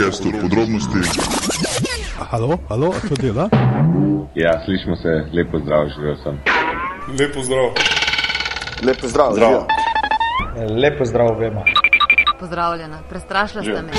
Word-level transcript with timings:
Podkastu 0.00 0.30
podrobnosti. 0.40 0.98
Halo, 2.30 2.58
halo, 2.68 2.94
to 3.08 3.14
dela? 3.20 3.48
Ja, 4.34 4.62
slišimo 4.64 4.96
se, 4.96 5.08
lepo 5.32 5.58
zdrav, 5.58 5.88
živel 5.88 6.16
sem. 6.22 6.38
Lepo 7.18 7.42
zdrav. 7.42 7.64
Lepo 8.82 9.08
zdrav. 9.08 9.32
Zdrav. 9.34 9.66
Lepo 10.82 11.04
zdrav, 11.04 11.38
vemo. 11.38 11.64
Pozdravljena, 12.40 12.98
prestrašila 13.10 13.62
ste 13.62 13.82
me. 13.82 13.92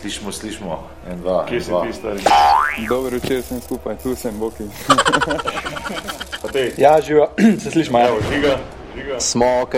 Slišimo, 0.00 0.32
slišimo. 0.32 0.88
En, 1.10 1.20
dva, 1.20 1.46
Kje 1.48 1.56
en, 1.56 1.62
si 1.64 1.70
dva. 1.70 1.82
ti, 1.82 1.92
stari? 1.92 2.20
Dobro 2.88 3.10
večer, 3.10 3.42
sem 3.42 3.60
skupaj, 3.60 3.96
tu 4.02 4.14
sem, 4.14 4.38
Boki. 4.38 4.64
Ja, 6.76 7.00
živijo, 7.00 7.26
se 7.62 7.70
slišimo. 7.70 7.98
Ja. 7.98 8.08
evo, 8.08 8.16
žiga, 8.32 8.56
žiga. 8.96 9.20
Smo 9.20 9.46
ok. 9.62 9.74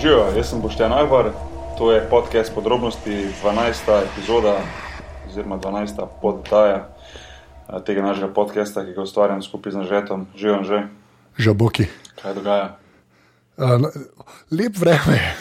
Živijo, 0.00 0.26
jaz 0.36 0.50
sem 0.50 0.60
Boštjan 0.60 0.92
Alvar, 0.92 1.30
to 1.78 1.92
je 1.92 2.00
podcast 2.10 2.54
podrobnosti, 2.54 3.10
12. 3.42 4.02
epizoda, 4.12 4.60
oziroma 5.28 5.58
12. 5.58 6.06
poddaja 6.22 6.76
eh, 6.86 7.82
tega 7.86 8.02
našega 8.02 8.28
podcasta, 8.28 8.84
ki 8.84 8.94
ga 8.94 9.02
ustvarjam 9.02 9.42
skupaj 9.42 9.72
z 9.72 9.76
Anžetom. 9.76 10.26
Živijo 10.36 10.62
že, 10.62 10.82
Žaboki. 11.38 11.86
kaj 12.22 12.34
dogaja? 12.34 12.76
Uh, 13.58 13.88
lep 14.50 14.76
vreme. 14.78 15.18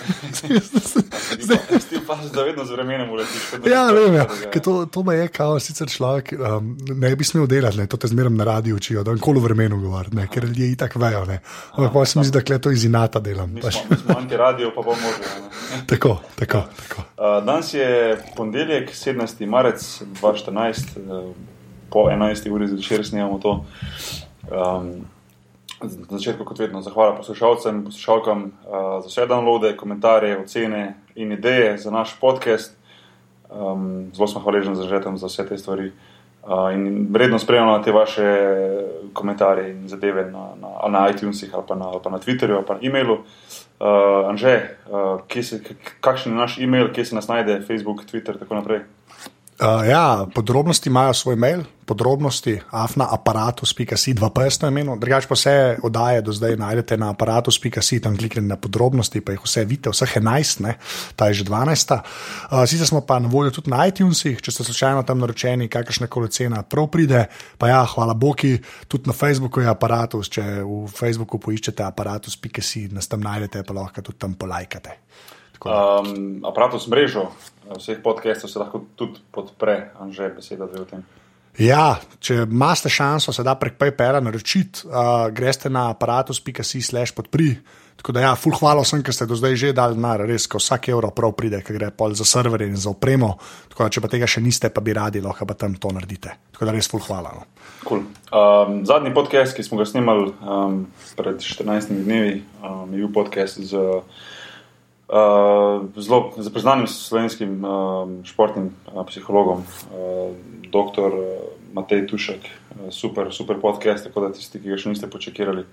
Zdaj- 1.45 1.57
Ti 1.89 1.99
pa 2.07 2.17
se 2.17 2.29
da 2.33 2.43
vedno 2.43 2.65
z 2.65 2.71
vremenom 2.71 3.09
uletiš. 3.09 3.41
Ja, 3.69 3.91
vem, 3.91 4.15
ja. 4.15 4.25
Ker 4.51 4.61
to, 4.61 4.85
to 4.85 5.03
me 5.03 5.15
je, 5.15 5.27
kao 5.27 5.59
sicer 5.59 5.87
človek 5.87 6.33
um, 6.33 6.71
ne 6.87 7.15
bi 7.15 7.23
smel 7.23 7.45
delati, 7.47 7.77
ne, 7.77 7.85
to 7.87 7.97
te 7.97 8.07
zmeraj 8.07 8.33
na 8.33 8.43
radiju 8.43 8.75
učijo, 8.75 9.03
da 9.03 9.13
nikoli 9.13 9.39
vremenu 9.39 9.77
govoriti, 9.81 10.15
ne, 10.15 10.27
ker 10.27 10.43
ljudje 10.43 10.71
itak 10.71 10.95
vejo. 10.95 11.25
ne. 11.25 11.39
Ampak 11.71 11.93
pa 11.93 12.05
se 12.05 12.19
mi 12.19 12.25
zdi, 12.25 12.39
da 12.39 12.43
kle 12.43 12.57
to 12.59 12.71
iz 12.71 12.85
inata 12.85 13.19
delam. 13.19 13.53
Mi 13.53 13.61
Pač, 13.61 13.73
smo, 13.73 13.83
mi 13.89 13.97
smo 13.97 14.15
antiradio, 14.17 14.71
pa 14.75 14.81
bomo 14.81 14.97
možni. 15.01 15.25
tako, 15.89 16.17
tako, 16.35 16.63
tako. 16.79 17.01
Uh, 17.17 17.45
danes 17.45 17.73
je 17.73 18.17
ponedeljek, 18.35 18.89
17. 18.95 19.45
marec 19.45 20.01
2014, 20.21 20.97
uh, 20.97 21.35
po 21.89 21.99
11. 22.09 22.49
uri 22.49 22.67
zvečer 22.67 23.05
snemamo 23.05 23.39
to. 23.39 23.65
Um, 24.51 25.05
na 25.81 26.17
začetku, 26.17 26.45
kot 26.45 26.59
vedno, 26.59 26.81
zahvala 26.81 27.15
poslušalcem 27.15 27.83
poslušalkam 27.85 28.43
uh, 28.43 29.03
za 29.03 29.07
vse 29.07 29.27
downloade, 29.29 29.75
komentarje, 29.77 30.39
ocene 30.39 30.95
in 31.15 31.31
ideje 31.31 31.77
za 31.77 31.91
naš 31.91 32.15
podcast. 32.21 32.77
Um, 33.49 34.11
zelo 34.13 34.27
smo 34.27 34.41
hvaležni 34.41 34.75
za 34.75 34.83
žetem 34.83 35.17
za 35.17 35.27
vse 35.27 35.47
te 35.47 35.57
stvari. 35.57 35.91
Uh, 36.43 36.73
in 36.73 37.15
redno 37.15 37.39
spremljamo 37.39 37.79
te 37.79 37.91
vaše 37.91 38.25
komentarje 39.13 39.71
in 39.71 39.87
zadeve 39.87 40.31
na, 40.31 40.49
na, 40.61 40.67
ali 40.81 40.91
na 40.91 41.09
iTunesih, 41.09 41.55
ali 41.55 41.63
pa 41.67 41.75
na, 41.75 41.87
ali 41.87 41.99
pa 42.03 42.09
na 42.09 42.19
Twitterju, 42.19 42.55
ali 42.55 42.65
pa 42.65 42.73
na 42.73 42.79
e-mailu. 42.83 43.13
Uh, 43.13 44.29
Anže, 44.29 44.77
uh, 44.89 45.43
se, 45.43 45.61
kakšen 45.99 46.33
je 46.33 46.37
naš 46.37 46.57
e-mail, 46.59 46.93
kje 46.93 47.05
se 47.05 47.15
nas 47.15 47.27
najde, 47.27 47.61
Facebook, 47.67 48.05
Twitter 48.05 48.33
in 48.33 48.39
tako 48.39 48.55
naprej. 48.55 48.79
Uh, 49.57 49.87
ja, 49.89 50.27
podrobnosti 50.35 50.89
imajo 50.89 51.13
svoj 51.13 51.35
mail, 51.35 51.63
podrobnosti 51.85 52.59
afnaaparatus.si, 52.69 54.13
dva 54.13 54.29
pesta 54.29 54.69
imenu. 54.69 54.99
Drugač 55.01 55.25
pa 55.25 55.33
vse 55.33 55.53
oddaje 55.81 56.21
do 56.21 56.29
zdaj 56.29 56.53
najdete 56.61 56.97
na 57.01 57.09
aparatus.si, 57.09 57.97
tam 57.97 58.13
kliknite 58.13 58.45
na 58.45 58.59
podrobnosti, 58.61 59.17
pa 59.25 59.33
jih 59.33 59.41
vse 59.41 59.63
vidite, 59.65 59.89
vseh 59.89 60.13
11, 60.21 60.61
ne, 60.61 60.75
ta 61.17 61.31
je 61.33 61.41
že 61.41 61.47
12. 61.49 61.95
Uh, 61.97 62.67
sicer 62.69 62.85
smo 62.85 63.01
pa 63.01 63.17
na 63.17 63.33
voljo 63.33 63.55
tudi 63.57 63.73
na 63.73 63.81
iTunesih, 63.89 64.37
če 64.45 64.53
ste 64.53 64.67
slučajno 64.69 65.01
tam 65.09 65.25
naročeni, 65.25 65.71
kakršna 65.73 66.05
koli 66.05 66.29
cena 66.29 66.61
prav 66.61 66.91
pride. 66.93 67.25
Pa 67.57 67.73
ja, 67.73 67.81
hvala 67.95 68.13
Boki, 68.13 68.59
tudi 68.85 69.09
na 69.09 69.17
Facebooku 69.17 69.65
je 69.65 69.73
aparatus, 69.73 70.29
če 70.37 70.45
v 70.61 70.85
Facebooku 70.85 71.41
poiščete 71.41 71.81
aparatus.si, 71.81 72.91
nas 72.93 73.09
tam 73.09 73.25
najdete, 73.25 73.65
pa 73.65 73.73
lahko 73.73 74.05
tudi 74.05 74.21
tam 74.21 74.37
polajkate. 74.37 75.01
Um, 75.65 76.45
aparatus 76.45 76.85
mrežo 76.85 77.31
uh, 77.67 77.77
vseh 77.77 77.99
podcastov 78.03 78.49
se 78.49 78.59
lahko 78.59 78.85
tudi 78.95 79.19
podpre, 79.31 79.91
Anže, 79.99 80.31
beseda 80.35 80.67
dve 80.67 80.81
o 80.81 80.89
tem. 80.89 81.03
Ja, 81.57 81.97
če 82.21 82.43
imate 82.45 82.89
šanso, 82.89 83.33
se 83.33 83.43
da 83.43 83.55
prek 83.57 83.79
PayPala 83.81 84.21
naročiti, 84.21 84.85
uh, 84.85 85.27
greste 85.33 85.71
na 85.73 85.89
aparatus.si 85.89 86.81
slash 86.81 87.15
podpri. 87.17 87.55
Tako 87.97 88.13
da, 88.13 88.21
ja, 88.21 88.35
full 88.37 88.53
hvala 88.53 88.83
vsem, 88.85 89.01
ki 89.01 89.13
ste 89.13 89.25
do 89.25 89.35
zdaj 89.35 89.55
že 89.57 89.71
dali 89.73 89.97
denar, 89.97 90.21
res, 90.29 90.45
ko 90.45 90.61
vsak 90.61 90.91
evro 90.93 91.09
prav 91.17 91.33
pride, 91.33 91.63
ker 91.65 91.79
gre 91.79 91.89
pol 91.89 92.13
za 92.13 92.27
serverje 92.29 92.69
in 92.69 92.77
za 92.77 92.91
opremo. 92.93 93.31
Tako 93.71 93.83
da, 93.83 93.89
če 93.89 94.03
pa 94.05 94.11
tega 94.13 94.29
še 94.29 94.43
niste, 94.45 94.69
pa 94.69 94.83
bi 94.85 94.93
radi, 94.93 95.23
lahko 95.23 95.49
pa 95.49 95.57
tam 95.57 95.73
to 95.81 95.89
naredite. 95.95 96.35
Tako 96.53 96.69
da, 96.69 96.75
res 96.77 96.91
full 96.91 97.01
hvala. 97.07 97.33
No. 97.33 97.47
Cool. 97.87 98.05
Um, 98.29 98.83
zadnji 98.85 99.15
podcast, 99.17 99.57
ki 99.57 99.65
smo 99.65 99.81
ga 99.81 99.89
snimali 99.89 100.29
um, 100.45 100.83
pred 101.17 101.41
14 101.41 101.89
dnevi, 102.05 102.43
um, 102.61 102.93
je 102.93 103.01
bil 103.01 103.09
podcast 103.15 103.57
z 103.65 103.81
uh, 103.81 104.05
zelo 105.95 106.31
zapoznanim 106.37 106.87
slovenskim 106.87 107.65
um, 107.65 108.25
športnim 108.27 108.71
uh, 108.93 109.05
psihologom, 109.07 109.63
uh, 109.91 110.35
dr. 110.67 111.11
Matej 111.73 112.07
Tušek. 112.07 112.39
Uh, 112.43 112.91
super, 112.91 113.31
super 113.31 113.59
podcast, 113.61 114.03
tako 114.03 114.21
da 114.27 114.33
tisti, 114.33 114.59
ki 114.59 114.69
ga 114.69 114.77
še 114.77 114.89
niste 114.89 115.09
počakirali. 115.09 115.63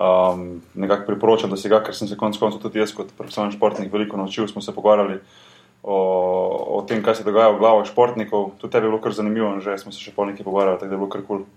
Um, 0.00 0.62
nekako 0.74 1.06
priporočam, 1.12 1.50
da 1.52 1.56
si 1.60 1.68
ga, 1.68 1.82
ker 1.84 1.94
sem 1.94 2.08
se 2.08 2.16
konec 2.16 2.38
koncev 2.40 2.62
tudi 2.62 2.80
jaz, 2.80 2.94
kot 2.96 3.12
profesionalni 3.18 3.56
športnik, 3.58 3.92
veliko 3.92 4.16
naučil. 4.16 4.48
Smo 4.48 4.62
se 4.64 4.72
pogovarjali 4.72 5.18
o, 5.82 5.96
o 6.78 6.82
tem, 6.88 7.02
kaj 7.04 7.20
se 7.20 7.24
dogaja 7.26 7.52
v 7.52 7.58
glavah 7.60 7.84
športnikov. 7.88 8.54
Tudi 8.62 8.72
tebi 8.72 8.88
je 8.88 8.90
bilo 8.94 9.02
kar 9.04 9.12
zanimivo, 9.12 9.58
že 9.60 9.76
smo 9.78 9.92
se 9.92 10.00
še 10.00 10.14
pol 10.16 10.32
nekaj 10.32 10.44
pogovarjali, 10.46 10.80
tako 10.80 10.88
da 10.88 10.96
je 10.96 11.02
bilo 11.02 11.10
kar 11.12 11.26
kul. 11.26 11.44
Cool. 11.44 11.48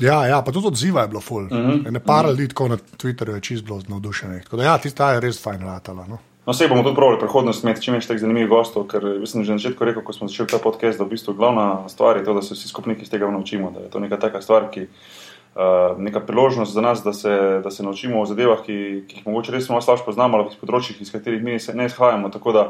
Ja, 0.00 0.22
ja, 0.26 0.40
pa 0.40 0.52
tudi 0.52 0.70
odziva 0.70 1.02
je 1.04 1.08
bilo 1.12 1.20
full. 1.20 1.44
Uh 1.44 1.58
Mhm. 1.58 1.70
-huh. 1.70 1.90
Ne 1.90 2.00
par 2.00 2.24
ljudi 2.26 2.48
tako 2.48 2.68
na 2.68 2.76
Twitterju 2.76 3.34
je 3.34 3.40
čist 3.40 3.64
bilo 3.64 3.80
navdušenih. 3.88 4.44
Tako 4.44 4.56
da, 4.56 4.64
ja, 4.64 4.78
tista 4.78 5.12
je 5.12 5.20
res 5.20 5.42
fajn 5.42 5.60
ratala. 5.60 6.06
No. 6.08 6.18
No, 6.46 6.52
vse 6.52 6.68
bomo 6.68 6.82
tudi 6.82 6.96
pravili 6.96 7.18
prihodnost, 7.20 7.64
imeti 7.64 7.82
čim 7.84 7.94
več 7.98 8.06
teh 8.08 8.16
zanimivih 8.18 8.48
gostov, 8.48 8.86
ker 8.88 9.04
mislim, 9.20 9.44
že 9.44 9.52
na 9.52 9.60
začetku 9.60 9.84
rekel, 9.84 10.02
ko 10.02 10.14
smo 10.16 10.28
začeli 10.28 10.48
ta 10.48 10.60
podcast, 10.62 10.96
da 10.96 11.04
v 11.04 11.12
bistvu 11.12 11.34
glavna 11.36 11.84
stvar 11.92 12.16
je 12.16 12.24
to, 12.24 12.32
da 12.32 12.40
se 12.42 12.56
vsi 12.56 12.70
skupniki 12.70 13.04
iz 13.04 13.10
tega 13.12 13.28
naučimo, 13.28 13.68
da 13.74 13.84
je 13.84 13.90
to 13.92 14.00
neka 14.00 14.16
taka 14.16 14.40
stvar, 14.40 14.70
ki 14.72 14.86
uh, 14.88 16.00
neka 16.00 16.22
priložnost 16.24 16.72
za 16.72 16.80
nas, 16.80 17.02
da 17.04 17.12
se, 17.12 17.60
da 17.60 17.70
se 17.70 17.84
naučimo 17.84 18.22
o 18.22 18.26
zadevah, 18.26 18.62
ki, 18.64 19.04
ki 19.08 19.20
jih 19.20 19.26
mogoče 19.28 19.52
res 19.52 19.68
malo 19.68 19.84
slabše 19.84 20.06
poznamo, 20.08 20.40
ali 20.40 20.48
pa 20.48 20.64
področjih, 20.64 21.02
iz 21.04 21.12
katerih 21.12 21.44
mi 21.44 21.58
ne 21.60 21.88
izhajamo, 21.90 22.32
tako 22.32 22.56
da 22.56 22.64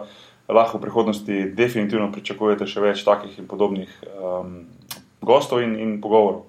lahko 0.50 0.80
v 0.80 0.88
prihodnosti 0.88 1.42
definitivno 1.54 2.10
pričakujete 2.10 2.66
še 2.66 2.82
več 2.82 3.04
takih 3.06 3.38
in 3.38 3.46
podobnih 3.46 3.92
um, 4.18 4.64
gostov 5.22 5.62
in, 5.62 5.76
in 5.78 6.00
pogovorov. 6.02 6.48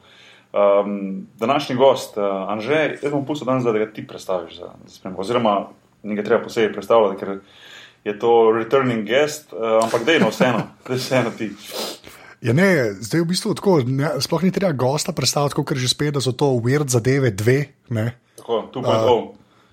Um, 0.51 1.29
današnji 1.39 1.77
gost, 1.77 2.17
uh, 2.17 2.49
Anže, 2.49 2.97
jaz 2.97 3.13
bom 3.13 3.29
pustil 3.29 3.45
danes, 3.45 3.63
da 3.63 3.77
ga 3.77 3.85
ti 3.93 4.01
predstaviš 4.07 4.57
za, 4.57 4.73
za. 4.89 5.13
Oziroma, 5.21 5.69
ni 6.03 6.15
ga 6.15 6.23
treba 6.23 6.43
posebej 6.43 6.73
predstavljati, 6.73 7.19
ker 7.19 7.39
je 8.03 8.19
to 8.19 8.51
returning 8.55 9.07
guest, 9.07 9.53
uh, 9.53 9.83
ampak 9.83 10.05
dejno 10.05 10.29
vseeno, 10.29 10.63
da 10.87 10.95
vseeno 10.95 11.33
ti. 11.37 11.51
Ja, 12.41 12.55
ne, 12.57 12.93
zdaj 12.97 13.21
v 13.21 13.29
bistvu 13.29 13.53
tako, 13.57 13.81
ne, 13.85 14.15
sploh 14.21 14.47
ni 14.47 14.53
treba 14.53 14.73
gosta 14.73 15.13
predstavljati, 15.13 15.55
kot 15.59 15.77
že 15.77 15.91
spet, 15.91 16.15
da 16.17 16.23
so 16.23 16.33
to 16.33 16.55
weird 16.57 16.89
zadeve 16.89 17.29
dve. 17.29 17.59
Ne. 17.93 18.15
Tako, 18.41 18.65
tu 18.73 18.81
pa 18.81 18.97
je 18.97 19.05
to. 19.05 19.19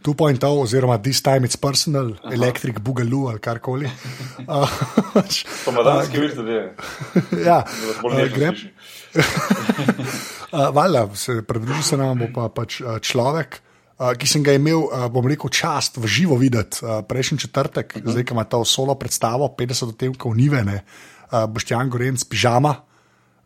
2.0, 0.05 0.39
oziroma 0.63 0.99
this 1.03 1.21
time 1.23 1.43
it's 1.49 1.57
personal, 1.57 2.13
Aha. 2.23 2.35
electric 2.35 2.79
boogaloo 2.79 3.29
ali 3.29 3.41
karkoli. 3.41 3.91
Uh, 4.49 4.65
pač, 5.13 5.43
Pomladanski 5.67 6.21
vir 6.23 6.31
zadeve. 6.33 6.69
ja, 7.49 7.59
Da 7.67 7.89
vas 7.89 7.99
bolj 8.01 8.23
uh, 8.23 8.31
gre, 8.33 8.53
uh, 9.19 10.69
valjda, 10.73 11.03
pridružil 11.45 11.83
se 11.85 11.99
nam 12.01 12.23
bo 12.23 12.31
pa 12.33 12.47
pač 12.49 12.79
človek. 13.05 13.59
Uh, 13.99 14.13
ki 14.15 14.29
sem 14.31 14.43
ga 14.47 14.53
imel, 14.55 14.85
uh, 14.87 15.09
bom 15.11 15.27
rekel, 15.27 15.51
čast 15.51 15.99
v 15.99 16.07
živo 16.07 16.37
videti 16.39 16.85
uh, 16.85 17.03
prejšnji 17.03 17.39
četrtek, 17.39 17.97
uh 17.97 18.03
-huh. 18.03 18.11
zdaj, 18.11 18.25
ko 18.25 18.35
ima 18.35 18.45
to 18.45 18.65
solo 18.65 18.95
predstavo, 18.95 19.55
50 19.59 19.89
odtenkov 19.89 20.37
nivene, 20.37 20.85
uh, 21.33 21.51
Boštjan 21.51 21.91
Gorenc, 21.91 22.25
pižama, 22.25 22.77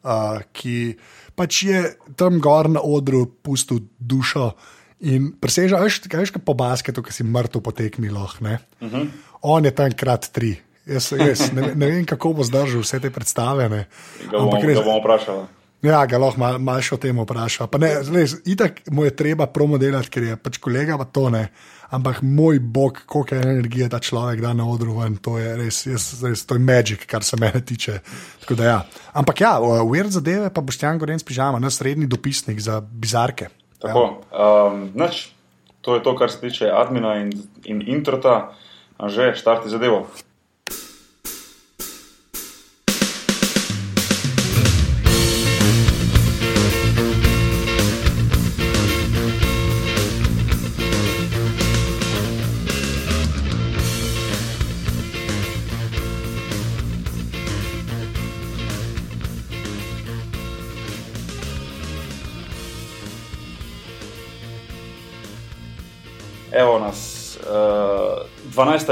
uh, 0.03 0.45
ki 0.53 0.97
pač 1.35 1.63
je 1.63 1.97
tam 2.17 2.41
gor 2.41 2.69
na 2.71 2.81
odru 2.85 3.27
pustil 3.43 3.81
dušo 3.99 4.53
in 5.01 5.33
presežal, 5.41 5.83
veš, 5.83 6.05
kaj 6.07 6.27
kaj 6.27 6.45
po 6.45 6.55
basketu, 6.55 7.03
ki 7.03 7.13
si 7.13 7.25
mrtev 7.25 7.63
potekmi 7.63 8.11
lahko. 8.11 8.45
Uh 8.45 8.93
-huh. 8.93 9.09
On 9.43 9.65
je 9.65 9.71
tam 9.71 9.93
krat 9.93 10.29
tri. 10.33 10.61
Jaz, 10.87 11.13
jaz 11.15 11.53
ne, 11.53 11.75
ne 11.75 11.87
vem, 11.87 12.07
kako 12.07 12.33
bo 12.33 12.45
zdržal 12.45 12.83
vse 12.83 13.01
te 13.01 13.11
predstave. 13.11 13.69
Ne. 13.69 13.87
Ga 14.31 14.39
bomo, 14.39 14.51
Ampak 14.51 14.65
res- 14.67 14.79
ga 14.79 14.85
bomo 14.85 14.99
vprašali. 14.99 15.47
Ja, 15.83 16.05
ga 16.07 16.19
lahko 16.23 16.39
malo 16.39 16.61
mal 16.63 16.83
še 16.85 16.95
o 16.95 17.01
tem 17.03 17.19
vpraša. 17.19 17.67
Pa 17.67 17.81
Ne, 17.83 17.91
res, 18.15 18.37
itak 18.47 18.85
mu 18.95 19.07
je 19.07 19.15
treba 19.19 19.49
promo 19.51 19.81
delati, 19.83 20.11
ker 20.15 20.27
je 20.29 20.37
pač 20.39 20.61
kolega 20.63 20.99
pa 21.01 21.09
to 21.11 21.27
ne. 21.35 21.49
Ampak 21.93 22.23
moj 22.25 22.57
bog, 22.63 23.03
koliko 23.05 23.37
je 23.37 23.43
energije 23.43 23.89
ta 23.93 23.99
človek 24.01 24.41
da 24.41 24.55
na 24.57 24.65
odru 24.65 24.95
ven, 25.03 25.19
to 25.21 25.37
je 25.37 25.51
res, 25.59 25.83
jaz, 25.85 26.07
res 26.25 26.47
to 26.49 26.57
je 26.57 26.63
magic, 26.65 27.03
kar 27.05 27.27
se 27.27 27.37
mene 27.37 27.61
tiče. 27.61 27.99
Tako 28.41 28.57
Da, 28.57 28.65
ja. 28.65 28.79
Ampak 29.13 29.43
ja, 29.45 29.59
weird 29.61 30.15
zadeve 30.15 30.49
pa 30.55 30.65
boš 30.65 30.81
Jan 30.81 31.03
Gorenc 31.03 31.27
pižama, 31.27 31.61
naš 31.61 31.83
srednji 31.83 32.09
dopisnik 32.09 32.63
za 32.63 32.81
bizarke. 32.81 33.51
Tako, 33.83 34.23
um, 34.31 34.89
nič, 34.95 35.35
to 35.83 35.99
je 35.99 36.07
to, 36.07 36.17
kar 36.17 36.31
se 36.31 36.41
tiče 36.41 36.71
admina 36.71 37.19
in, 37.21 37.35
in 37.69 37.83
introta, 37.85 38.55
Anže, 39.03 39.33
štarti 39.35 39.67
zadevo. 39.67 40.07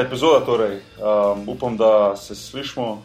Uh, 0.00 0.06
12. 0.06 0.06
epizoda, 0.06 0.44
torej. 0.44 0.81
Um, 0.99 1.49
upam, 1.49 1.76
da 1.76 2.17
se 2.17 2.35
slišmo. 2.35 3.02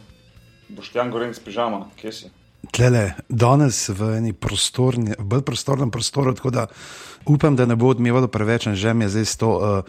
Boštjan 0.69 1.12
Goren 1.12 1.33
s 1.33 1.39
pižama, 1.39 1.86
kje 1.95 2.12
si? 2.12 2.30
Tlele, 2.71 3.13
danes 3.30 3.89
v 3.89 4.18
eni 4.18 4.33
prostorni, 4.33 5.13
v 5.13 5.24
bolj 5.24 5.44
prostornem 5.45 5.92
prostoru, 5.92 6.33
tako 6.33 6.50
da 6.50 6.68
upam, 7.25 7.56
da 7.56 7.65
ne 7.65 7.75
bo 7.75 7.92
odmevalo 7.94 8.27
preveč, 8.27 8.68
že 8.74 8.94
mi 8.94 9.06
je 9.06 9.09
zdaj 9.09 9.38
to, 9.38 9.50
uh, 9.50 9.86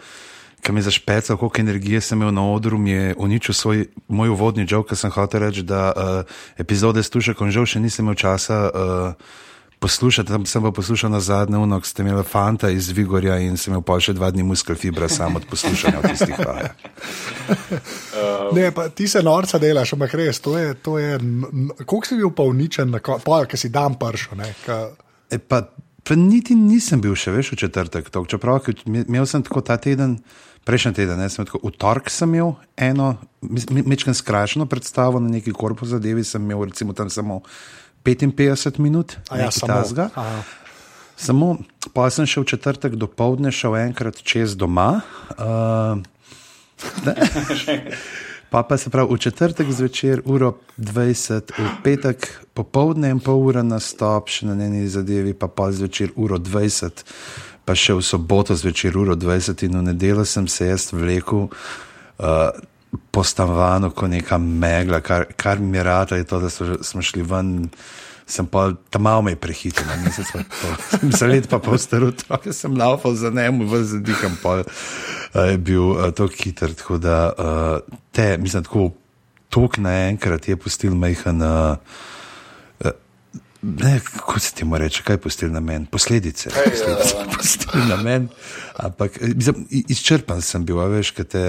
ki 0.61 0.71
mi 0.71 0.79
je 0.79 0.89
zašpecal, 0.91 1.37
koliko 1.37 1.61
energije 1.61 2.01
sem 2.01 2.21
imel 2.21 2.33
na 2.33 2.45
odru, 2.45 2.77
mi 2.77 2.91
je 2.91 3.15
uničil 3.17 3.53
svoj, 3.53 3.87
moj 4.07 4.29
uvodni 4.29 4.67
žog, 4.67 4.85
ker 4.85 4.97
sem 4.97 5.11
hotel 5.11 5.49
reči, 5.49 5.65
da 5.65 5.89
uh, 5.89 6.37
epizode 6.57 7.03
s 7.03 7.09
Tušekom 7.09 7.49
žal 7.49 7.65
še 7.65 7.81
nisem 7.81 8.05
imel 8.05 8.15
časa. 8.15 8.69
Uh, 8.69 9.46
Poslušati, 9.79 10.27
tam 10.27 10.45
sem 10.49 10.63
pa 10.63 10.71
poslušal 10.73 11.11
na 11.13 11.19
zadnje 11.19 11.57
unok, 11.61 11.85
ste 11.85 12.01
imeli 12.01 12.23
fanta 12.25 12.69
iz 12.73 12.89
Vigorja 12.89 13.37
in 13.45 13.57
sem 13.57 13.73
imel 13.73 13.83
pa 13.85 13.99
še 14.01 14.15
dva 14.17 14.31
dni 14.33 14.43
muskel 14.43 14.75
fibra 14.75 15.09
samo 15.09 15.37
od 15.37 15.45
poslušanja 15.49 16.01
tistih 16.07 16.39
vaj. 16.39 16.69
Ne, 18.55 18.71
pa 18.71 18.87
ti 18.89 19.07
se 19.07 19.19
norca 19.23 19.59
delaš, 19.59 19.91
ampak 19.93 20.13
res, 20.15 20.39
to 20.39 20.55
je, 20.57 20.73
to 20.83 20.97
je, 20.97 21.19
koliko 21.83 22.07
si 22.07 22.15
bil 22.15 22.31
pa 22.35 22.45
uničen, 22.47 22.95
pol, 23.03 23.45
ki 23.45 23.59
si 23.59 23.69
dan 23.69 23.97
pršel, 23.99 24.39
ne, 24.39 24.47
ka, 24.63 24.77
E, 25.29 25.37
pa, 25.37 25.61
pa 26.03 26.15
niti 26.15 26.55
nisem 26.55 27.01
bil 27.03 27.15
še 27.19 27.33
veš 27.35 27.51
v 27.53 27.61
četrtek, 27.65 28.11
tok, 28.13 28.29
čeprav 28.31 28.63
imel 28.87 29.27
sem 29.27 29.43
tako 29.43 29.63
ta 29.65 29.75
teden, 29.81 30.17
prejšnji 30.67 30.93
teden, 31.01 31.19
ne, 31.19 31.27
sem 31.31 31.47
tako, 31.47 31.61
v 31.67 31.73
torek 31.75 32.11
sem 32.11 32.31
imel 32.31 32.55
eno, 32.79 33.13
mečken 33.43 34.15
skrajšano 34.15 34.67
predstavo 34.71 35.19
na 35.23 35.31
neki 35.37 35.55
korpus 35.55 35.91
zadevi, 35.95 36.23
sem 36.27 36.43
imel 36.43 36.67
recimo 36.71 36.95
tam 36.95 37.11
samo 37.11 37.41
55 38.07 38.79
minut, 38.79 39.17
ja, 39.27 39.51
samo. 39.51 39.83
Aha. 40.15 40.43
Samo, 41.17 41.57
pa 41.93 42.09
sem 42.13 42.25
šel 42.29 42.45
v 42.45 42.53
četrtek 42.53 42.95
do 42.95 43.07
povdne, 43.09 43.51
šel 43.51 43.75
enkrat 43.75 44.21
čez 44.21 44.53
doma. 44.55 45.01
Uh, 45.33 45.97
pa 48.51 48.63
pa 48.63 48.77
se 48.77 48.89
pravi, 48.89 49.15
v 49.15 49.17
četrtek 49.17 49.71
zvečer, 49.71 50.21
uro 50.25 50.59
20, 50.77 51.51
v 51.57 51.73
petek 51.83 52.29
popovdne 52.53 53.09
in 53.09 53.19
pol 53.19 53.41
ura 53.49 53.65
na 53.65 53.81
stop, 53.83 54.29
še 54.29 54.45
na 54.45 54.55
eni 54.61 54.85
zadevi, 54.87 55.33
pa 55.33 55.49
pa 55.49 55.71
zvečer, 55.73 56.13
uro 56.15 56.37
20, 56.37 57.03
pa 57.65 57.75
še 57.75 57.97
v 57.97 58.05
soboto 58.05 58.55
zvečer, 58.55 58.95
uro 58.95 59.17
20 59.17 59.65
in 59.67 59.81
v 59.81 59.83
nedeljo 59.89 60.25
sem 60.25 60.47
se 60.47 60.69
jaz 60.69 60.93
vlekel. 60.93 61.49
Uh, 62.21 62.53
Po 63.11 63.23
stanovanju, 63.23 63.91
kot 63.91 64.09
neka 64.09 64.37
megla, 64.37 65.01
kar, 65.03 65.25
kar 65.35 65.59
mi 65.59 65.81
rado, 65.83 66.15
je 66.15 66.23
to, 66.23 66.39
da 66.39 66.49
so, 66.49 66.77
smo 66.83 67.01
šli 67.03 67.25
ven, 67.27 67.69
sem 68.27 68.47
pa 68.47 68.69
tam 68.89 69.03
malo 69.07 69.25
me 69.27 69.35
prehitil, 69.35 69.83
na 69.87 69.97
mesec, 70.05 70.29
pa 70.31 70.43
pol. 70.43 70.75
sem 70.93 71.11
se 71.11 71.27
let 71.27 71.49
pa 71.51 71.59
postaril, 71.63 72.13
tako 72.21 72.53
sem 72.55 72.77
laufal 72.79 73.15
za 73.19 73.31
njim, 73.35 73.65
v 73.67 73.81
zadiham 73.83 74.37
pol, 74.43 74.63
uh, 74.63 75.41
je 75.51 75.57
bil 75.57 75.83
uh, 75.97 76.11
to 76.15 76.29
hiter, 76.31 76.75
tako 76.79 76.99
da 77.03 77.17
uh, 77.31 77.97
te, 78.15 78.37
mislim, 78.39 78.63
tako 78.63 78.91
tok 79.51 79.81
naenkrat 79.83 80.47
je 80.47 80.55
pustil 80.59 80.95
majhen. 80.95 81.43
Uh, 81.43 81.75
Ne, 83.61 83.99
kako 83.99 84.39
se 84.39 84.53
ti 84.53 84.65
mora 84.65 84.83
reči, 84.83 85.03
kaj 85.03 85.13
je 85.13 85.21
pustil 85.21 85.51
na 85.51 85.59
meni? 85.59 85.85
Posledice. 85.85 86.49
Kaj, 86.49 86.63
Posledice 86.63 87.15
eh, 87.17 87.25
pustil 87.37 87.87
na 87.89 87.95
meni. 88.03 88.27
Ampak 88.75 89.17
eh, 89.21 89.33
izčrpan 89.89 90.41
sem 90.41 90.65
bil, 90.65 90.79
a 90.79 90.85
veš, 90.91 91.11
ker 91.17 91.25
te 91.25 91.43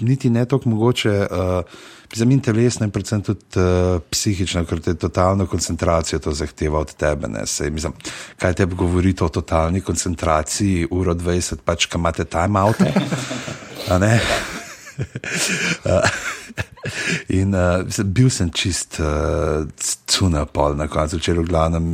niti 0.00 0.30
ne 0.30 0.44
toliko 0.44 0.68
mogoče. 0.74 1.14
Uh, 1.30 1.78
Mislim, 2.08 2.30
in 2.32 2.40
telesno, 2.40 2.86
in 2.86 2.90
predvsem 2.90 3.20
tudi 3.20 3.60
uh, 3.60 4.00
psihično, 4.10 4.62
ker 4.64 4.80
te 4.80 4.94
totalno 4.96 5.44
koncentracijo 5.46 6.18
to 6.24 6.32
zahteva 6.32 6.80
od 6.80 6.94
tebe. 6.96 7.28
ne. 7.28 7.42
Sej, 7.46 7.70
mislim, 7.70 7.92
kaj 8.40 8.54
tebi 8.62 8.74
govori 8.74 9.14
o 9.20 9.28
totalni 9.28 9.80
koncentraciji, 9.84 10.88
uro 10.90 11.14
20, 11.14 11.60
pač, 11.64 11.86
kam 11.86 12.00
imate 12.00 12.24
time 12.24 12.60
out. 12.60 12.76
In 17.34 17.54
uh, 17.54 17.82
bil 18.04 18.30
sem 18.30 18.50
čist 18.54 19.00
uh, 19.02 19.66
cuna 20.06 20.44
pol 20.46 20.76
na 20.78 20.88
koncu, 20.90 21.20
če 21.20 21.36
v 21.38 21.46
glavnem 21.48 21.88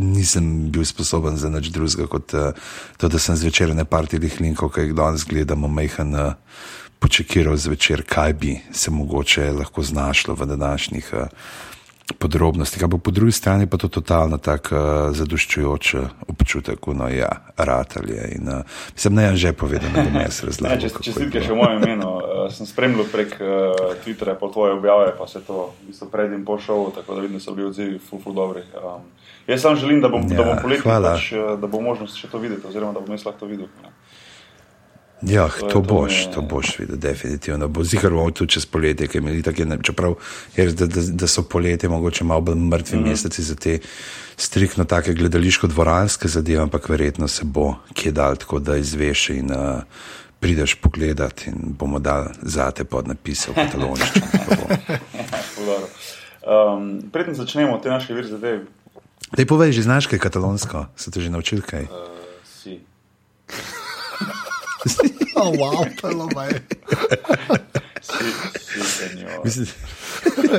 nisem 0.00 0.70
bil 0.72 0.86
sposoben 0.88 1.36
za 1.36 1.50
nič 1.52 1.68
drugega 1.74 2.08
kot 2.08 2.34
uh, 2.38 2.52
to, 2.96 3.10
da 3.10 3.20
sem 3.20 3.36
zvečer 3.36 3.74
na 3.76 3.84
partijih 3.84 4.40
linkov, 4.40 4.72
ki 4.72 4.88
jih 4.88 4.94
danes 4.96 5.26
gledamo, 5.28 5.68
majhen 5.68 6.14
uh, 6.16 6.32
počekiral 7.00 7.56
zvečer, 7.56 8.04
kaj 8.04 8.32
bi 8.38 8.54
se 8.72 8.92
mogoče 8.92 9.50
lahko 9.56 9.82
znašlo 9.82 10.36
v 10.36 10.48
današnjih 10.54 11.12
uh, 11.12 11.28
podrobnostih. 12.12 12.82
Ampak 12.82 13.00
po 13.00 13.10
drugi 13.10 13.32
strani 13.32 13.66
pa 13.66 13.76
to 13.76 13.88
totalno 13.88 14.36
tak 14.36 14.68
uh, 14.68 14.78
zadoščujoč 15.10 15.94
uh, 15.94 16.00
občutek, 16.26 16.78
no 16.88 17.06
ja, 17.06 17.28
ratalje. 17.56 18.18
In 18.32 18.48
uh, 18.48 18.62
mislim, 18.92 19.14
ne, 19.14 19.36
že 19.36 19.52
povedal, 19.52 19.90
da 19.90 20.20
jaz 20.20 20.40
Ne, 20.42 20.46
razlagal. 20.46 20.78
čest, 20.78 20.94
kako 20.94 21.00
je 21.00 21.06
čestitke 21.06 21.30
bilo. 21.32 21.44
še 21.44 21.52
v 21.52 21.56
mojem 21.56 21.78
imenu. 21.80 22.08
Uh, 22.08 22.22
sem 22.48 22.66
spremljal 22.66 23.06
prek 23.06 23.36
uh, 23.36 23.48
Twitterja 24.00 24.34
po 24.34 24.48
tvoje 24.48 24.72
objave, 24.72 25.12
pa 25.12 25.26
se 25.26 25.40
to 25.40 25.56
v 25.78 25.88
bistvu 25.88 26.08
pred 26.08 26.32
in 26.32 26.44
po 26.44 26.58
šovu, 26.58 26.92
tako 26.92 27.14
da 27.14 27.20
vidim, 27.20 27.36
da 27.36 27.42
so 27.42 27.52
bili 27.52 27.68
odzivi 27.68 27.98
ful, 28.00 28.18
ful 28.18 28.32
dobri. 28.32 28.62
Um, 28.74 29.06
jaz 29.46 29.60
samo 29.60 29.76
želim, 29.76 30.00
da 30.00 30.08
bom, 30.08 30.22
ja, 30.22 30.36
da 30.36 30.44
bom 30.44 30.56
Ja, 30.56 30.62
poleti, 30.62 30.82
hvala. 30.82 31.14
pač, 31.14 31.30
da 31.56 31.66
bo 31.66 31.80
možnost 31.80 32.16
še 32.16 32.28
to 32.28 32.38
videti, 32.38 32.64
oziroma 32.64 32.92
da 32.92 33.00
bom 33.00 33.10
jaz 33.10 33.24
lahko 33.24 33.40
to 33.40 33.46
videl. 33.46 33.68
Ne. 33.82 33.92
Ja, 35.22 35.48
To 35.48 35.56
je 35.56 35.60
to 35.60 35.68
to 35.68 35.80
boš, 35.80 36.26
me- 36.26 36.32
to 36.34 36.40
boš 36.42 36.78
videl, 36.78 36.96
definitivno. 36.96 37.68
Bo 37.68 37.84
zihar 37.84 38.10
bomo 38.10 38.30
tudi 38.30 38.52
čez 38.52 38.66
poletje, 38.66 39.08
ki 39.08 39.20
mi 39.20 39.42
tako 39.42 39.62
je, 39.62 39.78
čeprav 39.82 40.14
je 40.56 40.64
res, 40.64 40.74
da, 40.74 40.86
da, 40.86 41.00
da 41.02 41.26
so 41.26 41.42
poletje 41.42 41.88
mogoče 41.88 42.24
malo 42.24 42.40
bolj 42.40 42.56
mrtvi 42.56 42.98
mm. 42.98 43.04
-hmm. 43.04 43.08
meseci 43.08 43.42
za 43.42 43.54
te 43.54 43.78
striktno 44.36 44.84
take 44.84 45.14
gledališko-dvoranske 45.14 46.28
zadeve, 46.28 46.62
ampak 46.62 46.88
verjetno 46.88 47.28
se 47.28 47.44
bo 47.44 47.74
kje 47.92 48.12
dal 48.12 48.36
tako, 48.36 48.58
da 48.58 48.76
izveš 48.76 49.28
in 49.30 49.50
uh, 49.50 49.82
prideš 50.40 50.74
pogledat 50.74 51.46
in 51.46 51.54
bomo 51.62 51.98
dal 51.98 52.26
zate 52.42 52.84
pod 52.84 53.08
napise 53.08 53.50
v 53.50 53.54
dobro. 55.66 55.86
Um, 56.76 57.02
Preden 57.12 57.34
začnemo 57.34 57.78
te 57.78 57.88
naše 57.88 58.14
vir 58.14 58.26
zadeve, 58.26 58.64
Daj 59.36 59.46
povej, 59.46 59.72
že 59.72 59.82
znaš 59.82 60.06
kaj 60.06 60.18
katalonsko, 60.18 60.86
se 60.96 61.10
to 61.10 61.20
že 61.20 61.30
naučil 61.30 61.60
kaj? 61.62 61.82
uh. 61.82 62.19
oh, 65.36 65.52
wow, 65.56 65.84
telo 66.00 66.26
me. 66.36 66.48
Si, 69.44 69.64
si, 69.64 69.72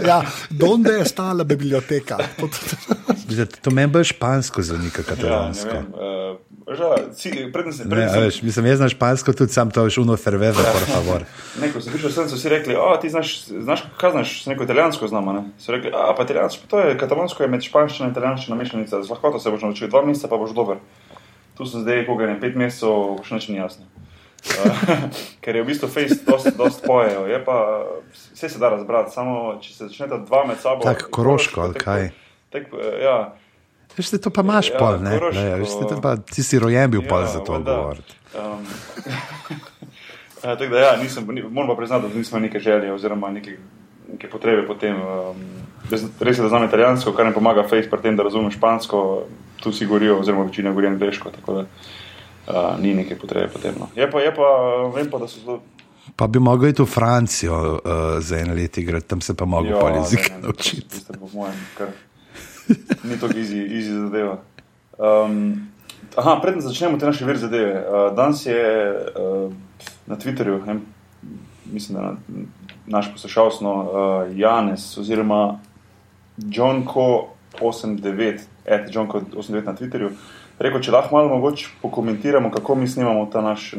Ja, 0.08 0.22
donde 0.50 0.92
je 0.94 1.06
stala 1.06 1.44
biblioteka? 1.44 2.18
Mislim, 3.28 3.48
to 3.62 3.72
meni 3.72 3.88
bo 3.88 4.04
špansko 4.04 4.62
Ja, 4.62 4.78
ne 4.78 4.90
katalonsko. 4.90 5.70
vem. 5.70 5.86
Uh, 5.94 6.76
žal, 6.78 6.96
si, 7.16 7.52
preden 7.54 7.74
se, 7.74 7.84
Ne, 7.84 7.90
preden 7.90 8.10
a 8.10 8.14
sem, 8.14 8.24
veš, 8.24 8.42
mislim, 8.42 8.66
jaz 8.66 8.78
znam 8.78 8.90
špansko 8.90 9.34
tudi 9.34 9.54
sam 9.54 9.72
to, 9.72 9.84
veš, 9.84 9.98
uno 9.98 10.18
ferveve, 10.18 10.64
por 10.74 10.86
favor. 10.94 11.26
Ne, 11.62 11.72
ko 11.74 11.82
sem 11.82 11.94
prišel 11.94 12.12
sem, 12.12 12.30
so 12.30 12.36
vsi 12.36 12.50
rekli, 12.50 12.76
a 12.76 13.00
ti 13.02 13.10
znaš, 13.10 13.46
znaš 13.48 13.84
kaj 13.98 14.12
znaš, 14.12 14.46
neko 14.46 14.64
italijansko 14.64 15.08
znamo, 15.08 15.34
ne? 15.34 15.44
So 15.60 15.72
rekli, 15.72 15.92
a 15.94 16.14
pa 16.18 16.24
italijansko, 16.24 16.68
to 16.68 16.80
je 16.80 16.98
katalonsko, 16.98 17.44
je 17.44 17.50
med 17.50 17.66
španščino 17.66 18.08
in 18.10 18.16
italijanščino 18.16 18.56
mešanica, 18.56 19.04
z 19.04 19.10
lahkoto 19.10 19.40
se 19.40 19.52
boš 19.52 19.66
naučil, 19.68 19.90
dva 19.90 20.06
meseca 20.06 20.28
pa 20.28 20.38
boš 20.38 20.56
dober. 20.58 20.78
Tu 21.58 21.66
sem 21.66 21.84
zdaj, 21.84 22.06
koga 22.08 22.30
ne, 22.32 22.40
pet 22.40 22.56
mesecev, 22.56 23.20
še 23.28 23.38
nič 23.38 23.50
ni 23.52 23.60
jasno. 23.60 23.86
Ker 25.42 25.56
je 25.56 25.62
v 25.64 25.68
bistvu 25.68 25.88
face 25.88 26.16
dost, 26.28 26.48
dost 26.58 26.82
pojejo, 26.86 27.26
je 27.26 27.46
pa 27.46 27.86
vse 28.34 28.50
se 28.50 28.60
da 28.60 28.70
razbrati, 28.70 29.14
samo 29.14 29.60
če 29.62 29.74
se 29.74 29.88
začneta 29.88 30.18
dva 30.18 30.46
med 30.46 30.58
sabo. 30.60 30.82
Tako, 30.84 31.10
koroško 31.12 31.62
ali 31.62 31.74
kaj? 31.74 32.10
Tek, 32.50 32.68
eh, 32.74 33.04
ja, 33.04 33.34
Veš, 33.98 34.10
te 34.10 34.18
to 34.18 34.30
pa 34.30 34.42
imaš 34.42 34.70
Ja, 34.70 34.80
pol, 34.80 35.02
ne? 35.04 35.12
Koroško. 35.20 35.42
Ne, 35.42 35.56
veš, 35.60 35.70
te 35.84 35.96
pa, 36.02 36.16
ti 36.16 36.44
si 36.44 36.60
rojen 36.60 36.92
bil 36.92 37.04
pol 37.04 37.22
Ja, 37.22 37.28
za 37.28 37.40
to 37.40 37.52
valjda. 37.52 37.76
govoriti. 37.76 38.14
Um, 38.34 38.66
ja, 40.44 40.56
tako 40.56 40.72
da, 40.72 40.80
ja, 40.80 40.96
nisem, 40.96 41.28
ni- 41.28 41.44
moram 41.44 41.70
pa 41.70 41.76
priznati, 41.76 42.08
da 42.08 42.18
nisem 42.18 42.42
neke 42.42 42.60
želje 42.60 42.94
oziroma 42.94 43.30
neke, 43.30 43.58
neke 44.12 44.30
potrebe 44.30 44.64
po 44.68 44.74
tem. 44.74 44.96
Um, 44.96 45.44
res 46.20 46.38
je, 46.38 46.42
da 46.42 46.50
znam 46.50 46.64
italijansko, 46.64 47.12
kar 47.12 47.26
ne 47.26 47.34
pomaga 47.34 47.68
face 47.68 47.90
pri 47.90 48.02
tem, 48.02 48.16
da 48.16 48.24
razumem 48.24 48.52
špansko, 48.52 49.24
tu 49.60 49.72
si 49.72 49.86
gorijo, 49.86 50.20
oziroma 50.20 50.48
večina 50.48 50.72
gori 50.72 50.88
angliško, 50.88 51.30
tako 51.30 51.54
da 51.54 51.60
uh, 51.60 52.01
ni 52.80 52.94
neke 52.94 53.16
potrebe 53.16 53.48
po 53.54 53.60
tem. 53.60 53.74
No. 53.80 53.88
Je 53.96 54.12
pa, 54.12 54.20
je 54.20 54.36
pa, 54.36 54.44
vem 54.96 55.10
pa, 55.10 55.18
da 55.18 55.28
so 55.28 55.40
zelo. 55.40 55.62
Pa 56.16 56.28
bi 56.28 56.40
mogel 56.40 56.70
iti 56.70 56.82
v 56.82 56.86
Francijo 56.86 57.56
uh, 57.56 57.80
za 58.20 58.38
en 58.38 58.56
let 58.56 58.78
igrati, 58.78 59.08
tam 59.08 59.22
se 59.22 59.38
pa 59.38 59.46
mogel 59.46 59.80
pol 59.80 59.96
jezik 59.96 60.32
naučiti. 60.42 60.90
Tiste 60.90 61.14
po 61.20 61.30
mojem, 61.34 61.54
kar 61.78 61.88
ni 63.08 63.20
to 63.20 63.28
easy, 63.28 63.68
easy 63.70 63.94
zadeva. 63.94 64.42
Um, 64.98 65.70
aha, 66.16 66.40
predtem 66.42 66.62
začnemo 66.62 66.98
te 66.98 67.06
naše 67.06 67.26
vir 67.26 67.38
zadeve. 67.38 67.86
Uh, 67.86 68.16
danes 68.16 68.46
je 68.46 68.96
uh, 69.16 69.54
na 70.08 70.18
Twitterju, 70.18 70.64
en, 70.68 70.82
mislim, 71.72 71.98
da 71.98 72.02
na, 72.02 72.18
naš 72.86 73.12
poslušalec, 73.14 73.62
no, 73.62 73.74
uh, 73.74 73.88
Janes 74.38 74.98
oziroma 74.98 75.60
Johnko89, 76.38 78.40
et 78.66 78.90
Johnko89 78.90 79.66
na 79.66 79.76
Twitterju, 79.76 80.10
rekel, 80.62 80.82
če 80.82 80.94
lahko 80.94 81.16
malo 81.16 81.36
mogoče 81.36 81.70
pokomentiramo, 81.82 82.52
kako 82.52 82.76
mi 82.76 82.88
snimamo 82.88 83.26
ta 83.32 83.42
naš, 83.42 83.74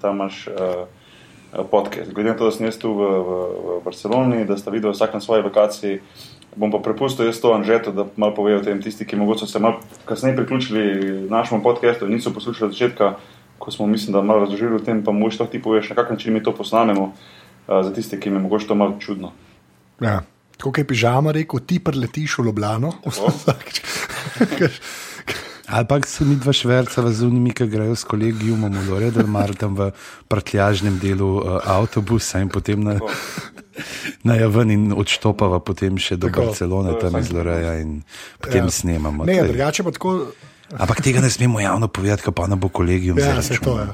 ta 0.00 0.12
naš 0.12 0.46
uh, 0.48 1.64
podcast. 1.70 2.12
Glede 2.12 2.30
na 2.30 2.36
to, 2.36 2.50
da 2.50 2.56
sem 2.56 2.66
jaz 2.66 2.78
tu 2.80 2.92
v, 2.94 3.06
v, 3.06 3.38
v 3.66 3.78
Barceloni, 3.84 4.44
da 4.48 4.58
sta 4.60 4.74
videla 4.74 4.92
vsak 4.92 5.16
na 5.16 5.20
svoji 5.20 5.46
lokaciji, 5.46 6.00
bom 6.56 6.72
pa 6.72 6.82
prepustil 6.84 7.28
jaz 7.28 7.40
to 7.40 7.54
Anžetu, 7.54 7.92
da 7.92 8.06
malo 8.16 8.34
povejo 8.36 8.60
o 8.60 8.64
tem 8.64 8.82
tisti, 8.82 9.06
ki 9.08 9.16
mogoče 9.16 9.46
so 9.46 9.52
se 9.52 9.62
malo 9.62 9.80
kasneje 10.04 10.36
priključili 10.36 10.84
našemu 11.30 11.62
podcastu 11.62 12.06
in 12.06 12.18
niso 12.18 12.34
poslušali 12.34 12.72
začetka. 12.72 13.16
ko 13.58 13.70
smo, 13.70 13.86
mislim, 13.86 14.12
da 14.12 14.20
malo 14.22 14.44
razložili 14.44 14.76
o 14.76 14.84
tem, 14.84 15.04
pa 15.04 15.12
mogoče 15.12 15.38
lahko 15.40 15.52
ti 15.52 15.62
poveš, 15.62 15.88
na 15.88 15.96
kak 15.96 16.10
način 16.10 16.34
mi 16.34 16.42
to 16.42 16.52
posnamemo, 16.52 17.04
uh, 17.04 17.82
za 17.82 17.94
tiste, 17.94 18.20
ki 18.20 18.28
jim 18.28 18.36
je 18.36 18.42
mogoče 18.42 18.66
to 18.66 18.74
malo 18.74 18.96
čudno. 19.00 19.32
Ja. 20.00 20.20
Tako 20.56 20.80
je 20.80 20.86
pižama 20.88 21.32
rekel, 21.32 21.60
ti 21.60 21.78
preletiš 21.84 22.38
v 22.38 22.46
Ljubljano. 22.48 22.92
Ali 25.66 25.86
pa 25.86 25.98
so 26.06 26.24
mi 26.24 26.36
dva 26.38 26.52
šverca 26.54 27.02
v 27.02 27.10
zunimi, 27.10 27.50
ki 27.50 27.66
grejo 27.66 27.96
s 27.98 28.06
kolegijom 28.06 28.64
v 28.64 28.70
Mudore, 28.70 29.10
da 29.10 29.26
mar 29.26 29.50
tam 29.58 29.74
v 29.74 29.90
prtljažnem 30.30 30.98
delu 31.02 31.42
uh, 31.42 31.58
avtobusa 31.66 32.38
in 32.38 32.48
potem 32.48 32.78
na, 32.86 32.98
na 34.22 34.38
javen 34.38 34.70
in 34.70 34.84
odštopava 34.94 35.58
potem 35.60 35.98
še 35.98 36.16
do 36.16 36.30
Tako. 36.30 36.50
Barcelone, 36.54 36.94
tam 37.02 37.18
iz 37.18 37.32
Loreja 37.34 37.80
in 37.82 38.06
potem 38.38 38.70
ja. 38.70 38.70
snemamo. 38.70 39.26
Ne, 39.26 39.42
Tej- 39.42 39.50
drugače 39.50 39.82
pa 39.82 39.90
tako. 39.90 40.30
Ampak 40.66 40.98
tega 40.98 41.22
ne 41.22 41.30
smemo 41.30 41.60
javno 41.62 41.86
povedati, 41.86 42.26
pa 42.34 42.46
ne 42.50 42.56
bo 42.58 42.66
kolegijum 42.68 43.18
Ja, 43.18 43.38
zaračunal. 43.38 43.54
se 43.54 43.62
to 43.62 43.74
je. 43.78 43.86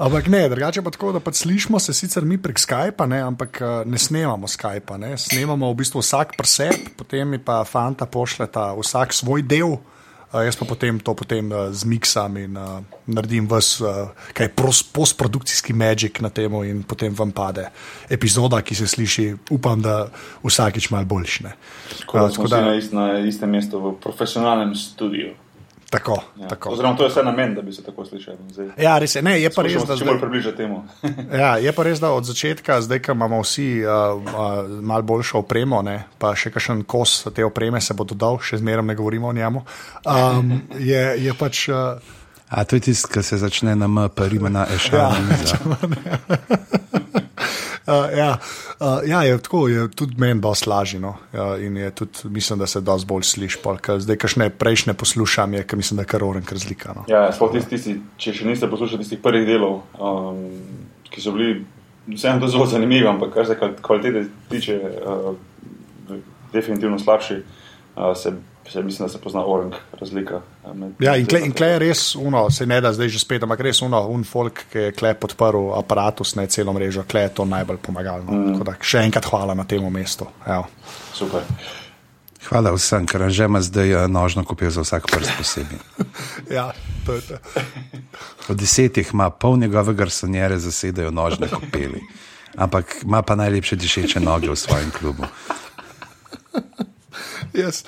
Ampak 0.00 0.26
ne, 0.26 0.48
drugače 0.50 0.82
pa 0.82 0.90
tako, 0.90 1.12
da 1.14 1.20
pač 1.22 1.42
slišimo 1.46 1.78
se 1.78 1.94
sicer 1.94 2.24
mi 2.26 2.34
prek 2.38 2.58
Skypa, 2.58 3.06
ne, 3.06 3.20
ampak 3.22 3.60
eh, 3.62 3.82
ne 3.86 3.98
snemamo 3.98 4.50
Skypa. 4.50 4.98
Ne. 4.98 5.14
Snemamo 5.18 5.70
v 5.70 5.78
bistvu 5.78 6.02
vsak 6.02 6.34
preseb, 6.34 6.74
potem 6.98 7.30
mi 7.30 7.38
pa 7.38 7.62
fanta 7.62 8.10
pošljeta 8.10 8.74
vsak 8.74 9.14
svoj 9.14 9.42
del. 9.46 9.78
Uh, 10.30 10.44
jaz 10.46 10.54
pa 10.54 10.62
potem 10.62 10.94
to 11.02 11.10
potem, 11.10 11.50
uh, 11.50 11.72
zmiksam 11.74 12.36
in 12.38 12.54
uh, 12.54 12.78
naredim 13.10 13.48
vas, 13.50 13.80
uh, 13.82 14.14
kaj 14.30 14.52
postprodukcijski 14.94 15.74
magik 15.74 16.20
na 16.22 16.30
tem, 16.30 16.54
in 16.62 16.84
potem 16.86 17.10
vam 17.10 17.32
pade 17.34 17.66
epizoda, 18.06 18.62
ki 18.62 18.78
se 18.78 18.86
sliši, 18.86 19.26
upam, 19.50 19.82
da 19.82 20.06
vsakič 20.46 20.90
malo 20.94 21.10
boljšne. 21.10 21.50
Tako 21.98 22.18
da 22.18 22.30
smo 22.30 22.46
vsi 22.46 22.54
na, 22.54 22.74
ist, 22.78 22.94
na 22.94 23.06
istem 23.26 23.50
mestu 23.50 23.82
v 23.82 23.96
profesionalnem 23.98 24.70
studiu. 24.78 25.34
Tako, 25.90 26.22
Ja. 26.36 26.48
tako. 26.48 26.70
Oziroma, 26.70 26.96
to 26.96 27.02
je 27.02 27.08
vse 27.08 27.22
namen, 27.22 27.54
da 27.54 27.62
bi 27.62 27.72
se 27.72 27.82
tako 27.82 28.04
slišali. 28.04 28.36
Zdaj, 28.50 28.66
Ja, 28.78 28.98
res 28.98 29.16
je. 29.16 29.22
Ne, 29.22 29.40
je 29.40 29.50
pa 29.50 29.62
res, 29.62 29.74
da 29.82 29.96
se 29.96 30.04
bolj 30.04 30.20
približati 30.20 30.56
temu. 30.56 30.84
Ja, 31.34 31.56
je 31.56 31.72
pa 31.72 31.82
res, 31.82 31.98
da 31.98 32.10
od 32.10 32.24
začetka, 32.24 32.80
zdaj, 32.80 33.00
ko 33.00 33.12
imamo 33.12 33.40
vsi 33.40 33.82
uh, 33.82 33.90
uh, 34.14 34.30
malo 34.80 35.02
boljšo 35.02 35.38
opremo, 35.38 35.82
ne, 35.82 36.04
pa 36.18 36.30
še 36.34 36.50
kakšen 36.50 36.84
kos 36.84 37.26
te 37.34 37.44
opreme 37.44 37.80
se 37.80 37.94
bo 37.94 38.04
dodal, 38.04 38.38
še 38.38 38.58
zmeraj 38.58 38.84
ne 38.84 38.94
govorimo 38.94 39.28
o 39.28 39.32
njemu. 39.32 39.64
Um, 40.06 40.62
je, 40.90 41.02
je 41.18 41.34
pač. 41.34 41.68
Uh, 41.68 41.98
A 42.50 42.64
to 42.64 42.76
je 42.76 42.80
tisti, 42.80 43.06
ki 43.06 43.22
se 43.22 43.36
začne 43.38 43.76
na 43.76 43.86
M, 43.86 44.08
pa 44.10 44.26
rima 44.26 44.48
na 44.48 44.66
Ja, 44.66 44.74
ešan. 44.74 45.30
Uh, 47.90 48.18
ja, 48.18 48.38
uh, 48.80 49.08
ja, 49.08 49.22
je 49.22 49.38
tako, 49.42 49.68
je 49.68 49.88
tudi 49.90 50.14
meni 50.18 50.40
dosti 50.40 50.68
lažje. 50.70 51.00
No? 51.00 51.14
Ja, 51.34 51.56
in 51.58 51.76
je 51.76 51.90
tudi, 51.90 52.12
mislim, 52.24 52.58
da 52.58 52.66
se 52.66 52.80
dosti 52.80 53.06
bolj 53.06 53.22
sliši. 53.22 53.58
Zdaj, 53.98 54.16
kajšne 54.16 54.50
prejšnje 54.50 54.94
poslušam, 54.94 55.54
je, 55.54 55.64
mislim, 55.72 55.96
da 55.96 56.02
je 56.02 56.12
kar 56.12 56.24
orenk 56.24 56.52
razlika. 56.52 56.94
No? 56.96 57.04
Ja, 57.08 57.32
sploh 57.32 57.52
tisti, 57.52 57.70
tisti, 57.74 57.96
če 58.16 58.34
še 58.38 58.46
niste 58.46 58.70
poslušali 58.70 59.02
tistih 59.02 59.18
prvih 59.22 59.46
delov, 59.48 59.82
um, 59.98 60.44
ki 61.10 61.24
so 61.24 61.34
bili 61.34 61.64
vseeno 62.06 62.48
zelo 62.48 62.66
zanimivi, 62.70 63.08
ampak 63.10 63.34
kar 63.34 63.48
se 63.48 63.58
kval- 63.58 63.74
kvalitete 63.82 64.28
tiče, 64.52 64.78
uh, 64.78 65.34
definitivno 66.52 66.98
slabši, 66.98 67.40
uh, 67.42 68.14
se, 68.14 68.36
se 68.72 68.82
mislim, 68.82 69.06
da 69.06 69.12
se 69.12 69.20
pozna 69.20 69.42
orenk 69.46 69.74
razlika. 70.00 70.40
uh, 70.64 70.76
med- 70.76 70.92
Ja, 70.98 71.16
in 71.16 71.26
klej 71.26 71.52
kle 71.52 71.66
je 71.66 71.78
res 71.78 72.14
uno, 72.14 72.50
se 72.50 72.66
ne 72.66 72.80
da 72.80 72.92
zdaj 72.92 73.08
že 73.08 73.18
spet, 73.18 73.42
ampak 73.42 73.60
res 73.60 73.82
uno, 73.82 74.06
un 74.06 74.24
folk, 74.24 74.64
ki 74.72 74.78
je 74.78 74.92
klej 74.92 75.14
podprl 75.14 75.72
aparatus, 75.74 76.34
ne 76.34 76.46
celo 76.46 76.72
mrežo, 76.72 77.02
klej 77.02 77.22
je 77.22 77.34
to 77.34 77.44
najbolj 77.44 77.76
pomagalno. 77.76 78.32
Mm. 78.32 78.62
Da, 78.64 78.74
še 78.80 78.98
enkrat 78.98 79.24
hvala 79.24 79.54
na 79.54 79.64
tem 79.64 79.82
mestu. 79.92 80.26
Evo. 80.46 80.66
Super. 81.12 81.42
Hvala 82.48 82.72
vsem, 82.72 83.06
ker 83.06 83.28
že 83.28 83.44
ima 83.44 83.60
zdaj 83.60 83.92
eh, 83.92 84.08
nožno 84.08 84.44
kopijo 84.44 84.70
za 84.70 84.80
vsak 84.80 85.10
prst 85.10 85.30
posebej. 85.38 85.78
Ja, 86.56 86.72
to 87.06 87.14
je 87.14 87.20
to. 87.20 87.36
Od 88.48 88.56
desetih 88.56 89.10
ima 89.12 89.30
pol 89.30 89.58
njegove 89.58 89.94
garsonjere 89.94 90.58
zasedajo 90.58 91.10
nožne 91.10 91.48
kopeli. 91.48 92.00
Ampak 92.56 93.04
ima 93.04 93.22
pa 93.22 93.34
najlepše 93.34 93.76
dišeče 93.76 94.20
noge 94.20 94.50
v 94.50 94.56
svojem 94.56 94.90
klubu. 94.90 95.22
Yes. 97.52 97.84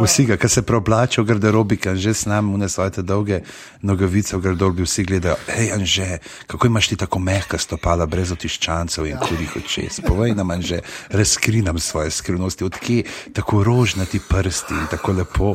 Vsi, 0.00 0.26
ki 0.38 0.48
se 0.48 0.62
preoblačijo 0.62 1.24
v 1.24 1.28
garderobi, 1.28 1.76
ki 1.76 1.96
že 1.96 2.14
s 2.14 2.26
nami 2.26 2.54
vne 2.54 2.68
svoje 2.68 3.02
dolge 3.02 3.42
nogavice 3.82 4.36
v 4.36 4.40
garderobi, 4.40 4.86
vsi 4.86 5.04
gledajo, 5.04 5.36
hej, 5.48 5.72
Anže, 5.72 6.18
kako 6.46 6.66
imaš 6.66 6.88
ti 6.88 6.96
tako 6.96 7.18
mehka 7.18 7.58
stopala, 7.58 8.06
brez 8.06 8.32
otiščancev 8.32 9.06
in 9.06 9.18
kurih 9.20 9.56
očes. 9.56 10.00
Povej 10.06 10.34
nam, 10.38 10.50
Anže, 10.50 10.80
razkrinam 11.10 11.78
svoje 11.78 12.10
skrivnosti, 12.10 12.64
odkje 12.64 13.04
tako 13.32 13.64
rožnati 13.64 14.20
prsti 14.28 14.74
in 14.74 14.86
tako 14.90 15.12
lepo 15.12 15.54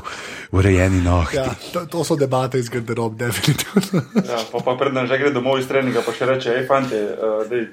urejeni 0.51 1.01
nohti. 1.01 1.38
Ja, 1.38 1.56
to, 1.74 1.86
to 1.86 2.03
so 2.03 2.15
debate 2.15 2.60
iz 2.60 2.70
garderob, 2.70 3.17
definitivno. 3.17 4.03
Ja, 4.15 4.44
pa, 4.51 4.60
pa 4.60 4.77
predtem 4.79 5.08
že 5.08 5.17
gre 5.17 5.32
domov 5.32 5.60
iz 5.60 5.67
treninga, 5.67 6.01
pa 6.06 6.13
še 6.13 6.25
reče, 6.29 6.56
hej, 6.58 6.65
fanti, 6.67 6.98
uh, 6.98 7.44
dej, 7.50 7.67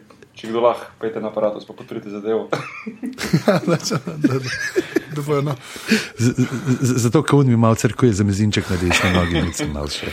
če 0.45 0.51
kdo 0.51 0.61
lahko, 0.61 0.87
pejte 1.01 1.19
na 1.19 1.29
aparatus, 1.29 1.65
pa 1.65 1.73
podprite 1.73 2.13
zadevo. 2.13 2.49
Ja, 3.45 5.41
no. 5.41 5.55
Z- 6.19 6.35
Zato, 6.99 7.23
ker 7.23 7.37
on 7.37 7.47
mi 7.47 7.57
malo 7.57 7.75
crkuje 7.75 8.13
za 8.13 8.25
mezinček 8.25 8.67
na 8.67 8.77
desni 8.77 9.13
nogi, 9.13 9.39
nisem 9.41 9.71
mal 9.71 9.87
še. 9.87 10.11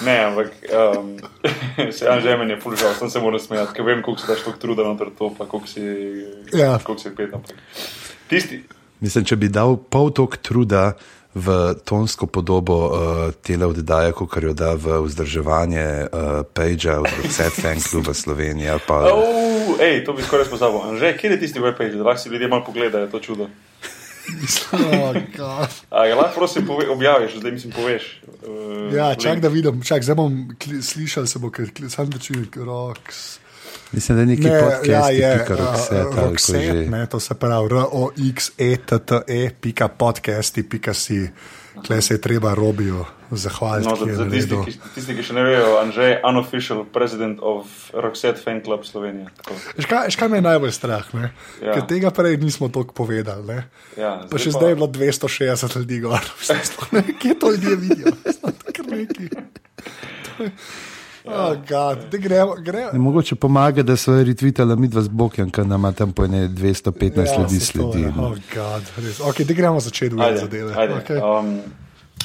Ne, 0.00 0.14
ampak 0.22 0.52
um, 0.70 1.16
se 1.96 2.06
Anže 2.06 2.36
meni 2.36 2.54
je 2.54 2.60
pulžal, 2.60 2.94
sem 2.94 3.10
se 3.10 3.18
moral 3.18 3.42
smejati, 3.42 3.74
ker 3.74 3.82
vem, 3.82 4.02
koliko 4.02 4.22
si 4.22 4.28
daš 4.28 4.44
toliko 4.44 4.60
truda 4.60 4.86
noter 4.86 5.10
to, 5.10 5.32
pa 5.34 5.46
koliko 5.46 5.66
si, 5.66 5.82
Ja. 6.54 6.76
koliko 6.78 7.02
si 7.02 7.10
pet. 7.10 7.34
Ampak. 7.34 7.58
Tisti, 8.30 8.62
Mislim, 8.96 9.26
če 9.28 9.36
bi 9.36 9.50
dal 9.52 9.76
pol 9.76 10.08
tok 10.10 10.38
truda 10.40 10.94
v 11.36 11.76
tonsko 11.84 12.24
podobo 12.26 12.76
uh, 12.88 12.96
tele 13.44 13.68
oddaje, 13.68 14.12
kot 14.16 14.40
jo 14.40 14.56
da 14.56 14.72
v 14.72 15.04
vzdrževanje 15.04 16.08
uh, 16.08 16.48
Pagea, 16.48 17.04
v 17.04 17.28
Set 17.28 17.52
Fan 17.52 17.76
Kluba 17.76 18.16
Slovenije. 18.16 18.80
Pa, 18.88 19.12
oh, 19.12 19.76
ej, 19.76 20.00
to 20.08 20.16
bi 20.16 20.24
skoraj 20.24 20.48
spozabil. 20.48 20.80
Anže, 20.80 21.12
kje 21.12 21.36
je 21.36 21.40
tisti 21.44 21.60
webpage, 21.60 21.92
da 21.92 22.08
lahko 22.08 22.24
si 22.24 22.32
ljudje 22.32 22.48
malo 22.48 22.64
pogledajo 22.64 23.12
to 23.12 23.20
čudo? 23.20 23.52
Oh. 24.72 25.14
A 25.90 26.08
ga 26.08 26.14
lahko 26.16 26.40
prosim 26.40 26.66
pove, 26.66 26.88
objaviš, 26.90 27.36
zdaj 27.38 27.52
mislim 27.52 27.72
poveš. 27.76 28.22
Uh, 28.42 28.94
ja, 28.96 29.14
čak 29.14 29.44
da 29.44 29.52
vidim, 29.52 29.84
čak, 29.84 30.02
zdaj 30.02 30.16
bom 30.16 30.56
slišal, 30.82 31.28
se 31.28 31.38
bo, 31.38 31.52
ker 31.52 31.68
da 31.68 32.18
čujem, 32.18 32.48
roks. 32.64 33.45
Mislim, 33.92 34.16
da 34.16 34.22
je 34.22 34.26
neki 34.26 34.42
Ne, 34.42 34.60
podcast, 34.60 34.86
ja, 34.86 35.10
je 35.10 35.38
pika 35.38 35.56
Roxette, 35.56 36.24
uh, 36.24 36.36
že. 36.62 36.90
ne, 36.90 37.06
to 37.06 37.20
se 37.20 37.34
pravi 37.34 37.66
R-O-X-E-T-T-E, 37.66 39.50
pika 39.60 39.88
podcasti, 39.88 40.68
pika 40.68 40.94
si, 40.94 41.30
tle 41.86 42.02
se 42.02 42.14
je 42.14 42.20
treba 42.20 42.54
Robijo 42.54 43.04
zahvaliti. 43.30 43.88
No, 43.88 43.96
za, 43.96 44.24
naredil. 44.24 44.64
ki, 44.64 44.72
tisti, 44.94 45.14
ki 45.16 45.22
še 45.26 45.34
ne 45.34 45.42
vejo, 45.42 45.78
Anže 45.80 46.02
je 46.02 46.18
unofficial 46.28 46.84
president 46.92 47.38
of 47.42 47.66
Roxette 47.94 48.42
Fan 48.42 48.60
Club 48.64 48.84
Slovenije. 48.86 49.26
Tako. 49.36 49.54
Veš 49.76 49.86
kaj, 49.90 50.04
veš, 50.06 50.16
kaj 50.16 50.28
me 50.30 50.38
je 50.38 50.46
najbolj 50.46 50.72
strah? 50.72 51.06
Ja. 51.14 51.30
Ja. 51.62 51.72
Ker 51.74 51.86
tega 51.90 52.10
prej 52.14 52.38
nismo 52.42 52.68
toliko 52.68 52.94
povedali. 52.94 53.46
Ne? 53.46 53.58
Ja, 53.98 54.22
Pa 54.30 54.38
še 54.38 54.54
zdaj 54.54 54.74
je 54.74 54.78
bilo 54.78 54.86
260 54.86 55.78
ljudi 55.78 56.00
gor. 56.06 56.22
Mislim, 56.40 56.62
sploh 56.70 56.92
ne 56.94 57.02
Kje 57.18 57.38
to 57.38 57.50
ljudje 57.54 57.76
vidijo? 57.76 58.12
To. 61.26 61.32
To 61.32 61.50
Oh, 61.50 61.56
God, 61.68 62.20
gremo, 62.20 62.54
gremo. 62.58 62.90
Ne, 62.92 62.98
mogoče 62.98 63.34
pomaga, 63.34 63.82
da 63.82 63.96
so 63.96 64.22
retvitali 64.22 64.76
mi 64.76 64.88
dva 64.88 65.02
z 65.02 65.08
Bokjem, 65.08 65.50
ker 65.50 65.66
nam 65.66 65.94
tam 65.94 66.12
po 66.12 66.24
ene 66.24 66.48
215 66.48 67.26
Ja, 67.26 67.38
ljudi 67.40 67.58
to 67.58 67.64
sledi. 67.64 68.00
je. 68.00 68.12
no. 68.16 68.28
Oh, 68.30 68.36
God, 68.54 68.82
res. 68.96 69.20
Ok, 69.20 69.42
da 69.42 69.54
gremo 69.54 69.80
začeti 69.80 70.14
v 70.14 70.36
zadeve. 70.38 70.74
Okay. 70.74 71.18
Um, 71.40 71.58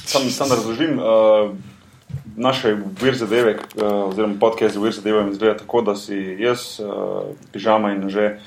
sam, 0.06 0.30
sam 0.30 0.50
da 0.50 0.56
razložim. 0.56 1.00
Uh, 1.00 1.52
naše 2.36 2.76
vir 3.02 3.16
zadeve, 3.16 3.56
uh, 3.76 4.10
oziroma 4.10 4.36
podcast 4.40 4.76
vir 4.78 4.92
zadeve, 4.94 5.26
izgleda 5.32 5.58
tako, 5.58 5.82
da 5.82 5.96
si 5.96 6.16
jaz, 6.40 6.80
uh, 6.80 7.24
pižama 7.52 7.92
in 7.92 8.10
že 8.10 8.38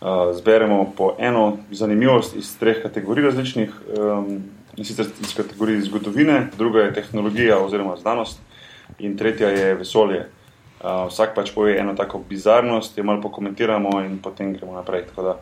uh, 0.00 0.34
zberemo 0.36 0.92
po 0.96 1.14
eno 1.18 1.58
zanimivost 1.70 2.36
iz 2.36 2.58
treh 2.58 2.82
kategorij 2.82 3.24
različnih. 3.24 3.70
Um, 3.98 4.42
in 4.76 4.84
sicer 4.84 5.06
iz 5.20 5.34
kategorije 5.36 5.80
zgodovine, 5.82 6.48
druga 6.58 6.80
je 6.80 6.94
tehnologija 6.94 7.58
oziroma 7.58 7.96
znanost, 7.96 8.38
in 9.04 9.16
tretja 9.16 9.48
je 9.48 9.74
vesolje. 9.74 10.28
Uh, 10.80 11.04
vsak 11.10 11.34
pač 11.36 11.50
poje 11.52 11.76
eno 11.76 11.92
tako 11.94 12.22
bizarnost, 12.28 12.96
jo 12.98 13.04
malo 13.04 13.20
pokomentiramo 13.20 14.00
in 14.00 14.16
potem 14.22 14.54
gremo 14.56 14.78
naprej. 14.78 15.10
Tako 15.10 15.22
da, 15.22 15.34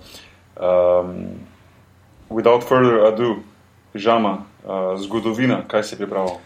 um, 0.58 1.38
without 2.30 2.66
further 2.66 3.06
ado, 3.06 3.36
pižama, 3.92 4.42
uh, 4.64 4.98
zgodovina, 4.98 5.62
kaj 5.68 5.82
si 5.82 5.96
pripravil? 5.96 6.42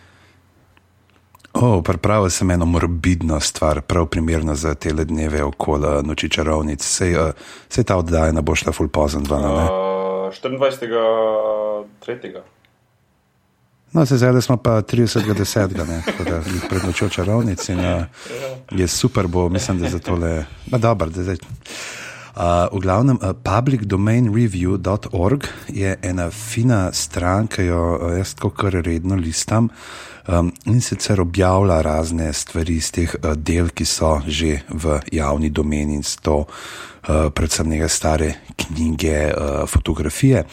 Oh, 1.53 1.83
pripravil 1.85 2.31
sem 2.33 2.51
eno 2.51 2.67
morbidno 2.67 3.41
stvar, 3.41 3.81
prav 3.81 4.07
primerno 4.07 4.55
za 4.55 4.75
te 4.75 4.93
dneve 4.93 5.45
okoli 5.45 6.03
noči 6.05 6.29
čarovnic. 6.29 6.85
Sej, 6.85 7.17
uh, 7.17 7.33
sej 7.69 7.85
ta 7.85 7.97
oddaja 7.97 8.33
ne 8.33 8.43
bo 8.43 8.57
šla 8.57 8.73
full 8.73 8.89
ne? 8.89 9.69
Uh, 9.69 10.33
24. 10.33 12.62
3. 13.93 13.99
No, 13.99 14.07
se 14.07 14.17
zdaj 14.17 14.43
smo 14.43 14.57
pa 14.57 14.71
30.10. 14.71 15.89
ne, 15.89 16.03
tako 16.07 16.25
da 16.25 16.41
pred 16.69 16.85
nočjo 16.85 17.09
čarovnic 17.09 17.69
in 17.69 17.79
uh, 17.79 17.85
je 18.71 18.89
super, 18.89 19.27
bo, 19.27 19.49
mislim, 19.49 19.79
da 19.79 19.89
za 19.89 19.99
tole, 19.99 20.45
no 20.67 20.79
dobro, 20.79 21.11
da 21.11 21.23
zdaj. 21.23 21.37
Uh, 21.37 21.41
v 22.73 22.81
glavnem, 22.81 23.19
uh, 23.23 23.29
publicdomainreview.org 23.45 25.45
je 25.69 25.99
ena 26.03 26.31
fina 26.31 26.93
stran, 26.93 27.47
ki 27.47 27.65
jo 27.65 28.11
jaz 28.17 28.35
tako 28.35 28.51
kar 28.51 28.73
redno 28.73 29.15
listam. 29.15 29.69
Um, 30.29 30.53
in 30.65 30.81
sicer 30.81 31.21
objavlja 31.21 31.81
razne 31.83 32.33
stvari 32.33 32.77
iz 32.77 32.93
teh 32.95 33.11
uh, 33.11 33.33
del, 33.35 33.73
ki 33.75 33.85
so 33.85 34.21
že 34.27 34.61
v 34.71 35.01
javni 35.11 35.51
domeni 35.51 35.97
in 35.99 36.05
to, 36.23 36.45
uh, 36.47 37.27
predvsem 37.35 37.67
neke 37.69 37.89
stare 37.89 38.29
knjige, 38.55 39.33
uh, 39.35 39.67
fotografije. 39.67 40.45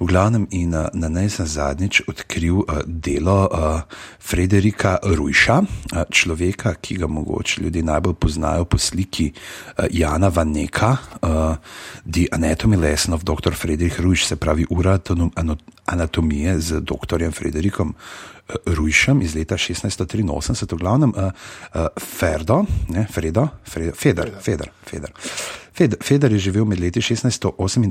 V 0.00 0.06
glavnem, 0.10 0.48
in 0.50 0.74
uh, 0.74 0.88
na 0.92 1.08
naj 1.08 1.30
sem 1.38 1.46
zadnjič 1.46 2.02
odkril 2.10 2.64
uh, 2.64 2.82
delo 2.86 3.46
uh, 3.46 3.86
Frederika 4.18 4.98
Rujša, 5.02 5.58
uh, 5.62 6.02
človeka, 6.10 6.74
ki 6.74 6.98
ga 6.98 7.06
mogoče 7.06 7.62
ljudje 7.62 7.82
najbolj 7.82 8.14
poznajo 8.14 8.64
po 8.64 8.78
sliki 8.78 9.30
uh, 9.30 9.86
Jana 9.90 10.28
Vaneka, 10.34 10.96
uh, 11.22 11.54
The 12.10 12.26
Anatomy 12.32 12.76
Lesson 12.76 13.14
of 13.14 13.22
Dr. 13.22 13.54
Frederik 13.54 14.00
Rujš, 14.00 14.26
se 14.26 14.36
pravi 14.36 14.66
ura 14.70 14.98
anatomije 15.86 16.58
z 16.60 16.80
dr. 16.80 17.30
Frederikom. 17.32 17.94
Rujšem 18.66 19.22
iz 19.22 19.34
leta 19.34 19.56
1683, 19.56 20.74
v 20.74 20.78
glavnem 20.78 21.12
uh, 21.16 21.24
uh, 21.24 21.86
Ferdo, 21.96 22.64
ne, 22.88 23.06
Fredo, 23.12 23.48
Fredo, 23.64 23.92
Feder, 23.96 24.30
Feder, 24.40 24.70
Feder. 24.84 25.12
Fed, 25.72 25.94
Feder 26.04 26.32
je 26.32 26.38
živel 26.38 26.64
med 26.64 26.80
leti 26.80 27.00
1638 27.00 27.84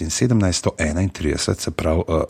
in 0.00 0.10
1731, 0.10 1.60
se 1.60 1.70
pravi 1.70 2.02
uh, 2.08 2.22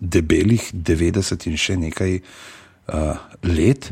debelih 0.00 0.70
90 0.72 1.48
in 1.50 1.56
še 1.56 1.76
nekaj 1.76 2.20
uh, 2.20 3.16
let. 3.42 3.90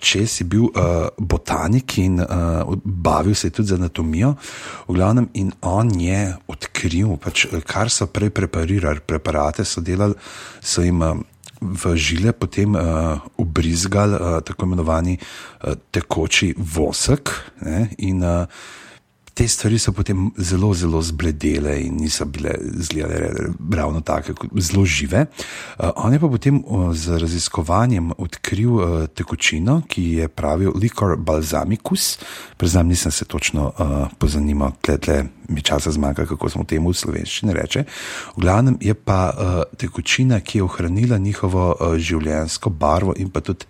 Če 0.00 0.24
si 0.26 0.46
bil 0.48 0.68
uh, 0.70 1.08
botanik 1.16 1.98
in 2.00 2.20
uh, 2.22 2.64
bavil 2.84 3.36
se 3.36 3.50
tudi 3.52 3.68
z 3.68 3.76
anatomijo, 3.76 4.34
v 4.88 4.96
glavnem, 4.96 5.28
in 5.36 5.52
on 5.60 5.92
je 6.00 6.22
odkril, 6.48 7.16
pač, 7.20 7.46
kar 7.68 7.92
so 7.92 8.08
prej 8.08 8.32
preparirali, 8.32 9.04
preparate 9.04 9.64
so 9.68 9.84
delali, 9.84 10.16
so 10.60 10.86
jim. 10.86 11.04
Uh, 11.04 11.20
v 11.60 11.92
žile 11.92 12.32
potem 12.32 12.72
uh, 12.72 13.20
ubrizgal 13.36 14.14
uh, 14.16 14.20
tako 14.40 14.64
imenovani 14.64 15.18
uh, 15.20 15.76
tekoči 15.92 16.54
vosek. 16.56 17.28
Ne, 17.60 17.90
in, 18.00 18.24
uh, 18.24 18.48
te 19.40 19.48
stvari 19.48 19.78
so 19.78 19.92
potem 19.96 20.26
zelo, 20.36 20.74
zelo 20.74 21.00
zbledele 21.02 21.78
in 21.80 21.96
niso 21.96 22.26
bile 22.28 22.50
ravno 23.72 24.00
tako 24.00 24.32
zelo 24.60 24.84
žive. 24.84 25.26
Uh, 25.78 25.88
on 25.96 26.12
je 26.12 26.20
pa 26.20 26.28
potem 26.28 26.58
uh, 26.66 26.92
z 26.92 27.16
raziskovanjem 27.18 28.12
odkril 28.18 28.74
uh, 28.74 29.06
tekočino, 29.08 29.80
ki 29.88 30.04
je 30.20 30.28
pravil 30.28 30.76
likor 30.76 31.16
balzamicus. 31.16 32.18
Priznam, 32.56 32.92
nisem 32.92 33.12
se 33.12 33.24
točno 33.24 33.72
uh, 33.72 34.12
pozanimal, 34.18 34.76
tle, 34.82 34.98
tle 34.98 35.24
mi 35.50 35.62
časa 35.62 35.90
zmanjka, 35.90 36.26
kako 36.26 36.48
smo 36.48 36.64
temu 36.64 36.94
v 36.94 36.96
slovenščini 36.96 37.54
reče. 37.54 37.84
V 38.36 38.42
glavnem 38.44 38.78
je 38.80 38.94
pa 38.94 39.20
uh, 39.30 39.62
tekočina, 39.76 40.40
ki 40.40 40.58
je 40.60 40.66
ohranila 40.66 41.18
njihovo 41.18 41.74
uh, 41.74 41.96
življenjsko 41.98 42.70
barvo 42.70 43.14
in 43.18 43.30
pa 43.34 43.42
tudi 43.44 43.66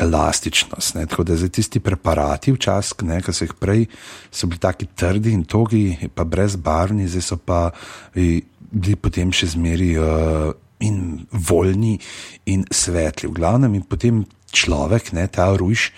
elastičnost. 0.00 0.96
Ne? 0.96 1.06
Tako 1.06 1.26
da 1.28 1.36
za 1.36 1.48
tisti 1.52 1.80
preparati, 1.80 2.54
včasih, 2.56 2.96
ki 2.96 3.32
so 3.32 3.44
jih 3.44 3.54
prej, 3.60 3.86
so 4.30 4.48
bili 4.48 4.62
taki 4.62 4.88
trdi 4.96 5.36
in 5.36 5.44
togi, 5.44 6.10
pa 6.14 6.24
brezbarvni, 6.24 7.08
zdaj 7.08 7.26
so 7.28 7.36
pa 7.36 7.68
bili 8.14 8.96
potem 8.96 9.32
še 9.32 9.52
zmeri 9.56 9.92
uh, 10.00 10.50
in 10.82 11.26
voljni 11.30 11.98
in 12.50 12.64
svetli. 12.70 13.28
V 13.28 13.36
glavnem 13.36 13.76
in 13.78 13.84
potem 13.86 14.24
človek, 14.52 15.12
ne 15.12 15.28
ta 15.28 15.52
ruš, 15.56 15.90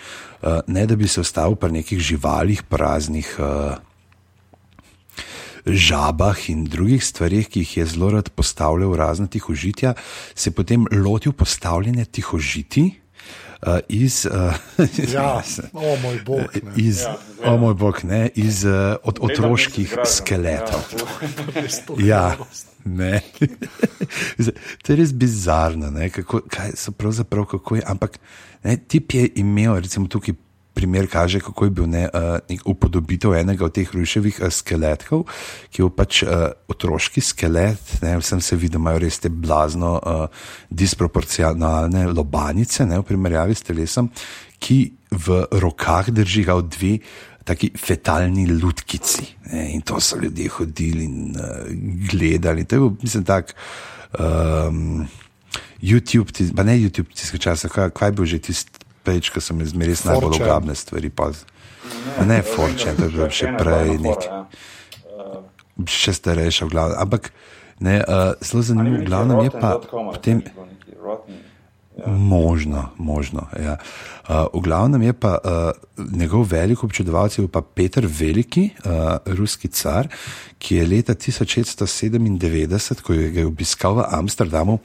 uh, 0.43 0.59
ne 0.67 0.85
da 0.85 0.99
bi 0.99 1.07
se 1.07 1.23
ostal 1.23 1.55
pri 1.55 1.79
nekih 1.79 2.03
živalih, 2.03 2.67
praznih. 2.67 3.35
Žabah 5.65 6.49
in 6.49 6.65
drugih 6.69 7.03
stvarih, 7.03 7.49
ki 7.49 7.63
jih 7.63 7.77
je 7.77 7.85
zelo 7.95 8.11
rad 8.13 8.29
postavljal 8.29 8.93
v 8.93 8.99
razne 9.01 9.27
tihožitja, 9.27 9.95
se 10.35 10.49
je 10.49 10.53
potem 10.53 10.85
lotil 10.91 11.33
postavljanja 11.33 12.05
tihožiti, 12.05 12.91
uh, 13.67 13.79
iz, 13.89 14.27
uh, 14.31 14.53
ja, 15.13 15.41
o 15.73 15.95
moj 16.03 16.19
bog. 16.25 16.39
Ne. 16.63 16.71
Iz, 16.75 17.01
ja, 17.01 17.17
o 17.51 17.57
moj 17.57 17.73
bog, 17.73 18.03
ne, 18.03 18.29
iz 18.35 18.65
uh, 18.65 18.95
od 19.03 19.19
otroških 19.21 19.97
skeletov. 20.05 20.85
Ja, 21.97 22.37
ne. 22.99 23.21
to 24.83 24.93
je 24.93 24.95
res 24.95 25.13
bizarno, 25.13 25.91
ne, 25.91 26.09
kako, 26.09 26.41
kaj 26.49 26.75
so 26.75 26.91
pravzaprav, 26.91 27.45
kako 27.45 27.75
je. 27.75 27.83
Ampak 27.85 28.19
ne, 28.63 28.77
tip 28.77 29.13
je 29.13 29.29
imel, 29.35 29.79
recimo 29.79 30.07
tukaj 30.07 30.35
primer 30.75 31.07
kaže, 31.07 31.39
kako 31.39 31.65
je 31.65 31.71
bil 31.71 31.87
ne, 31.89 32.03
uh, 32.11 32.57
upodobitev 32.67 33.33
enega 33.39 33.65
od 33.65 33.73
teh 33.75 33.89
ruševih 33.95 34.41
uh, 34.43 34.51
skeletkov, 34.51 35.23
ki 35.71 35.81
je 35.81 35.89
pač 35.95 36.21
uh, 36.25 36.49
otroški 36.71 37.23
skelet, 37.23 37.95
ne, 38.03 38.17
vsem 38.19 38.43
se 38.43 38.59
vidi, 38.59 38.75
da 38.75 38.81
imajo 38.83 39.01
res 39.05 39.21
te 39.23 39.31
blazno 39.31 39.95
uh, 39.97 40.49
disproporcionalne 40.69 42.09
lobanice, 42.11 42.85
ne, 42.89 42.99
v 42.99 43.07
primerjavi 43.07 43.55
s 43.55 43.65
telesom, 43.65 44.11
ki 44.59 44.79
v 45.25 45.45
rokah 45.63 46.11
držijo 46.11 46.61
dve. 46.67 46.97
Taki 47.45 47.67
fetalni 47.77 48.47
lutkici. 48.49 49.21
Ne, 49.51 49.67
in 49.75 49.83
to 49.85 49.99
so 50.01 50.17
ljudje 50.17 50.49
hodili 50.49 51.03
in 51.05 51.35
uh, 51.37 51.67
gledali. 52.09 52.63
To 52.65 52.75
je 52.75 52.81
bil, 52.81 52.95
mislim, 53.03 53.21
tak. 53.23 53.53
Um, 54.17 55.05
YouTube, 55.77 56.33
pa 56.57 56.65
ne 56.65 56.73
YouTube, 56.79 57.13
tisti 57.13 57.37
čas, 57.37 57.67
kaj, 57.69 57.91
kaj 57.93 58.09
je 58.09 58.15
bil 58.17 58.25
že 58.25 58.39
tisti 58.49 58.84
peč, 59.05 59.31
ki 59.33 59.43
so 59.43 59.55
mi 59.57 59.67
zmeraj 59.69 60.03
najbolj 60.09 60.39
ugrabne 60.39 60.75
stvari. 60.75 61.13
Pa. 61.13 61.31
Ne, 62.25 62.41
forče, 62.41 62.95
to 62.97 63.07
je 63.07 63.13
bilo 63.13 63.29
še 63.29 63.51
prej, 63.59 63.97
nek, 64.01 64.29
še 65.91 66.15
starejša, 66.17 66.67
v 66.67 66.73
glavnem. 66.73 66.99
Ampak 67.05 67.29
ne, 67.83 67.99
uh, 68.01 68.31
zelo 68.41 68.63
zanimivo, 68.65 69.01
v 69.03 69.09
glavnem 69.09 69.43
je 69.47 69.51
pa 69.53 69.75
potem. 69.83 70.41
Možno, 72.05 72.91
možno. 72.99 73.47
Ja. 73.55 73.77
Uh, 74.27 74.51
v 74.51 74.65
glavnem 74.67 75.05
je 75.07 75.13
pa 75.15 75.37
uh, 75.39 75.71
njegov 75.95 76.43
velik 76.51 76.83
občudovalec, 76.83 77.39
pa 77.47 77.63
Petr 77.63 78.03
Veliki, 78.03 78.73
uh, 78.83 79.23
ruski 79.37 79.71
car, 79.71 80.11
ki 80.59 80.81
je 80.81 80.87
leta 80.87 81.15
1697, 81.15 82.99
ko 82.99 83.15
je 83.15 83.31
ga 83.31 83.47
obiskal 83.47 83.95
v 84.01 84.07
Amsterdamu, 84.11 84.79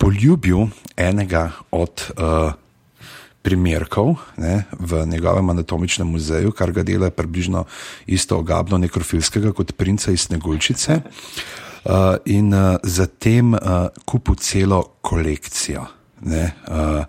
poljubil 0.00 0.68
enega 0.96 1.50
od 1.68 2.08
uh, 2.16 2.56
primerkov 3.46 4.16
ne, 4.42 4.64
v 4.74 5.04
njegovem 5.06 5.50
anatomičnem 5.54 6.08
muzeju, 6.10 6.50
kar 6.50 6.72
ga 6.74 6.82
dela 6.82 7.12
približno 7.14 7.62
isto 8.10 8.38
ogabno 8.42 8.78
nekrofilskega 8.82 9.52
kot 9.54 9.76
princa 9.78 10.10
iz 10.10 10.26
Negulčice. 10.32 10.98
Uh, 11.86 12.18
in 12.38 12.50
uh, 12.54 12.74
zatem 12.82 13.54
uh, 13.54 13.86
kupil 14.04 14.34
celo 14.42 14.82
kolekcijo. 15.00 15.86
Ne, 16.26 16.48
uh, 16.66 17.04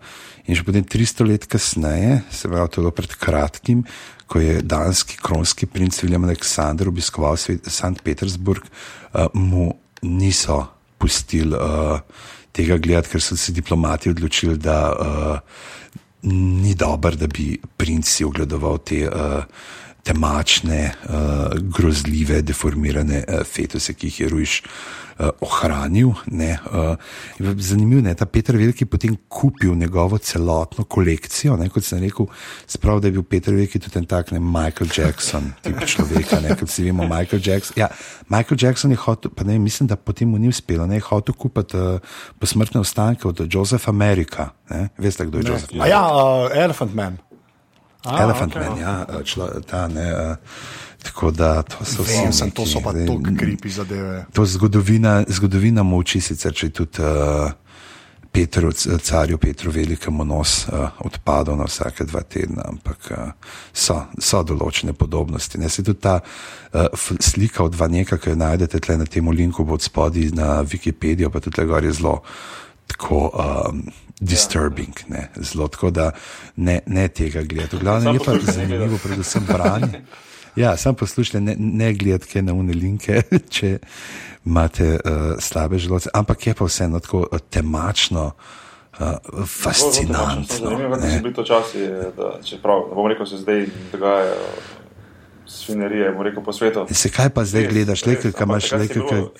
in 0.45 0.55
že 0.55 0.61
potem 0.67 0.85
300 0.85 1.25
let 1.25 1.49
kasneje, 1.49 2.21
se 2.29 2.47
pravi, 2.51 2.69
to 2.69 2.81
je 2.81 2.85
bilo 2.85 2.93
pred 2.93 3.17
kratkim, 3.17 3.81
ko 4.27 4.43
je 4.43 4.61
danski 4.61 5.17
kronski 5.17 5.65
princ 5.65 5.97
William 6.03 6.27
Aleksandr 6.27 6.91
obiskoval 6.91 7.39
St. 7.39 8.03
Petersburg, 8.03 8.67
uh, 8.67 9.25
mu 9.33 9.71
niso 10.05 10.67
pustili 11.01 11.55
uh, 11.55 11.97
tega 12.51 12.77
gledati, 12.77 13.15
ker 13.15 13.23
so 13.23 13.37
se 13.37 13.55
diplomati 13.55 14.09
odločili, 14.09 14.57
da 14.57 14.79
uh, 14.93 15.65
ni 16.21 16.73
dobro, 16.73 17.15
da 17.15 17.27
bi 17.27 17.59
princ 17.77 18.05
si 18.05 18.23
ogledoval 18.23 18.77
te 18.83 19.07
uh, 19.07 19.43
temačne, 20.07 20.93
uh, 21.09 21.57
grozljive, 21.75 22.41
deformirane 22.41 23.23
uh, 23.27 23.43
fetuse, 23.43 23.93
ki 23.93 24.07
jih 24.07 24.19
je 24.21 24.29
Rujš 24.31 24.53
uh, 24.63 25.29
ohranil. 25.43 26.13
Ne, 26.31 26.53
uh, 26.71 26.95
zanimivo 27.59 27.99
je, 27.99 28.13
da 28.13 28.23
je 28.23 28.31
Petr 28.31 28.55
Veliki 28.55 28.85
potem 28.85 29.17
kupil 29.27 29.75
njegovo 29.75 30.17
celotno 30.17 30.83
kolekcijo. 30.83 31.57
Ne, 31.59 31.69
kot 31.69 31.83
sem 31.83 31.99
rekel, 32.03 32.29
sprav, 32.67 33.01
da 33.03 33.11
je 33.11 33.17
bil 33.17 33.27
Petr 33.27 33.51
Veliki 33.51 33.79
tudi 33.83 34.05
tak 34.07 34.31
ne, 34.31 34.39
Michael 34.39 34.89
Jackson, 34.95 35.51
tip 35.61 35.83
človeka, 35.85 36.39
ne, 36.39 36.55
kot 36.55 36.71
si 36.71 36.87
vemo, 36.87 37.03
Michael 37.03 37.43
Jackson. 37.43 37.75
Ja, 37.79 37.91
Michael 38.29 38.57
Jackson 38.61 38.95
je 38.95 39.01
hotel, 39.03 39.31
pa 39.35 39.43
ne, 39.43 39.59
mislim, 39.59 39.91
da 39.91 39.95
potem 39.95 40.29
mu 40.29 40.39
ni 40.39 40.47
uspelo, 40.47 40.87
ne, 40.87 41.01
je 41.01 41.07
hotel 41.09 41.35
kupiti 41.35 41.77
uh, 41.77 41.99
posmrtne 42.39 42.79
ostanke 42.79 43.27
od 43.27 43.43
Josepha 43.49 43.91
Amerika. 43.91 44.49
Ne, 44.69 44.89
veste, 44.97 45.25
kdo 45.25 45.43
je. 45.43 45.51
Joseph 45.51 45.73
Amerika? 45.73 45.95
Ja, 45.95 46.03
uh, 46.07 46.51
Elephant 46.55 46.95
Man. 46.95 47.17
Ah, 48.05 48.21
Elephant 48.23 48.55
okay. 48.55 48.69
Man, 48.69 48.79
ja, 48.79 49.05
člo, 49.23 49.49
ta 49.67 49.87
ne. 49.87 50.11
Uh, 50.13 50.35
Tako 51.03 51.31
da 51.31 51.61
to 51.61 51.85
so 51.85 52.03
vse. 52.03 52.21
Vem, 52.23 52.33
sem, 52.33 52.51
to 52.51 52.65
so 52.65 52.81
pa 52.83 52.91
tako 52.93 53.21
kripi 53.39 53.69
zadeve. 53.69 54.25
To 54.33 54.45
zgodovina, 54.45 55.23
zgodovina 55.27 55.83
moči, 55.83 56.21
sicer 56.21 56.53
če 56.53 56.69
tudi 56.69 57.01
uh, 57.01 57.51
Petru, 58.31 58.71
carju 59.01 59.37
Petru 59.37 59.71
Velikemu 59.71 60.25
nos 60.25 60.65
uh, 60.67 60.89
odpadal 61.05 61.57
na 61.57 61.67
vsake 61.69 62.05
dva 62.05 62.21
tedna, 62.21 62.65
ampak 62.67 63.11
uh, 63.11 63.53
so, 63.73 64.01
so 64.19 64.43
določene 64.43 64.93
podobnosti. 64.93 65.61
Ne 65.61 65.69
se 65.69 65.85
tudi 65.85 66.01
ta 66.01 66.19
uh, 66.19 67.07
slika 67.19 67.63
od 67.63 67.77
Vaneka, 67.77 68.17
ki 68.17 68.33
jo 68.33 68.41
najdete 68.41 68.81
tle 68.83 68.97
na 68.97 69.05
tem 69.05 69.29
linku 69.31 69.63
od 69.63 69.81
spodaj 69.81 70.33
na 70.35 70.59
Wikipedijo, 70.65 71.31
pa 71.31 71.39
tudi 71.39 71.65
gor 71.65 71.85
je 71.85 71.95
zelo 72.01 72.19
tako. 72.87 73.29
Um, 73.31 73.87
Disturbing, 74.19 74.95
ne, 75.07 75.29
zelo 75.35 75.67
tako, 75.67 75.91
da 75.91 76.11
ne, 76.55 76.79
ne 76.85 77.07
tega 77.07 77.41
gledati. 77.41 77.75
V 77.75 77.79
glavnem 77.79 78.13
je 78.13 78.19
pa 78.25 78.33
zanimivo, 78.51 78.97
predvsem 79.03 79.45
branje. 79.47 80.01
Ja, 80.57 80.77
sam 80.77 80.95
poslušajte, 80.95 81.41
ne, 81.41 81.53
ne 81.59 81.93
gledajte 81.93 82.41
na 82.41 82.53
une 82.53 82.73
linke, 82.73 83.21
če 83.55 83.75
imate 84.45 84.87
uh, 84.95 85.35
slabe 85.39 85.77
želodce, 85.77 86.09
ampak 86.13 86.47
je 86.47 86.53
pa 86.57 86.65
vseeno 86.65 86.99
tako 86.99 87.19
uh, 87.19 87.39
temačno, 87.49 88.31
uh, 88.99 89.05
fascinantno. 89.45 90.57
Zanimivo, 90.63 90.95
ne. 90.95 91.11
so 91.11 91.21
bili 91.21 91.33
to 91.33 91.43
časi, 91.43 91.85
da, 92.17 92.31
čeprav, 92.43 92.87
ne 92.89 92.95
bom 92.95 93.07
rekel, 93.07 93.29
se 93.29 93.37
zdaj 93.37 93.67
dogajajo 93.91 94.41
svinerije, 95.47 96.11
bom 96.11 96.21
rekel, 96.27 96.43
po 96.43 96.53
svetu. 96.53 96.85
Se 96.91 97.09
kaj 97.13 97.29
pa 97.35 97.45
zdaj 97.45 97.65
Res, 97.65 97.73
gledaš, 97.73 98.05
le, 98.05 98.15
kaj 98.21 98.45
imaš, 98.45 98.71
le, 98.71 98.87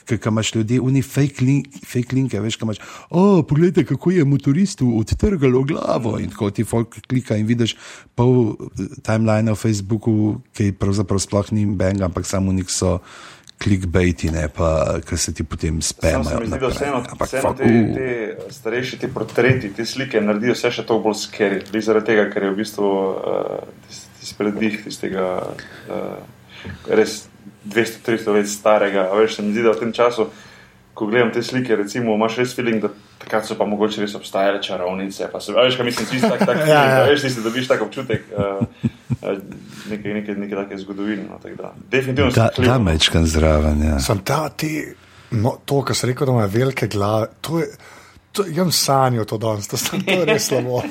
kaj 0.08 0.32
imaš 0.32 0.54
ljudi, 0.56 0.80
oni 0.80 1.02
fake, 1.02 1.46
link, 1.46 1.80
fake 1.86 2.16
linke, 2.16 2.42
veš, 2.42 2.58
kaj 2.58 2.68
imaš. 2.68 2.82
O, 3.10 3.44
poglejte, 3.48 3.86
kako 3.86 4.12
je 4.12 4.26
motoristu 4.26 4.90
odtrgalo 5.00 5.64
glavo 5.68 6.18
in 6.20 6.30
tako 6.34 6.52
ti 6.52 6.64
folk 6.64 7.00
klika 7.08 7.38
in 7.38 7.46
vidiš 7.48 7.78
pol 8.16 8.54
eh, 8.54 8.84
timeline 9.02 9.52
na 9.52 9.56
Facebooku, 9.56 10.38
ki 10.58 10.72
pravzaprav 10.80 11.20
sploh 11.24 11.52
ni 11.52 11.66
bang, 11.66 12.02
ampak 12.02 12.26
samo 12.26 12.56
nek 12.56 12.72
so 12.72 13.00
clickbaiti, 13.64 14.30
ne 14.32 14.48
pa, 14.54 15.00
ki 15.06 15.18
se 15.18 15.34
ti 15.34 15.44
potem 15.44 15.82
spemajo. 15.82 16.44
zdi, 16.46 16.60
da 16.60 16.70
vseeno. 16.70 16.98
Ampak 17.10 17.28
vseeno 17.28 17.48
fuck, 17.48 17.58
te, 17.58 17.72
uh. 17.72 17.96
te 17.96 18.54
starejši, 18.54 19.00
ti 19.02 19.08
portreti, 19.14 19.72
te 19.74 19.86
slike 19.86 20.22
naredijo 20.22 20.54
vse 20.54 20.72
še 20.78 20.86
toliko 20.86 21.10
bolj 21.10 21.18
skeri. 21.24 21.64
Zaradi 21.82 22.12
tega, 22.12 22.28
ker 22.34 22.48
je 22.48 22.52
v 22.54 22.60
bistvu 22.60 22.92
uh, 22.92 24.04
tisti, 24.28 24.38
predih 24.38 24.84
tistega 24.84 25.26
uh, 25.48 26.20
res 26.92 27.24
200-300 27.66 28.36
let 28.36 28.48
starega. 28.50 29.08
A 29.08 29.16
Veš, 29.16 29.36
se 29.36 29.44
mi 29.44 29.54
zdi, 29.54 29.64
da 29.64 29.72
v 29.72 29.82
tem 29.82 29.92
času, 29.94 30.28
ko 30.94 31.06
gledam 31.06 31.30
te 31.30 31.42
slike, 31.42 31.76
recimo, 31.78 32.16
imaš 32.16 32.40
res 32.40 32.54
feeling, 32.54 32.82
da 32.82 32.90
takrat 33.18 33.46
so 33.46 33.54
pa 33.54 33.66
mogoče 33.66 34.02
res 34.02 34.16
obstajale 34.16 34.60
čarovnice. 34.60 35.28
Pa 35.30 35.40
se, 35.40 35.52
a 35.52 35.62
veš, 35.62 35.78
kaj 35.78 35.86
mislim, 35.86 36.08
tisti 36.08 36.28
tak, 36.28 36.44
tak, 36.44 36.62
Ja, 36.68 36.82
ja. 36.86 37.04
veš, 37.06 37.22
tisti 37.24 37.44
dobiš 37.44 37.68
tak 37.68 37.82
občutek. 37.82 38.28
Uh, 38.32 38.64
uh, 39.22 39.38
Neke, 39.88 40.10
neke, 40.12 40.34
neke 40.36 40.56
take 40.56 40.78
zgodovine. 40.78 41.24
No, 41.24 41.38
tako 41.40 41.62
da. 41.62 41.70
Definitivno 41.88 42.32
Da, 42.32 42.50
sem 42.50 42.66
da 42.66 42.72
hvaležen. 42.74 42.84
mečkan 42.86 43.26
zraven. 43.26 43.84
Ja. 43.86 44.00
Sem 44.04 44.20
ta, 44.20 44.50
ti, 44.52 44.72
no, 45.32 45.54
to, 45.64 45.80
kar 45.82 45.96
si 45.96 46.10
rekel, 46.10 46.28
da 46.28 46.34
ima 46.34 46.46
velike 46.46 46.88
glave. 46.88 47.30
To 47.42 47.60
je, 47.60 47.70
to, 48.32 48.44
imam 48.48 48.72
sanjo 48.72 49.24
to 49.26 49.38
danes, 49.38 49.68
to, 49.68 49.78
sem- 49.78 50.04
to 50.04 50.26
res 50.26 50.48
slabo. 50.50 50.82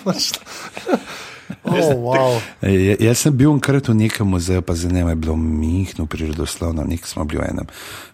Oh, 1.65 1.95
wow. 1.95 2.41
Ej, 2.63 2.97
Jaz 3.01 3.19
sem 3.19 3.37
bil 3.37 3.51
enkrat 3.53 3.89
v 3.89 3.95
nekem 3.95 4.29
muzeju, 4.29 4.63
pa 4.63 4.75
za 4.75 4.89
njim 4.89 5.09
je 5.09 5.15
bilo 5.15 5.37
Mihno 5.37 6.07
prirodoslovno, 6.07 6.85
nek 6.85 7.07
smo 7.07 7.25
bili 7.25 7.43
v 7.43 7.51
enem 7.51 7.67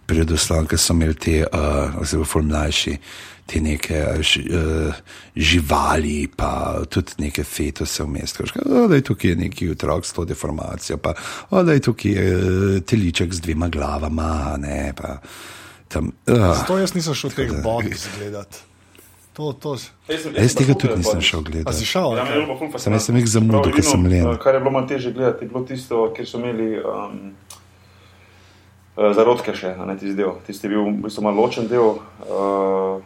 prirodoslovnem, 0.06 0.66
ki 0.68 0.78
so 0.78 0.92
imeli 0.92 1.14
te, 1.14 1.36
uh, 1.46 2.00
oziroma 2.02 2.26
ful 2.28 2.42
mlajši, 2.42 2.96
te 3.46 3.60
neke 3.60 4.02
uh, 4.02 4.94
živali, 5.36 6.26
pa 6.36 6.82
tudi 6.90 7.12
neke 7.18 7.44
fetose 7.44 8.04
vmes. 8.04 8.32
Tako, 8.32 8.60
"O, 8.66 8.88
Da 8.88 8.94
je 8.94 9.06
tukaj 9.06 9.34
neki 9.34 9.70
otrok 9.70 10.06
s 10.06 10.12
to 10.12 10.24
deformacijo, 10.24 10.96
pa 10.96 11.14
"O, 11.50 11.62
da 11.62 11.72
je 11.72 11.80
tukaj 11.80 12.12
uh, 12.12 12.82
teliček 12.82 13.32
z 13.34 13.40
dvema 13.40 13.68
glavama, 13.68 14.56
ne 14.58 14.92
pa 14.96 15.18
tam. 15.88 16.12
Uh, 16.26 16.66
To 16.66 16.78
jaz 16.78 16.94
nisem 16.94 17.14
šel 17.14 17.30
teh 17.30 17.50
bodih 17.62 17.96
gledati. 18.18 18.71
To, 19.32 19.52
to, 19.54 19.76
Jaz 20.06 20.22
sem- 20.22 20.34
jaz 20.34 20.52
tega 20.52 20.66
sem 20.66 20.78
tudi 20.78 20.96
nisem 20.96 21.20
šel 21.22 21.40
gledati. 21.42 21.72
si 21.72 21.84
šel? 21.84 22.12
Ja, 22.12 22.24
Okay. 22.24 22.78
Samo 22.78 22.96
jaz 22.96 23.02
sem 23.02 23.16
jih 23.16 23.26
zamudil, 23.26 23.72
ko 23.72 23.82
sem 23.82 24.04
len. 24.04 24.26
eh, 24.26 24.38
Kar 24.38 24.54
je 24.54 24.60
bilo 24.60 24.70
malo 24.70 24.86
teže 24.86 25.08
gledati, 25.10 25.44
je 25.44 25.48
bilo 25.48 25.64
tisto, 25.64 26.12
kjer 26.12 26.26
so 26.26 26.36
imeli 26.36 26.76
um, 26.76 27.32
zarodke 28.94 29.54
še, 29.54 29.72
a 29.72 29.84
ne 29.84 29.96
tisti 29.96 30.14
del. 30.14 30.36
Tisti 30.42 30.66
je 30.66 30.70
bil 30.70 30.84
v 30.84 31.00
bistvu 31.02 31.22
malo 31.22 31.40
ločen 31.40 31.64
del. 31.66 31.96
Uh, 32.22 33.00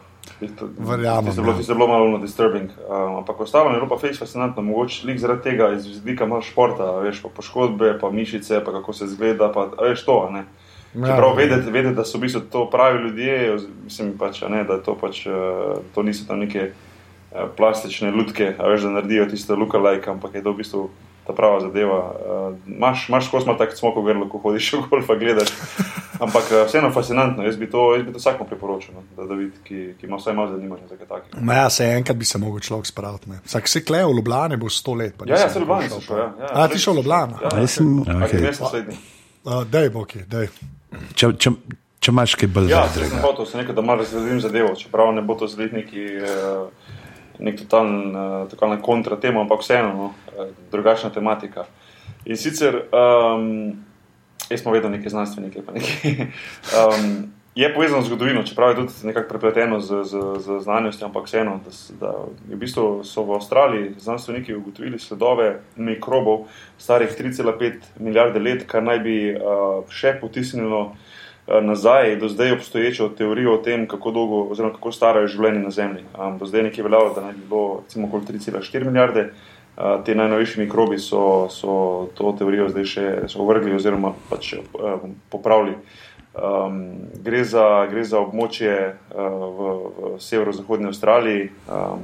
Verjamem, 0.77 1.25
Tisto 1.25 1.39
je 1.39 1.41
bilo, 1.41 1.53
ja. 1.53 1.57
tisto 1.57 1.71
je 1.71 1.77
bilo 1.77 1.87
malo 1.87 2.17
disturbing. 2.19 2.69
Um, 2.81 3.15
ampak 3.17 3.39
ostalo 3.39 3.71
je 3.71 3.79
bilo 3.79 3.87
pa 3.87 3.97
face 3.97 4.19
fascinantno, 4.19 4.61
mogoče 4.61 5.07
lik 5.07 5.17
zaradi 5.17 5.41
tega 5.41 5.71
iz 5.71 5.87
vidika 5.97 6.25
malo 6.25 6.41
športa, 6.41 6.99
veš, 6.99 7.23
pa 7.23 7.29
poškodbe, 7.31 7.95
pa 7.95 8.11
mišice, 8.11 8.59
pa 8.59 8.71
kako 8.73 8.93
se 8.93 9.07
zgleda, 9.07 9.47
pa 9.49 9.71
a 9.71 9.87
veš 9.87 10.03
to, 10.03 10.27
a 10.27 10.31
ne. 10.31 10.43
Ja, 10.95 11.07
Čeprav 11.07 11.29
ja. 11.29 11.35
vedeti, 11.35 11.71
vedeti, 11.71 11.95
da 11.95 12.05
so 12.05 12.17
v 12.17 12.21
bistvu 12.21 12.41
to 12.51 12.69
pravi 12.69 12.99
ljudje, 13.03 13.57
mislim 13.83 14.13
pač, 14.17 14.41
a 14.43 14.49
ne, 14.49 14.63
da 14.63 14.79
to 14.83 14.95
pač, 14.97 15.25
eh, 15.27 15.31
to 15.95 16.03
niso 16.03 16.25
tam 16.27 16.39
neke 16.39 16.71
eh, 16.71 17.47
plastične 17.57 18.11
lutke, 18.11 18.55
a 18.59 18.69
veš, 18.71 18.87
da 18.87 18.89
naredijo 18.89 19.25
tisto 19.29 19.55
lookalike, 19.55 20.09
ampak 20.09 20.35
je 20.35 20.43
to 20.43 20.53
v 20.53 20.57
bistvu 20.63 20.89
ta 21.27 21.33
prava 21.35 21.59
zadeva. 21.59 21.99
Uh, 22.79 23.19
skozi 23.27 23.45
malo 23.45 23.57
tako 23.59 23.75
smoko 23.75 24.01
grlo, 24.01 24.29
ko 24.29 24.37
hodiš 24.37 24.73
v 24.79 24.83
golfa 24.89 25.15
gledaš. 25.15 25.51
Ampak 26.19 26.43
eh, 26.51 26.63
vseeno 26.65 26.89
fascinantno, 26.91 27.43
jaz 27.43 27.57
bi 27.57 27.67
to, 27.69 27.95
jaz 27.95 28.05
bi 28.05 28.13
to 28.15 28.17
vsakmu 28.17 28.47
priporočil, 28.47 28.95
no, 28.95 29.03
da, 29.17 29.27
da 29.27 29.35
vidi, 29.35 29.51
ki, 29.63 29.81
ki 29.99 30.07
ima 30.07 30.17
vsaj 30.17 30.33
malo 30.33 30.55
zanimanja 30.55 30.87
za 30.89 30.95
kaj 30.97 31.07
takega. 31.07 31.41
Ma 31.41 31.53
Ja, 31.53 31.69
se 31.69 31.83
enkrat 31.83 32.17
bi 32.17 32.25
se 32.25 32.39
lahko 32.39 32.59
človek 32.59 32.85
spravil. 32.85 33.19
ne. 33.27 33.39
Vsak 33.45 33.67
se 33.67 33.83
kleje 33.85 34.05
v 34.05 34.15
Ljubljani, 34.17 34.57
bo 34.57 34.69
sto 34.69 34.93
let. 34.93 35.13
pa 35.17 35.27
Ja, 35.27 35.37
ja, 35.43 35.49
se 35.49 35.59
Ljubljani 35.59 35.81
prišel, 35.81 35.99
sem 35.99 36.07
šel, 36.07 36.17
ja. 36.17 36.31
ja. 36.39 36.49
A, 36.53 36.67
ti 36.67 36.79
šel 36.79 36.93
v 36.93 36.97
Ljubljano? 36.97 37.37
Ja, 37.43 37.49
A 37.53 37.59
jaz 37.59 37.71
sem- 37.71 37.99
okay. 37.99 38.23
okej. 38.23 38.39
okay. 38.39 38.61
naslednji. 38.61 38.97
Uh, 39.45 39.63
dej, 39.67 39.89
Boki, 39.89 40.19
dej. 40.27 40.47
Če, 41.15 41.33
če, 41.35 41.51
če 41.99 42.11
imaš 42.13 42.35
kaj 42.39 42.49
bolj 42.53 42.71
Ja, 42.71 42.85
sem 42.87 43.03
vedrega. 43.03 43.21
hotel, 43.25 43.45
sem 43.49 43.61
rekel, 43.61 43.75
da 43.75 43.83
malo 43.85 44.03
razgledim 44.05 44.39
zadevo, 44.43 44.75
čeprav 44.79 45.11
ne 45.15 45.21
bo 45.21 45.35
to 45.35 45.47
zdaj 45.51 45.71
neki, 45.73 46.05
eh, 46.15 46.93
nek 47.39 47.59
totalen, 47.63 48.15
eh, 48.15 48.37
totalna 48.51 48.81
kontra 48.81 49.17
tema, 49.19 49.41
ampak 49.43 49.61
vseeno, 49.65 49.93
no, 49.93 50.13
eh, 50.37 50.53
drugačna 50.71 51.09
tematika. 51.09 51.65
In 52.25 52.37
sicer, 52.37 52.81
um, 52.91 53.75
jaz 54.49 54.61
smo 54.61 54.71
vedno 54.71 54.89
neke 54.89 55.09
znanstvenike, 55.09 55.61
pa 55.65 55.71
neki. 55.71 56.27
Um, 56.75 57.11
je 57.57 57.73
povezano 57.73 58.01
z 58.01 58.05
zgodovino, 58.05 58.43
čeprav 58.43 58.69
je 58.69 58.75
tudi 58.75 58.93
nekako 59.03 59.29
prepleteno 59.29 59.79
z, 59.79 60.03
z, 60.03 60.19
z 60.39 60.59
znanostjo, 60.59 61.07
ampak 61.07 61.25
vseeno, 61.25 61.59
da, 61.65 61.71
da 61.99 62.11
v 62.53 62.55
bistvu 62.55 63.01
so 63.03 63.23
v 63.25 63.33
Avstraliji 63.33 63.95
znanstveniki 63.97 64.53
ugotovili 64.55 64.99
sledove 64.99 65.59
mikrobov 65.75 66.45
starih 66.77 67.09
3,5 67.09 67.73
milijarde 67.99 68.39
let, 68.39 68.67
kar 68.69 68.83
naj 68.85 68.99
bi 69.01 69.17
uh, 69.33 69.81
še 69.89 70.19
potisnilo 70.21 70.91
eh, 71.47 71.61
nazaj 71.61 72.15
do 72.21 72.29
zdaj 72.29 72.51
obstoječo 72.51 73.09
teorijo 73.09 73.55
o 73.57 73.61
tem, 73.65 73.87
kako 73.87 74.11
dolgo 74.11 74.41
oziroma 74.53 74.75
kako 74.77 74.91
staro 74.91 75.25
je 75.25 75.33
življenje 75.33 75.59
na 75.65 75.73
Zemlji. 75.73 76.05
Um, 76.13 76.37
do 76.37 76.45
zdaj 76.45 76.69
nekje 76.69 76.85
veljalo, 76.85 77.13
da 77.15 77.25
naj 77.25 77.33
bi 77.33 77.47
bilo 77.49 77.81
recimo 77.83 78.07
okoli 78.07 78.37
3,4 78.37 78.85
milijarde. 78.85 79.31
Uh, 79.77 80.03
te 80.05 80.13
najnovejši 80.15 80.59
mikrobi 80.59 80.99
so, 80.99 81.49
so 81.49 82.09
to 82.13 82.35
teorijo 82.37 82.69
zdaj 82.69 82.85
še 82.85 83.07
ovrgli 83.37 83.73
oziroma 83.73 84.13
pač 84.29 84.59
uh, 84.61 85.09
popravili. 85.33 85.73
Um, 86.43 86.95
gre, 87.23 87.43
za, 87.43 87.87
gre 87.89 88.03
za 88.05 88.19
območje 88.21 88.73
uh, 88.93 89.21
v, 89.57 89.69
v 89.97 90.09
severozahodni 90.21 90.91
Avstraliji, 90.91 91.47
um, 91.65 92.03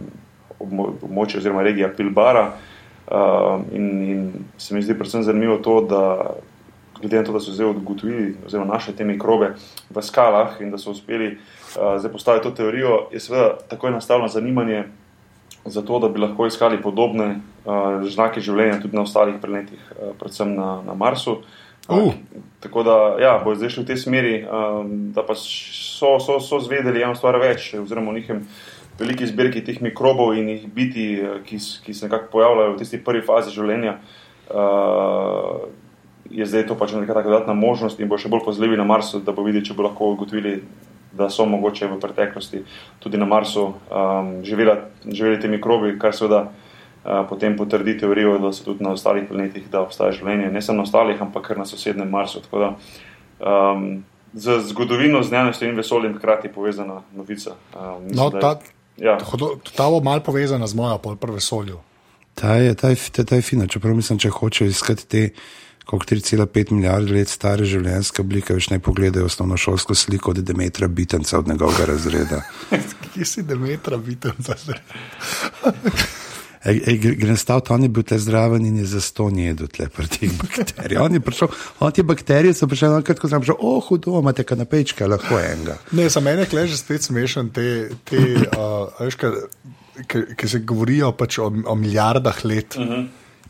obmo, 0.58 0.88
območje 1.06 1.38
oziroma 1.38 1.62
regija 1.62 1.91
Pilbara. 1.93 2.48
Um, 3.06 3.67
in, 3.78 3.86
in 4.10 4.24
se 4.58 4.74
mi 4.74 4.82
zdi 4.82 4.96
predvsem 4.98 5.22
zanimivo 5.28 5.60
to, 5.62 5.76
da 5.86 6.02
glede 6.98 7.19
na 7.19 7.28
to, 7.28 7.36
da 7.36 7.43
so 7.43 7.54
zdaj 7.54 7.76
ugotovili 7.76 8.32
oziroma 8.48 8.74
našli 8.74 8.96
te 8.98 9.06
mikrobe 9.06 9.52
v 9.93 10.02
skalah 10.02 10.58
in 10.63 10.72
da 10.74 10.80
so 10.82 10.96
uspeli 10.96 11.36
uh, 11.36 12.00
zdaj 12.02 12.12
postaviti 12.12 12.48
to 12.48 12.56
teorijo, 12.58 13.04
je 13.13 13.22
seveda 13.22 13.58
takoj 13.69 13.93
nastalo 13.93 14.28
zanimanje 14.28 14.88
za 15.65 15.84
to, 15.86 16.00
da 16.00 16.10
bi 16.10 16.24
lahko 16.24 16.48
iskali 16.50 16.82
podobne 16.82 17.36
uh, 17.38 18.02
znake 18.10 18.41
življenja 18.41 18.82
tudi 18.82 18.98
na 18.98 19.06
ostalih 19.06 19.38
planetih, 19.41 19.91
uh, 19.93 20.15
predvsem 20.17 20.56
na, 20.58 20.80
na 20.88 20.98
Marsu. 20.98 21.43
Uh. 21.43 21.60
Tako 22.60 22.84
da 22.84 23.15
ja, 23.19 23.41
bo 23.43 23.56
zdaj 23.56 23.69
šli 23.69 23.84
v 23.84 23.88
tej 23.88 23.98
smeri, 23.98 24.36
um, 24.43 25.12
da 25.12 25.24
pa 25.26 25.36
so, 25.36 26.15
so, 26.19 26.39
so 26.39 26.60
zvedeli 26.63 27.04
eno 27.04 27.15
stvar 27.15 27.36
več, 27.41 27.74
oziroma 27.76 28.12
o 28.12 28.15
njihovem 28.15 28.46
veliki 29.00 29.28
zbirki 29.28 29.63
teh 29.65 29.82
mikrobov 29.84 30.38
in 30.38 30.48
jih 30.54 30.67
biti, 30.72 31.08
eh, 31.19 31.41
ki, 31.43 31.60
ki 31.84 31.93
se 31.93 32.06
nekako 32.06 32.32
pojavljajo 32.32 32.74
v 32.74 32.80
tisti 32.80 33.02
prvi 33.04 33.24
fazi 33.26 33.52
življenja. 33.52 33.98
Uh, 34.54 35.67
je 36.30 36.46
zdaj 36.46 36.67
to 36.67 36.76
pač 36.76 36.91
neka 36.93 37.15
taka 37.15 37.32
dodatna 37.32 37.54
možnost 37.56 38.00
in 38.00 38.10
bo 38.12 38.19
še 38.19 38.30
bolj 38.30 38.43
pozljivi 38.46 38.78
na 38.78 38.84
Marsu, 38.88 39.22
da 39.24 39.32
bo 39.36 39.43
videti, 39.43 39.72
če 39.72 39.78
bo 39.78 39.88
lahko 39.88 40.12
ugotovili, 40.13 40.60
da 41.13 41.30
so 41.30 41.46
mogoče 41.48 41.88
v 41.91 42.00
preteklosti 42.02 42.63
tudi 43.00 43.17
na 43.17 43.26
Marsu 43.30 43.72
um, 43.72 44.36
živela, 44.46 44.89
živeli 45.06 45.39
ti 45.41 45.52
mikrobi, 45.52 45.96
kar 46.00 46.15
seveda 46.15 46.46
uh, 46.48 46.62
potem 47.04 47.58
potrdi 47.58 47.98
teorijo, 47.98 48.38
da 48.39 48.54
so 48.54 48.63
tudi 48.63 48.84
na 48.84 48.92
ostalih 48.92 49.24
planetih, 49.28 49.70
da 49.70 49.82
obstaja 49.82 50.12
življenje, 50.12 50.52
ne 50.52 50.62
samo 50.62 50.78
na 50.78 50.84
ostalih, 50.84 51.22
ampak 51.22 51.44
kar 51.44 51.58
na 51.58 51.66
sosednjem 51.66 52.10
Marsu. 52.10 52.42
Tako 52.42 52.60
da 52.60 52.70
um, 53.42 54.04
z 54.34 54.60
zgodovino, 54.62 55.24
znanostjo 55.24 55.70
in 55.70 55.76
vesoljem 55.76 56.18
hkrati 56.18 56.48
povezana 56.50 57.02
novica. 57.12 57.52
Um, 57.74 58.04
mislim, 58.04 58.16
No, 58.16 58.30
da 58.30 58.38
je- 58.38 58.42
ta, 58.42 58.60
ja. 58.98 59.18
ta 59.76 59.89
bo 59.89 60.00
malo 60.00 60.20
povezana 60.22 60.68
z 60.68 60.76
mojo, 60.76 60.98
pol 60.98 61.16
prve 61.16 61.39
soljo. 61.39 61.82
Ta 62.34 62.56
je, 62.56 62.74
ta 62.74 62.89
je, 62.89 62.96
ta, 63.12 63.24
ta 63.24 63.36
je 63.36 63.42
fina, 63.42 63.68
čeprav 63.68 63.94
mislim, 63.94 64.20
če 64.20 64.30
hočejo 64.30 64.68
iskati 64.68 65.06
te 65.06 65.30
koliko 65.86 66.06
3,5 66.08 66.72
milijarde 66.72 67.13
let 67.13 67.28
stare 67.28 67.66
življenjske 67.66 68.22
oblike, 68.22 68.54
več 68.54 68.70
naj 68.70 68.80
pogledajo 68.80 69.26
osnovno 69.26 69.58
šolsko 69.58 69.92
sliko 69.94 70.32
od 70.32 70.39
Demetra 70.39 70.88
Bitenca 70.88 71.39
od 71.39 71.48
njegovega 71.48 71.86
razreda. 71.86 72.39
Kje 73.13 73.26
si 73.26 73.44
Demetra, 73.44 73.98
vidim 73.98 74.32
Grem 76.63 77.38
staviti, 77.38 77.73
on 77.73 77.84
je 77.84 77.89
bil 77.89 78.04
tle 78.08 78.17
zraven 78.19 78.65
in 78.65 78.78
je 78.78 78.86
za 78.86 79.02
sto 79.04 79.28
jedel 79.30 79.67
tle 79.67 79.89
pri 79.91 80.08
teh 80.08 80.32
bakterijah. 80.41 81.04
On 81.04 81.13
je 81.13 81.19
prišel, 81.19 81.47
on 81.80 81.91
te 81.91 82.04
bakterije 82.04 82.54
so 82.56 82.67
prišle 82.71 82.93
enkrat, 83.02 83.19
ko 83.19 83.28
sem 83.28 83.43
prišel, 83.43 83.58
oh, 83.60 83.84
hudo, 83.84 84.19
imate 84.23 84.45
kanapečke, 84.47 85.08
lahko 85.08 85.39
enega. 85.39 85.76
Ne, 85.91 86.08
za 86.10 86.23
mene 86.23 86.47
je 86.47 86.67
že 86.67 86.78
spet 86.78 87.04
smešen 87.04 87.52
te, 87.52 87.89
te 88.08 88.21
uh, 88.60 89.04
ki, 90.08 90.47
se 90.47 90.60
govorijo 90.60 91.12
pač 91.12 91.38
o, 91.39 91.52
o 91.52 91.76
milijardah 91.76 92.45
let. 92.45 92.80
Uh 92.80 92.88
-huh. 92.88 93.06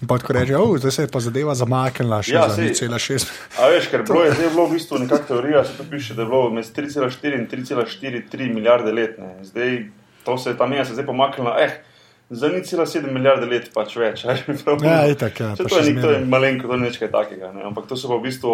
Pa 0.07 0.17
tako 0.17 0.33
reče, 0.33 0.57
oh, 0.57 0.77
zdaj 0.77 0.91
se 0.91 1.01
je 1.01 1.07
pa 1.07 1.19
zadeva 1.19 1.55
zamaknila 1.55 2.21
še 2.23 2.33
Ja, 2.33 2.49
za 2.49 2.55
sej. 2.55 2.89
0,6. 2.89 3.27
A 3.59 3.69
veš, 3.71 3.87
ker 3.91 4.03
bilo 4.07 4.23
je 4.23 4.33
zdaj 4.33 4.49
bilo 4.49 4.65
v 4.67 4.71
bistvu 4.73 4.99
nekakšna 4.99 5.27
teorija, 5.27 5.63
se 5.63 5.77
tu 5.77 5.83
piše, 5.89 6.13
da 6.13 6.21
je 6.21 6.27
bilo 6.27 6.49
med 6.49 6.65
3,4 6.65 7.39
in 7.39 7.47
3,43 7.47 8.53
milijarde 8.53 8.91
let. 8.91 9.17
Ne. 9.19 9.37
Zdaj, 9.43 9.85
to 10.25 10.37
se 10.37 10.49
je 10.49 10.57
ta 10.57 10.67
meja 10.67 10.85
se 10.85 10.93
zdaj 10.93 11.05
pomaknila, 11.05 11.55
eh, 11.61 11.81
za 12.33 12.49
0,7 12.49 13.11
milijarde 13.13 13.45
let 13.45 13.69
pač 13.73 13.95
več. 13.95 14.23
je? 14.25 14.35
Ja, 14.89 15.05
itak, 15.07 15.39
ja, 15.39 15.53
pa 15.57 15.63
to, 15.63 15.69
je, 15.69 15.83
še 15.83 15.93
nek- 15.93 16.01
to 16.01 16.11
je 16.11 16.19
zmeraj. 16.19 16.29
malenko, 16.29 16.67
to 16.67 16.77
ni 16.77 16.89
nič 16.89 16.97
kaj 17.01 17.11
takega. 17.13 17.51
Ne. 17.53 17.63
Ampak 17.69 17.87
to 17.89 17.97
so 17.99 18.09
pa 18.11 18.17
v 18.17 18.25
bistvu 18.27 18.51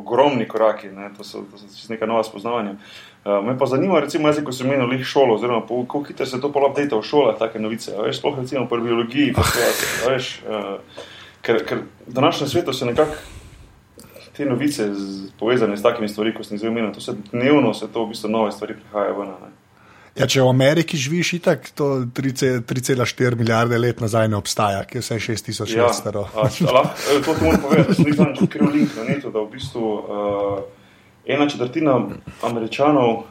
ogromni 0.00 0.48
koraki, 0.48 0.90
ne. 0.94 1.10
to 1.16 1.24
so, 1.24 1.44
to 1.50 1.60
so 1.60 1.92
neka 1.92 2.08
nova 2.08 2.24
spoznavanja. 2.24 2.76
Uh, 3.20 3.40
me 3.44 3.52
pa 3.58 3.68
zanima, 3.68 4.00
recimo, 4.00 4.28
jaz, 4.32 4.40
ko 4.40 4.52
sem 4.52 4.68
menil 4.68 4.88
lih 4.88 5.04
šolo, 5.04 5.36
oziroma 5.36 5.60
kako 5.68 6.02
hitro 6.08 6.26
se 6.26 6.40
to 6.40 6.48
polapdejta 6.52 6.96
v 6.96 7.04
šolah, 7.04 7.36
take 7.36 7.60
novice. 7.60 7.92
Veš, 7.92 8.16
sploh 8.18 8.38
recimo 8.40 8.64
pri 8.64 8.80
biologiji, 8.80 9.34
pa 9.36 9.44
to, 9.44 9.68
veš, 10.08 10.30
uh, 10.48 11.04
ker, 11.44 11.60
ker 11.68 11.84
v 12.08 12.16
današnjem 12.16 12.48
svetu 12.48 12.72
se 12.72 12.88
nekako 12.88 13.20
te 14.36 14.46
novice 14.48 14.94
z, 14.94 15.28
povezane 15.36 15.76
s 15.76 15.82
takimi 15.82 16.08
stvarmi, 16.08 16.32
kot 16.32 16.46
sem 16.48 16.58
zdaj 16.58 16.70
omenil, 16.70 16.94
to 16.96 17.00
se 17.04 17.12
dnevno, 17.32 17.74
se 17.74 17.88
to 17.92 18.04
v 18.04 18.14
bistvu 18.14 18.30
nove 18.32 18.52
stvari 18.52 18.74
prihajajo 18.80 19.18
ven. 19.20 19.28
ne. 19.28 19.50
Ja, 20.16 20.26
če 20.26 20.42
v 20.42 20.48
Ameriki 20.48 20.96
živiš, 20.96 21.32
itak 21.34 21.70
to 21.70 21.84
3,4 22.06 23.36
milijarde 23.36 23.78
let 23.78 24.00
nazaj 24.00 24.28
ne 24.28 24.36
obstaja, 24.36 24.84
ki 24.84 24.98
je 24.98 25.02
vse 25.02 25.14
6000 25.20 25.70
Ja, 25.70 25.86
let 25.86 25.94
staro. 25.94 26.26
lahko, 26.34 26.66
eh, 27.06 27.22
to 27.22 27.34
moram 27.40 27.60
povedati, 27.60 27.94
sem 27.94 28.04
nekaj 28.06 28.32
odkril 28.34 28.70
link 28.70 28.90
na 28.96 29.04
netu, 29.04 29.30
da 29.30 29.38
v 29.38 29.50
bistvu 29.50 29.84
uh, 29.84 30.58
ena 31.26 31.46
četrtina 31.46 31.94
američanov, 32.42 33.10
uh, 33.14 33.22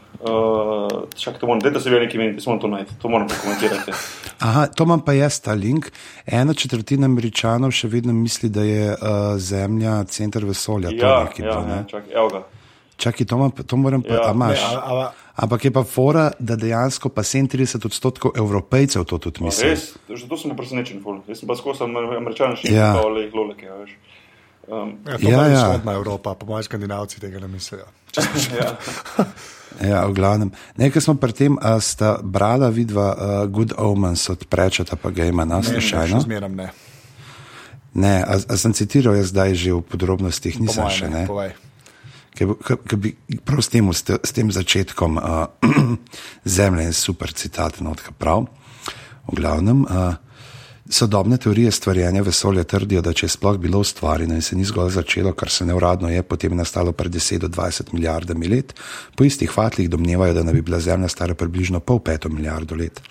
čakaj, 1.13 1.39
to 1.39 1.47
moram, 1.47 1.59
dajte 1.59 1.79
se 1.79 1.89
vi 1.89 1.99
nekaj 1.99 2.17
meniti, 2.17 2.41
samo 2.41 2.57
to 2.57 2.67
najti, 2.67 2.95
to 2.95 3.09
moram 3.09 3.27
pokomentirati. 3.27 3.91
Aha, 4.39 4.65
to 4.67 4.83
imam 4.83 5.01
pa 5.01 5.13
jaz 5.13 5.41
ta 5.41 5.51
link. 5.53 5.91
Ena 6.25 6.53
četrtina 6.53 7.05
američanov 7.05 7.71
še 7.71 7.87
vedno 7.87 8.13
misli, 8.13 8.49
da 8.49 8.63
je 8.63 8.91
uh, 8.91 8.97
Zemlja 9.37 10.03
center 10.05 10.45
vesolja. 10.45 10.89
to 10.89 10.95
Ja, 10.97 11.23
nekaj 11.23 11.45
ja, 11.45 11.59
ne? 11.65 11.75
ja, 11.75 11.83
čakaj, 11.85 12.13
evo 12.13 12.29
ga. 12.29 12.43
Čakaj, 12.97 13.25
to, 13.25 13.51
pa- 13.51 13.63
to 13.63 13.77
moram 13.77 14.01
pa. 14.01 14.13
Ja, 14.13 14.21
a 14.21 14.31
imaš? 14.31 14.59
Ne, 14.61 14.75
a, 14.75 14.79
a, 14.79 15.11
Ampak 15.39 15.61
je 15.61 15.71
pa 15.71 15.83
fora, 15.83 16.31
da 16.37 16.55
dejansko 16.55 17.07
pa 17.09 17.23
37 17.23 17.55
odstotkov 17.81 18.35
evropejcev 18.35 19.05
to 19.05 19.17
tudi 19.17 19.39
A 19.39 19.45
misli. 19.45 19.69
Res, 19.69 19.85
zato 20.05 20.35
sem 20.35 20.49
bil 20.49 20.57
presenečen, 20.57 20.99
ful. 20.99 21.21
jaz 21.23 21.39
sem 21.39 21.47
pa 21.47 21.55
skozi 21.55 21.85
američane 21.85 22.55
še 22.55 22.67
Ja. 22.69 22.91
le 22.97 23.29
loleke, 23.29 23.65
a 23.65 23.75
veš. 23.77 23.95
Um, 24.67 24.99
ja, 25.03 25.15
to 25.15 25.25
Ja, 25.25 25.39
je 25.41 25.51
ja. 25.51 25.63
vzhodna 25.65 25.93
Evropa, 25.93 26.33
po 26.33 26.45
mojem, 26.45 26.63
skandinavci 26.63 27.17
tega 27.17 27.39
ne 27.39 27.47
mislijo. 27.47 27.87
ja. 28.53 28.75
Ja, 29.79 30.03
v 30.03 30.13
glavnem. 30.13 30.49
Nekaj 30.75 30.99
smo 30.99 31.15
pri 31.15 31.31
tem, 31.31 31.53
a 31.55 31.79
sta 31.79 32.19
brala 32.19 32.67
vidva 32.69 33.07
uh, 33.09 33.19
Good 33.45 33.73
Omens 33.75 34.27
od 34.27 34.43
Prečeta, 34.43 34.95
pa 34.95 35.09
ga 35.09 35.23
ima 35.23 35.41
nas 35.43 35.65
Ne, 35.65 35.73
slučajno. 35.73 36.17
še 36.17 36.25
zmeram 36.25 36.53
ne. 36.53 36.67
Ne, 37.91 38.19
a, 38.19 38.35
a 38.35 38.53
sem 38.55 38.69
citiral 38.71 39.15
jaz 39.15 39.29
zdaj 39.29 39.55
že 39.55 39.71
v 39.71 39.81
podrobnostih, 39.81 40.53
Po 40.53 40.61
nisem 40.61 40.83
mojem, 40.83 40.97
še 40.99 41.07
ne. 41.07 41.15
ne. 41.15 41.25
Povej. 41.25 41.51
Ki 42.39 42.95
bi- 42.95 43.15
prav 43.45 43.61
s 43.61 43.69
tem, 43.69 43.89
s 43.93 44.05
te- 44.07 44.19
s 44.23 44.31
tem 44.31 44.51
začetkom 44.51 45.17
uh, 45.17 45.45
Zemlje 46.57 46.85
je 46.87 46.93
super 46.93 47.33
citat, 47.33 47.81
no, 47.83 47.95
tako 47.99 48.13
prav. 48.17 48.45
V 49.27 49.35
glavnem, 49.35 49.83
uh, 49.83 50.15
sodobne 50.89 51.37
teorije 51.37 51.71
stvarjenja 51.71 52.21
vesolja 52.25 52.63
trdijo, 52.63 53.01
da 53.05 53.13
če 53.13 53.27
je 53.27 53.33
sploh 53.35 53.57
bilo 53.61 53.79
ustvarjeno 53.83 54.33
in 54.33 54.41
se 54.41 54.55
ni 54.55 54.65
zgolj 54.65 54.95
začelo, 54.95 55.33
kar 55.37 55.51
se 55.53 55.65
neuradno 55.65 56.09
je, 56.09 56.23
potem 56.23 56.55
je 56.55 56.61
nastalo 56.63 56.91
pred 56.91 57.11
10 57.13 57.43
do 57.43 57.47
20 57.47 57.93
milijardami 57.93 58.47
let, 58.47 58.73
po 59.15 59.23
istih 59.27 59.51
vatlih 59.57 59.89
domnevajo, 59.89 60.33
da 60.33 60.43
naj 60.43 60.53
bi 60.53 60.61
bila 60.61 60.79
Zemlja 60.79 61.07
stara 61.11 61.35
približno 61.35 61.79
pol 61.79 61.99
peto 61.99 62.29
milijardo 62.29 62.75
let. 62.75 63.01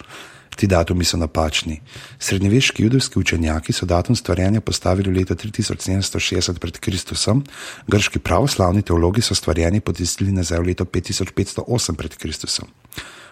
Ti 0.59 0.67
datumi 0.67 1.05
so 1.07 1.17
napačni. 1.17 1.77
Srednjeveški 2.19 2.83
judovski 2.83 3.19
učenjaki 3.19 3.73
so 3.73 3.87
datum 3.87 4.17
stvarjenja 4.17 4.61
postavili 4.61 5.11
v 5.11 5.21
leto 5.21 5.35
3760 5.35 6.59
pred 6.59 6.79
Kristusom, 6.83 7.45
grški 7.87 8.19
pravoslavni 8.19 8.83
teologi 8.83 9.23
so 9.23 9.35
stvarjenje 9.39 9.81
potistili 9.81 10.35
nazaj 10.35 10.59
v 10.59 10.73
leto 10.73 10.85
5508 10.85 11.95
pred 11.95 12.17
Kristusom. 12.19 12.67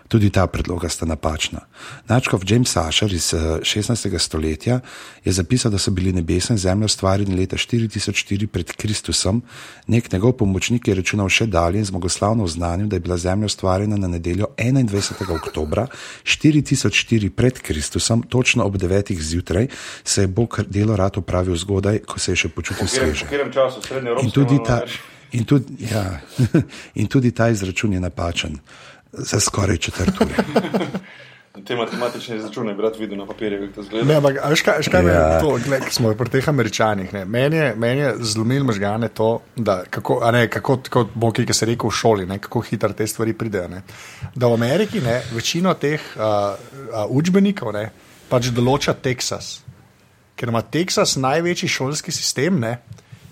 Tudi 0.08 0.30
ta 0.30 0.46
predloga 0.46 0.88
sta 0.88 1.06
napačna. 1.06 1.60
Načkov 2.08 2.42
James 2.46 2.76
Asher 2.76 3.12
iz 3.12 3.34
eh, 3.34 3.38
16. 3.62 4.18
stoletja 4.18 4.80
je 5.24 5.32
zapisal, 5.32 5.70
da 5.70 5.78
so 5.78 5.90
bili 5.90 6.12
nebesa 6.12 6.54
in 6.54 6.58
zemlja 6.58 6.84
ustvarjeni 6.84 7.36
leta 7.36 7.56
4004 7.56 8.46
pred 8.46 8.72
Kristusom. 8.72 9.42
Nek 9.86 10.12
njegov 10.12 10.32
pomočnik 10.32 10.88
je 10.88 10.94
računal 10.94 11.28
še 11.28 11.46
dalje 11.46 11.82
in 11.82 11.84
zmagoslavno 11.84 12.44
oznanil, 12.44 12.86
da 12.86 12.96
je 12.96 13.00
bila 13.00 13.16
zemlja 13.16 13.46
ustvarjena 13.46 13.96
na 13.96 14.08
nedeljo 14.08 14.46
21. 14.56 15.34
oktober 15.34 15.86
4004 16.24 17.28
pred 17.28 17.58
Kristusom, 17.58 18.22
točno 18.22 18.64
ob 18.64 18.76
9. 18.76 19.12
zjutraj, 19.20 19.68
se 20.04 20.22
je 20.22 20.26
Bog 20.26 20.60
delo 20.68 20.96
rad 20.96 21.18
opravil 21.18 21.56
zgodaj, 21.56 21.98
ko 22.06 22.18
se 22.18 22.32
je 22.32 22.36
še 22.36 22.48
počutil 22.48 22.86
sveže. 22.86 23.26
In 24.22 24.30
tudi, 24.30 24.58
ta, 24.66 24.82
in, 25.32 25.44
tudi, 25.44 25.82
ja, 25.90 26.20
in 27.00 27.06
tudi 27.06 27.30
ta 27.30 27.48
izračun 27.48 27.92
je 27.92 28.00
napačen 28.00 28.60
za 29.16 29.40
skoraj 29.40 29.76
četrt 29.76 30.20
ure. 30.20 30.34
Te 31.64 31.76
matematične 31.76 32.36
izračune 32.36 32.74
bi 32.74 32.82
rad 32.82 32.96
videl 32.98 33.18
na 33.18 33.26
papirju, 33.26 33.60
kako 33.60 33.74
to 33.74 33.82
zgleda. 33.82 34.06
Ne, 34.06 34.14
ampak 34.14 34.36
a 34.42 34.48
veš 34.48 34.62
kaj, 34.62 34.82
kaj 34.92 35.06
ja. 35.06 35.12
Je 35.12 35.40
to, 35.40 35.58
gled, 35.64 35.82
smo 35.90 36.12
pri 36.14 36.30
teh 36.30 36.48
američanih. 36.48 37.14
Ne, 37.14 37.24
meni 37.24 37.56
je, 37.56 37.74
meni 37.76 38.00
je 38.00 38.14
zlomil 38.20 38.64
možgane 38.64 39.08
to, 39.08 39.40
da 39.56 39.82
kako, 39.90 40.18
a 40.22 40.30
ne, 40.30 40.50
kako, 40.50 40.76
kako 40.76 41.06
bo 41.14 41.32
ki 41.32 41.52
se 41.52 41.66
rekel 41.66 41.88
v 41.88 41.92
šoli, 41.92 42.26
ne, 42.26 42.38
kako 42.38 42.60
hitro 42.60 42.92
te 42.92 43.06
stvari 43.06 43.32
pridejo. 43.32 43.68
Ne. 43.68 43.82
Da 44.34 44.46
v 44.46 44.54
Ameriki 44.54 45.00
ne, 45.00 45.22
večino 45.32 45.74
teh 45.74 46.00
uh, 46.16 46.22
uh, 46.22 47.06
učbenikov 47.08 47.72
ne, 47.72 47.88
pač 48.28 48.52
določa 48.52 48.92
Teksas, 48.92 49.62
ker 50.36 50.52
ima 50.52 50.60
Teksas 50.60 51.16
največji 51.16 51.68
šolski 51.72 52.12
sistem 52.12 52.60
ne, 52.60 52.76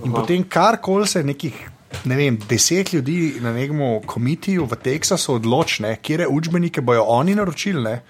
in 0.01 0.11
Aha. 0.11 0.21
potem 0.21 0.49
karkoli 0.49 1.07
se 1.07 1.23
nekih. 1.23 1.74
Ne 2.05 2.17
vem, 2.17 2.39
deset 2.49 2.93
ljudi 2.93 3.37
na 3.41 3.53
nekem 3.53 3.81
komitiju 4.07 4.67
v 4.71 4.77
Teksasu 4.83 5.35
odločne, 5.39 5.97
kje 6.03 6.29
učbenike 6.29 6.81
bojo 6.81 7.05
oni 7.09 7.35
naročili, 7.35 7.83
ne, 7.83 8.01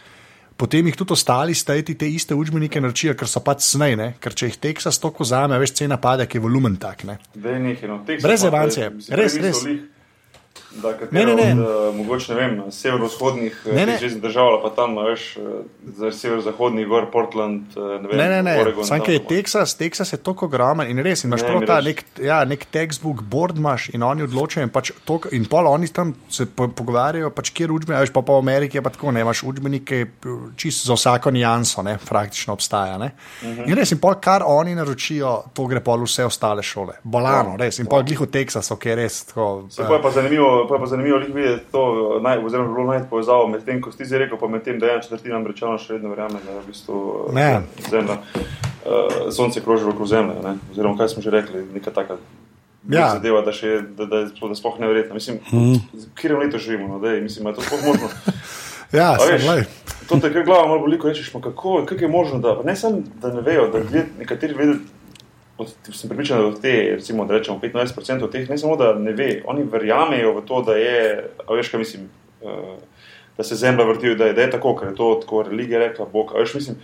potem 0.56 0.86
jih 0.86 0.96
tudi 0.96 1.12
ostali 1.12 1.54
stati 1.54 1.94
te 1.98 2.08
iste 2.10 2.34
učbenike 2.34 2.80
naročijo, 2.80 3.14
ker 3.18 3.30
so 3.30 3.42
pač 3.44 3.66
snej, 3.66 3.96
ne? 3.96 4.08
ker 4.20 4.34
če 4.34 4.50
jih 4.50 4.60
Teksas 4.68 4.98
toliko 5.02 5.26
zame, 5.26 5.58
veš, 5.62 5.76
cena 5.80 5.98
pade, 6.00 6.26
ki 6.26 6.38
je 6.38 6.44
volumen 6.46 6.76
tak. 6.80 7.04
Ne? 7.08 7.18
Dej 7.34 7.60
nekaj, 7.60 7.90
no, 7.90 8.00
Brez 8.06 8.46
mislim, 8.46 9.02
Res, 9.18 9.38
prej 9.38 9.50
res. 9.50 9.66
Da, 10.82 10.90
Ne, 11.10 11.24
ne, 11.26 11.34
ne. 11.34 11.52
Od, 11.52 11.58
uh, 11.88 11.96
mogoče 11.96 12.34
ne 12.34 12.40
vem, 12.40 12.62
severovzhodnih 12.72 13.66
ne. 13.74 13.96
železnih 13.98 14.22
držav, 14.22 14.62
pa 14.62 14.70
tam, 14.70 14.96
veš, 14.96 15.36
uh, 15.36 15.42
zdaj 15.96 16.12
severozahodnih 16.12 16.86
gor, 16.86 17.06
Portland, 17.12 17.62
ne 17.76 18.08
vem, 18.08 18.16
Ne, 18.18 18.28
ne, 18.28 18.42
ne. 18.42 18.60
Oregon. 18.60 18.84
Sam, 18.84 19.00
ki 19.00 19.12
je. 19.12 19.24
Teksas, 19.26 19.74
Teksas 19.76 20.12
je 20.12 20.16
tako 20.18 20.46
ogromen 20.46 20.90
in 20.90 20.98
res, 20.98 21.24
imaš 21.24 21.42
Ne, 21.42 21.48
prav 21.48 21.66
ta 21.66 21.80
nek, 21.80 22.04
ja, 22.18 22.44
nek 22.44 22.66
textbook 22.72 23.22
board 23.22 23.56
imaš 23.58 23.88
in 23.94 24.02
oni 24.02 24.22
odločajo 24.22 24.64
in, 24.64 24.70
pač 24.70 24.90
tok, 25.04 25.28
in 25.32 25.44
pol 25.44 25.66
oni 25.66 25.88
tam 25.88 26.14
se 26.28 26.46
po, 26.46 26.68
pogovarjajo, 26.68 27.30
pač 27.30 27.50
kjer 27.50 27.72
učbenike, 27.72 28.00
veš, 28.00 28.12
pa 28.12 28.20
v 28.20 28.38
Ameriki 28.38 28.76
je 28.78 28.82
pa 28.82 28.90
tako, 28.90 29.12
ne, 29.12 29.20
imaš 29.20 29.42
učbenike 29.42 30.06
čisto 30.56 30.86
za 30.86 30.94
vsako 30.94 31.30
nijanso, 31.30 31.82
ne, 31.82 31.98
praktično 32.08 32.52
obstaja. 32.52 32.98
Ne. 32.98 33.12
Uh 33.42 33.48
Mhm. 33.48 33.60
-huh. 33.60 33.68
In 33.68 33.74
res, 33.74 33.92
in 33.92 33.98
pol 33.98 34.14
kar 34.20 34.42
oni 34.46 34.74
naročijo, 34.74 35.44
to 35.54 35.66
gre 35.66 35.80
pol 35.80 36.02
vse 36.04 36.24
ostale 36.24 36.62
šole. 36.62 36.92
Bolano, 37.02 37.56
res, 37.56 37.78
in 37.78 37.86
pol 37.86 38.02
glih 38.02 38.20
v 38.20 38.26
Teksasu, 38.26 38.76
ki 38.76 38.88
je 38.88 38.94
res 38.96 39.24
tako. 39.24 39.66
Se 39.70 39.82
pa 39.88 39.94
je 39.94 40.02
pa 40.02 40.10
zanimivo, 40.10 40.63
pa 40.68 40.74
je 40.74 40.80
pa 40.80 40.86
zanimivo 40.86 41.18
lih 41.18 41.34
videti 41.34 41.64
to, 41.72 41.82
naj, 42.22 42.38
oziroma 42.44 42.74
bilo 42.74 42.86
najti 42.86 43.06
povezavo 43.10 43.46
med 43.48 43.64
tem, 43.64 43.80
ko 43.82 43.92
si 43.92 44.04
ti 44.04 44.18
rekel, 44.18 44.38
pa 44.38 44.48
med 44.48 44.62
tem, 44.62 44.78
da 44.78 44.86
ena 44.92 45.02
četrtina 45.02 45.36
američanov 45.36 45.78
še 45.78 45.96
vedno 45.96 46.08
verjame, 46.12 46.40
da 46.44 46.52
je 46.52 46.60
v 46.60 46.66
bistvu 46.66 46.94
uh, 47.28 47.34
Ne. 47.34 47.62
zemlja, 47.90 48.18
uh, 48.34 49.32
sonce 49.32 49.60
kroži 49.60 49.84
okoli 49.84 50.08
zemlje, 50.08 50.34
ne? 50.44 50.56
oziroma 50.72 50.98
kaj 50.98 51.08
smo 51.08 51.22
že 51.22 51.30
rekli, 51.30 51.64
neka 51.74 51.90
taka. 51.90 52.16
Ja. 52.88 53.10
Zadeva, 53.16 53.40
da, 53.40 53.52
še, 53.52 53.78
da, 53.96 54.04
da, 54.04 54.18
je 54.24 54.26
sploh- 54.34 54.50
da 54.52 54.54
sploh 54.54 54.74
neverjetno. 54.80 55.14
Mislim, 55.16 55.38
v 55.48 56.04
katerem 56.14 56.42
letu 56.42 56.58
živimo, 56.60 56.88
no, 56.88 56.98
dej, 57.00 57.20
mislim, 57.24 57.44
da 57.44 57.50
je 57.50 57.54
to 57.56 57.62
sploh 57.62 57.84
možno. 57.86 58.08
Ja, 58.94 59.12
A 59.12 59.18
se 59.18 59.32
veš, 59.32 59.42
glej. 59.42 59.62
To 60.06 60.16
te 60.22 60.28
kar 60.32 60.44
glava 60.46 60.68
malo 60.68 60.84
boli, 60.84 60.98
ko 60.98 61.08
rečeš, 61.08 61.32
kako, 61.32 61.80
kako 61.86 62.04
je 62.04 62.08
možno, 62.08 62.38
da 62.38 62.52
ne 62.62 62.76
samo, 62.76 63.00
da 63.22 63.32
ne 63.34 63.40
vejo, 63.40 63.64
da 63.72 63.78
ljudje, 63.78 64.04
nekateri 64.20 64.54
vedo, 64.54 64.74
od, 65.58 65.70
sem 65.92 66.08
pripričan, 66.08 66.40
da 66.40 66.46
od 66.46 66.60
te, 66.62 66.72
recimo, 66.94 67.24
da 67.24 67.38
rečemo 67.38 67.60
25% 67.62 68.24
od 68.24 68.32
teh, 68.32 68.48
ne 68.50 68.58
samo, 68.58 68.76
da 68.76 68.94
ne 68.98 69.12
ve, 69.12 69.42
oni 69.46 69.62
verjamejo 69.72 70.34
v 70.38 70.42
to, 70.46 70.62
da 70.62 70.74
je, 70.78 71.30
veš, 71.50 71.70
kaj 71.70 71.78
mislim, 71.78 72.08
uh, 72.42 72.74
da 73.36 73.44
se 73.44 73.54
zemlja 73.54 73.84
vrti, 73.84 74.14
da 74.14 74.26
je, 74.30 74.32
da 74.32 74.42
je 74.42 74.50
tako, 74.50 74.76
ker 74.76 74.88
je 74.88 74.98
to 74.98 75.14
tako 75.22 75.42
religija 75.42 75.78
rekla, 75.78 76.06
Bog, 76.12 76.34
veš, 76.38 76.54
mislim, 76.54 76.76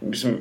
mislim 0.00 0.38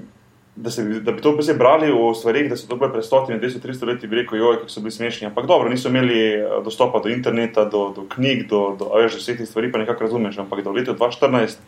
da, 0.58 0.72
se, 0.72 0.84
da 0.84 1.12
bi 1.12 1.22
to 1.22 1.38
zdaj 1.42 1.56
brali 1.56 1.92
o 1.92 2.14
stvarih, 2.14 2.50
da 2.50 2.58
so 2.58 2.68
to 2.68 2.76
bile 2.76 2.92
pred 2.92 3.04
100, 3.04 3.40
200, 3.40 3.60
300 3.68 3.88
leti, 3.88 4.08
bi 4.08 4.16
rekel, 4.16 4.38
joj, 4.38 4.56
kako 4.58 4.70
so 4.70 4.82
bili 4.82 4.92
smešni. 4.92 5.28
Ampak 5.28 5.46
dobro, 5.46 5.70
niso 5.70 5.90
imeli 5.90 6.20
eh, 6.20 6.46
dostopa 6.64 7.00
do 7.00 7.10
interneta, 7.10 7.66
do, 7.66 7.94
do 7.96 8.06
knjig, 8.16 8.48
do, 8.50 8.76
do 8.80 8.90
veš, 8.96 9.20
do 9.20 9.22
vseh 9.22 9.38
teh 9.38 9.48
stvari, 9.48 9.72
pa 9.72 9.78
nekako 9.78 10.04
razumeš. 10.04 10.38
Ampak 10.38 10.64
da 10.64 10.74
v 10.74 10.82
letu 10.82 10.96
2014 10.98 11.62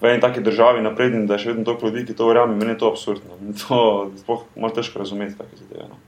v 0.00 0.04
eni 0.04 0.20
taki 0.20 0.40
državi 0.40 0.82
napredni, 0.84 1.26
da 1.26 1.36
je 1.36 1.44
še 1.44 1.52
vedno 1.54 1.64
toliko 1.64 1.88
ljudi, 1.88 2.04
ki 2.10 2.16
to 2.16 2.28
verjame, 2.28 2.56
meni 2.56 2.74
je 2.74 2.80
to 2.82 2.90
absurdno. 2.92 3.38
Meni 3.40 3.54
je 3.54 3.64
To 3.64 3.80
sploh 4.20 4.44
malo 4.56 4.74
težko 4.76 5.00
razumeti, 5.00 5.38
take 5.38 5.56
zadeve. 5.56 5.88
No. 5.88 6.00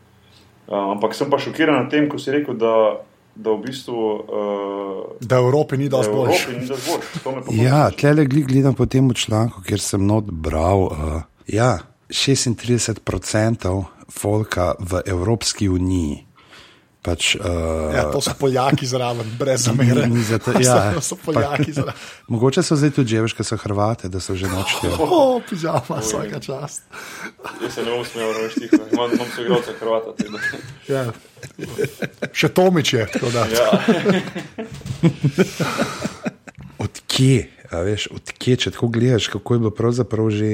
Uh, 0.68 0.92
ampak 0.92 1.14
sem 1.16 1.30
pa 1.32 1.40
šokiran 1.40 1.82
nad 1.82 1.90
tem, 1.90 2.08
ko 2.12 2.20
si 2.20 2.28
rekel, 2.28 2.58
da, 2.60 3.00
da 3.32 3.54
v 3.56 3.62
bistvu. 3.64 3.96
Uh, 3.96 5.16
Da 5.24 5.40
v 5.40 5.48
Evropi 5.48 5.80
ni 5.80 5.88
da 5.88 6.02
boljš. 6.04 6.48
Ni. 6.52 6.68
To 6.68 6.76
pa 7.24 7.56
Ja, 7.56 7.88
tle 7.90 8.12
le 8.12 8.26
gledam 8.28 8.76
po 8.76 8.84
tem 8.86 9.08
članku, 9.14 9.64
kjer 9.64 9.80
sem 9.80 10.04
not 10.04 10.28
bral. 10.28 10.92
Uh, 10.92 11.22
ja, 11.48 11.78
36% 12.12 13.00
folka 14.12 14.74
v 14.78 15.00
Evropski 15.06 15.68
uniji. 15.68 16.27
Pač, 17.08 17.36
uh, 17.36 17.88
Ja, 17.90 18.02
to 18.06 18.20
so 18.20 18.34
Poljaki 18.34 18.84
zraven, 18.84 19.24
brez 19.34 19.64
zamere. 19.64 20.04
Ni 20.06 20.20
za 20.22 20.36
to- 20.36 20.52
ja. 20.60 20.92
to 20.92 21.00
so 21.00 21.16
Poljaki 21.16 21.72
zraven. 21.72 21.96
Mogoče 22.28 22.60
so 22.60 22.76
zdaj 22.76 22.90
tudi 22.92 23.16
že, 23.16 23.32
ker 23.32 23.42
so 23.42 23.56
Hrvate, 23.56 24.08
da 24.08 24.20
so 24.20 24.34
že 24.34 24.44
nočli. 24.46 24.92
O, 24.92 25.40
pižama, 25.40 25.98
vsaka 25.98 26.36
čast. 26.38 26.84
Jaz 27.58 27.72
se 27.72 27.80
ne 27.80 27.90
bom 27.90 28.04
smel, 28.04 28.28
tiho. 28.52 28.76
Imam, 28.92 29.08
imam 29.10 29.28
soigralca 29.30 29.72
Hrvata. 29.74 30.12
tako 30.12 30.30
da- 30.30 30.60
Ja. 30.86 31.02
Še 32.30 32.48
Tomič 32.50 32.92
je, 32.92 33.06
tako 33.08 33.28
da. 33.30 33.46
Ja, 33.48 33.68
Odkje, 36.78 37.38
a 37.70 37.80
veš, 37.80 38.08
odkje, 38.10 38.56
če 38.58 38.70
tako 38.70 38.88
gledaš, 38.88 39.26
kako 39.28 39.54
je 39.54 39.60
bilo 39.60 39.72
pravzaprav 39.72 40.28
že, 40.30 40.50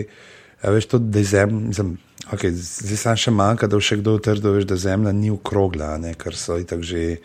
a 0.65 0.73
veš, 0.73 0.89
to, 0.95 0.99
da 0.99 1.23
je 1.23 1.25
zemlja. 1.25 1.87
Okay, 2.33 2.55
zdaj 2.57 2.97
sam 2.97 3.19
še 3.21 3.33
manjka, 3.37 3.69
da 3.69 3.77
bo 3.77 3.85
še 3.85 3.99
kdo 4.01 4.17
utrdil, 4.17 4.55
veš, 4.57 4.69
da 4.71 4.81
zemlja 4.81 5.13
ni 5.13 5.29
okrogla, 5.33 5.95
ne, 6.01 6.15
ker 6.17 6.37
so 6.39 6.57
itak 6.61 6.81
že 6.87 7.19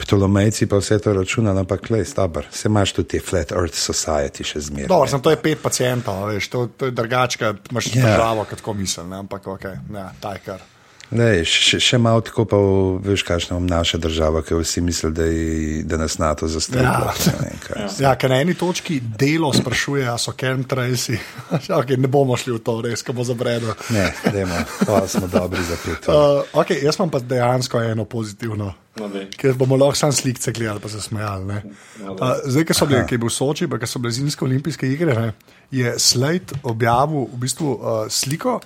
ptolomejci 0.00 0.64
pa 0.66 0.78
vse 0.80 0.96
to 1.04 1.12
računali, 1.12 1.60
ampak 1.60 1.90
le, 1.92 2.04
stabar, 2.08 2.46
se 2.50 2.68
imaš 2.68 2.94
tudi 2.96 3.08
te 3.08 3.20
Flat 3.20 3.52
Earth 3.52 3.76
Society 3.76 4.46
še 4.48 4.64
zmeraj. 4.70 4.88
Dobro, 4.88 5.08
sem, 5.12 5.20
to 5.20 5.32
je 5.34 5.40
pet 5.44 5.60
pacijentov, 5.60 6.24
veš, 6.32 6.48
to, 6.48 6.66
to 6.72 6.88
je 6.88 6.96
drugačka, 6.96 7.54
imaš 7.70 7.90
Ja. 7.90 7.92
yeah. 7.92 8.06
državo, 8.08 8.48
kot 8.48 8.64
ko 8.64 8.74
misel, 8.74 9.08
ne, 9.12 9.20
ampak 9.20 9.46
ok, 9.46 9.66
ja, 9.92 10.08
ta 10.20 10.32
je 10.38 10.46
kar. 10.46 10.64
Lej, 11.10 11.42
še, 11.42 11.80
še 11.82 11.98
malo 11.98 12.22
tako, 12.22 12.44
pa 12.46 12.58
veš, 13.02 13.24
kakšna 13.26 13.56
je 13.58 13.66
naša 13.66 13.98
država, 13.98 14.44
ki 14.46 14.54
vsi 14.54 14.80
mislijo, 14.80 15.10
da, 15.10 15.24
je- 15.26 15.82
da 15.82 15.96
nas 15.98 16.18
NATO 16.18 16.46
zastrela. 16.48 17.10
Ja. 17.10 17.88
Ja, 17.98 18.12
ker 18.16 18.30
na 18.30 18.40
eni 18.40 18.54
točki 18.54 19.00
delo 19.00 19.50
sprašuje, 19.52 20.06
a 20.08 20.14
so 20.18 20.32
chemtrailsi. 20.32 21.18
okay, 21.78 21.96
ne 21.98 22.08
bomo 22.08 22.36
šli 22.38 22.54
v 22.54 22.60
to, 22.62 22.76
res, 22.86 23.02
ko 23.02 23.12
bo 23.12 23.24
zabredlo. 23.26 23.74
Ne, 23.90 24.06
dajmo, 24.24 24.60
hvala, 24.86 25.08
smo 25.08 25.26
dobri 25.30 25.62
za 25.66 25.76
pet. 25.82 26.06
Uh, 26.08 26.46
okay, 26.62 26.78
jaz 26.84 26.98
imam 27.00 27.10
pa 27.10 27.18
dejansko 27.18 27.82
eno 27.82 28.04
pozitivno. 28.04 28.70
no. 28.96 29.08
Ker 29.36 29.54
bomo 29.58 29.76
lahko 29.76 29.98
samo 29.98 30.12
slike 30.12 30.52
gledali, 30.52 30.80
pa 30.80 30.88
se 30.88 31.00
smejali. 31.00 31.44
ne. 31.46 31.62
Uh, 32.06 32.38
zdaj, 32.46 32.64
ki 32.70 32.74
so 32.74 32.86
bile, 32.86 33.02
ki 33.06 33.14
je 33.18 33.22
bil 33.22 33.30
Soči, 33.32 33.66
pa 33.70 33.78
ki 33.78 33.86
so 33.90 33.98
bile 33.98 34.12
zimske 34.14 34.44
olimpijske 34.44 34.86
igre, 34.86 35.14
ne, 35.14 35.32
je 35.70 35.94
Slate 35.98 36.58
objavil 36.62 37.26
v 37.32 37.40
bistvu 37.44 37.74
uh, 37.74 38.04
sliko, 38.10 38.60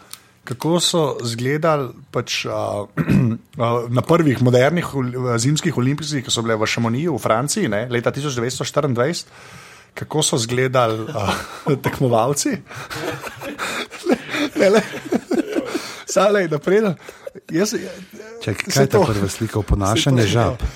kako 0.44 0.80
so 0.80 1.16
izgledali 1.24 1.88
pač, 2.12 2.44
uh, 2.44 2.52
na 3.96 4.02
prvih 4.02 4.42
modernih 4.42 4.86
zimskih 5.40 5.78
olimpijskih, 5.78 6.24
ki 6.24 6.30
so 6.32 6.42
bile 6.44 6.56
v 6.60 6.66
Šamoniju 6.68 7.14
v 7.16 7.22
Franciji 7.22 7.68
ne, 7.68 7.86
leta 7.90 8.12
1924. 8.12 9.24
Kako 9.94 10.22
so 10.26 10.36
izgledali 10.36 11.06
uh, 11.06 11.34
tekmovalci? 11.84 12.50
ne, 14.60 14.70
ne. 14.70 14.82
Sale, 16.14 16.48
da 16.48 16.58
pridem. 16.58 16.94
Jaz, 17.50 17.74
Čakaj, 18.44 18.44
Saj 18.44 18.54
kaj 18.72 18.82
je 18.82 18.88
ta 18.88 18.98
to- 18.98 19.04
prva 19.10 19.28
slika? 19.28 19.58
Oponašanje 19.58 20.26
žab. 20.30 20.58
Ka, 20.60 20.66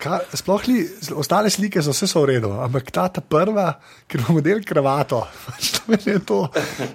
ka, 0.00 0.18
sploh 0.34 0.64
ni, 0.70 0.80
ostale 1.18 1.50
slike 1.52 1.82
so 1.84 1.92
vse 1.94 2.08
so 2.10 2.22
v 2.24 2.30
redu, 2.34 2.50
ampak 2.64 2.88
ta, 2.94 3.06
ta 3.12 3.20
prva, 3.20 3.68
ker 4.08 4.22
imamo 4.24 4.40
del 4.44 4.62
kravato, 4.66 5.20
pač 5.46 5.70
to 5.76 5.82
meni 5.92 6.08
je 6.14 6.22
to, 6.24 6.40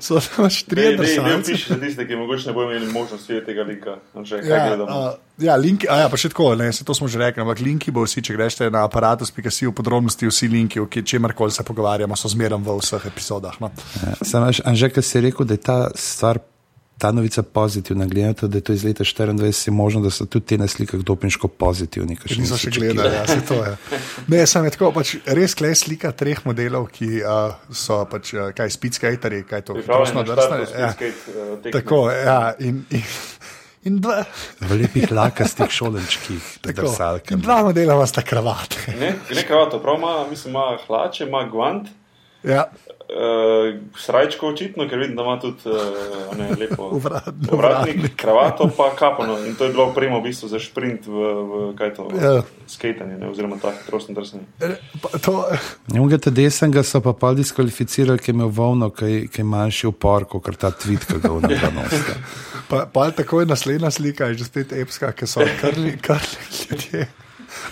so 0.02 0.18
pač 0.36 0.64
tri 0.66 0.90
Dej, 0.90 0.98
dej, 0.98 1.06
dej 1.06 1.16
drsalci. 1.22 1.54
opiši 1.54 1.70
za 1.74 1.80
tiste, 1.86 2.08
ki 2.10 2.20
mogoče 2.20 2.50
ne 2.50 2.58
bodo 2.58 2.74
imeli 2.74 2.92
možnosti 2.92 3.30
videti 3.34 3.52
tega 3.52 3.68
linka. 3.70 3.96
Anže, 4.18 4.42
kaj 4.42 4.50
Ja, 4.50 4.66
gledamo? 4.68 4.90
uh, 4.90 5.16
ja, 5.38 5.56
linki, 5.56 5.86
a 5.88 6.02
ja, 6.04 6.10
pa 6.10 6.18
še 6.18 6.34
tako, 6.34 6.50
ne, 6.58 6.72
se 6.74 6.84
to 6.84 6.98
smo 6.98 7.08
že 7.08 7.22
rekli, 7.22 7.46
ampak 7.46 7.62
linki 7.62 7.94
bo 7.94 8.04
vsi, 8.08 8.26
če 8.26 8.36
greš 8.36 8.60
na 8.74 8.84
aparatus.si 8.90 9.70
v 9.70 9.74
podrobnosti, 9.78 10.26
vsi 10.28 10.50
linki, 10.50 10.82
o 10.82 10.90
čemarkoli 10.90 11.54
se 11.54 11.64
pogovarjamo, 11.64 12.18
so 12.18 12.32
zmeraj 12.34 12.58
v 12.60 12.78
vseh 12.82 13.06
epizodah. 13.12 13.56
No. 13.62 13.70
Sam 14.26 14.48
veš, 14.50 14.64
Anže, 14.66 14.90
ki 14.90 15.06
si 15.06 15.22
rekel, 15.30 15.46
da 15.46 15.54
je 15.56 15.64
ta 15.64 15.78
stvar, 15.96 16.42
ta 16.98 17.12
novica 17.12 17.44
pozitivna, 17.44 18.06
glede 18.06 18.28
na 18.28 18.34
to, 18.34 18.48
da 18.48 18.58
je 18.58 18.62
to 18.62 18.74
iz 18.74 18.84
leta 18.84 19.04
24, 19.04 19.68
je 19.68 19.72
možno, 19.74 20.02
da 20.02 20.10
so 20.10 20.26
tudi 20.26 20.46
te 20.46 20.58
na 20.58 20.68
slikah 20.68 21.00
dopinško 21.00 21.48
pozitivni. 21.48 22.18
Niso 22.26 22.42
niso 22.42 22.58
še 22.58 22.72
gledali, 22.74 23.14
ja, 23.16 23.28
se 23.28 23.42
to 23.46 23.54
je. 23.54 23.76
Ne, 24.34 24.46
sem 24.48 24.66
je 24.66 24.74
tako, 24.74 24.90
pač 24.96 25.16
res 25.26 25.54
klej 25.56 25.76
slika 25.78 26.12
treh 26.12 26.42
modelov, 26.46 26.90
ki 26.92 27.22
uh, 27.22 27.54
so 27.70 28.02
pač, 28.10 28.34
uh, 28.34 28.50
kaj, 28.58 28.74
speedskaterji, 28.74 29.46
kaj 29.50 29.62
to, 29.70 29.78
hitrostno 29.78 30.26
štartu 30.26 30.74
Ja. 30.74 30.90
tekme. 30.98 31.72
Tako, 31.72 32.02
ja, 32.12 32.40
in, 32.60 32.82
in, 32.90 33.06
in 33.86 34.02
dva, 34.02 34.24
V 34.66 34.82
lepih 34.82 35.12
lakastih 35.14 35.70
šolenčkih, 35.70 36.50
tako, 36.66 36.90
in 37.30 37.46
dva 37.46 37.62
modela 37.70 38.00
sta 38.10 38.26
kravate. 38.26 38.98
Ne, 38.98 39.14
ne 39.36 39.46
kravato, 39.46 39.80
prav 39.84 40.02
ima, 40.02 40.18
mislim, 40.34 40.58
ima 40.58 40.74
hlače, 40.88 41.30
ima 41.30 41.46
guant, 41.52 41.94
Ja, 42.44 42.68
uh, 43.10 43.72
srajčko 43.96 44.48
očitno, 44.48 44.86
ker 44.86 45.00
vidim, 45.00 45.16
da 45.16 45.24
ima 45.24 45.40
tudi 45.40 45.58
uh, 45.66 45.76
ne, 46.34 46.50
lepo 46.52 46.84
Uvrat- 46.98 47.28
ovratnik, 47.48 47.52
ovratnik. 47.52 48.16
kravato 48.16 48.70
pa 48.70 48.92
kapano. 48.94 49.38
In 49.40 49.56
to 49.56 49.64
je 49.64 49.72
bilo 49.72 49.92
primo 49.92 50.20
v 50.20 50.24
bistvu 50.24 50.48
za 50.48 50.60
sprint 50.60 51.06
v, 51.06 51.12
v 51.12 51.76
kaj 51.76 51.94
to, 51.94 52.08
Ja. 52.14 52.32
ja. 52.32 52.42
skatanje, 52.68 53.18
ne, 53.18 53.30
oziroma 53.30 53.56
ta 53.58 53.72
hitrostno 53.74 54.16
drsanje. 54.16 54.44
pa 55.02 55.10
to, 55.18 55.46
Njega 55.88 56.18
te 56.20 56.32
desnega 56.32 56.84
so 56.84 57.00
pa 57.00 57.14
pa 57.14 57.34
diskvalificirali, 57.34 58.18
ker 58.18 58.30
je 58.30 58.36
imel 58.36 58.48
volno, 58.50 58.90
ki 58.90 59.06
je- 59.30 59.44
manjši 59.46 59.88
upor, 59.88 60.26
kot 60.26 60.58
ta 60.58 60.72
tweet, 60.72 61.06
ki 61.06 61.20
ga 61.20 61.30
vnaprej 61.30 61.72
nosi. 61.78 62.02
pa, 62.68 62.86
pa 62.86 63.12
tako 63.12 63.40
je 63.40 63.46
naslednja 63.48 63.92
slika, 63.92 64.26
je 64.26 64.34
že 64.36 64.46
spet 64.46 64.74
epska, 64.74 65.12
ki 65.12 65.26
so 65.26 65.40
krli, 65.58 65.96
krli 65.98 66.44
ljudje. 66.66 67.08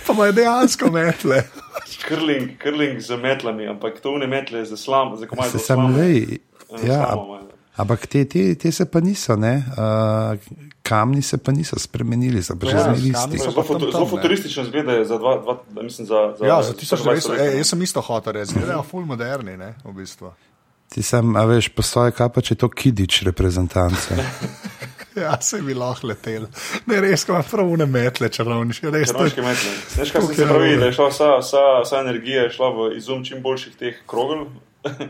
Pa 0.07 0.13
imajo 0.13 0.31
dejansko 0.31 0.91
metle. 0.91 1.43
Krling, 2.07 2.57
krling 2.57 3.01
z 3.01 3.17
metlami, 3.17 3.67
ampak 3.67 3.99
to 3.99 4.17
ne 4.17 4.27
metle 4.27 4.65
za 4.65 4.77
slam, 4.77 5.17
za 5.17 5.27
komaj 5.27 5.49
Se 5.49 5.57
za 5.57 5.63
sam 5.63 5.75
slamo. 5.75 5.97
lej. 5.97 6.37
Ja, 6.83 7.05
slamo 7.05 7.39
ampak 7.75 8.07
te, 8.07 8.25
te, 8.25 8.55
te 8.55 8.71
se 8.71 8.85
pa 8.85 8.99
niso, 8.99 9.35
ne? 9.35 9.63
Uh, 9.75 10.39
kamni 10.81 11.21
se 11.21 11.37
pa 11.37 11.51
niso 11.51 11.79
spremenili, 11.79 12.43
so 12.43 12.55
pa 12.55 12.67
Ja, 12.67 12.83
kamni 12.83 13.09
isti. 13.09 13.37
so 13.37 13.51
Zelo, 13.51 13.63
foto, 13.63 13.91
zelo 13.91 14.07
futuristično 14.07 14.63
izgledajo 14.63 15.05
za 15.05 15.17
dva, 15.17 15.37
dva 15.41 15.83
mislim, 15.83 16.07
za, 16.07 16.35
za, 16.39 16.45
Ja, 16.45 16.63
za 16.63 16.73
1900, 16.73 17.29
leta, 17.29 17.43
e, 17.43 17.57
jaz 17.57 17.67
sem 17.67 17.81
isto 17.81 18.01
hotel 18.01 18.33
reči, 18.33 18.51
zgledajo 18.51 18.83
full 18.83 19.05
moderni, 19.05 19.57
ne, 19.57 19.73
v 19.83 19.93
bistvu. 19.93 20.31
Ti 20.89 21.01
sem, 21.03 21.35
a 21.35 21.45
veš, 21.45 21.69
po 21.69 21.81
svoje 21.81 22.11
kapa, 22.11 22.41
če 22.41 22.53
je 22.53 22.57
to 22.57 22.69
kidič 22.69 23.21
reprezentance. 23.21 24.15
Ja, 25.21 25.37
se 25.41 25.61
bi 25.61 25.73
lahko 25.73 26.09
letel. 26.09 26.47
Ne, 26.85 26.97
res, 27.01 27.23
ko 27.23 27.31
ima 27.33 27.43
prav 27.47 27.69
une 27.71 27.85
metle, 27.87 28.27
čarovniške, 28.29 28.89
res. 28.91 29.11
to 29.11 29.23
je- 29.23 29.31
Črnoške 29.31 29.45
metle. 29.45 29.75
Veš, 29.95 30.11
kaj 30.11 30.25
se 30.27 30.41
je 30.41 30.47
pravi, 30.49 30.73
da 30.77 30.85
je 30.85 30.95
šla 30.97 31.07
vsa, 31.09 31.29
vsa, 31.39 31.63
vsa 31.83 32.01
energija 32.01 32.43
je 32.43 32.55
šla 32.57 32.69
v 32.71 32.89
izum 32.97 33.23
čim 33.23 33.41
boljših 33.41 33.75
teh 33.75 34.01
krogel. 34.05 34.47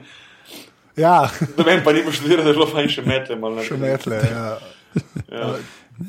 Ja, 0.95 1.27
Da 1.57 1.63
vem, 1.63 1.81
pa 1.83 1.91
ni 1.91 2.05
poštudiral, 2.05 2.45
da 2.45 2.53
je 2.53 2.55
bilo 2.55 2.67
fajn 2.71 2.87
še 2.87 3.01
metle. 3.03 3.35
še 3.63 3.75
metle. 3.77 4.21
Ja. 4.23 4.45
Ja. 5.31 5.49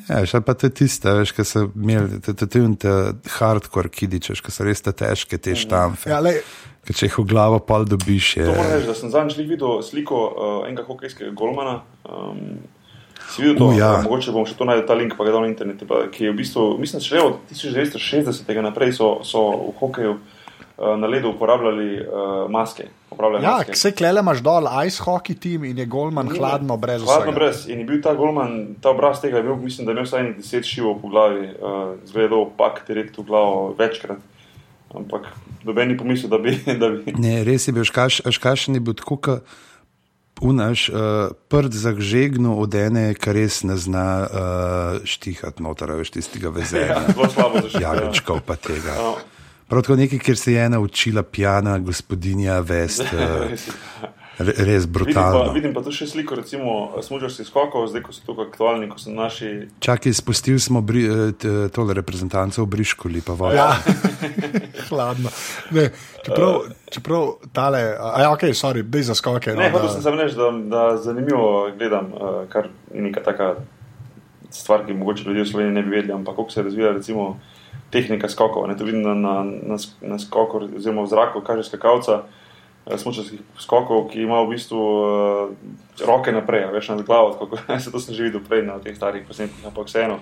Ja, 0.09 0.21
še 0.27 0.39
pa 0.43 0.55
to 0.55 0.67
je 0.67 0.75
tiste, 0.83 1.11
veš, 1.11 1.31
ki 1.35 1.43
so 1.47 1.65
imeli 1.75 2.21
te, 2.23 2.33
te, 2.35 2.47
te, 2.47 2.61
te 2.79 2.93
hardcore 3.39 3.91
kidiče, 3.91 4.35
ki 4.39 4.51
so 4.55 4.63
res 4.67 4.83
te 4.83 4.91
težke, 4.95 5.39
te 5.39 5.55
štamfe. 5.59 6.11
Ja, 6.11 6.19
lej, 6.23 6.39
Ker 6.87 6.95
če 6.95 7.09
jih 7.09 7.17
v 7.19 7.25
glavo 7.27 7.59
pol 7.67 7.83
dobiš, 7.87 8.29
je. 8.37 8.45
To 8.47 8.55
moram 8.55 8.73
reči, 8.77 8.87
da 8.87 8.95
sem 8.95 9.11
zadnjič 9.11 9.39
videl 9.51 9.81
sliko 9.83 10.19
uh, 10.31 10.69
enega 10.69 10.85
hokejskega 10.87 11.33
golmana. 11.35 11.81
Um, 12.07 12.61
si 13.31 13.43
videl 13.43 13.59
to? 13.59 13.69
U, 13.69 13.79
ja. 13.79 13.93
Uh, 13.99 14.05
mogoče 14.07 14.33
bom 14.35 14.47
še 14.49 14.57
to 14.59 14.67
najdel 14.69 14.87
ta 14.89 14.97
link, 14.99 15.17
pa 15.19 15.27
ga 15.27 15.35
dal 15.35 15.47
na 15.47 15.51
internet. 15.51 15.83
Pa, 15.89 16.07
ki 16.13 16.29
je 16.29 16.33
v 16.33 16.39
bistvu, 16.41 16.67
mislim, 16.83 17.03
še 17.05 17.23
od 17.23 17.39
1960. 17.53 18.51
naprej 18.63 18.97
so, 18.97 19.21
so 19.27 19.45
v 19.71 19.75
hokeju 19.81 20.15
uh, 20.17 20.95
na 21.01 21.11
ledu 21.11 21.33
uporabljali 21.35 21.89
uh, 22.01 22.47
maske. 22.53 22.89
ja, 23.43 23.57
vse 23.65 23.93
klele 23.97 24.21
imaš 24.21 24.43
dol, 24.45 24.69
ice 24.85 25.03
hockey 25.03 25.39
tim 25.41 25.65
in 25.65 25.79
je 25.79 25.87
golman 25.89 26.29
hladno 26.29 26.77
brez 26.77 27.03
Hladno 27.03 27.33
vsega. 27.33 27.37
brez. 27.39 27.65
In 27.73 27.81
je 27.81 27.89
bil 27.89 28.03
ta 28.05 28.13
golman, 28.15 28.77
ta 28.83 28.93
obraz 28.93 29.23
tega, 29.23 29.41
je 29.41 29.47
bil, 29.49 29.57
mislim, 29.57 29.87
da 29.87 29.93
je 29.93 29.97
imel 29.97 30.09
vsaj 30.09 30.23
nekaj 30.23 30.43
deset 30.43 30.69
šivov 30.69 30.99
po 31.01 31.13
glavi, 31.15 31.49
uh, 31.57 31.95
zgledal 32.05 32.49
opak 32.49 32.83
direkt 32.89 33.19
v 33.19 33.25
glavo 33.29 33.71
večkrat. 33.79 34.21
Ampak 34.97 35.29
noben 35.65 35.89
ni 35.91 35.97
pomislil, 35.97 36.31
da 36.31 36.39
bi. 36.39 36.55
Da 36.81 36.91
bi 36.93 37.17
Ne, 37.19 37.41
res 37.45 37.69
je 37.69 37.73
bil, 37.75 37.85
škaš, 37.85 38.21
škašen 38.37 38.79
je 38.79 38.85
bil 38.85 38.95
tako, 38.97 39.17
kot 39.17 39.57
unaš, 40.41 40.89
uh, 40.89 40.97
prd 41.49 41.73
zagžegnu 41.73 42.61
od 42.61 42.75
ene, 42.75 43.15
kar 43.15 43.35
res 43.35 43.63
ne 43.63 43.77
zna 43.77 44.09
uh, 44.27 45.07
štihati 45.07 45.63
noter, 45.63 45.93
veš 45.97 46.11
tistega 46.19 46.53
vezenja. 46.53 47.01
zelo 47.15 47.31
slabo 47.33 47.63
pa 48.47 48.57
tega. 48.57 48.93
Ja. 48.93 49.15
Prav 49.67 49.83
tako 49.83 49.97
nekaj, 49.97 50.19
kjer 50.19 50.39
se 50.39 50.53
je 50.53 50.65
ena 50.65 50.81
učila 50.81 51.23
pijana 51.23 51.79
gospodinja 51.79 52.61
vest, 52.61 53.03
uh, 53.03 53.51
re, 54.39 54.53
res 54.53 54.85
Vidim 54.85 54.93
pa, 54.93 54.99
brutalno. 54.99 55.53
vidim 55.53 55.75
pa 55.75 55.83
tu 55.83 55.93
še 55.95 56.07
sliko, 56.07 56.37
recimo, 56.39 56.73
smučarskih 57.03 57.47
skokov, 57.49 57.87
zdaj 57.91 58.03
ko 58.07 58.15
so 58.15 58.25
tukaj 58.27 58.49
aktualni, 58.51 58.89
ko 58.91 58.99
so 59.01 59.15
naši. 59.15 59.53
Čakaj, 59.81 60.15
spustili 60.17 60.61
smo 60.61 60.83
bri, 60.85 61.05
eh, 61.07 61.69
tole 61.75 61.97
reprezentanco 61.97 62.65
v 62.65 62.71
Briškoli, 62.77 63.23
pa 63.25 63.37
voda. 63.39 63.55
Ja, 63.57 63.71
hladno. 64.89 65.33
Ne, 65.71 65.89
čeprav, 66.27 66.69
čeprav 66.93 67.31
tale, 67.57 67.83
a 67.97 68.27
ja, 68.27 68.33
ok, 68.35 68.49
sorry, 68.53 68.85
bej 68.85 69.09
za 69.11 69.17
skoke. 69.19 69.57
Ne, 69.57 69.71
no, 69.71 69.79
hotel 69.79 69.95
sem 69.97 70.05
samo 70.05 70.21
reči, 70.21 70.37
da, 70.37 70.51
da 70.53 70.85
zanimivo 71.01 71.71
gledam, 71.79 72.13
uh, 72.13 72.45
kar 72.53 72.71
je 72.93 73.09
neka 73.09 73.25
taka 73.25 73.55
stvar, 74.51 74.87
ki 74.87 74.95
mogoče 74.95 75.25
ljudje 75.27 75.43
v 75.43 75.49
Sloveniji 75.49 75.75
ne 75.75 75.83
bi 75.83 75.97
vedeli, 75.97 76.13
ampak 76.13 76.37
kako 76.37 76.51
se 76.51 76.63
razvija 76.63 76.93
recimo 76.93 77.37
tehnika 77.91 78.29
skokov. 78.29 78.69
Ne, 78.69 78.77
to 78.77 78.85
vidim 78.85 79.03
na, 79.03 79.15
na, 79.15 79.35
na, 79.45 79.77
na 80.01 80.19
skoku, 80.19 80.69
oziroma 80.77 81.03
v 81.03 81.13
zraku, 81.13 81.41
kaže 81.41 81.69
skakalca. 81.69 82.23
Eh, 82.87 82.99
smučarskih 82.99 83.41
skokov, 83.59 84.09
ki 84.13 84.23
ima 84.23 84.41
v 84.43 84.55
bistvu 84.55 84.81
uh, 84.81 85.53
roke 86.07 86.33
naprej, 86.33 86.65
a 86.65 86.73
veš 86.75 86.89
nad 86.95 87.03
glavo, 87.07 87.37
tako 87.41 87.79
se 87.81 87.91
to 87.95 88.01
sem 88.01 88.15
že 88.15 88.31
videl 88.31 88.41
prej 88.41 88.67
na 88.67 88.79
teh 88.79 88.97
starih 88.97 89.27
posnetkih, 89.27 89.67
ampak 89.67 89.87
vseeno. 89.87 90.21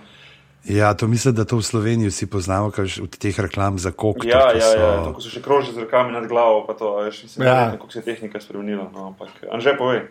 Ja, 0.64 0.94
to 0.96 1.06
mislim, 1.06 1.34
da 1.36 1.44
to 1.44 1.60
v 1.60 1.62
Sloveniji 1.62 2.08
vsi 2.08 2.26
poznamo, 2.26 2.70
ker 2.72 2.88
v 2.88 3.08
teh 3.20 3.36
reklam 3.36 3.76
za 3.78 3.92
kok. 3.92 4.24
Ja, 4.24 4.48
ja, 4.56 4.68
ja, 4.72 4.92
to, 5.04 5.12
ko 5.12 5.20
so 5.20 5.28
še 5.28 5.44
krožili 5.44 5.76
z 5.76 5.84
rokami 5.84 6.16
nad 6.16 6.24
glavo, 6.24 6.64
pa 6.64 6.72
to, 6.72 6.96
a 6.96 7.04
veš, 7.04 7.26
mislim, 7.28 7.44
Ja. 7.46 7.54
ja. 7.54 7.70
kako 7.76 7.92
se 7.92 7.98
je 8.00 8.04
tehnika 8.08 8.40
spremenila. 8.40 8.88
No, 8.88 9.12
ampak, 9.12 9.28
Anže, 9.52 9.76
povej. 9.76 10.08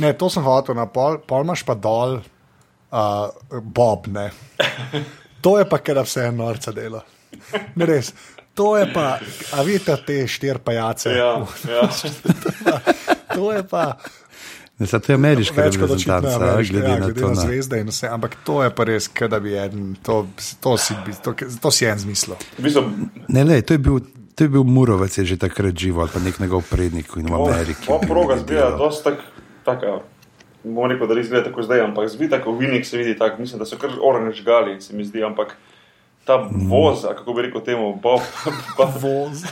Ne, 0.00 0.12
to 0.16 0.32
sem 0.32 0.44
hotel, 0.44 0.76
na 0.76 0.88
pol, 0.88 1.20
pol 1.20 1.44
imaš 1.44 1.60
pa 1.68 1.76
dol, 1.76 2.22
uh, 2.88 3.28
Bob. 3.60 4.08
Ne. 4.08 4.30
To 5.42 5.58
je 5.58 5.66
pa, 5.66 5.80
ker 5.82 5.98
vse 6.06 6.28
je 6.28 6.32
norca 6.32 6.70
dela. 6.70 7.00
Ne 7.74 7.86
res. 7.88 8.12
To 8.54 8.76
je 8.76 8.86
pa, 8.92 9.18
a 9.52 9.62
vidite 9.62 9.96
te 10.06 10.26
štiri 10.26 10.58
pajace. 10.64 11.10
Ja, 11.10 11.40
ja. 11.68 11.88
To 13.34 13.52
je 13.52 13.62
pa 13.64 13.96
Ne, 14.78 14.86
to 14.86 15.12
je 15.12 15.14
ameriška 15.14 15.62
reprezentanca, 15.62 16.36
ameriška, 16.36 16.72
glede 16.72 16.88
ja, 16.88 16.98
na 16.98 17.06
glede 17.06 17.20
to. 17.20 17.28
na 17.28 17.34
Na. 17.34 17.40
zvezde 17.40 17.80
in 17.80 17.86
vse. 17.86 18.08
Ampak 18.08 18.36
to 18.44 18.62
je 18.62 18.70
pa 18.70 18.84
res, 18.84 19.06
da 19.30 19.38
bi 19.40 19.54
en, 19.54 19.94
to, 20.02 20.26
to, 20.60 20.76
si, 20.76 20.94
bi- 21.06 21.14
to, 21.22 21.34
to 21.62 21.70
si 21.70 21.86
en 21.86 21.98
zmislil. 21.98 22.36
Ne, 23.28 23.44
le, 23.44 23.62
to 23.62 23.74
je 23.74 23.78
bil. 23.78 24.00
To 24.34 24.44
je 24.44 24.48
bil 24.48 24.64
Murovec, 24.64 25.12
je 25.18 25.24
že 25.24 25.36
takrat 25.36 25.76
živel, 25.76 26.00
ali 26.00 26.10
pa 26.10 26.18
nek 26.18 26.40
njegov 26.40 26.64
prednik 26.64 27.12
in 27.20 27.28
v 27.28 27.36
Ameriki. 27.36 27.84
O, 27.92 28.00
proga 28.00 28.40
zgleda 28.40 28.80
tak, 29.04 29.20
taka, 29.60 30.00
bom 30.64 30.88
rekel, 30.88 31.04
da 31.04 31.14
res 31.14 31.28
izgleda 31.28 31.52
tako 31.52 31.62
zdaj, 31.62 31.84
ampak 31.84 32.08
zdi 32.08 32.30
tako, 32.32 32.56
vinik 32.56 32.88
se 32.88 32.96
vidi 32.96 33.12
tako, 33.12 33.44
mislim, 33.44 33.60
da 33.60 33.68
so 33.68 33.76
kar 33.76 33.92
oranž 34.00 34.40
gali, 34.40 34.80
se 34.80 34.96
mi 34.96 35.04
zdi, 35.04 35.20
ampak 35.20 35.52
ta 36.24 36.38
Mm. 36.38 36.68
voz, 36.68 37.04
a 37.04 37.14
kako 37.14 37.32
bi 37.32 37.42
rekel 37.42 37.60
temu, 37.60 37.94
bob, 37.96 38.20
pa, 38.76 38.84
Voz. 38.96 39.42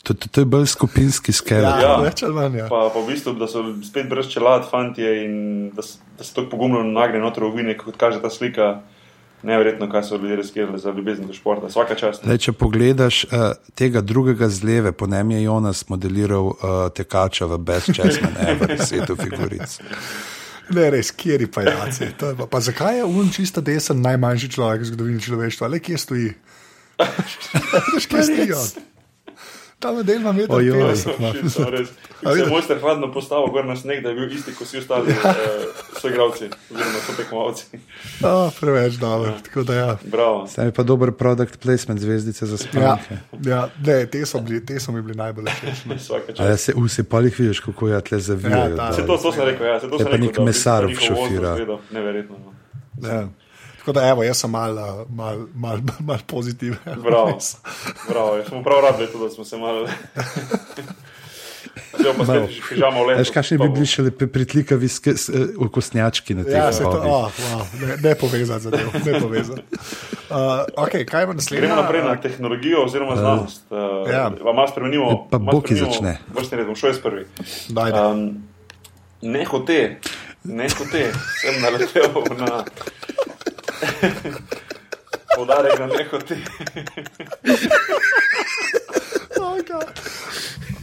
To, 0.00 0.14
to, 0.14 0.28
to 0.28 0.40
je 0.40 0.46
bolj 0.46 0.66
skupinski 0.66 1.32
skel. 1.32 1.62
Ja, 1.62 1.80
Ja. 1.80 1.96
več 2.00 2.22
ali 2.22 2.32
manj. 2.32 2.56
Ja. 2.56 2.68
pa, 2.68 2.88
pa 2.88 3.00
v 3.00 3.06
bistvu, 3.06 3.32
da 3.34 3.44
so 3.46 3.60
spet 3.84 4.08
brez 4.08 4.26
čelad 4.26 4.64
fantje 4.70 5.24
in 5.24 5.34
da, 5.70 5.82
da 6.16 6.24
se 6.24 6.34
tako 6.34 6.48
pogumno 6.50 6.80
nagne 6.82 7.18
noter 7.18 7.44
v 7.44 7.50
vinik, 7.52 7.82
kot 7.82 7.96
kaže 7.96 8.22
ta 8.22 8.30
slika. 8.30 8.80
Neverjetno, 9.42 9.86
kaj 9.86 10.02
so 10.02 10.16
ljudje 10.16 10.36
riskirali 10.36 10.78
za 10.78 10.90
ljubezen 10.90 11.26
do 11.26 11.32
športa. 11.32 11.66
Vsaka 11.66 11.94
čast. 11.94 12.24
Le, 12.26 12.38
če 12.38 12.52
pogledaš 12.52 13.24
uh, 13.24 13.30
tega 13.74 14.00
drugega 14.00 14.48
z 14.48 14.64
leve, 14.64 14.92
po 14.92 15.06
njem 15.06 15.30
je 15.30 15.42
Jonas 15.42 15.84
modeliral 15.88 16.46
uh, 16.46 16.56
tekača 16.90 17.46
v 17.46 17.58
Best 17.58 17.92
Chessman 17.92 18.34
Ever, 18.36 18.74
svetu 18.86 19.14
figuric. 19.16 19.78
Ne, 20.74 20.90
res, 20.92 21.10
kjer 21.16 21.44
je 21.44 21.48
je 21.48 22.12
Pa, 22.18 22.46
pa 22.50 22.60
zakaj 22.60 23.00
je 23.00 23.04
un 23.08 23.30
čista 23.32 23.64
desen 23.64 24.02
najmanjši 24.04 24.50
človek 24.52 24.84
v 24.84 24.90
zgodovini 24.90 25.22
človeštva? 25.24 25.70
Le 25.72 25.80
kje 25.80 25.98
stoji? 25.98 26.30
Veš, 27.94 28.08
kje 28.10 28.22
stoji 28.26 28.52
on? 28.52 28.87
Tam 29.78 29.96
je 29.98 30.04
del 30.04 30.22
na 30.22 30.32
meter 30.32 30.50
Ojoj. 30.52 30.82
50. 30.82 30.96
Shit, 31.32 31.52
so 31.52 31.70
res. 31.70 31.88
A 32.20 32.34
Se 32.34 32.46
mojster 32.46 32.78
hladno 32.78 33.12
postavil 33.12 33.46
gor 33.46 33.64
na 33.64 33.76
sneg, 33.76 34.02
da 34.02 34.08
je 34.08 34.14
bil 34.16 34.32
isti 34.32 34.50
kot 34.50 34.66
vsi 34.66 34.78
ostali 34.78 35.12
uh, 35.12 35.18
soigravci, 35.94 36.48
oziroma 36.66 37.00
sotekmovalci. 37.06 37.64
Oh, 38.20 38.50
preveč 38.52 38.94
dobro. 38.94 39.32
Tako 39.44 39.62
da 39.62 39.74
ja. 39.74 39.96
Bravo. 40.04 40.46
Sam 40.46 40.64
je 40.64 40.72
pa 40.72 40.82
dober 40.82 41.12
produkt 41.12 41.58
placement 41.58 42.00
zvezdice 42.00 42.46
za 42.46 42.54
Ja, 42.54 42.58
spanke. 42.96 43.18
ja, 43.44 43.68
ne, 43.80 44.06
te 44.06 44.26
so, 44.26 44.40
bili, 44.40 44.58
te 44.62 44.80
so 44.80 44.92
mi 44.92 45.02
bili 45.02 45.14
najbolj 45.16 45.46
všeč. 45.46 46.40
Ja 46.40 46.56
se 46.56 46.72
vsi 46.78 47.02
polih 47.04 47.38
vidiš, 47.38 47.60
kako 47.60 47.88
je 47.88 48.00
tle 48.02 48.18
zavijajo. 48.20 48.70
Ja, 48.70 48.76
ta- 48.78 48.92
Se 48.92 49.06
to, 49.06 49.16
to 49.16 49.32
sem 49.32 49.44
rekel, 49.44 49.66
ja, 49.66 49.80
se 49.80 49.86
to 49.86 49.98
sem 49.98 50.06
pa 50.06 50.12
rekel. 50.12 50.26
nek 50.26 50.38
mesar 50.40 50.88
šofira. 50.98 51.56
Neverjetno. 51.90 52.36
No. 52.96 53.08
Ja. 53.08 53.28
Tako 53.88 54.00
da, 54.00 54.08
evo, 54.08 54.22
jaz 54.22 54.36
sem 54.36 54.50
mal, 54.50 54.72
uh, 54.72 55.10
mal, 55.16 55.38
mal, 55.54 55.78
mal 56.08 56.18
pozitiven. 56.26 56.78
Bravo. 57.02 57.38
Bravo, 58.08 58.36
ja, 58.36 58.44
smo 58.44 58.62
prav 58.62 58.82
to, 59.12 59.18
da 59.18 59.30
smo 59.30 59.44
se 59.44 59.56
malo. 59.64 59.88
Pižamo 62.68 63.04
v 63.04 63.06
leto. 63.06 63.18
Veš, 63.18 63.30
kakšni 63.32 63.58
bi 63.58 63.68
bili 63.72 63.88
še 63.88 64.04
lepi 64.10 64.28
pritlikavi 64.28 64.90
eh, 64.92 65.54
okostnjački 65.56 66.36
na 66.36 66.44
teh 66.44 66.58
Ja, 66.58 66.68
se 66.72 66.84
to, 66.84 67.00
oh, 67.00 67.32
wow, 67.32 67.64
ne, 67.80 67.96
ne 68.04 68.14
povezati 68.14 68.66
za 68.68 68.70
to, 68.76 69.00
ne 69.06 69.20
povezati. 69.20 69.64
Uh, 70.28 70.68
okay, 70.84 71.08
kaj 71.08 71.24
ima 71.24 71.38
naslednje? 71.40 71.64
Gremo 71.64 71.80
naprej 71.80 72.04
na 72.04 72.14
tehnologijo 72.20 72.84
oziroma 72.84 73.16
znanost. 73.16 73.64
Uh, 73.70 74.04
ja. 74.04 74.28
ja. 74.28 74.30
Malo 74.44 74.68
spremenimo. 74.68 75.10
Ja, 75.10 75.18
pa 75.30 75.38
malo 75.38 75.62
Boki 75.62 75.80
spremenimo 75.80 75.96
začne. 75.96 76.18
Vrstni 76.36 76.60
red, 76.60 76.68
bom 76.68 76.76
šel 76.76 76.92
jaz 76.92 77.00
prvi. 77.08 77.24
Dajde. 77.72 78.04
Um, 78.04 78.26
ne 79.24 79.48
hote, 79.48 79.82
ne 80.44 80.68
hote, 80.76 81.06
sem 81.40 81.62
naletel 81.64 82.12
na. 82.36 82.66
Poudarek 85.36 85.78
na 85.78 85.86
ne 85.86 86.04
hote. 86.10 86.36
God. 89.68 90.00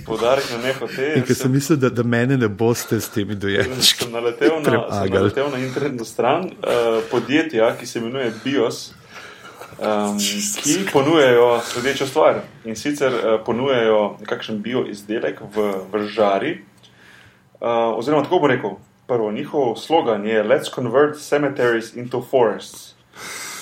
Poudarek 0.06 0.52
na 0.52 0.58
ne 0.68 0.74
hote. 0.74 1.14
In 1.18 1.24
ker 1.26 1.36
sem 1.36 1.52
mislil, 1.52 1.80
da, 1.82 1.90
da 1.90 2.04
mene 2.04 2.38
ne 2.38 2.48
boste 2.48 3.00
s 3.02 3.10
temi 3.10 3.36
dojemči. 3.36 3.96
sem 4.04 4.14
naletel 4.14 4.60
na, 4.62 4.84
sem 4.94 5.14
naletel 5.14 5.50
na 5.52 5.60
internetno 5.64 6.06
stran 6.06 6.46
uh, 6.46 7.02
podjetja, 7.12 7.72
ki 7.80 7.90
se 7.90 8.00
imenuje 8.00 8.32
BIOS, 8.44 8.82
um, 9.80 10.20
ki 10.62 10.78
ponujajo 10.94 11.50
sledečo 11.72 12.08
stvar. 12.08 12.44
In 12.66 12.78
sicer 12.80 13.14
uh, 13.14 13.38
ponujajo 13.46 14.18
nekakšen 14.22 14.62
bio 14.62 14.86
izdelek 14.88 15.42
v, 15.56 15.72
v 15.92 16.08
žari. 16.08 16.58
Uh, 17.60 17.98
oziroma, 17.98 18.24
tako 18.24 18.44
bom 18.44 18.52
rekel, 18.52 18.78
prvo, 19.08 19.32
njihov 19.32 19.76
slogan 19.76 20.26
je 20.26 20.44
Let's 20.44 20.76
convert 20.76 21.18
cemeteries 21.18 21.96
into 21.96 22.22
forests. 22.32 22.96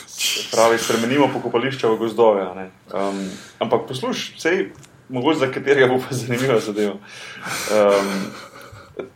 Se 0.07 0.49
pravi, 0.51 0.77
spremenimo 0.77 1.29
pokopališča 1.33 1.87
v 1.87 1.97
gozdove. 1.97 2.41
Um, 2.41 3.29
ampak 3.59 3.87
poslušaj, 3.87 4.39
sej, 4.39 4.69
mogoče 5.09 5.39
za 5.39 5.51
katerega 5.51 5.87
bo 5.87 5.99
pa 5.99 6.15
zanimiva 6.15 6.59
zadeva. 6.59 6.93
Um, 6.93 8.31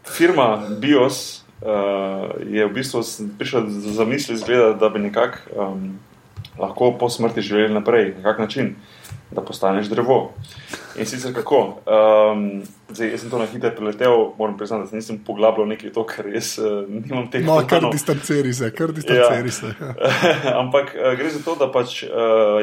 firma 0.06 0.68
BIOS 0.80 1.44
uh, 1.62 2.36
je 2.44 2.66
v 2.66 2.74
bistvu 2.74 3.02
prišla 3.38 3.70
z 3.70 3.96
zamisli, 3.96 4.36
izgleda, 4.36 4.74
da 4.74 4.90
bi 4.90 5.00
nekako 5.00 5.38
um, 5.56 6.00
lahko 6.60 6.92
po 7.00 7.10
smrti 7.10 7.42
živeli 7.42 7.74
naprej, 7.74 8.14
na 8.18 8.24
kak 8.24 8.40
način, 8.40 8.76
da 9.32 9.42
postaneš 9.42 9.88
drevo. 9.88 10.34
In 10.98 11.06
sicer 11.06 11.34
kako? 11.34 11.58
Um, 11.86 12.64
zdaj, 12.90 13.12
jaz 13.12 13.22
sem 13.22 13.30
to 13.30 13.40
na 13.40 13.46
hitro 13.46 13.72
preletel, 13.76 14.32
moram 14.38 14.58
priznati, 14.58 14.84
da 14.84 14.90
se 14.90 14.96
nisem 14.96 15.20
poglabljal 15.26 15.68
nekaj 15.68 15.92
to, 15.94 16.06
ker 16.08 16.30
jaz 16.34 16.56
uh, 16.60 16.88
nimam 16.90 17.28
teh 17.32 17.46
No, 17.46 17.60
kar 17.68 17.90
distanciri 17.92 18.54
se, 18.54 18.72
kar 18.72 18.92
distanciri 18.92 19.52
se. 19.52 19.74
Ja. 19.82 19.94
Ampak 20.62 20.96
uh, 20.96 21.12
gre 21.20 21.30
za 21.30 21.44
to, 21.46 21.56
da 21.60 21.70
pač 21.72 22.04
uh, 22.04 22.10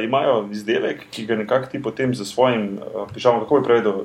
imajo 0.04 0.48
izdelek, 0.52 1.06
ki 1.10 1.26
ga 1.26 1.36
nekako 1.36 1.70
ti 1.72 1.82
potem 1.82 2.14
za 2.14 2.24
svojim, 2.24 2.78
uh, 2.80 3.04
pižamo, 3.14 3.44
kako 3.44 3.60
bi 3.60 3.68
prevedel, 3.68 4.04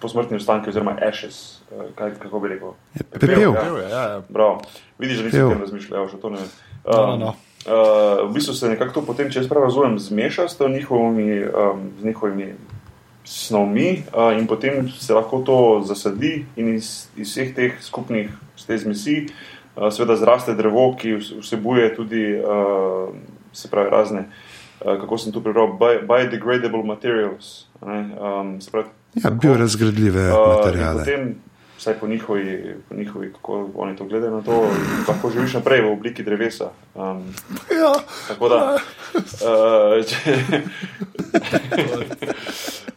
posmrtni 0.00 0.40
ostanki, 0.40 0.72
oziroma 0.72 0.96
ashes, 1.08 1.60
uh, 1.70 1.90
kaj, 1.94 2.16
kako 2.22 2.40
bi 2.40 2.54
rekel. 2.56 2.74
Pepel. 3.12 3.40
ja. 3.40 3.52
Ja, 3.52 3.82
ja, 3.88 4.08
ja. 4.16 4.22
Bravo. 4.28 4.62
Vidiš, 4.98 5.18
da 5.18 5.24
nisem 5.24 5.40
Pepel. 5.40 5.46
o 5.46 5.54
tem 5.54 5.60
razmišljal, 5.60 6.08
že 6.08 6.20
to 6.20 6.30
ne 6.30 6.42
vem. 6.42 6.48
No, 6.86 7.06
no, 7.06 7.14
Um, 7.14 7.20
no. 7.20 7.34
Uh, 7.68 8.30
v 8.30 8.32
bistvu 8.32 8.54
se 8.54 8.68
nekako 8.68 8.92
to 8.94 9.02
potem, 9.02 9.28
če 9.30 9.42
jaz 9.42 9.48
prav 9.48 9.62
razumem, 9.62 9.98
zmeša 9.98 10.48
s 10.48 10.56
njihovimi, 10.58 11.44
um, 11.44 11.90
z 12.00 12.04
njihovimi 12.04 12.54
snovmi 13.24 14.02
uh, 14.08 14.32
in 14.38 14.46
potem 14.46 14.88
se 14.88 15.14
lahko 15.14 15.38
to 15.38 15.82
zasadi 15.84 16.46
in 16.56 16.74
iz, 16.74 17.08
iz 17.16 17.28
vseh 17.28 17.54
teh 17.54 17.76
skupnih 17.80 18.30
te 18.66 18.78
zmesi 18.78 19.26
uh, 19.76 19.92
seveda 19.92 20.16
zraste 20.16 20.54
drevo, 20.54 20.96
ki 20.96 21.12
vs- 21.18 21.34
vsebuje 21.40 21.94
tudi 21.94 22.24
uh, 22.40 23.12
se 23.52 23.68
pravi 23.68 23.90
razne, 23.90 24.24
uh, 24.80 24.96
kako 25.00 25.18
sem 25.18 25.32
tu 25.32 25.42
prebral, 25.44 25.76
bi- 25.76 26.00
biodegradable 26.08 26.82
materials. 26.84 27.68
Ne, 27.84 28.16
um, 28.16 28.56
pravi, 28.72 28.88
Ja, 29.24 29.30
biorazgradljive 29.30 30.32
Uh, 30.32 30.56
materijale. 30.56 31.04
Potem, 31.04 31.34
vsaj 31.78 31.94
po 32.00 32.06
njihovi, 32.06 32.74
po 32.88 32.94
njihovi, 32.94 33.32
kako 33.32 33.70
oni 33.74 33.96
to 33.96 34.04
gledajo 34.04 34.36
na 34.36 34.42
to, 34.42 34.70
lahko 35.08 35.30
živiš 35.30 35.54
naprej 35.54 35.80
v 35.80 35.92
obliki 35.92 36.22
drevesa. 36.22 36.70
Um, 36.94 37.34
Ja. 37.70 37.92
tako 38.28 38.48
da, 38.48 38.78
uh, 39.14 40.06
če, 40.06 40.16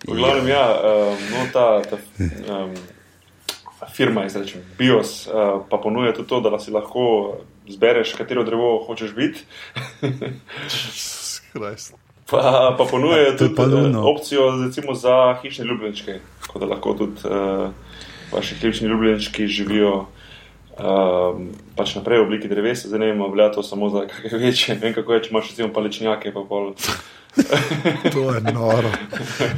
v 0.08 0.16
glavnem, 0.16 0.48
ja, 0.48 0.82
um, 0.82 1.18
no, 1.32 1.38
ta, 1.54 1.82
ta 1.82 1.98
um, 2.56 2.74
firma, 3.94 4.26
izrečem, 4.26 4.62
BIOS, 4.78 5.28
uh, 5.28 5.34
pa 5.70 5.78
ponuja 5.78 6.14
tudi 6.14 6.30
to, 6.30 6.42
da 6.42 6.60
si 6.60 6.72
lahko 6.72 7.38
zbereš, 7.70 8.14
katero 8.18 8.44
drevo 8.44 8.84
hočeš 8.88 9.14
biti. 9.14 9.40
Pa, 12.32 12.76
pa 12.78 12.86
je 13.18 13.38
tudi 13.38 13.56
pa 13.56 13.64
luno. 13.64 14.08
opcijo 14.08 14.64
recimo, 14.66 14.94
za 14.94 15.36
hišne 15.42 15.66
ljubljenčke, 15.66 16.20
tako 16.42 16.60
da 16.60 16.66
lahko 16.66 16.94
tudi 16.94 17.28
uh, 17.28 17.70
vaši 18.32 18.56
hišni 18.56 18.88
ljubljenčki 18.88 19.48
živijo 19.48 20.06
um, 20.80 21.50
pač 21.76 21.96
naprej 21.96 22.20
v 22.20 22.26
obliki 22.26 22.48
drevesa. 22.48 22.88
Zdaj 22.88 23.00
ne 23.00 23.12
vem, 23.12 23.24
velja 23.32 23.52
to 23.52 23.64
samo 23.64 23.90
za 23.90 24.06
kakšne 24.08 24.38
večje. 24.46 24.76
Ne 24.76 24.82
vem, 24.82 24.94
kako 24.94 25.14
je, 25.14 25.24
če 25.24 25.30
imaš 25.30 25.50
recimo 25.50 25.74
palečnjake. 25.74 26.34
Pa 26.34 26.46
pol. 26.50 26.74
To 28.12 28.34
je 28.36 28.42
noro. 28.52 28.90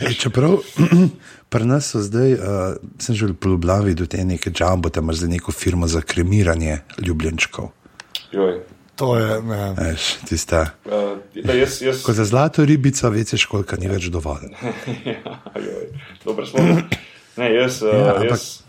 Ej, 0.06 0.14
čeprav 0.14 0.60
pri 1.52 1.66
nas 1.66 1.88
so 1.90 2.02
zdaj, 2.06 2.34
uh, 2.34 2.42
sem 3.02 3.16
že 3.18 3.26
v 3.26 3.50
Ljubljani 3.50 3.86
videl 3.88 4.06
te 4.06 4.22
neke 4.22 4.52
džambo, 4.54 4.94
tam 4.94 5.04
imaš 5.10 5.24
zdaj 5.24 5.30
neko 5.32 5.52
firmo 5.52 5.88
za 5.90 6.02
kremiranje 6.06 6.84
ljubljenčkov. 7.02 7.72
Joj. 8.32 8.62
To 8.96 9.18
je, 9.18 9.42
ne. 9.42 9.74
Veš, 9.74 10.22
tista. 10.30 10.78
Uh, 10.86 11.18
da, 11.34 11.54
jaz, 11.54 11.82
jaz, 11.82 12.04
Ko 12.06 12.14
za 12.14 12.26
zlato 12.30 12.62
ribico, 12.66 13.10
veš, 13.10 13.46
koliko 13.50 13.76
ni 13.82 13.90
več 13.90 14.06
dovolj. 14.14 14.54
ja, 15.10 15.42
joj, 15.58 15.90
dobro, 16.22 16.46
smo. 16.46 16.62
Ne, 17.42 17.48
jaz, 17.56 17.82
Ja, 17.82 17.90
ja, 17.90 18.14
ampak- 18.22 18.38
jaz, 18.38 18.63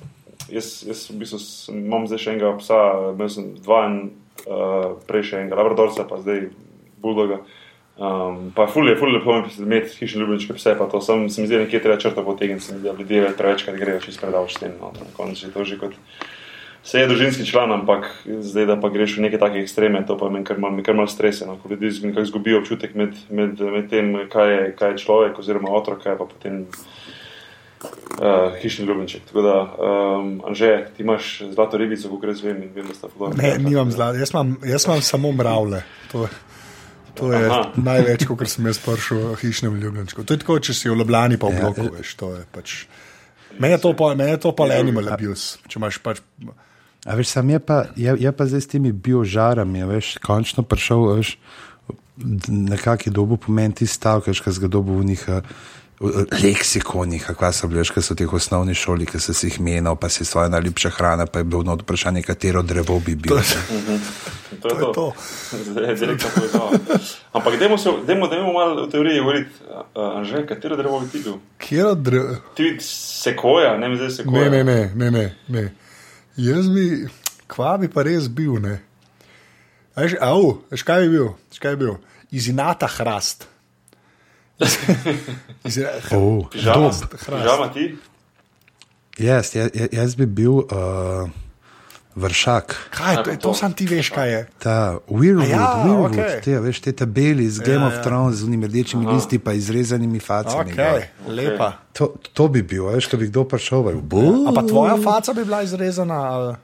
jaz, 0.50 0.84
jaz 0.86 1.06
v 1.10 1.18
bistvu 1.22 1.40
sem, 1.42 1.82
imam 1.84 2.06
zdaj 2.08 2.22
še 2.22 2.32
enega 2.34 2.54
psa, 2.60 2.80
imel 3.12 3.30
sem 3.32 3.52
dva 3.64 3.84
in 3.88 3.98
uh, 4.46 4.94
prej 5.08 5.30
še 5.30 5.42
enega 5.42 5.60
labradorca, 5.60 6.06
pa 6.08 6.20
zdaj 6.22 6.48
buldoga. 7.04 7.42
Um, 7.94 8.50
pa 8.50 8.66
ful 8.66 8.88
je, 8.90 8.96
ful 8.98 9.12
je 9.12 9.20
lepo 9.20 9.36
imeti 9.62 9.92
hišne 10.00 10.24
ljubljenčke 10.24 10.56
pse, 10.56 10.72
pa 10.74 10.88
to 10.90 10.98
sem, 11.04 11.28
se 11.30 11.40
mi 11.40 11.46
zdi 11.46 11.60
nekje 11.62 11.78
treba 11.84 12.00
črto 12.02 12.24
potegniti, 12.26 12.64
se 12.64 12.74
mi 12.74 12.82
zdi, 12.82 12.90
ljudje 12.98 13.36
prevečkrat 13.38 13.76
grejo 13.78 14.00
čez 14.02 14.18
predavš 14.18 14.56
s 14.56 14.64
tem, 14.64 14.72
no, 14.80 14.90
na 14.98 15.12
koncu 15.14 15.46
je 15.46 15.52
to 15.54 15.64
že 15.64 15.78
kot. 15.78 15.94
Se 16.84 17.00
je 17.00 17.06
družinski 17.08 17.46
član, 17.48 17.70
ampak 17.72 18.10
zdaj, 18.26 18.66
da 18.68 18.74
pa 18.76 18.90
greš 18.92 19.14
v 19.16 19.22
neke 19.24 19.38
take 19.40 19.62
ekstreme, 19.62 20.02
to 20.04 20.18
pa 20.20 20.26
me 20.28 20.42
kar 20.44 20.58
malo, 20.60 20.74
me 20.74 20.82
kar 20.84 20.98
malo 20.98 21.08
strese, 21.08 21.46
no, 21.46 21.54
ko 21.56 21.70
ljudje 21.70 22.02
nekako 22.02 22.26
izgubijo 22.26 22.58
občutek 22.60 22.98
med, 22.98 23.14
med, 23.30 23.62
med 23.62 23.86
tem, 23.88 24.10
kaj 24.28 24.52
je, 24.52 24.66
kaj 24.76 24.92
je 24.92 25.00
človek 25.06 25.38
oziroma 25.38 25.70
otrok, 25.72 26.02
kaj 26.02 26.18
pa 26.18 26.26
potem 26.28 26.66
uh, 27.84 28.56
hišni 28.62 28.86
ljubljenček. 28.86 29.24
Tako 29.28 29.42
da, 29.42 29.54
um, 29.62 30.40
Anže, 30.48 30.86
ti 30.96 31.02
imaš 31.02 31.42
zlato 31.54 31.76
ribico, 31.76 32.08
kako 32.08 32.26
jaz 32.26 32.42
vem 32.42 32.62
in 32.62 32.72
vem, 32.74 32.88
da 32.88 32.94
sta 32.94 33.08
podobni. 33.08 33.42
Ne, 33.42 33.58
nimam 33.58 33.90
zlata, 33.90 34.18
jaz, 34.18 34.32
imam- 34.34 34.56
jaz 34.64 34.86
imam 34.86 35.02
samo 35.02 35.32
mravlje. 35.32 35.82
To, 36.12 36.28
to 37.14 37.32
je 37.32 37.46
Aha. 37.46 37.70
največ, 37.76 38.26
kar 38.38 38.48
sem 38.50 38.66
jaz 38.66 38.78
prišel 38.82 39.24
v 39.32 39.40
hišnem 39.42 39.80
ljubljenčku. 39.80 40.24
To 40.24 40.34
je 40.34 40.42
tako, 40.42 40.58
če 40.58 40.74
si 40.74 40.90
v 40.90 40.98
Ljubljani 40.98 41.38
pa 41.38 41.50
v 41.50 41.60
bloku, 41.60 41.88
veš, 41.96 42.14
to 42.18 42.34
je 42.34 42.44
pač. 42.52 42.84
Meni 43.58 43.76
je 43.76 43.80
to 43.80 43.94
pa, 43.94 44.12
je 44.18 44.38
to 44.42 44.50
pa 44.56 44.66
animal 44.74 45.12
abuse, 45.14 45.60
če 45.68 45.78
imaš 45.78 46.00
pač. 46.02 46.22
A 47.04 47.14
veš, 47.14 47.36
sam 47.36 47.50
je 47.50 47.60
pa, 47.60 47.84
je, 47.96 48.16
je 48.18 48.32
pa 48.32 48.46
zdaj 48.48 48.64
s 48.64 48.70
temi 48.72 48.90
biožarami, 48.90 49.84
veš, 49.86 50.16
končno 50.24 50.64
prišel, 50.66 51.04
a 51.12 51.14
veš, 51.20 51.36
nekakšen 52.48 53.12
dobu 53.12 53.36
pomen 53.36 53.74
ti 53.76 53.86
stavek, 53.86 54.30
ki 54.32 54.54
ga 54.64 54.70
dobu 54.70 54.98
v 54.98 55.12
njih. 55.12 55.24
Leksikonih, 56.42 57.26
kako 57.26 57.52
so 57.52 57.68
bili, 57.70 57.84
ki 57.86 58.02
so 58.02 58.14
v 58.14 58.18
teh 58.18 58.32
osnovnih 58.32 58.76
šoli, 58.76 59.06
ki 59.06 59.20
so 59.22 59.34
si 59.34 59.46
jih 59.46 59.60
menil, 59.62 59.94
pa 59.96 60.08
si 60.08 60.24
svoje 60.24 60.50
najljubše 60.50 60.90
hrane, 60.90 61.26
pa 61.26 61.38
je 61.38 61.44
bilo 61.44 61.60
ono 61.60 61.76
vprašanje, 61.78 62.22
katero 62.22 62.62
drevo 62.62 62.98
bi 63.00 63.14
bil. 63.14 63.36
To 63.36 63.38
je 63.38 63.44
To 64.60 64.68
je 64.68 64.92
to. 64.94 65.12
Zdaj 65.70 65.88
je 65.90 65.94
direktno 65.94 66.28
povezano. 66.34 66.70
Ampak 67.32 67.58
dajmo, 67.58 67.78
se, 67.78 67.90
dajmo, 68.06 68.28
dajmo 68.28 68.52
malo 68.52 68.86
v 68.86 68.90
teoriji 68.90 69.20
govoriti, 69.20 69.50
uh, 69.94 70.18
Anže, 70.18 70.46
katero 70.46 70.76
drevo 70.76 71.00
bi 71.00 71.08
ti 71.08 71.22
bil? 71.22 71.38
Kjer 71.58 71.86
od 71.86 71.98
drev? 71.98 72.34
Ti 72.54 72.76
sekoja, 72.80 73.76
ne 73.78 73.88
mi 73.88 73.96
zdaj 73.96 74.10
sekoja. 74.10 74.50
Ne, 74.50 74.64
ne, 74.64 74.90
ne, 74.94 75.10
ne, 75.10 75.36
ne. 75.48 75.64
Jaz 76.36 76.68
bi, 76.68 77.06
kva 77.46 77.76
bi 77.78 77.88
pa 77.88 78.02
res 78.02 78.28
bil, 78.28 78.58
ne. 78.62 78.80
Veš, 79.96 80.18
au, 80.20 80.58
veš 80.70 80.82
kaj 80.82 81.06
bi 81.06 81.16
bil? 81.16 81.28
Veš, 81.50 81.62
kaj 81.62 81.76
bi 81.76 81.86
bil? 81.86 81.98
Izinata 82.34 82.90
hrast. 82.90 83.46
Izina, 85.64 85.88
Oh, 86.10 86.46
Pižama, 86.48 86.90
pižama 87.12 87.72
ti? 87.72 87.96
jaz, 89.18 89.54
jaz, 89.54 89.68
jaz 89.92 90.14
bi 90.14 90.26
bil 90.26 90.50
uh, 90.52 91.28
vršak. 92.14 92.76
Kaj, 92.90 93.16
to, 93.16 93.36
to 93.38 93.54
sam 93.54 93.72
ti 93.72 93.86
veš, 93.86 94.10
kaj 94.10 94.30
je. 94.30 94.40
Ta 94.58 94.98
Weirwood, 95.08 95.48
ja, 95.48 95.82
Weirwood 95.82 96.12
okej. 96.12 96.40
te, 96.40 96.60
veš, 96.60 96.80
te 96.80 96.92
tabeli 96.94 97.44
iz 97.44 97.58
Game 97.58 97.74
Ja, 97.74 97.80
ja, 97.80 97.86
of 97.86 97.94
ja. 97.94 98.02
Thrones 98.02 98.36
z 98.36 98.44
unimi 98.44 98.66
rdečimi 98.66 99.06
listi 99.06 99.38
pa 99.38 99.52
izrezanimi 99.52 100.20
facami. 100.20 100.72
Okay, 100.72 101.02
lepa. 101.26 101.72
To, 101.92 102.14
to 102.32 102.48
bi 102.48 102.62
bil, 102.64 102.86
veš, 102.86 103.06
ko 103.06 103.16
bi 103.16 103.26
kdo 103.26 103.44
prišel. 103.44 103.82
bi 103.84 103.98
bil, 104.00 104.46
A 104.46 104.52
pa 104.52 104.62
tvoja 104.62 104.94
faca 104.96 105.32
bi 105.32 105.44
bila 105.44 105.62
izrezana? 105.62 106.14
ali- 106.14 106.56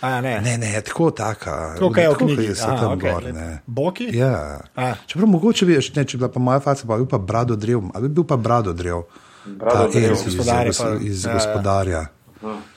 A, 0.00 0.08
ja, 0.08 0.20
ne. 0.20 0.40
Ne, 0.40 0.58
ne, 0.58 0.80
tako 0.80 1.10
taka. 1.10 1.74
Tako, 1.74 1.90
kaj 1.90 2.04
je 2.04 2.08
v 2.08 2.12
tako, 2.12 2.24
knjigi. 2.26 2.54
so 2.54 2.66
Aha, 2.66 2.76
tam 2.78 2.92
okej, 2.92 3.12
gor. 3.12 3.24
ne. 3.34 3.58
Boki? 3.66 4.06
Ja. 4.12 4.60
A. 4.76 4.92
Čeprav 5.06 5.28
mogoče 5.28 5.66
bi, 5.66 5.74
ne, 5.74 6.04
če 6.04 6.12
bi 6.12 6.18
bila 6.18 6.30
pa 6.30 6.40
moja 6.40 6.60
faca, 6.60 6.86
pa 6.86 6.94
bi 6.94 6.98
bil 6.98 7.08
pa 7.08 7.18
brado 7.20 7.56
drev, 7.56 7.80
ali 7.94 8.08
bi 8.08 8.14
bil 8.14 8.24
pa 8.24 8.36
brado 8.38 8.72
drev. 8.72 9.02
Brado 9.46 9.74
Ta 9.84 9.88
drev. 9.90 10.12
iz, 10.12 10.26
iz, 10.26 10.36
Gospodarji 10.36 10.70
iz, 10.70 10.78
pa- 10.78 10.96
iz 11.02 11.24
ja, 11.24 11.30
ja. 11.30 11.34
gospodarja. 11.34 12.06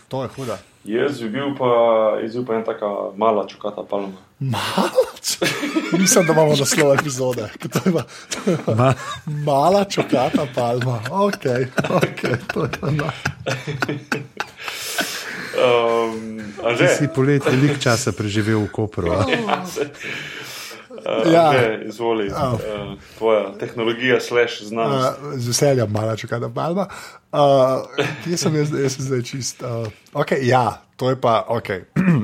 To 0.08 0.24
je 0.24 0.30
huda. 0.30 0.58
Jaz 0.84 1.22
bi 1.22 1.30
bil 1.30 1.54
pa, 1.54 1.70
jaz 2.18 2.32
bi 2.32 2.40
bil 2.40 2.46
pa 2.46 2.54
ena 2.54 2.64
taka 2.66 2.86
mala 3.16 3.48
čukata 3.48 3.84
palma. 3.84 4.18
Malač. 4.40 5.38
Mislim, 6.00 6.26
da 6.26 6.34
imamo 6.34 6.56
naslov 6.56 6.94
epizode. 6.94 7.50
To 7.62 7.80
je 7.86 7.94
pa, 7.94 8.02
to 8.34 8.52
je 8.52 8.58
pa 8.66 8.76
Ma- 8.76 8.94
mala 9.46 9.84
čokata 9.84 10.48
palma. 10.56 11.00
Ok, 11.12 11.46
ok, 11.92 12.22
to 12.54 12.64
je 12.64 12.72
to. 12.72 12.88
Um, 15.62 16.42
Ti 16.78 16.88
si 16.98 17.08
poleti 17.16 17.50
veliko 17.50 17.78
časa 17.80 18.12
preživel 18.12 18.66
v 18.66 18.70
Kopru. 18.72 19.14
a? 19.14 19.26
Ja. 21.26 21.50
Anže, 21.50 21.82
izvoli, 21.86 22.28
uh, 22.30 22.60
tvoja 23.18 23.58
tehnologija 23.60 24.20
slash 24.22 24.62
znanost. 24.64 25.18
Uh, 25.18 25.34
z 25.34 25.48
veseljem, 25.48 25.92
mala 25.92 26.16
čokata 26.16 26.50
palma. 26.50 26.88
Uh, 27.32 27.40
kje 28.24 28.38
sem 28.38 28.56
jaz, 28.56 28.70
jaz 28.84 28.96
sem 28.96 29.06
zdaj 29.06 29.22
čist? 29.22 29.64
Uh, 29.64 29.88
okay, 30.14 30.46
ja, 30.46 30.82
to 30.96 31.10
je 31.10 31.18
pa 31.22 31.46
ok. 31.48 31.70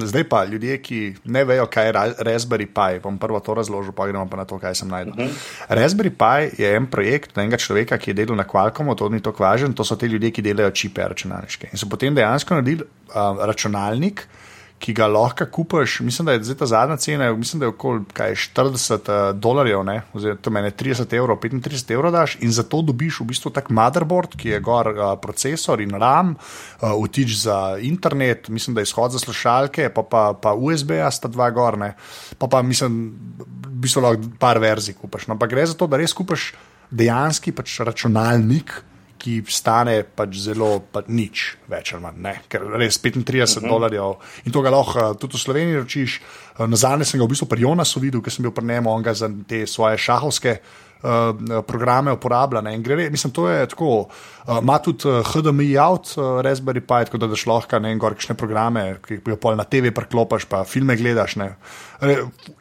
Zdaj 0.06 0.24
pa 0.30 0.44
ljudje, 0.46 0.78
ki 0.82 1.16
ne 1.26 1.44
vejo, 1.44 1.66
kaj 1.66 1.86
je 1.86 1.92
Ra- 1.92 2.16
Raspberry 2.20 2.66
Pi, 2.66 3.00
bom 3.04 3.18
prvo 3.18 3.40
to 3.40 3.54
razložil, 3.54 3.92
pa 3.92 4.08
gremo 4.08 4.28
pa 4.30 4.38
na 4.38 4.46
to, 4.46 4.60
kaj 4.60 4.76
sem 4.76 4.88
najdel. 4.88 5.14
Uh 5.14 5.20
-huh. 5.20 5.32
Raspberry 5.70 6.10
Pi 6.10 6.62
je 6.62 6.76
en 6.76 6.88
projekt 6.88 7.38
enega 7.38 7.58
človeka, 7.58 7.98
ki 7.98 8.10
je 8.10 8.14
delal 8.14 8.36
na 8.36 8.44
Qualcommu, 8.44 8.96
to 8.96 9.10
ni 9.10 9.22
tako 9.22 9.44
važen, 9.44 9.74
to 9.74 9.84
so 9.84 9.96
ti 9.96 10.06
ljudje, 10.06 10.32
ki 10.32 10.42
delajo 10.42 10.72
čipe 10.72 11.02
računalniške. 11.02 11.68
In 11.72 11.78
so 11.78 11.90
potem 11.90 12.16
dejansko 12.16 12.54
naredili 12.54 12.84
uh, 12.84 13.46
računalnik. 13.46 14.28
Ki 14.78 14.94
ga 14.94 15.08
lahko 15.10 15.48
kupiš, 15.52 16.00
mislim, 16.06 16.28
da 16.30 16.36
je 16.36 16.44
zdaj 16.46 16.58
ta 16.60 16.66
zadnja 16.70 16.98
cena, 17.02 17.32
mislim, 17.34 17.60
da 17.60 17.66
je 17.66 17.72
okoli 17.74 18.04
kaj, 18.14 18.36
40 18.36 19.10
uh, 19.10 19.40
dolarjev, 19.40 19.82
ne? 19.84 20.02
oziroma 20.14 20.42
to 20.42 20.54
meni 20.54 20.70
30 20.72 21.16
evrov, 21.18 21.40
35 21.42 21.94
evrov 21.96 22.14
daš 22.14 22.38
in 22.46 22.52
za 22.54 22.64
to 22.64 22.84
dobiš 22.86 23.20
v 23.20 23.28
bistvu 23.32 23.52
tak 23.56 23.72
motherboard, 23.74 24.38
ki 24.38 24.54
je 24.54 24.60
gor 24.62 24.92
uh, 24.94 25.06
procesor 25.22 25.82
in 25.82 25.98
RAM, 25.98 26.36
uh, 26.36 26.94
vtič 26.94 27.40
za 27.42 27.60
internet, 27.82 28.50
mislim, 28.54 28.76
da 28.78 28.86
je 28.86 28.92
izhod 28.92 29.18
za 29.18 29.20
slušalke, 29.20 29.90
pa, 29.90 30.04
pa, 30.04 30.24
pa 30.42 30.54
USB-ja 30.54 31.10
sta 31.12 31.28
dva 31.28 31.50
gor, 31.50 31.78
ne? 31.78 31.96
pa 32.38 32.48
pa 32.48 32.62
mislim, 32.62 33.02
v 33.66 33.82
bistvu 33.82 34.06
lahko 34.06 34.30
par 34.40 34.62
verzij 34.62 34.98
kupiš. 35.02 35.28
No, 35.28 35.34
ampak 35.34 35.56
gre 35.56 35.66
za 35.66 35.74
to, 35.74 35.90
da 35.90 35.98
res 35.98 36.14
kupiš 36.14 36.52
dejanski 36.92 37.52
pač 37.52 37.80
računalnik 37.84 38.72
ki 39.20 39.42
stane 39.50 40.02
pač 40.04 40.38
zelo 40.46 40.80
pa 40.92 41.04
nič 41.08 41.58
več 41.70 41.94
ali 41.94 42.04
manj, 42.04 42.20
ne? 42.24 42.34
ker 42.50 42.66
res 42.78 43.00
35 43.04 43.18
uh 43.18 43.64
-huh. 43.64 43.70
dolarjev 43.70 44.16
in 44.46 44.52
to 44.52 44.62
ga 44.62 44.70
lahko 44.70 45.00
uh, 45.00 45.16
tudi 45.18 45.38
v 45.38 45.42
Sloveniji 45.42 45.78
ročiš. 45.78 46.22
Uh, 46.58 46.68
Nazadnje 46.68 47.06
sem 47.06 47.20
ga 47.20 47.26
v 47.26 47.30
bistvu 47.30 47.48
pri 47.48 47.62
Jonasu 47.62 48.00
videl, 48.00 48.22
ker 48.22 48.34
sem 48.34 48.44
bil 48.44 48.52
pri 48.52 48.66
njemu, 48.66 48.92
on 48.92 49.04
ga 49.04 49.14
za 49.14 49.30
te 49.48 49.68
svoje 49.68 49.98
šahovske. 49.98 50.58
Uh, 50.98 51.62
programe 51.62 52.12
uporablja. 52.12 52.62
ne, 52.62 52.74
in 52.74 52.82
Gre, 52.84 52.96
re- 52.96 53.10
mislim, 53.10 53.34
to 53.34 53.50
je 53.50 53.68
tako. 53.68 54.10
uh, 54.48 54.58
Ima 54.62 54.80
tudi 54.80 55.08
uh, 55.08 55.22
HDMI 55.22 55.78
out, 55.78 56.18
uh, 56.18 56.42
Raspberry 56.42 56.80
Pi, 56.80 57.06
tako 57.06 57.18
da 57.18 57.28
daš 57.28 57.46
lahko 57.46 57.80
ne, 57.80 57.96
gor 57.96 58.14
kakšne 58.14 58.34
programe, 58.36 58.98
ki 59.06 59.14
jih 59.14 59.38
pol 59.38 59.56
na 59.56 59.64
TV 59.64 59.92
preklopiš, 59.94 60.46
pa 60.50 60.64
filme 60.64 60.96
gledaš. 60.96 61.36
Ne. 61.36 61.46
Re, 61.46 61.56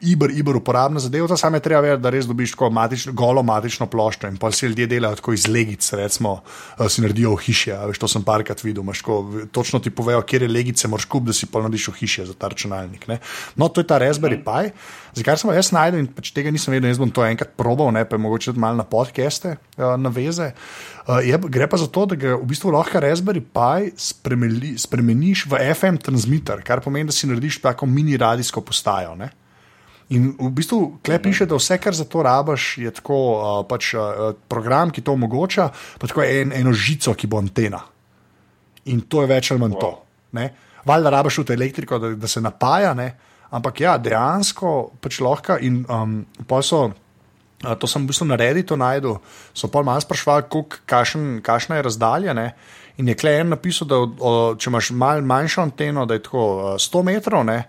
Iber, 0.01 0.31
iber 0.33 0.57
uporabna 0.57 0.99
zadeva, 0.99 1.37
samo 1.37 1.59
je 1.59 1.61
treba 1.61 1.81
vedeti, 1.81 2.01
da 2.01 2.09
res 2.09 2.25
dobiš 2.25 2.55
tako 2.55 2.71
matično, 2.73 3.13
golo 3.13 3.43
matično 3.45 3.85
ploščo 3.85 4.31
in 4.31 4.39
pa 4.41 4.49
si 4.51 4.65
ljudje 4.65 4.87
delajo 4.89 5.19
tako 5.19 5.35
iz 5.37 5.45
legic, 5.47 5.85
recimo, 5.93 6.31
uh, 6.41 6.87
si 6.89 7.03
naredijo 7.05 7.35
v 7.35 7.43
hiši. 7.45 7.71
a 7.77 7.83
Veš, 7.85 8.01
to 8.01 8.09
sem 8.09 8.25
parkrat 8.25 8.63
videl, 8.65 8.81
v- 8.83 9.45
točno 9.53 9.79
ti 9.79 9.93
povejo, 9.93 10.23
kje 10.25 10.41
je 10.41 10.49
legice, 10.49 10.87
moraš 10.89 11.05
kup, 11.05 11.29
da 11.29 11.33
si 11.37 11.45
pa 11.45 11.61
narediš 11.61 11.87
v 11.93 11.97
hiši 12.01 12.25
za 12.31 12.33
ta 12.33 12.49
računalnik. 12.49 13.07
Ne. 13.07 13.19
No, 13.55 13.69
to 13.69 13.81
je 13.81 13.87
ta 13.87 13.99
Raspberry 14.01 14.41
Pi. 14.41 14.73
Zakaj 15.13 15.37
sem 15.37 15.49
ga 15.49 15.55
jaz 15.57 15.71
najdel 15.71 16.01
in 16.01 16.07
pač 16.07 16.33
tega 16.33 16.49
nisem 16.53 16.73
vedel, 16.73 16.89
jaz 16.89 16.97
bom 16.97 17.13
to 17.13 17.25
enkrat 17.25 17.53
probal, 17.57 17.93
ne 17.93 18.05
pa 18.09 18.17
mogoče 18.17 18.57
malo 18.57 18.81
na 18.81 18.85
podcaste 18.89 19.57
uh, 19.77 19.93
naveze. 20.01 20.49
Uh, 20.53 20.96
je, 21.07 21.37
gre 21.37 21.67
pa 21.71 21.77
za 21.79 21.87
to, 21.87 22.05
da 22.05 22.15
ga 22.19 22.35
v 22.35 22.45
bistvu 22.49 22.71
lahko 22.75 22.99
Raspberry 22.99 23.39
Pi 23.39 23.91
spremeli, 23.95 24.75
spremeniš 24.79 25.45
v 25.47 25.59
FM 25.71 26.01
transmitter, 26.03 26.63
kar 26.67 26.81
pomeni, 26.83 27.07
da 27.07 27.15
si 27.15 27.29
narediš 27.29 27.61
tako 27.63 27.87
mini 27.87 28.17
radijsko 28.17 28.61
postajo. 28.61 29.15
Ne? 29.15 29.29
In 30.09 30.33
v 30.39 30.51
bistvu 30.55 30.99
klep 31.03 31.23
piše, 31.23 31.47
da 31.47 31.55
vse, 31.55 31.77
kar 31.79 31.95
za 31.95 32.05
to 32.07 32.23
rabaš, 32.23 32.77
je 32.83 32.91
tako 32.91 33.17
uh, 33.35 33.61
pač, 33.67 33.93
uh, 33.95 34.35
program, 34.47 34.91
ki 34.91 35.03
to 35.03 35.15
omogoča, 35.15 35.69
pa 35.99 36.07
tako 36.07 36.23
en, 36.23 36.51
eno 36.55 36.71
žico, 36.75 37.15
ki 37.15 37.27
bo 37.27 37.39
antena. 37.39 37.81
In 38.91 39.03
to 39.07 39.23
je 39.23 39.31
več 39.31 39.51
ali 39.51 39.63
manj 39.63 39.79
to. 39.79 39.91
ne. 40.35 40.51
Valjda 40.87 41.11
rabaš 41.11 41.41
tudi 41.41 41.55
elektriko, 41.55 41.99
da, 41.99 42.13
da 42.15 42.27
se 42.27 42.41
napaja, 42.41 42.93
ne? 42.95 43.09
ampak 43.51 43.81
ja, 43.81 43.97
dejansko 43.97 44.99
pač 45.01 45.19
lahko. 45.23 45.57
In 45.63 45.83
um, 45.87 46.21
pol 46.47 46.63
so. 46.63 46.87
To 47.57 47.89
sem 47.89 48.05
v 48.05 48.13
bistvu 48.13 48.27
na 48.29 48.37
Redditu 48.37 48.77
najdel, 48.77 49.17
so 49.49 49.65
pa 49.73 49.81
malo 49.81 50.01
sprašvali, 50.01 50.45
kakšna 50.85 51.79
je 51.79 51.85
razdalja. 51.87 52.33
Ne? 52.37 52.51
In 53.01 53.09
je 53.09 53.17
klej 53.17 53.41
en 53.41 53.49
napisal, 53.49 53.89
da 53.89 53.97
o, 53.97 54.05
o, 54.05 54.33
če 54.57 54.69
imaš 54.69 54.91
mal 54.93 55.25
manjšo 55.25 55.65
anteno, 55.65 56.05
da 56.05 56.17
je 56.17 56.23
tako 56.27 56.45
uh, 56.53 56.69
100 56.77 57.03
metrov, 57.05 57.45
ne? 57.49 57.63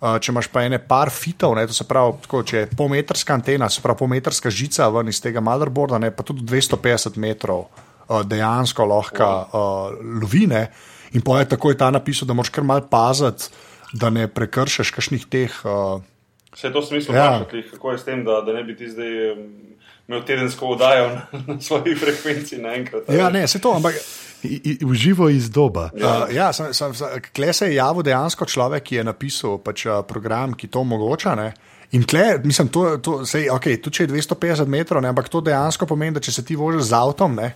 Če 0.00 0.32
imaš 0.32 0.46
pa 0.48 0.62
ene 0.64 0.78
par 0.80 1.10
fitov, 1.12 1.52
ne? 1.58 1.66
to 1.68 1.74
se 1.76 1.84
pravi, 1.84 2.22
tako, 2.24 2.40
če 2.48 2.56
je 2.56 2.68
polmetrska 2.72 3.34
antena, 3.36 3.66
se 3.68 3.82
pravi 3.84 4.00
polmetrska 4.00 4.48
žica 4.48 4.86
ven 4.88 5.12
iz 5.12 5.18
tega 5.20 5.42
motherboarda, 5.44 5.98
ne? 6.00 6.08
pa 6.08 6.24
tudi 6.24 6.40
250 6.48 7.18
metrov 7.20 7.66
dejansko 8.08 8.86
lahko 8.88 9.28
uh, 9.28 9.98
lovine. 10.22 10.62
In 11.12 11.20
pa 11.26 11.42
je 11.42 11.50
takoj 11.52 11.76
ta 11.76 11.90
napisal, 11.92 12.30
da 12.30 12.36
moraš 12.38 12.52
kar 12.54 12.64
mal 12.64 12.80
paziti, 12.88 13.50
da 13.92 14.08
ne 14.08 14.24
prekršiš 14.24 14.94
kakšnih 14.96 15.28
teh. 15.28 15.60
Uh, 15.68 16.00
Vse 16.54 16.72
to 16.72 16.82
smisel 16.82 17.14
Ja. 17.14 17.26
vprašati, 17.36 17.70
kako 17.70 17.92
je 17.92 17.98
s 17.98 18.04
tem, 18.04 18.24
da, 18.24 18.40
da 18.40 18.52
ne 18.52 18.64
bi 18.64 18.76
ti 18.76 18.88
zdaj 18.90 19.36
imel 20.08 20.24
tedensko 20.26 20.66
oddajo 20.66 21.08
na, 21.14 21.22
na 21.54 21.60
svoji 21.60 21.94
frekvenci 21.94 22.58
naenkrat. 22.58 23.08
Ja, 23.08 23.30
ne, 23.30 23.46
se 23.48 23.58
to, 23.58 23.72
ampak 23.76 23.94
Uživo 24.86 25.28
iz 25.28 25.50
doba. 25.50 25.90
Ja, 25.96 26.24
uh, 26.24 26.34
ja 26.34 26.52
sem, 26.52 26.74
sem, 26.74 26.94
sem, 26.94 27.08
kle 27.36 27.52
se 27.52 27.66
je 27.68 27.74
javil 27.74 28.02
dejansko 28.02 28.46
človek, 28.48 28.82
ki 28.88 28.96
je 28.96 29.04
napisal 29.04 29.58
pač, 29.60 29.84
uh, 29.86 30.00
program, 30.08 30.54
ki 30.56 30.70
to 30.72 30.80
omogoča. 30.80 31.34
Ne? 31.36 31.52
In 31.92 32.06
tle, 32.08 32.38
mislim, 32.44 32.70
to, 32.72 32.84
to, 33.04 33.18
sej, 33.26 33.50
okay, 33.52 33.76
tudi 33.82 34.00
če 34.00 34.06
je 34.06 34.12
250 34.14 34.70
metrov, 34.70 35.02
ne, 35.02 35.10
ampak 35.12 35.28
to 35.28 35.42
dejansko 35.44 35.86
pomeni, 35.90 36.14
da 36.16 36.22
če 36.24 36.32
se 36.32 36.44
ti 36.46 36.56
voziš 36.56 36.88
z 36.88 36.96
avtom, 36.96 37.34
ne, 37.36 37.50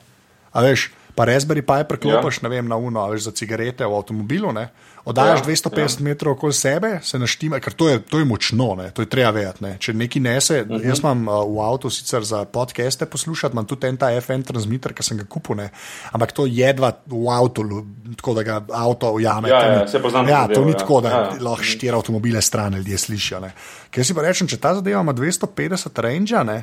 a 0.52 0.64
veš, 0.64 0.88
pa 1.14 1.24
Raspberry 1.24 1.62
Pi 1.62 1.84
preklopiš 1.88 2.42
ja. 2.42 2.48
vem, 2.48 2.68
na 2.68 2.76
uno, 2.76 3.06
veš, 3.10 3.28
za 3.28 3.32
cigarete 3.32 3.86
v 3.86 3.94
avtomobilu, 3.94 4.52
ne, 4.52 4.68
oddajaš 5.04 5.40
ja, 5.40 5.46
250 5.46 6.00
ja. 6.00 6.04
metrov 6.04 6.34
okoli 6.34 6.52
sebe, 6.52 6.90
se 7.02 7.18
naštima, 7.18 7.60
ker 7.60 7.72
to 7.72 7.88
je, 7.88 8.00
to 8.02 8.18
je 8.18 8.24
močno, 8.24 8.74
ne, 8.74 8.90
to 8.90 9.04
je 9.04 9.10
treba 9.10 9.30
vedeti. 9.30 9.64
Ne. 9.64 9.76
Če 9.78 9.94
neki 9.94 10.20
nese, 10.20 10.62
uh 10.62 10.68
-huh. 10.68 10.86
jaz 10.88 10.98
imam 10.98 11.28
uh, 11.28 11.44
v 11.56 11.60
avtu 11.62 11.90
sicer 11.90 12.24
za 12.24 12.44
podcaste 12.44 13.06
poslušati, 13.06 13.54
imam 13.54 13.66
tudi 13.66 13.86
en 13.86 13.96
ta 13.96 14.20
FN 14.20 14.42
transmitter, 14.42 14.94
ki 14.94 15.02
sem 15.02 15.18
ga 15.18 15.24
kupil, 15.24 15.56
ne, 15.56 15.70
ampak 16.12 16.32
to 16.32 16.46
jedva 16.46 16.92
v 17.06 17.28
avtu, 17.30 17.84
tako 18.16 18.34
da 18.34 18.42
ga 18.42 18.64
avto 18.72 19.12
ujame. 19.12 19.48
Ja, 19.48 19.66
ja, 19.66 19.88
se 19.88 20.02
poznam. 20.02 20.28
Ja, 20.28 20.46
to 20.46 20.54
zadevo, 20.54 20.64
ni 20.64 20.72
ja. 20.72 20.78
tako, 20.78 21.00
da 21.00 21.08
Ja, 21.08 21.20
ja. 21.20 21.36
lahko 21.40 21.62
štiri 21.62 21.96
avtomobile 21.96 22.42
stran 22.42 22.74
ljudje 22.74 22.98
slišijo. 22.98 23.40
Ne. 23.40 23.52
Ker 23.90 24.04
si 24.04 24.14
pa 24.14 24.22
rečem, 24.22 24.48
če 24.48 24.56
ta 24.56 24.74
zadeva 24.74 25.00
ima 25.00 25.12
250 25.12 26.00
range, 26.02 26.44
ne, 26.44 26.62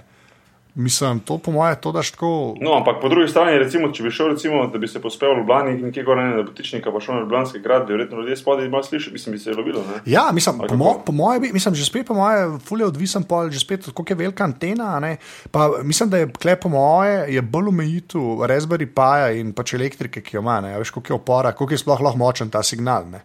mislim, 0.75 1.19
to 1.19 1.37
po 1.37 1.51
mojem, 1.51 1.75
to 1.77 1.91
daš 1.91 2.11
tako. 2.11 2.29
No, 2.57 2.73
ampak 2.73 3.01
po 3.01 3.09
drugi 3.09 3.27
strani, 3.27 3.57
recimo, 3.57 3.89
če 3.89 4.03
bi 4.03 4.11
šel, 4.11 4.27
recimo, 4.29 4.67
da 4.67 4.77
bi 4.77 4.87
se 4.87 5.01
pospel 5.01 5.33
v 5.33 5.37
Ljubljani, 5.37 5.81
nekje 5.81 6.03
gore 6.03 6.23
ne, 6.23 6.35
na 6.35 6.43
Botičnika, 6.43 6.91
pa 6.91 6.99
šel 6.99 7.15
na 7.15 7.21
Ljubljanski 7.21 7.59
grad, 7.59 7.85
bi 7.85 7.93
verjetno 7.93 8.17
ljudje 8.17 8.37
spodaj 8.37 8.69
malo 8.69 8.83
slišali, 8.83 9.13
mislim, 9.13 9.33
bi 9.33 9.39
se 9.39 9.49
je 9.49 9.55
lovilo. 9.55 9.81
Ne? 9.81 10.01
Ja, 10.07 10.29
mislim, 10.31 10.61
po, 10.61 10.75
mo, 10.75 11.01
po 11.05 11.11
mojem, 11.13 11.41
bi- 11.41 11.53
mislim, 11.53 11.75
že 11.75 11.85
spet 11.85 12.07
po 12.07 12.13
mojem, 12.13 12.59
fulje 12.59 12.85
odvisen 12.85 13.23
pol, 13.23 13.49
že 13.49 13.59
spet, 13.59 13.85
koliko 13.85 14.13
je 14.13 14.17
velika 14.17 14.43
antena. 14.43 14.99
ne. 14.99 15.17
Pa, 15.51 15.69
mislim, 15.83 16.09
da 16.09 16.17
je 16.17 16.31
klep 16.31 16.61
po 16.61 16.69
moje, 16.69 17.25
je 17.29 17.41
bolj 17.41 17.67
omejitev 17.67 18.21
Raspberry 18.45 18.87
Pi 18.87 19.39
in 19.39 19.53
pač 19.53 19.73
elektrike, 19.73 20.21
ki 20.21 20.37
jo 20.37 20.41
ima, 20.41 20.61
ne. 20.61 20.77
Veš, 20.77 20.89
koliko 20.91 21.13
je 21.13 21.15
opora, 21.15 21.51
koliko 21.51 21.73
je 21.73 21.77
sploh 21.77 22.01
lahko 22.01 22.17
močen 22.17 22.49
ta 22.49 22.63
signal. 22.63 23.05
Ne. 23.11 23.21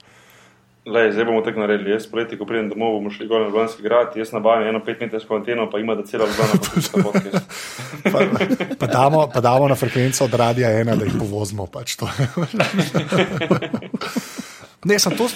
Lej, 0.87 1.13
zdaj 1.13 1.25
bomo 1.25 1.41
tako 1.43 1.61
naredili. 1.61 1.91
Jaz 1.91 2.07
poleti, 2.07 2.39
ko 2.39 2.47
pridem 2.47 2.69
domov, 2.71 2.93
bomo 3.01 3.11
šli 3.11 3.27
gor 3.27 3.41
na 3.41 3.47
Ljubljanski 3.47 3.83
grad, 3.83 4.15
jaz 4.17 4.33
nabavim 4.33 4.69
eno 4.69 4.81
5 4.87 5.01
metrsko 5.01 5.37
anteno, 5.37 5.71
pa 5.71 5.79
ima 5.79 5.95
da 5.95 6.07
cela 6.07 6.27
Ljubljana 6.27 6.53
posluša 6.59 6.91
podcast. 7.03 7.47
Pa, 8.13 8.21
pa, 8.79 8.87
damo, 8.87 9.27
pa 9.35 9.41
damo 9.41 9.69
na 9.69 9.75
frekvenco 9.75 10.25
od 10.25 10.35
radia 10.35 10.71
ena, 10.81 10.97
da 10.97 11.05
jih 11.05 11.15
povozimo. 11.19 11.67
Pač 11.67 11.97
to. 11.97 12.09
ne, 14.89 14.99
sem 14.99 15.17
to. 15.17 15.29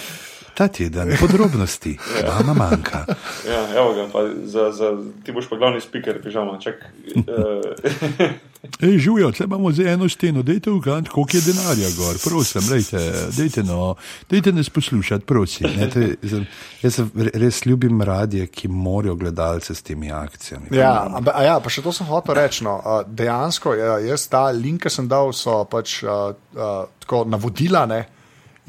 Ta 0.53 0.67
teden 0.67 1.15
podrobnosti, 1.19 1.97
vama 2.27 2.53
manjka. 2.53 3.05
Ja, 3.47 3.61
evo 3.77 3.93
ga, 3.93 4.07
pa 4.13 4.25
za, 4.43 4.71
za, 4.71 4.91
ti 5.25 5.31
boš 5.31 5.49
pa 5.49 5.57
glavni 5.57 5.81
speaker, 5.81 6.21
pižama. 6.23 6.59
Čak, 6.59 6.75
uh, 7.15 8.31
Ej, 8.81 8.97
živijo, 8.97 9.31
tle 9.31 9.45
imamo 9.45 9.71
zdaj 9.71 9.93
eno 9.93 10.09
steno, 10.09 10.43
dajte 10.43 10.71
uganti, 10.71 11.09
koliko 11.09 11.37
je 11.37 11.41
denarja 11.41 11.89
gor, 11.97 12.15
prosim, 12.23 12.61
dajte, 12.69 13.11
dajte, 13.37 13.63
no, 13.63 13.95
dajte 14.29 14.51
nas 14.51 14.69
poslušati, 14.69 15.25
prosim. 15.25 15.67
Ne, 15.77 15.89
zdaj, 16.23 16.45
jaz 16.81 16.99
res 17.33 17.65
ljubim 17.65 18.01
radije, 18.01 18.47
ki 18.47 18.67
morajo 18.67 19.15
gledalce 19.15 19.75
s 19.75 19.81
temi 19.81 20.11
akcijami. 20.11 20.67
Ja, 20.71 21.07
ampak, 21.13 21.35
a 21.35 21.43
ja, 21.43 21.59
pa 21.59 21.69
še 21.69 21.81
to 21.81 21.93
sem 21.93 22.05
hotel 22.05 22.37
reči. 22.37 22.63
No. 22.63 22.77
Dejansko, 23.07 23.73
ja, 23.73 23.97
jaz 24.05 24.27
ta 24.29 24.49
link, 24.53 24.83
ki 24.85 24.93
sem 24.93 25.09
dal, 25.09 25.33
so 25.33 25.63
pač 25.65 26.03
uh, 26.03 26.29
uh, 26.53 26.85
tako 27.01 27.25
navodila. 27.25 27.85
Ne? 27.89 28.05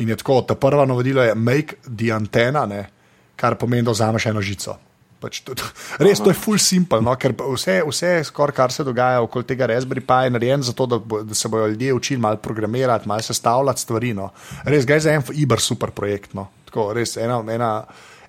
In 0.03 0.11
je 0.11 0.18
tako, 0.18 0.40
ta 0.48 0.57
prva 0.59 0.86
navodila 0.88 1.28
je 1.28 1.36
make 1.38 1.78
the 1.86 2.11
antenna, 2.14 2.66
ne? 2.66 2.86
kar 3.36 3.57
pomeni, 3.59 3.82
da 3.82 3.90
vzameš 3.94 4.26
eno 4.30 4.42
žico. 4.44 4.76
Pač 5.22 5.40
to, 5.46 5.55
to, 5.59 5.66
res, 6.03 6.20
to 6.22 6.30
je 6.30 6.38
full 6.38 6.59
simple, 6.62 6.98
no? 7.03 7.14
ker 7.18 7.34
vse, 7.38 7.80
vse 7.86 8.11
skor, 8.26 8.53
kar 8.55 8.74
se 8.74 8.84
dogaja 8.86 9.22
okoli 9.22 9.46
tega 9.46 9.68
Raspberry 9.70 10.03
Pi, 10.07 10.26
je 10.26 10.34
narejeno 10.34 10.66
zato, 10.66 10.86
da, 10.90 10.98
bo, 10.98 11.22
da 11.26 11.34
se 11.38 11.50
bodo 11.50 11.68
ljudje 11.70 11.94
učili 11.94 12.20
malo 12.22 12.40
programirati, 12.42 13.09
malo 13.09 13.22
sestavljati 13.22 13.82
stvari. 13.82 14.12
No? 14.18 14.30
Res, 14.66 14.86
gre 14.86 14.98
za 15.00 15.14
en 15.14 15.22
iber 15.38 15.62
super 15.62 15.90
projekt. 15.94 16.34
No? 16.38 16.48
Tako, 16.66 16.90
res, 16.98 17.16
ena, 17.22 17.38
ena, 17.55 17.70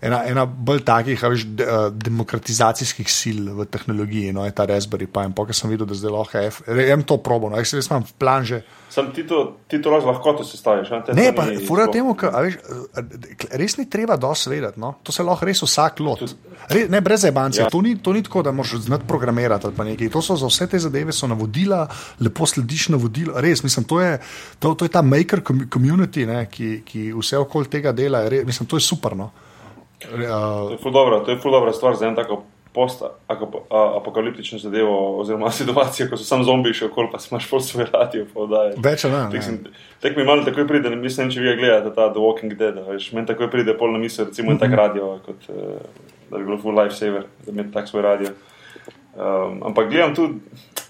ena, 0.04 0.20
ena 0.28 0.43
bolj 0.45 0.84
takih 0.86 1.24
veš, 1.24 1.45
de, 1.58 1.66
demokratizacijskih 2.06 3.08
sil 3.08 3.39
v 3.56 3.66
tehnologiji, 3.72 4.34
no, 4.36 4.45
je 4.45 4.51
ta 4.56 4.68
Raspberry 4.70 5.08
Pi. 5.08 5.26
In 5.28 5.34
pokaj 5.34 5.56
sem 5.58 5.72
videl, 5.72 5.88
da 5.89 5.95
zdaj 5.97 6.12
lahko 6.12 6.43
F. 6.49 6.62
Jem 6.68 7.04
to 7.08 7.18
probo, 7.24 7.49
no, 7.49 7.60
jaz 7.62 7.74
res 7.78 7.89
imam 7.91 8.06
plan 8.20 8.45
že. 8.45 8.62
Sam 8.93 9.08
ti 9.16 9.24
to, 9.26 9.58
ti 9.68 9.80
to 9.82 9.89
lahko 9.89 10.12
lahko 10.12 10.43
sestaviš. 10.45 10.91
Ne, 11.16 11.32
to 11.32 11.36
pa 11.38 11.47
fura 11.66 11.88
temu, 11.89 12.14
ka, 12.14 12.30
veš, 12.45 12.60
res 13.58 13.78
ni 13.80 13.88
treba 13.89 14.18
dosti 14.22 14.51
vedeti. 14.54 14.80
No? 14.80 14.93
To 15.04 15.16
se 15.16 15.24
lahko 15.26 15.47
res 15.49 15.64
vsak 15.66 16.04
lot. 16.06 16.22
Re, 16.70 16.86
ne, 16.91 17.01
brez 17.01 17.26
ebancije. 17.26 17.64
Ja. 17.66 17.70
To, 17.74 17.82
ni- 17.82 17.97
to 17.97 18.14
ni 18.14 18.22
tako, 18.24 18.43
da 18.45 18.51
moraš 18.54 18.86
znati 18.86 19.08
programirati 19.08 19.66
ali 19.68 19.76
pa 19.76 19.84
nekaj. 19.88 20.12
To 20.14 20.22
so 20.22 20.38
za 20.38 20.47
vse 20.47 20.68
te 20.70 20.80
zadeve, 20.80 21.12
so 21.12 21.28
navodila, 21.28 21.88
lepo 22.22 22.45
slediš 22.45 22.89
navodila. 22.93 23.41
Res, 23.41 23.64
mislim, 23.66 23.88
to 23.89 24.01
je, 24.01 24.20
to, 24.60 24.76
to 24.78 24.86
je 24.86 24.93
ta 24.93 25.01
maker 25.01 25.41
com- 25.47 25.66
community, 25.74 26.28
ne, 26.30 26.45
ki, 26.51 26.84
ki 26.86 27.10
vse 27.18 27.41
okoli 27.41 27.72
tega 27.74 27.91
dela. 27.91 28.22
je 28.28 28.30
Res, 28.38 28.45
mislim, 28.45 28.70
to 28.70 28.78
je 28.78 28.86
super. 28.86 29.18
No? 29.18 29.32
Re, 30.12 30.28
To 30.28 30.72
je 30.72 30.82
ful 30.82 30.91
dobra, 30.91 31.24
to 31.26 31.32
je 31.32 31.39
ful 31.39 31.51
dobra 31.51 31.74
stvar 31.74 31.95
za 31.95 32.08
en 32.08 32.16
tako 32.16 32.43
post-apokaliptično 32.74 34.60
zadevo, 34.60 35.20
oziroma 35.20 35.51
situacijo, 35.60 36.10
ko 36.10 36.18
so 36.18 36.26
samo 36.26 36.43
zombiji 36.43 36.74
še 36.74 36.88
okoli, 36.89 37.12
pa 37.12 37.20
imaš 37.32 37.49
pol 37.49 37.62
svoj 37.62 37.86
radio 37.91 38.26
več 38.78 39.06
ali 39.06 39.20
Tek, 39.32 39.39
ne. 39.39 39.41
sem, 39.45 39.60
tek 40.01 40.18
mi 40.18 40.26
malo 40.26 40.45
takoj 40.45 40.66
pride, 40.68 40.89
ne 40.89 40.97
mislim, 40.97 41.30
če 41.30 41.43
vi 41.43 41.54
gledate 41.60 41.93
ta 41.95 42.10
The 42.10 42.24
Walking 42.24 42.56
Dead, 42.58 42.80
veš, 42.88 43.12
meni 43.14 43.30
takoj 43.30 43.51
pride 43.54 43.78
pol 43.78 43.93
na 43.93 44.01
misel, 44.01 44.26
recimo 44.32 44.51
en 44.51 44.58
tak 44.62 44.74
radio, 44.74 45.20
kot, 45.26 45.45
eh, 45.49 46.10
da 46.32 46.39
bi 46.39 46.47
bilo 46.47 46.58
full 46.58 46.78
lifesaver, 46.78 47.28
da 47.45 47.54
imeti 47.54 47.74
tak 47.76 47.88
svoj 47.91 48.06
radio. 48.10 48.34
Um, 49.14 49.59
ampak 49.61 49.89
gledam 49.89 50.16
tu, 50.16 50.30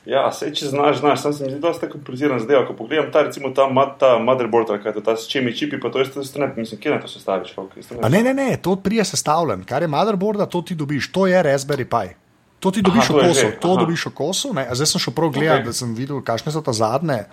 ja, 0.05 0.31
se 0.31 0.47
če 0.55 0.69
znaš, 0.71 0.99
znaš, 0.99 1.21
sam 1.21 1.33
se 1.33 1.43
mi 1.43 1.51
zdi 1.51 1.59
dosta 1.59 1.89
kompliciran 1.91 2.39
zadeva, 2.39 2.63
ko 2.67 2.75
pogledam 2.77 3.11
ta, 3.11 3.25
recimo 3.27 3.51
ta, 3.51 3.67
ma- 3.67 3.89
ta 3.99 4.15
motherboard, 4.19 4.71
kaj 4.83 4.91
je 4.91 4.95
to, 4.95 5.01
ta 5.03 5.15
s 5.19 5.27
čemi 5.27 5.51
čipi, 5.55 5.79
pa 5.79 5.91
to 5.91 5.99
jaz 5.99 6.13
to 6.15 6.23
ne, 6.39 6.47
mislim, 6.55 6.79
kje 6.79 6.91
na 6.91 7.01
to 7.03 7.11
sestaviš, 7.11 7.51
to 7.55 7.67
Pa 8.01 8.09
ne, 8.09 8.23
ne, 8.23 8.33
ne, 8.33 8.57
to 8.57 8.75
prije 8.75 9.05
sestavljen. 9.05 9.63
Kar 9.67 9.81
je 9.83 9.91
motherboarda, 9.91 10.45
to 10.45 10.61
ti 10.61 10.75
dobiš. 10.75 11.11
To 11.11 11.27
je 11.27 11.43
Raspberry 11.43 11.83
Pi. 11.83 12.15
To 12.63 12.71
ti 12.71 12.81
dobiš 12.81 13.09
Aha, 13.09 13.13
v 13.13 13.19
to 13.19 13.19
je 13.19 13.27
kosu. 13.27 13.47
To 13.59 13.71
aha. 13.73 13.79
dobiš 13.83 14.05
v 14.05 14.11
kosu. 14.15 14.53
Ne? 14.55 14.63
Zdaj 14.71 14.87
sem 14.87 15.03
šel 15.03 15.13
prav 15.13 15.29
gledati, 15.35 15.59
Ok. 15.59 15.63
okay. 15.63 15.67
da 15.67 15.73
sem 15.73 15.95
videl, 15.95 16.21
kakšne 16.23 16.51
so 16.55 16.61
ta 16.63 16.71
zadnje, 16.71 17.25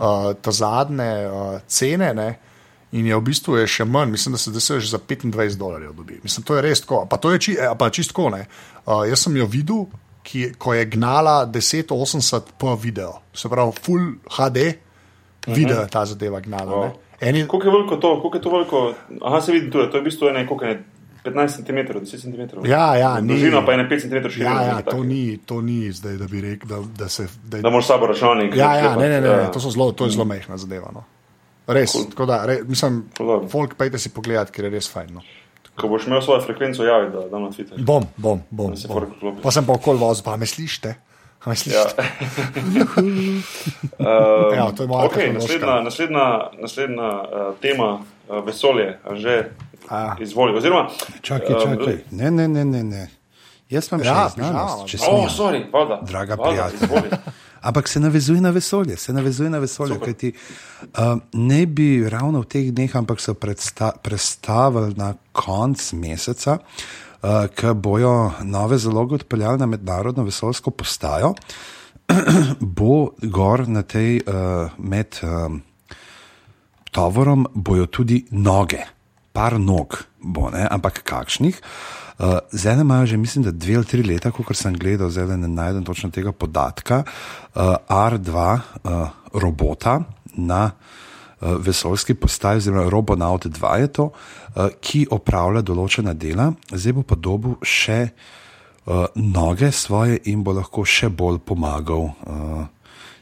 uh, 0.00 0.32
ta 0.40 0.52
zadnje 0.56 1.12
uh, 1.28 1.60
cene. 1.68 2.14
Ne? 2.16 2.28
In 2.96 3.06
je 3.06 3.16
v 3.16 3.22
bistvu 3.28 3.60
je 3.60 3.68
še 3.68 3.84
manj, 3.84 4.16
mislim, 4.16 4.34
da 4.34 4.40
se 4.40 4.50
zdaj 4.50 4.80
že 4.80 4.96
za 4.96 4.98
25 4.98 5.60
dolarjev 5.60 5.92
dobi. 5.92 6.20
Mislim, 6.24 6.48
to 6.48 6.56
je 6.56 6.64
res 6.64 6.80
tako. 6.80 7.04
Pa 7.04 7.20
to 7.20 7.36
je 7.36 7.38
či, 7.38 7.52
eh, 7.60 7.76
pa 7.76 7.90
čisto 7.92 8.30
ne. 8.32 8.46
Uh, 8.88 9.04
jaz 9.04 9.28
sem 9.28 9.36
jo 9.36 9.44
videl, 9.44 9.84
ki, 10.22 10.52
ko 10.54 10.74
je 10.74 10.84
gnala 10.86 11.46
1080p 11.46 12.78
video, 12.78 13.12
se 13.34 13.48
pravi 13.48 13.72
Full 13.82 14.06
HD, 14.30 14.58
video 15.46 15.80
je 15.80 15.88
ta 15.88 16.04
zadeva 16.04 16.40
gnala. 16.40 16.72
Wow. 16.72 16.90
Eni, 17.20 17.46
Koliko 17.46 17.68
je 17.68 17.72
veliko 17.72 17.96
to, 17.96 18.20
koliko 18.20 18.36
je 18.36 18.42
to 18.42 18.50
veliko? 18.50 18.94
Aha, 19.22 19.40
se 19.40 19.52
vidi 19.52 19.70
tu, 19.70 19.78
to 19.80 19.96
je 19.96 20.00
v 20.00 20.04
bistvu 20.04 20.28
ene, 20.28 20.46
koliko 20.46 20.64
je 20.64 20.82
15 21.24 21.56
cm, 21.56 21.78
10 21.94 22.20
cm. 22.22 22.66
Ja, 22.66 22.96
ja, 22.96 23.20
ni- 23.20 23.28
Dolžina 23.28 23.60
pa 23.60 23.72
je 23.72 23.78
ne 23.78 23.88
5 23.88 24.00
cm 24.00 24.28
širina. 24.30 24.50
Ja, 24.52 24.62
ja 24.62 24.82
to, 24.82 25.04
ni, 25.04 25.38
to 25.38 25.60
ni 25.60 25.92
zdaj, 25.92 26.16
da 26.16 26.26
bi 26.26 26.40
rekel, 26.40 26.68
da, 26.68 26.78
da 26.98 27.08
se. 27.08 27.26
Da, 27.44 27.60
Da 27.60 27.70
moraš 27.70 27.86
sabo 27.86 28.06
računalnik. 28.06 28.56
ja, 28.56 28.74
ja, 28.74 28.96
ne, 28.96 29.08
ne, 29.08 29.20
ne, 29.20 29.28
Ja. 29.28 29.50
to, 29.50 29.60
zelo, 29.60 29.92
to 29.92 30.04
je 30.04 30.10
zelo 30.10 30.24
mehna 30.24 30.56
zadeva. 30.56 30.90
No. 30.94 31.04
Res, 31.66 31.92
Cool. 31.92 32.04
tako 32.04 32.26
da, 32.26 32.46
re, 32.46 32.60
mislim, 32.64 33.04
Cool, 33.16 33.48
folk, 33.48 33.74
pejte 33.74 33.98
si 33.98 34.08
pogledat, 34.08 34.50
ker 34.50 34.64
je 34.64 34.70
res 34.70 34.88
fajn. 34.88 35.12
No. 35.12 35.20
Ko 35.80 35.88
boš 35.88 36.06
imel 36.06 36.20
svojo 36.20 36.40
frekvenco, 36.40 36.84
javi, 36.84 37.10
da 37.10 37.28
dam 37.28 37.42
na 37.42 37.50
Twitter. 37.50 37.78
Bom, 37.78 38.04
bom, 38.16 38.42
bom. 38.50 38.70
Da 38.70 38.76
se 38.76 38.88
bom. 38.88 39.36
Pa 39.42 39.50
sem 39.50 39.64
pa 39.64 39.72
okol 39.72 39.96
vozil, 39.96 40.24
pa 40.24 40.36
me 40.36 40.46
slišite. 40.46 40.94
Me 41.40 41.52
Ja. 41.52 41.56
slišite? 41.56 42.02
Um, 42.96 43.42
Ja, 44.56 44.72
to 44.72 44.82
je 44.82 44.88
moja 44.88 45.08
okay, 45.08 45.32
naslednja 45.32 45.80
naslednja, 45.80 46.26
naslednja 46.60 47.08
uh, 47.22 47.54
tema, 47.56 47.98
uh, 48.28 48.44
vesolje, 48.46 48.98
a 49.04 49.14
že 49.14 49.44
A. 49.88 50.16
izvoli. 50.20 50.56
Oziroma, 50.56 50.88
Čakaj, 51.22 51.54
um, 51.56 51.60
čakaj. 51.62 51.96
Ne, 52.10 52.30
ne, 52.30 52.48
ne, 52.48 52.64
ne. 52.64 52.82
ne. 52.84 53.08
Jaz 53.70 53.86
imam 53.92 54.02
Ja, 54.04 54.26
še 54.26 54.34
znanost, 54.34 54.86
če 54.86 54.98
O, 55.06 55.10
oh, 55.14 55.26
sorry, 55.30 55.62
voda. 55.72 56.00
Draga 56.02 56.34
voda, 56.34 56.50
prijatelja. 56.50 57.18
Ampak 57.60 57.88
se 57.88 58.00
navezuje 58.00 58.40
na 58.40 58.50
vesolje, 58.50 58.96
se 58.96 59.12
navezuje 59.12 59.50
na 59.50 59.58
vesolje. 59.58 59.98
Kajti, 60.00 60.32
uh, 60.82 61.20
ne 61.32 61.66
bi 61.66 62.08
ravno 62.08 62.40
v 62.40 62.48
teh 62.48 62.72
dneh, 62.72 62.96
ampak 62.96 63.20
so 63.20 63.34
predsta 63.34 63.92
predstavili 64.02 64.94
na 64.96 65.12
konc 65.32 65.92
meseca, 65.92 66.58
uh, 66.58 67.46
ko 67.52 67.74
bojo 67.74 68.32
nove 68.42 68.78
zaloge 68.78 69.20
odpeljali 69.20 69.58
na 69.58 69.66
mednarodno 69.66 70.24
vesoljsko 70.24 70.70
postajo, 70.70 71.34
bo 72.78 73.12
gor 73.22 73.68
na 73.68 73.82
tej 73.82 74.20
uh, 74.24 74.72
med 74.78 75.20
um, 75.22 75.60
tovorom 76.90 77.46
bojo 77.54 77.86
tudi 77.86 78.24
noge, 78.30 78.80
par 79.32 79.60
nog 79.60 80.00
bo, 80.20 80.50
ne? 80.50 80.66
ampak 80.70 81.02
kakšnih. 81.04 81.60
Uh, 81.60 82.00
zdaj 82.52 82.76
ne 82.76 82.80
imajo 82.80 83.06
že, 83.06 83.16
mislim, 83.16 83.44
da 83.44 83.50
dve 83.50 83.76
ali 83.76 83.84
tri 83.84 84.02
leta, 84.02 84.30
kot 84.30 84.56
sem 84.56 84.74
gledal, 84.76 85.10
zdaj 85.10 85.36
ne 85.36 85.48
najdem 85.48 85.84
točno 85.84 86.10
tega 86.10 86.32
podatka, 86.32 87.02
uh, 87.54 87.74
R2 87.88 88.30
uh, 88.34 89.08
robota 89.32 90.00
na 90.36 90.70
uh, 90.70 91.56
vesoljski 91.58 92.14
postaji, 92.14 92.56
oziroma 92.56 92.90
Robonaut 92.90 93.46
2 93.46 93.76
je 93.80 93.86
to, 93.86 94.10
uh, 94.10 94.68
ki 94.80 95.06
opravlja 95.10 95.62
določena 95.62 96.12
dela, 96.14 96.52
zdaj 96.72 96.98
bo 96.98 97.06
pa 97.08 97.16
dobil 97.16 97.56
še 97.62 98.02
uh, 98.10 99.06
noge 99.16 99.72
svoje 99.72 100.20
in 100.28 100.44
bo 100.44 100.52
lahko 100.52 100.84
še 100.84 101.08
bolj 101.08 101.40
pomagal 101.44 102.10
uh, 102.10 102.68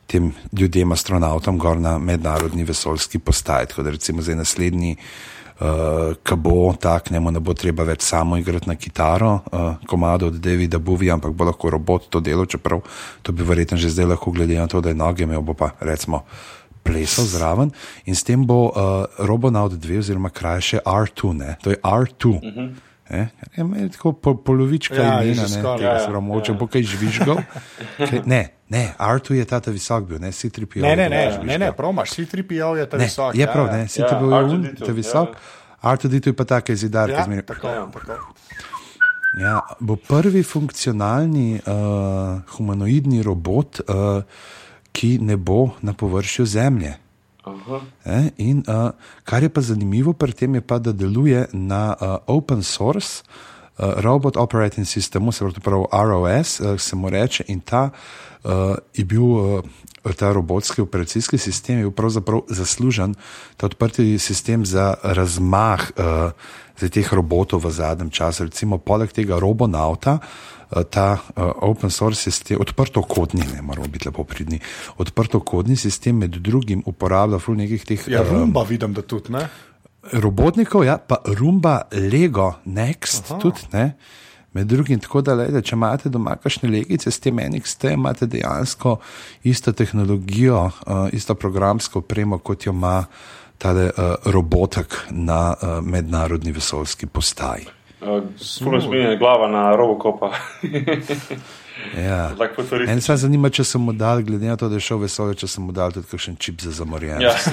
tem 0.09 0.32
ljudem, 0.57 0.92
astronautom, 0.92 1.59
gor 1.61 1.76
na 1.76 1.99
mednarodni 2.01 2.64
vesoljski 2.64 3.18
postaji. 3.20 3.68
Tako 3.68 3.82
da 3.84 3.90
recimo 3.92 4.22
zdaj 4.24 4.38
naslednji. 4.40 4.96
Uh, 4.96 5.38
Ko 5.59 6.36
bo 6.36 6.70
tak, 6.80 7.11
ne, 7.11 7.18
mu 7.20 7.32
ne 7.34 7.40
bo 7.42 7.50
treba 7.54 7.82
več 7.82 8.04
samo 8.06 8.36
igrati 8.38 8.68
na 8.70 8.76
kitaro, 8.78 9.30
uh, 9.50 9.80
komado 9.90 10.28
od 10.30 10.36
Davida 10.38 10.78
Bovija, 10.78 11.16
ampak 11.18 11.32
bo 11.34 11.48
lahko 11.48 11.70
robot 11.74 12.06
to 12.14 12.20
delo, 12.22 12.46
čeprav 12.46 12.84
to 13.22 13.34
bi 13.34 13.42
verjetno 13.42 13.76
že 13.76 13.90
zdaj 13.90 14.06
lahko, 14.14 14.30
glede 14.30 14.54
na 14.54 14.68
to, 14.70 14.80
da 14.80 14.94
je 14.94 14.94
noge 14.94 15.26
imel, 15.26 15.42
bo 15.42 15.59
pa 15.59 15.72
recimo 15.80 16.22
plesal 16.86 17.26
zraven. 17.26 17.74
In 18.06 18.14
s 18.14 18.22
tem 18.22 18.46
bo 18.46 18.70
uh, 18.70 19.11
Robonaut 19.18 19.74
2, 19.74 19.98
oziroma 19.98 20.30
krajše 20.30 20.78
R2, 20.86 21.32
ne, 21.34 21.56
to 21.62 21.74
je 21.74 21.82
R2. 21.82 22.24
Uh 22.28 22.42
-huh. 22.42 22.88
Eh, 23.11 23.26
je 23.56 23.64
meni 23.64 23.90
tako 23.90 24.12
po, 24.12 24.34
polovička 24.36 24.94
Ja, 24.94 25.20
je 25.20 25.26
imena, 25.26 25.42
ne, 25.42 25.48
skoraj, 25.50 25.78
tega 25.78 25.90
ja, 25.90 26.00
se 26.00 26.11
mogoče 26.12 26.52
bo 26.52 26.66
kaj 26.66 26.82
žvižgal. 26.84 27.38
Kaj- 27.98 28.22
Ne, 28.26 28.40
ne, 28.68 28.94
R2 28.98 29.34
je 29.34 29.44
tata 29.44 29.70
visok 29.70 30.04
bil, 30.04 30.18
ne, 30.18 30.28
C3PO. 30.28 30.80
Ne, 30.80 30.90
je 30.90 30.96
ne, 30.98 31.09
bil 31.09 31.16
ne, 31.40 31.46
ne, 31.48 31.59
ne 31.59 31.72
promaš, 31.72 32.11
si 32.11 32.26
3PO 32.26 32.76
je 32.76 32.86
ta 32.86 32.96
Ne, 32.96 33.04
visok. 33.04 33.34
je 33.34 33.40
ja, 33.40 33.46
prav, 33.46 33.66
ja. 33.66 33.72
ne, 33.72 33.88
si 33.88 34.00
Ja, 34.00 34.09
ti 34.09 34.14
bil 34.14 34.28
R2D2, 34.28 34.70
un, 34.70 34.76
ta 34.76 34.92
visok. 34.92 35.28
R2D2 35.82 36.26
je 36.26 36.32
pa 36.32 36.44
tako 36.46 36.74
zidar, 36.74 37.09
ki 37.09 37.12
Ja, 37.12 37.24
zmeri. 37.24 37.42
tako, 37.42 37.68
tako. 37.94 38.12
Ja, 39.34 39.61
bo 39.80 39.96
prvi 39.98 40.42
funkcionalni 40.42 41.61
uh, 41.61 41.72
humanoidni 42.50 43.22
robot, 43.22 43.80
uh, 43.82 44.22
ki 44.92 45.18
ne 45.18 45.36
bo 45.36 45.70
na 45.80 45.92
površju 45.92 46.46
Zemlje. 46.46 46.96
E, 48.05 48.30
in, 48.36 48.62
uh, 48.66 48.90
kar 49.24 49.42
je 49.42 49.49
pa 49.49 49.61
zanimivo 49.61 50.12
pri 50.12 50.32
tem, 50.32 50.55
je 50.55 50.61
pa, 50.61 50.78
da 50.78 50.92
deluje 50.92 51.46
na 51.53 51.94
uh, 51.94 52.16
open 52.26 52.62
source 52.62 53.22
uh, 53.22 54.01
robot 54.03 54.36
operating 54.36 54.86
systemu, 54.86 55.32
se 55.32 55.44
pravi 55.62 55.84
ROS, 55.92 56.61
uh, 56.61 56.80
se 56.80 56.96
mu 56.96 57.11
reče, 57.11 57.44
in 57.49 57.61
ta 57.61 57.90
uh, 57.90 58.76
je 58.94 59.05
bil. 59.05 59.22
Uh, 59.22 59.61
Ta 60.16 60.30
robotski 60.32 60.80
operacijski 60.80 61.38
sistem 61.38 61.76
je 61.76 61.82
bil 61.82 61.90
pravzaprav 61.92 62.40
zaslužen, 62.49 63.14
ta 63.57 63.66
odprti 63.66 64.18
sistem 64.18 64.64
za 64.64 64.94
razmah 65.03 65.90
uh, 65.99 66.30
za 66.78 66.88
teh 66.88 67.12
robotov 67.12 67.66
v 67.66 67.70
zadnjem 67.70 68.11
času. 68.11 68.46
Recimo, 68.46 68.78
poleg 68.78 69.12
tega 69.12 69.36
robonauta, 69.36 70.16
uh, 70.16 70.57
ta 70.90 71.12
uh, 71.16 71.52
open 71.64 71.90
source 71.90 72.20
sistem, 72.22 72.60
odprto 72.60 73.02
kodni, 73.02 73.44
ne 73.54 73.62
moramo 73.62 73.88
biti 73.88 74.08
lepo 74.08 74.24
pridni, 74.24 74.60
odprto 75.00 75.40
kodni 75.40 75.76
sistem 75.76 76.18
med 76.20 76.36
drugim 76.44 76.82
uporablja 76.86 77.40
v 77.46 77.56
nekih 77.62 77.84
teh 77.84 78.08
Ja, 78.08 78.22
eh, 78.22 78.30
rumba 78.32 78.62
vidim, 78.68 78.92
da 78.94 79.02
tudi 79.02 79.32
ne. 79.32 79.48
robotnikov, 80.12 80.84
ja, 80.84 80.98
pa 80.98 81.20
Rumba, 81.24 81.88
Lego, 81.92 82.54
Next, 82.64 83.30
Aha. 83.30 83.40
tudi 83.40 83.60
ne. 83.72 83.96
Med 84.52 84.66
drugim, 84.66 85.00
tako 85.00 85.20
da, 85.20 85.34
lejde, 85.34 85.60
če 85.62 85.76
imate 85.76 86.08
doma 86.08 86.36
kakšne 86.36 86.70
legice 86.72 87.10
s 87.10 87.20
tem 87.20 87.36
NXT, 87.36 87.92
imate 87.92 88.26
dejansko 88.26 88.96
isto 89.44 89.72
tehnologijo, 89.72 90.62
uh, 90.86 91.08
isto 91.12 91.34
programsko 91.34 91.98
opremo, 91.98 92.38
kot 92.38 92.66
jo 92.66 92.72
ima 92.72 93.04
ta 93.58 93.72
uh, 93.72 93.90
robotek 94.24 94.96
na 95.10 95.52
uh, 95.52 95.84
mednarodni 95.84 96.52
vesoljski 96.52 97.06
postaji. 97.06 97.77
Splošno 98.01 98.80
spominja 98.80 99.16
glava 99.16 99.49
na 99.49 99.76
Robocopa. 99.76 100.32
Ja. 101.96 102.34
Tak 102.38 102.57
futurističen. 102.57 102.94
En 102.94 103.01
se 103.01 103.16
zanima, 103.16 103.51
če 103.51 103.64
sem 103.64 103.82
mu 103.82 103.92
dal, 103.94 104.22
glede 104.26 104.51
na 104.51 104.57
to, 104.59 104.68
da 104.68 104.76
je 104.76 104.84
šel 104.84 104.99
vesolje, 105.05 105.38
če 105.42 105.49
sem 105.49 105.64
mu 105.64 105.72
dal 105.72 105.94
tudi 105.94 106.11
kakšen 106.11 106.36
čip 106.42 106.61
za 106.61 106.72
zamorjenje. 106.74 107.24
Ja. 107.24 107.34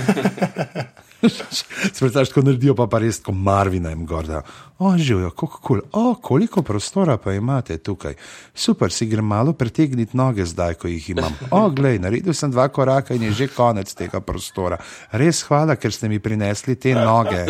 Spremljaš, 1.96 2.30
ko 2.34 2.42
naredijo 2.46 2.76
pa, 2.78 2.86
pa 2.92 3.00
res 3.02 3.22
kot 3.24 3.38
Marvina 3.38 3.92
in 3.96 4.04
gorda. 4.06 4.42
O, 4.78 4.92
živijo, 4.98 5.32
kako 5.32 5.62
kul, 5.64 5.82
o, 5.94 6.16
koliko 6.22 6.62
prostora 6.66 7.18
pa 7.18 7.34
imate 7.34 7.78
tukaj. 7.78 8.18
Super, 8.54 8.92
si 8.92 9.08
grem 9.10 9.26
malo 9.26 9.54
pretegniti 9.54 10.18
noge 10.18 10.46
zdaj, 10.46 10.76
ko 10.82 10.92
jih 10.92 11.10
imam. 11.16 11.34
O, 11.56 11.70
glej, 11.74 12.00
naredil 12.04 12.34
sem 12.34 12.52
dva 12.52 12.68
koraka 12.70 13.16
in 13.16 13.30
je 13.30 13.34
že 13.46 13.52
konec 13.56 13.94
tega 13.94 14.22
prostora. 14.22 14.78
Res 15.12 15.44
hvala, 15.48 15.80
ker 15.80 15.94
ste 15.94 16.10
mi 16.12 16.20
prinesli 16.20 16.76
te 16.76 16.94
noge. 16.94 17.46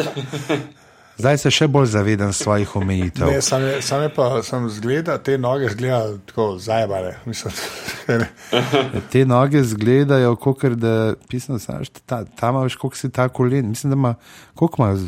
Zdaj 1.17 1.37
se 1.37 1.51
še 1.51 1.67
bolj 1.71 1.85
zavedam 1.93 2.33
svojih 2.35 2.75
omejitev. 2.75 3.29
Ne, 3.31 3.41
sam 3.41 3.63
je, 3.63 3.75
sam 3.81 4.01
je 4.03 4.09
pa, 4.15 4.25
sam 4.43 4.65
zgleda, 4.69 5.15
te 5.23 5.37
noge 5.39 5.69
zgleda 5.71 6.17
tako 6.27 6.47
zajebane. 6.59 7.13
Mislim, 7.25 7.53
ne. 8.21 8.27
Te 9.11 9.23
noge 9.25 9.61
izgledajo, 9.63 10.35
kot 10.35 10.65
da 10.75 11.13
pisno, 11.29 11.57
znaš, 11.57 11.93
ta, 12.05 12.25
tam 12.25 12.59
imaš, 12.59 12.75
koliko 12.75 12.99
si 12.99 13.09
ta 13.09 13.29
kolen. 13.29 13.69
Mislim, 13.69 13.95
da 13.95 13.99
ima, 13.99 14.15
koliko 14.55 14.83
ima, 14.83 15.07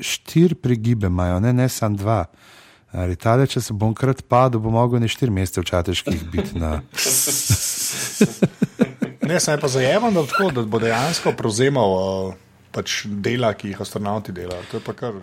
štiri 0.00 0.54
pregibe 0.54 1.06
imajo, 1.06 1.40
ne, 1.40 1.52
ne 1.52 1.68
samo 1.68 1.96
dva. 1.96 2.24
Ali 2.92 3.16
tale, 3.20 3.46
če 3.46 3.60
se 3.60 3.74
bom 3.76 3.94
krat 3.94 4.22
padel, 4.28 4.60
bo 4.64 4.72
mogel 4.72 5.00
ne 5.00 5.08
štiri 5.08 5.32
mesece 5.32 5.60
v 5.60 5.68
čateških 5.68 6.22
biti 6.32 6.60
na. 6.60 6.80
ne, 9.28 9.40
sam 9.40 9.56
je 9.56 9.60
pa 9.60 9.68
zajeman, 9.68 10.14
da, 10.14 10.24
tako, 10.28 10.52
da 10.56 10.64
bo 10.64 10.80
dejansko 10.80 11.32
prevzemal 11.36 11.96
uh, 11.96 12.38
pač 12.72 13.02
dela, 13.08 13.52
ki 13.56 13.74
jih 13.74 13.82
astronauti 13.84 14.32
delajo. 14.32 14.64
To 14.70 14.80
je 14.80 14.84
pa 14.84 14.96
kar. 14.96 15.20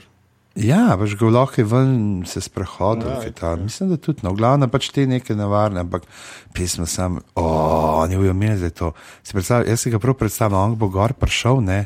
Ja, 0.55 0.95
pač 0.95 1.17
ga 1.19 1.27
lahko 1.27 1.59
je 1.59 1.67
ven 1.67 1.95
se 2.27 2.39
sprehodil, 2.39 3.09
Ja, 3.11 3.27
ja, 3.27 3.55
mislim, 3.59 3.89
da 3.91 3.97
tudi, 3.99 4.23
no, 4.23 4.31
glavno 4.31 4.69
pač 4.71 4.87
te 4.95 5.03
neke 5.07 5.35
nevarne, 5.35 5.83
ampak 5.83 6.07
pismo 6.55 6.87
sam, 6.87 7.19
o, 7.35 8.05
ne 8.07 8.15
bojo 8.15 8.31
imeli 8.31 8.61
za 8.63 8.69
to. 8.71 8.93
Si 9.23 9.35
jaz 9.35 9.81
si 9.81 9.91
ga 9.91 9.99
prav 9.99 10.15
predstavljam, 10.15 10.71
on 10.71 10.77
bo 10.79 10.87
gor 10.87 11.11
prišel, 11.13 11.59
ne, 11.59 11.81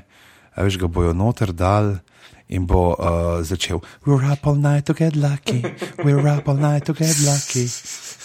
a 0.54 0.62
veš, 0.62 0.78
ga 0.78 0.88
bojo 0.88 1.18
noter 1.18 1.54
dal. 1.54 1.98
In 2.50 2.64
bo 2.66 2.96
uh, 2.98 3.46
začel, 3.46 3.78
we're 4.08 4.26
up 4.26 4.48
all 4.50 4.58
night 4.58 4.82
to 4.90 4.94
get 4.98 5.14
lucky, 5.14 5.62
we're 6.02 6.26
up 6.26 6.50
all 6.50 6.58
night 6.58 6.82
to 6.90 6.96
get 6.98 7.14
lucky. 7.22 7.70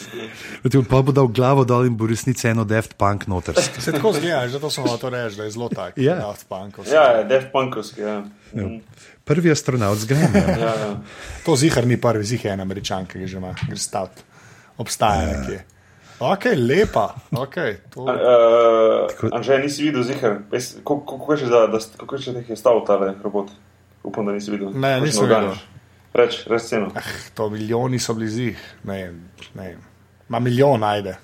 Potem 0.64 0.84
pa 0.88 1.02
bo 1.04 1.12
dal 1.12 1.28
glavo 1.28 1.66
dol 1.68 1.84
in 1.84 1.92
bo 1.92 2.08
resnici 2.08 2.48
eno 2.48 2.64
deft 2.64 2.96
punk 2.96 3.28
noter. 3.28 3.52
Se 3.60 3.92
tako 3.92 4.14
zgleda, 4.16 4.48
že 4.48 4.60
to 4.64 4.72
sem 4.72 4.88
hotel 4.88 5.12
reči, 5.12 5.36
da 5.36 5.44
je 5.44 5.52
zelo 5.52 5.68
tak. 5.68 6.00
Ja. 6.00 6.16
Daft 6.24 6.48
Punkov. 6.48 6.88
Ja, 6.88 7.20
je 7.20 7.28
Def 7.28 7.52
Punkovski. 7.52 8.00
Ja. 8.00 8.24
Mhm. 8.54 8.80
Prvi 9.24 9.50
astronaut 9.50 9.98
zgrem. 9.98 10.30
Ja, 10.34 10.74
ja. 10.76 10.96
To 11.44 11.56
zihar 11.56 11.86
ni 11.86 11.96
prvi, 11.96 12.24
zihar 12.24 12.46
je 12.46 12.52
en 12.52 12.60
američan, 12.60 13.06
ki 13.06 13.26
že 13.26 13.36
ima, 13.36 13.54
gre 13.60 13.76
stat. 13.76 14.10
Obstaja 14.78 15.22
Ja. 15.22 15.40
nekje. 15.40 15.64
Ok, 16.20 16.44
lepa. 16.56 17.14
Okay, 17.32 17.76
to... 17.90 18.00
Uh, 18.00 19.30
Anže, 19.32 19.58
nisi 19.58 19.82
videl 19.82 20.02
zihar, 20.02 20.38
kako 20.78 21.00
kako 21.00 21.32
je 21.32 21.38
že 21.38 21.46
za- 21.46 21.66
da 21.66 21.80
st- 21.80 21.96
kako 21.96 22.16
je 22.16 22.34
teh 22.34 22.50
je 22.50 22.56
stal 22.56 22.84
tale 22.86 23.14
robot? 23.22 23.50
Upam, 24.02 24.26
da 24.26 24.32
nisi 24.32 24.50
videl. 24.50 24.70
Ne, 24.70 25.00
nisem 25.00 25.24
videl. 25.24 25.54
Reč, 26.14 26.46
reč 26.46 26.62
ceno. 26.62 26.92
Ah, 26.94 27.02
to 27.34 27.50
milijoni 27.50 27.98
so 27.98 28.14
bili 28.14 28.28
zih. 28.28 28.58
Ne, 28.84 29.12
ne. 29.54 29.76
Ma 30.28 30.38
milijon 30.38 30.80
najde. 30.80 31.16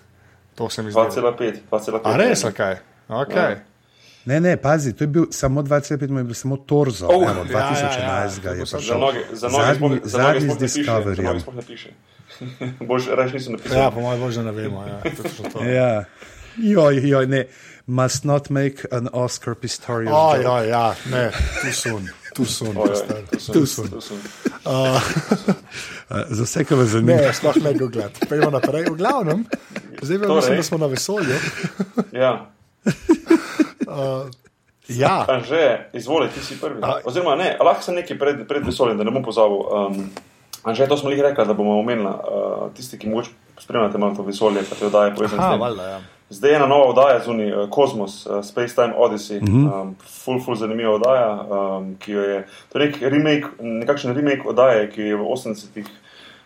To 0.54 0.68
se 0.68 0.82
mi 0.82 0.90
zdi. 0.90 0.98
2,5. 0.98 1.58
2,5. 1.70 2.00
A 2.04 2.16
res, 2.16 2.44
ok. 2.44 2.58
okay. 3.08 3.56
Ne, 4.24 4.40
ne, 4.40 4.56
pazi, 4.56 4.92
to 4.92 5.04
je 5.04 5.08
bil 5.08 5.26
samo 5.30 5.62
25, 5.62 6.08
mu 6.08 6.18
je 6.18 6.24
bil 6.24 6.34
samo 6.34 6.56
torzo. 6.58 7.06
Oh, 7.06 7.14
Evo, 7.24 7.44
ja, 7.44 7.58
ja, 7.58 7.72
2011 7.72 8.36
ja, 8.36 8.42
ga 8.42 8.50
je 8.50 8.56
sem- 8.56 8.66
Za 8.66 8.76
prišel. 8.76 8.98
noge, 8.98 9.20
za 9.32 9.48
noge 9.48 9.64
Zadnji, 9.64 9.80
sploh- 9.80 10.00
za 10.04 10.18
noge 10.18 10.40
zadnji 10.40 10.50
z 10.50 10.58
Discoveryjem. 10.58 11.42
Boš 12.80 13.02
reč 13.08 13.32
nisem 13.32 13.52
napisal. 13.52 13.78
Ja, 13.78 13.90
po 13.90 14.00
mojem 14.00 14.20
božju 14.20 14.42
ne 14.42 14.52
vemo. 14.52 14.84
Ja. 14.84 15.00
Ja, 15.70 16.04
joj, 16.58 17.00
joj, 17.04 17.26
ne. 17.26 17.44
Must 17.86 18.24
not 18.24 18.50
make 18.50 18.84
an 18.90 19.08
Oscar 19.12 19.54
Pistorius. 19.54 20.12
O, 20.12 20.36
joke. 20.36 20.44
ja, 20.44 20.64
ja, 20.64 20.94
ne, 21.06 21.30
tu 21.62 21.72
sun, 21.72 22.08
tu 22.34 22.44
sun, 22.44 22.74
to 22.74 22.94
sem- 23.38 23.54
tu 23.54 23.66
sun. 23.66 24.18
Eh, 24.66 25.00
Za 26.28 26.44
vse, 26.44 26.64
kar 26.64 26.78
vas 26.78 26.88
zanima. 26.88 27.16
Ne, 27.16 27.32
sploh 27.32 27.56
ne 27.56 27.72
googled. 27.74 28.10
Pejmo 28.28 28.50
naprej. 28.50 28.84
V 28.84 28.96
glavnem, 28.96 29.44
zdaj 30.02 30.18
pa 30.18 30.26
Torej. 30.26 30.36
mislim, 30.36 30.56
da 30.56 30.62
smo 30.62 30.78
na 30.78 30.86
vesolju. 30.86 31.34
Ja. 32.12 32.50
Ja, 34.88 35.24
Anže, 35.28 35.90
izvoli, 35.92 36.28
ti 36.34 36.40
si 36.40 36.60
prvi. 36.60 36.80
A- 36.82 37.00
Oziroma, 37.04 37.36
ne, 37.36 37.56
lahko 37.60 37.82
sem 37.82 37.94
nekaj 37.94 38.18
pred, 38.18 38.42
pred 38.48 38.66
vesoljem, 38.66 38.98
da 38.98 39.04
ne 39.04 39.10
bom 39.14 39.22
pozabil. 39.22 39.60
Um, 39.70 40.10
Anže, 40.64 40.88
to 40.88 40.96
smo 40.96 41.10
jih 41.10 41.22
rekli, 41.22 41.46
da 41.46 41.54
bomo 41.54 41.78
omenili 41.78 42.08
uh, 42.08 42.72
tisti, 42.76 42.98
ki 42.98 43.08
mogoče 43.08 43.30
spremljate 43.58 43.98
malo 43.98 44.16
to 44.16 44.22
vesolje, 44.22 44.64
pa 44.68 44.76
te 44.76 44.86
oddaje 44.86 45.14
povezane 45.14 45.42
ja. 45.42 46.00
Zdaj 46.30 46.50
je 46.50 46.56
ena 46.56 46.66
nova 46.66 46.84
oddaja 46.84 47.20
zunaj, 47.24 47.52
uh, 47.52 47.70
Cosmos, 47.74 48.26
uh, 48.26 48.44
Space 48.44 48.74
Time 48.74 48.94
Odyssey, 48.96 49.40
mm 49.42 49.46
-hmm. 49.46 49.80
um, 49.82 49.96
full, 50.24 50.40
full 50.44 50.56
zanimiva 50.56 50.94
oddaja, 50.94 51.46
um, 51.50 51.96
ki 51.98 52.12
jo 52.12 52.20
je, 52.20 52.46
to 52.72 52.78
je 52.78 52.86
nek 52.86 53.02
remake, 53.02 53.46
nekakšen 53.60 54.16
remake 54.16 54.48
oddaje, 54.48 54.90
ki 54.90 55.02
je 55.02 55.16
v 55.16 55.20
80-ih 55.20 55.86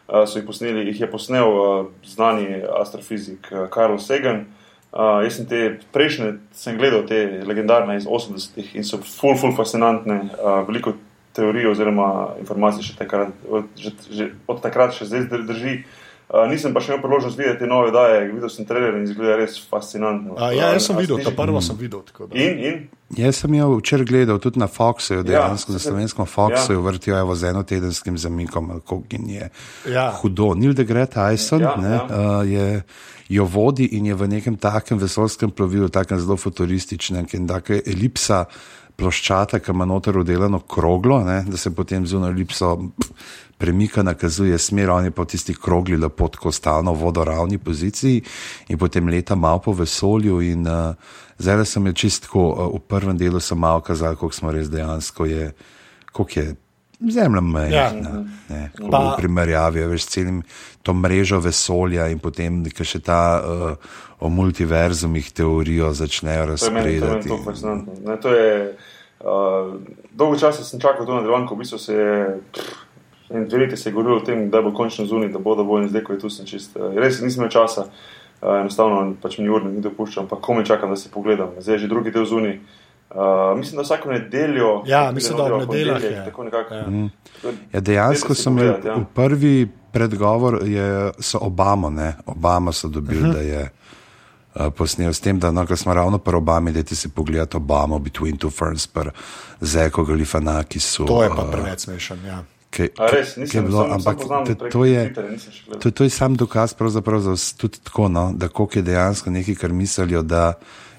uh, 0.09 0.29
so 0.29 0.39
jih 0.39 0.47
posneli, 0.47 0.87
jih 0.87 1.01
je 1.01 1.11
posnel 1.11 1.49
uh, 1.49 1.87
znani 2.05 2.63
astrofizik 2.81 3.53
uh, 3.53 3.69
Carl 3.75 3.99
Sagan. 3.99 4.47
Uh, 4.95 5.25
jaz 5.27 5.41
sem 5.41 5.47
te 5.51 5.61
prejšnje, 5.91 6.37
sem 6.55 6.77
gledal 6.79 7.03
te 7.09 7.19
legendarne 7.43 7.97
iz 7.99 8.07
80-ih 8.07 8.77
in 8.79 8.87
so 8.87 9.01
full, 9.03 9.35
full 9.35 9.57
fascinantne, 9.57 10.21
uh, 10.39 10.61
veliko 10.69 10.95
teorij 11.35 11.67
oziroma 11.73 12.37
informacij 12.39 12.87
še 12.87 12.95
takrat, 13.01 13.35
od, 13.51 13.67
že, 13.75 13.91
že, 14.15 14.29
od 14.47 14.63
takrat 14.63 14.95
še 14.95 15.11
zdaj 15.11 15.27
dr- 15.33 15.47
drži. 15.51 15.75
Uh, 15.83 16.04
nisem 16.51 16.73
pa 16.75 16.81
še 16.83 16.93
imel 16.93 17.03
priložnost 17.05 17.39
videti 17.39 17.67
nove 17.71 17.93
daje, 17.95 18.25
videl 18.33 18.51
sem 18.51 18.67
trailer 18.67 18.97
in 18.99 19.05
izgleda 19.07 19.37
res 19.39 19.55
fascinantno. 19.71 20.35
A, 20.35 20.51
ja, 20.57 20.73
jaz 20.75 20.89
sem 20.89 20.99
videl, 20.99 21.21
ta 21.23 21.31
prvo 21.37 21.61
sem 21.63 21.77
videl. 21.79 22.03
tako 22.09 22.27
da. 22.27 22.39
In, 22.41 22.59
in? 22.59 22.81
Jaz 23.15 23.39
sem 23.45 23.55
jo 23.55 23.69
včeraj 23.79 24.09
gledal 24.09 24.41
tudi 24.43 24.59
na 24.59 24.67
Foxu, 24.67 25.21
dejansko 25.23 25.71
Ja, 25.73 25.77
na 25.77 25.83
slovenskem 25.85 26.27
Foxu, 26.27 26.73
ja. 26.73 26.79
ja. 26.79 26.83
vrtijo 26.83 27.19
evo 27.21 27.37
z 27.39 27.53
enotedenskim 27.53 28.19
zamikom, 28.19 28.73
kako 28.81 29.03
je 29.11 29.51
Ja. 29.93 30.11
hudo. 30.23 30.55
Neil 30.59 30.75
deGrasse 30.75 31.13
Tyson 31.15 31.61
Ja, 31.63 31.77
ne, 31.77 31.95
ja. 31.95 32.07
Uh, 32.11 32.43
je, 32.51 32.83
jo 33.29 33.45
vodi 33.45 33.87
in 33.93 34.07
je 34.07 34.15
v 34.15 34.29
nekem 34.29 34.57
takem 34.57 34.99
vesolskem 34.99 35.51
plovilu, 35.51 35.89
takem 35.89 36.19
zelo 36.19 36.37
futurističnem, 36.37 37.25
ki 37.25 37.37
je 37.37 37.47
taka 37.47 37.79
elipsa 37.87 38.45
ploščata, 38.97 39.59
ki 39.59 39.73
ima 39.75 39.87
noter 39.89 40.19
udelano 40.19 40.61
kroglo, 40.71 41.19
ne, 41.27 41.43
da 41.49 41.59
se 41.59 41.73
potem 41.75 42.07
zunaj 42.07 42.31
elipso 42.31 42.77
pf, 42.77 43.11
premika, 43.59 44.03
nakazuje 44.03 44.59
smer, 44.59 44.91
on 44.91 45.09
je 45.09 45.11
pa 45.15 45.23
v 45.23 45.31
tisti 45.35 45.55
krogli 45.55 45.97
lepo 45.97 46.29
tako 46.29 46.53
stalno 46.53 46.95
v 46.95 47.03
vodoravni 47.07 47.59
poziciji 47.59 48.23
in 48.69 48.79
potem 48.79 49.09
leta 49.09 49.35
malo 49.35 49.63
po 49.63 49.73
vesolju 49.73 50.41
in 50.43 50.67
uh, 50.67 50.95
zdaj 51.39 51.65
sem 51.67 51.87
je 51.87 51.93
čistko, 51.93 52.49
uh, 52.51 52.75
v 52.75 52.83
prvem 52.89 53.19
delu 53.19 53.41
sem 53.41 53.59
malo 53.59 53.81
kazal, 53.81 54.17
koliko 54.17 54.37
smo 54.37 54.53
res 54.53 54.71
dejansko 54.71 55.27
je, 55.27 55.53
koliko 56.13 56.41
je 56.41 56.55
zemlja 57.11 57.41
majhna, 57.41 58.25
ja. 58.49 58.69
V 58.79 59.17
primerjavi 59.17 59.87
veš, 59.91 60.03
s 60.03 60.13
celim 60.15 60.43
to 60.83 60.95
mrežo 60.95 61.41
vesolja 61.43 62.09
in 62.09 62.19
potem, 62.19 62.63
še 62.69 63.01
ta 63.05 63.21
uh, 63.41 63.95
o 64.25 64.29
multiverzumih 64.29 65.33
teorijo 65.33 65.93
začnejo 65.93 66.57
To 66.57 66.65
je 66.65 66.71
meni, 66.71 67.01
to 67.01 67.07
je 67.07 67.11
meni 67.11 67.29
razpredati. 67.29 67.59
to. 67.61 68.11
Ne, 68.11 68.17
to 68.17 68.29
je, 68.31 68.77
uh, 69.21 69.75
dolgo 70.13 70.37
časa 70.37 70.65
sem 70.65 70.81
čakal 70.81 71.07
to 71.07 71.15
nadaljevanko, 71.15 71.55
v 71.55 71.59
bistvu 71.59 71.79
se 71.79 71.95
je. 71.95 72.41
In 73.31 73.49
dve 73.49 73.59
leti 73.59 73.77
se 73.77 73.89
je 73.89 73.93
govorilo 73.93 74.17
o 74.17 74.21
tem, 74.21 74.51
da 74.51 74.63
bo 74.63 74.73
končno 74.73 75.07
zunaj, 75.07 75.29
da 75.29 75.39
bo 75.39 75.55
da 75.55 75.63
bo 75.63 75.79
in 75.79 75.89
zdaj, 75.89 76.03
ko 76.03 76.13
je 76.13 76.19
tu 76.19 76.31
sem 76.31 76.47
čist. 76.47 76.77
Res 76.97 77.21
nisem 77.21 77.41
imel 77.41 77.51
časa, 77.51 77.85
uh, 77.85 78.61
enostavno 78.61 79.15
pač 79.23 79.39
mi 79.39 79.49
urnik 79.49 79.75
ni 79.75 79.81
dopuščal, 79.81 80.23
ampak 80.23 80.41
komaj 80.41 80.65
čakam, 80.65 80.91
da 80.91 80.97
se 80.97 81.09
pogledam. 81.11 81.53
Zdaj 81.59 81.75
je 81.75 81.79
že 81.79 81.89
drugi 81.89 82.11
del 82.11 82.25
zunaj. 82.25 82.59
Uh, 83.11 83.21
mislim, 83.59 83.77
da 83.77 83.83
vsako 83.83 84.11
nedeljo. 84.11 84.83
Ja, 84.87 85.13
mislim, 85.13 85.37
da 85.37 85.45
ob 85.45 85.61
nedeljah 85.61 86.03
je. 86.03 86.23
Tako 86.25 86.45
nekako. 86.45 86.75
Ja. 86.75 86.85
To 87.43 87.49
je- 87.49 87.55
Ja, 87.73 87.81
dejansko 87.81 88.35
si 88.35 88.43
sem 88.43 88.53
imel 88.53 88.67
pogledati, 88.67 88.89
ja. 88.89 88.95
v 88.97 89.15
prvi 89.15 89.69
predgovor, 89.93 90.59
je, 90.65 90.89
so 91.19 91.39
Obama, 91.41 91.91
ne, 91.91 92.15
Obama 92.27 92.73
so 92.73 92.89
dobili, 92.89 93.21
uh 93.21 93.27
-huh. 93.27 93.33
da 93.33 93.41
je 93.41 93.71
posnel 94.77 95.13
s 95.13 95.21
tem, 95.21 95.39
da 95.39 95.51
no, 95.51 95.67
ko 95.67 95.77
smo 95.77 95.95
ravno 95.95 96.19
pri 96.19 96.37
Obami, 96.37 96.73
da 96.73 96.83
ti 96.83 96.97
si 96.97 97.09
pogledati 97.09 97.57
Obamo, 97.57 97.99
Between 97.99 98.39
Two 98.39 98.51
Ferns, 98.51 98.89
Zeko 99.61 100.05
Galifianakisu. 100.05 101.05
To 101.05 101.23
je 101.23 101.29
pa 101.29 101.43
uh, 101.43 101.51
preveč 101.51 101.81
smešen. 101.81 102.27
Ja. 102.27 102.45
A 102.99 103.07
res, 103.11 103.37
nisem, 103.39 103.63
je 103.63 103.69
bilo, 103.69 103.85
sem, 103.85 103.93
ampak 103.93 104.19
sem 104.19 104.57
to, 104.59 104.69
to 104.71 104.85
je. 104.85 105.03
To, 105.79 105.91
to 105.91 106.05
je 106.05 106.11
sam 106.11 106.35
dokaz, 106.35 106.75
za 106.75 107.03
tudi 107.57 107.79
tako, 107.83 108.09
no, 108.09 108.33
da 108.35 108.49
koliko 108.49 108.79
je 108.79 108.83
dejansko 108.83 109.31
nekaj, 109.31 109.55
kar 109.55 109.73
mislijo, 109.73 110.23
da 110.23 110.53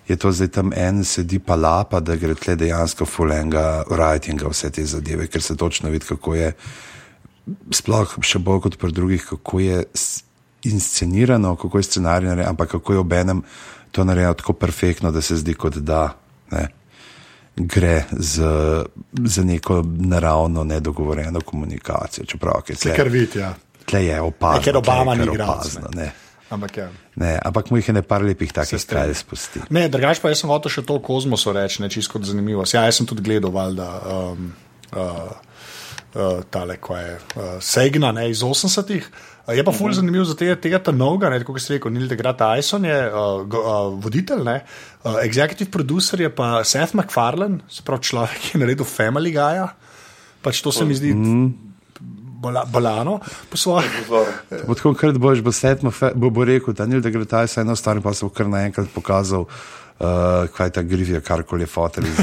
je 0.08 0.16
to 0.16 0.32
zdaj 0.32 0.48
tam 0.48 0.72
en, 0.76 1.04
sedi 1.04 1.40
pa 1.40 1.56
lapa, 1.56 2.00
da 2.00 2.16
gre 2.16 2.36
tle 2.36 2.56
dejansko 2.56 3.06
fulenga, 3.06 3.84
writinga, 3.90 4.48
vse 4.52 4.72
te 4.72 4.86
zadeve, 4.86 5.28
ker 5.28 5.42
se 5.42 5.58
točno 5.58 5.90
vidi, 5.90 6.06
kako 6.06 6.36
je, 6.36 6.54
sploh 7.76 8.16
še 8.22 8.40
bolj 8.40 8.62
kot 8.68 8.78
pri 8.80 8.92
drugih, 8.92 9.26
kako 9.26 9.60
je 9.60 9.84
inscenirano, 10.66 11.56
kako 11.56 11.80
je 11.80 11.84
scenarij 11.84 12.30
narejen, 12.30 12.50
ampak 12.50 12.70
kako 12.70 12.94
je 12.94 13.00
obenem 13.00 13.44
to 13.92 14.04
narejeno 14.04 14.34
tako 14.34 14.54
perfektno, 14.54 15.12
da 15.12 15.22
se 15.22 15.36
zdi, 15.36 15.54
kot 15.54 15.78
da 15.78 16.18
ne, 16.52 16.68
gre 17.56 18.04
z, 18.12 18.44
za 19.24 19.44
neko 19.44 19.84
naravno, 19.86 20.64
nedogovorjeno 20.64 21.42
komunikacijo. 21.42 22.26
Čeprav, 22.26 22.62
ki 22.62 22.76
Se 22.76 22.96
kar 22.96 23.10
vidi, 23.10 23.40
ja. 23.40 23.54
Tle 23.86 24.06
je 24.06 24.22
opazno. 24.22 24.62
Ker 24.64 24.78
Obama 24.78 25.16
tle 25.16 25.24
je 25.24 25.26
ni 25.26 25.26
kar 25.26 25.34
igralec, 25.34 25.78
opazno. 25.78 26.12
Ampak 26.50 26.78
ja. 26.78 26.90
Ne, 27.16 27.40
ampak 27.42 27.72
mu 27.72 27.78
jih 27.78 27.88
je 27.90 27.94
ne 27.94 28.02
par 28.06 28.22
lepih 28.22 28.52
takih 28.54 28.82
strinjam. 28.82 29.10
kraj 29.10 29.18
spusti. 29.18 29.62
Ne, 29.74 29.88
drugač 29.90 30.22
pa 30.22 30.30
jaz 30.30 30.44
sem 30.44 30.52
hotel 30.52 30.72
še 30.72 30.84
to 30.86 31.00
o 31.00 31.02
kozmosu 31.02 31.54
reči, 31.56 31.82
ne 31.82 31.90
čisto 31.90 32.22
zanimivo. 32.22 32.66
Ja, 32.70 32.86
jaz 32.86 33.00
sem 33.00 33.10
tudi 33.10 33.26
gledal, 33.26 33.54
valjda, 33.56 33.88
um, 34.14 34.52
uh, 34.94 35.32
uh, 36.14 36.44
tale, 36.54 36.78
ko 36.78 36.98
je 37.00 37.16
uh, 37.18 37.56
Segna 37.66 38.12
ne, 38.14 38.30
iz 38.30 38.46
80-ih. 38.46 39.10
Je 39.48 39.62
pa 39.62 39.72
ful 39.72 39.88
Mhm. 39.88 39.96
zanimiv 39.96 40.24
za 40.26 40.34
tega, 40.34 40.56
tega 40.56 40.80
Tanovga, 40.80 41.30
ne, 41.30 41.44
kot 41.44 41.62
ste 41.62 41.76
rekel, 41.76 41.92
Neil 41.92 42.08
deGrasse 42.08 42.38
Tyson 42.38 42.82
je 42.84 42.98
uh, 43.06 43.44
go, 43.46 43.60
uh, 43.60 43.94
voditelj, 43.96 44.42
ne, 44.44 44.56
uh, 45.04 45.20
executive 45.22 45.70
producer 45.70 46.18
je 46.20 46.30
pa 46.30 46.64
Seth 46.64 46.94
MacFarlane, 46.94 47.60
se 47.70 47.82
pravi 47.82 48.02
človek, 48.04 48.40
ki 48.42 48.52
je 48.54 48.60
naredil 48.60 48.86
Family 48.86 49.30
Guy. 49.30 49.62
Pač 50.42 50.62
to 50.62 50.72
se 50.72 50.86
mi 50.86 50.94
zdi 50.94 51.14
bola, 52.36 52.66
bolano 52.66 53.20
po 53.50 53.58
svoje. 53.58 53.86
Bo 54.68 54.74
tako, 54.74 54.94
kar 54.94 55.14
boš, 55.14 55.42
bo 55.42 55.52
fe- 55.52 56.14
bo, 56.16 56.30
bo 56.30 56.44
rekel, 56.44 56.74
da 56.74 56.86
ni 56.86 57.02
da 57.02 57.10
gre 57.10 57.26
ta 57.26 57.48
se 57.48 57.62
eno 57.62 57.76
stvar, 57.76 58.02
pa 58.02 58.14
se 58.14 58.26
bo 58.26 58.30
kar 58.30 58.46
naenkrat 58.46 58.88
pokazal. 58.90 59.46
Uh, 59.96 60.50
kaj 60.52 60.74
ta 60.76 60.82
grivija, 60.84 61.22
karkoli 61.24 61.64
je 61.64 61.70
fotel 61.72 62.04
iz 62.04 62.18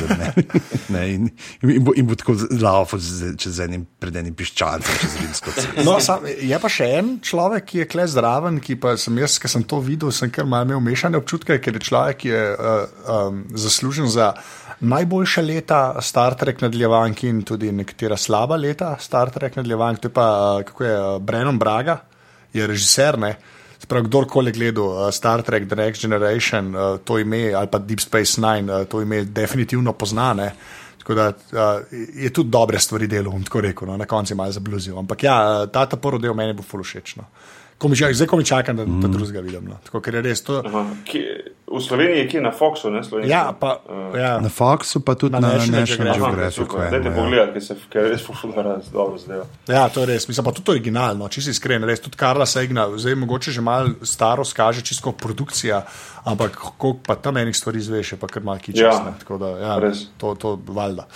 ne, 0.92 1.04
in, 1.08 1.30
in, 1.62 1.78
bo, 1.80 1.94
in 1.96 2.04
bo 2.04 2.12
tako 2.20 2.34
laufal 2.60 3.00
čez 3.40 3.60
enim, 3.64 3.86
pred 3.96 4.18
enim 4.20 4.34
piščancem, 4.36 4.98
čez 5.00 5.14
rimsko 5.22 5.54
cesto. 5.56 5.80
No, 5.86 5.94
sam, 6.04 6.26
je 6.28 6.58
pa 6.60 6.68
še 6.68 6.90
en 6.98 7.08
človek, 7.24 7.64
ki 7.70 7.80
je 7.80 7.86
kle 7.94 8.04
zraven, 8.12 8.58
ki 8.60 8.76
pa 8.82 8.92
sem 9.00 9.16
jaz, 9.22 9.38
ki 9.40 9.48
sem 9.48 9.64
to 9.64 9.80
videl, 9.80 10.12
sem 10.12 10.28
kar 10.28 10.44
malo 10.44 10.68
imel 10.68 10.84
mešane 10.84 11.16
občutke, 11.16 11.56
ker 11.64 11.80
je 11.80 11.82
človek, 11.88 12.20
ki 12.20 12.34
je 12.34 12.42
uh, 12.52 13.08
um, 13.08 13.40
zaslužen 13.64 14.12
za 14.12 14.34
najboljša 14.84 15.46
leta 15.48 15.80
Star 16.04 16.36
Trek 16.36 16.60
nadaljevank 16.60 17.24
in 17.24 17.40
tudi 17.40 17.72
nekatera 17.72 18.20
slaba 18.20 18.60
leta 18.60 18.98
Star 19.00 19.32
Trek 19.32 19.56
nadaljevank. 19.56 20.04
To 20.04 20.12
je 20.12 20.18
pa, 20.20 20.28
uh, 20.28 20.68
kako 20.68 20.84
je, 20.90 20.94
uh, 21.00 21.16
Brennan 21.24 21.56
Braga, 21.56 22.02
je 22.52 22.68
režiser. 22.68 23.16
Ne? 23.16 23.32
Se 23.32 23.61
Prav, 23.93 24.07
kdorkoli 24.09 24.53
gledal 24.57 24.88
uh, 24.88 25.11
Star 25.12 25.43
Trek, 25.45 25.66
The 25.68 25.76
Next 25.76 26.01
Generation, 26.01 26.72
uh, 26.74 26.95
to 27.05 27.18
ime 27.20 27.51
ali 27.53 27.68
pa 27.68 27.78
Deep 27.78 28.01
Space 28.01 28.40
Nine, 28.40 28.72
uh, 28.72 28.86
to 28.88 29.03
ime 29.05 29.24
definitivno 29.24 29.93
poznane. 29.93 30.53
Tako 31.03 31.14
da 31.14 31.26
uh, 31.28 31.99
je 32.14 32.30
tudi 32.32 32.51
dobre 32.51 32.78
stvari 32.78 33.07
delal, 33.07 33.34
tako 33.45 33.61
rekel, 33.61 33.88
no, 33.88 33.97
na 33.97 34.07
koncu 34.09 34.32
je 34.32 34.36
malo 34.36 34.53
zabluzil. 34.53 34.97
Ampak 34.99 35.24
ja, 35.26 35.36
ta, 35.66 35.84
ta 35.86 35.99
prvi 36.01 36.22
del 36.22 36.34
meni 36.34 36.57
bo 36.57 36.64
ful 36.64 36.80
všeč. 36.80 37.16
No. 37.20 37.28
Ko 37.78 37.90
mi 37.90 37.99
Zdaj, 37.99 38.26
ko 38.30 38.36
mi 38.38 38.45
čakam, 38.47 38.76
da, 38.76 38.84
da 38.86 39.09
drugega 39.11 39.40
vidim. 39.43 39.66
No. 39.68 39.80
Tako, 39.84 40.01
ker 40.01 40.14
je 40.14 40.22
res 40.22 40.45
to. 40.47 40.61
Aha, 40.62 40.84
kje, 41.05 41.53
v 41.72 41.80
Sloveniji 41.80 42.18
je 42.18 42.28
kje 42.28 42.40
na 42.40 42.52
Foxu, 42.52 42.90
ne 42.90 43.04
slovenski. 43.04 43.32
Ja, 43.32 43.52
pa, 43.60 43.80
ja. 44.16 44.40
Na 44.40 44.48
Foxu, 44.48 45.00
pa 45.00 45.14
tudi 45.14 45.32
Na 45.32 45.40
na, 45.40 45.48
na 45.48 45.54
National 45.54 45.80
National 45.80 46.14
Geographic. 46.14 46.56
Geographicu. 46.58 46.78
Dajte 46.78 46.96
eno, 46.96 47.10
ja. 47.10 47.16
pogledati, 47.16 47.52
ker 47.52 47.62
se 47.62 47.76
je 47.98 48.08
res 48.12 48.26
fufudara 48.26 48.76
dobro 48.92 49.18
zdaj. 49.18 49.42
Ja, 49.68 49.88
to 49.88 50.00
je 50.00 50.06
res. 50.06 50.28
Mislim 50.28 50.44
pa 50.44 50.52
tudi 50.52 50.70
originalno, 50.70 51.28
če 51.28 51.42
si 51.42 51.54
iskren, 51.56 51.84
res 51.88 52.00
tudi 52.04 52.20
Karla 52.20 52.46
Segna, 52.46 52.88
zdaj 52.96 53.16
mogoče 53.22 53.52
že 53.52 53.64
malo 53.64 53.94
staro 54.02 54.44
skaže, 54.44 54.84
čisto 54.84 55.12
produkcija, 55.12 55.82
ampak 56.24 56.56
koliko 56.78 57.00
pa 57.06 57.14
tam 57.14 57.36
enih 57.36 57.56
stvari 57.56 57.80
zveš, 57.80 58.14
pa 58.20 58.26
kar 58.26 58.42
malo 58.42 58.60
Ja, 58.60 58.62
kičasne. 58.62 59.14
Tako 59.18 59.38
da, 59.38 59.48
ja, 59.58 59.78
res. 59.78 60.06
to, 60.18 60.34
to 60.34 60.58
valjda. 60.66 61.06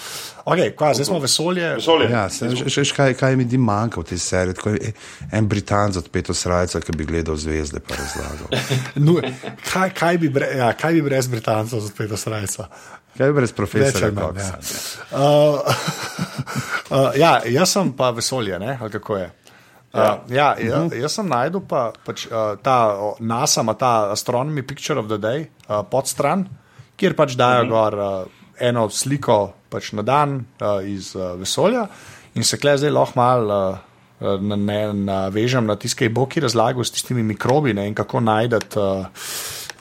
Ok, 0.46 0.58
kva, 0.78 0.94
zdaj 0.94 1.04
smo 1.04 1.18
vesolje. 1.18 1.74
Vesolje. 1.74 2.08
Ja, 2.10 2.28
se, 2.30 2.48
še, 2.56 2.70
še, 2.70 2.94
kaj, 2.94 3.14
kaj 3.18 3.36
mi 3.36 3.44
di 3.44 3.58
manjka 3.58 4.00
v 4.00 4.08
tej 4.12 4.20
seriji. 4.22 4.54
Tako 4.54 4.74
je 4.74 4.92
en 5.34 5.48
Britanc 5.50 5.98
od 5.98 6.08
Peto 6.10 6.34
Srajca, 6.34 6.80
ki 6.80 6.94
bi 6.96 7.06
gledal 7.06 7.36
zvezde, 7.36 7.82
pa 7.82 7.98
razlagal. 7.98 8.50
Nu, 9.06 9.18
kaj, 9.66 9.90
kaj, 9.94 10.18
bi 10.22 10.30
bre, 10.46 10.58
ja, 10.58 10.72
kaj 10.72 10.92
bi 10.92 11.02
brez 11.02 11.28
Britancev 11.28 11.80
za 11.80 11.86
odpeta 11.86 12.16
srajca? 12.16 12.68
Kaj 13.16 13.26
bi 13.26 13.32
brez 13.32 13.52
profesorja 13.52 14.10
Coxa? 14.10 14.40
ja. 14.40 14.58
Uh, 15.10 15.60
uh, 16.90 17.10
ja, 17.16 17.40
jaz 17.46 17.72
sem 17.72 17.92
pa 17.92 18.10
vesolje, 18.10 18.58
ne? 18.58 18.78
ali 18.80 18.90
kako 18.90 19.16
je. 19.16 19.30
Uh, 19.92 20.00
ja, 20.28 20.56
ja, 20.60 20.82
jaz 20.92 21.14
sem 21.16 21.28
najdel 21.28 21.62
pa, 21.68 21.92
pač, 22.04 22.26
uh, 22.28 22.58
ta 22.62 22.96
NASA, 23.20 23.64
ta 23.78 24.10
Astronomy 24.12 24.62
Picture 24.62 25.00
of 25.00 25.08
the 25.08 25.18
Day 25.18 25.46
uh, 25.68 25.80
pod 25.90 26.08
stran, 26.08 26.44
kjer 26.96 27.16
pač 27.16 27.36
dajo 27.36 27.62
uh 27.62 27.68
-huh. 27.68 27.70
gor 27.70 27.94
uh, 27.94 28.26
eno 28.60 28.88
sliko 28.90 29.52
pač 29.68 29.92
na 29.92 30.02
dan 30.02 30.44
uh, 30.60 30.88
iz 30.88 31.14
uh, 31.16 31.32
vesolja 31.40 31.86
in 32.34 32.44
se 32.44 32.58
kle 32.58 32.78
zdaj 32.78 32.90
lahko 32.90 33.12
malo. 33.16 33.70
Uh, 33.70 34.40
na- 34.40 34.56
ne- 34.56 34.92
Navežem 34.92 35.66
na 35.66 35.76
tiskaj 35.76 36.08
bo, 36.08 36.26
ki 36.26 36.40
razlagal 36.40 36.84
s 36.84 36.90
tistimi 36.90 37.22
mikrobi 37.22 37.74
ne, 37.74 37.88
in 37.88 37.94
kako 37.94 38.20
najdete 38.20 38.80
uh, 38.80 39.06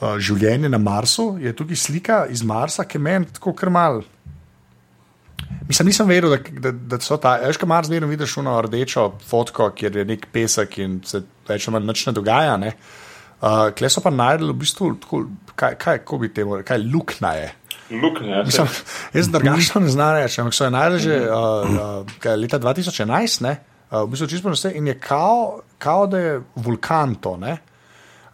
uh, 0.02 0.18
življenje 0.20 0.70
na 0.70 0.78
Marsu. 0.82 1.36
Je 1.42 1.54
tukaj 1.56 1.80
slika 1.80 2.26
iz 2.30 2.44
Marsa, 2.44 2.86
ki 2.88 3.00
meni 3.00 3.32
tako 3.34 3.54
krmal. 3.54 4.04
Mislim, 5.68 5.88
nisem 5.90 6.08
vedel, 6.08 6.36
da, 6.38 6.62
da, 6.68 6.72
da 6.72 7.00
so 7.02 7.18
ta. 7.22 7.36
Veš, 7.42 7.58
kaj 7.62 7.70
Mars 7.70 7.90
vedno 7.90 8.08
vidiš 8.08 8.38
uno 8.38 8.54
rdečo 8.62 9.08
fotko, 9.28 9.72
kjer 9.78 10.02
je 10.02 10.06
nek 10.06 10.28
pesek 10.34 10.78
in 10.84 11.00
se 11.06 11.24
več 11.48 11.68
ali 11.68 11.76
manj 11.78 11.90
nič 11.90 12.06
ne 12.10 12.14
dogaja. 12.16 12.56
Ne? 12.62 12.74
Uh, 13.42 13.70
Kle 13.78 13.90
so 13.92 14.02
pa 14.02 14.14
najdel 14.14 14.54
v 14.54 14.58
bistvu, 14.62 14.94
tako, 15.02 15.26
kaj, 15.56 15.78
kaj, 15.82 16.02
kako 16.04 16.20
bi 16.22 16.32
temu 16.34 16.60
kaj 16.66 16.82
luknja 16.82 17.34
je. 17.40 17.54
Luknja, 18.02 18.40
ja, 18.40 18.44
Mislim, 18.46 18.70
jaz 19.14 19.30
drugačno 19.30 19.82
ne 19.82 19.94
znam 19.94 20.16
reči, 20.18 20.42
ampak 20.42 20.58
so 20.58 20.66
jo 20.66 20.74
najdel 20.74 21.02
že 21.04 21.18
uh, 21.26 21.76
uh, 22.06 22.32
leta 22.42 22.60
2011, 22.62 23.42
ne? 23.46 23.58
Uh, 23.92 24.04
v 24.06 24.14
bistvu 24.14 24.30
čisto 24.32 24.54
vse 24.54 24.72
in 24.78 24.90
je 24.90 24.98
kao, 25.00 25.62
kao, 25.78 26.08
da 26.08 26.22
je 26.22 26.40
vulkan 26.56 27.16
to. 27.22 27.38
Ne? 27.42 27.58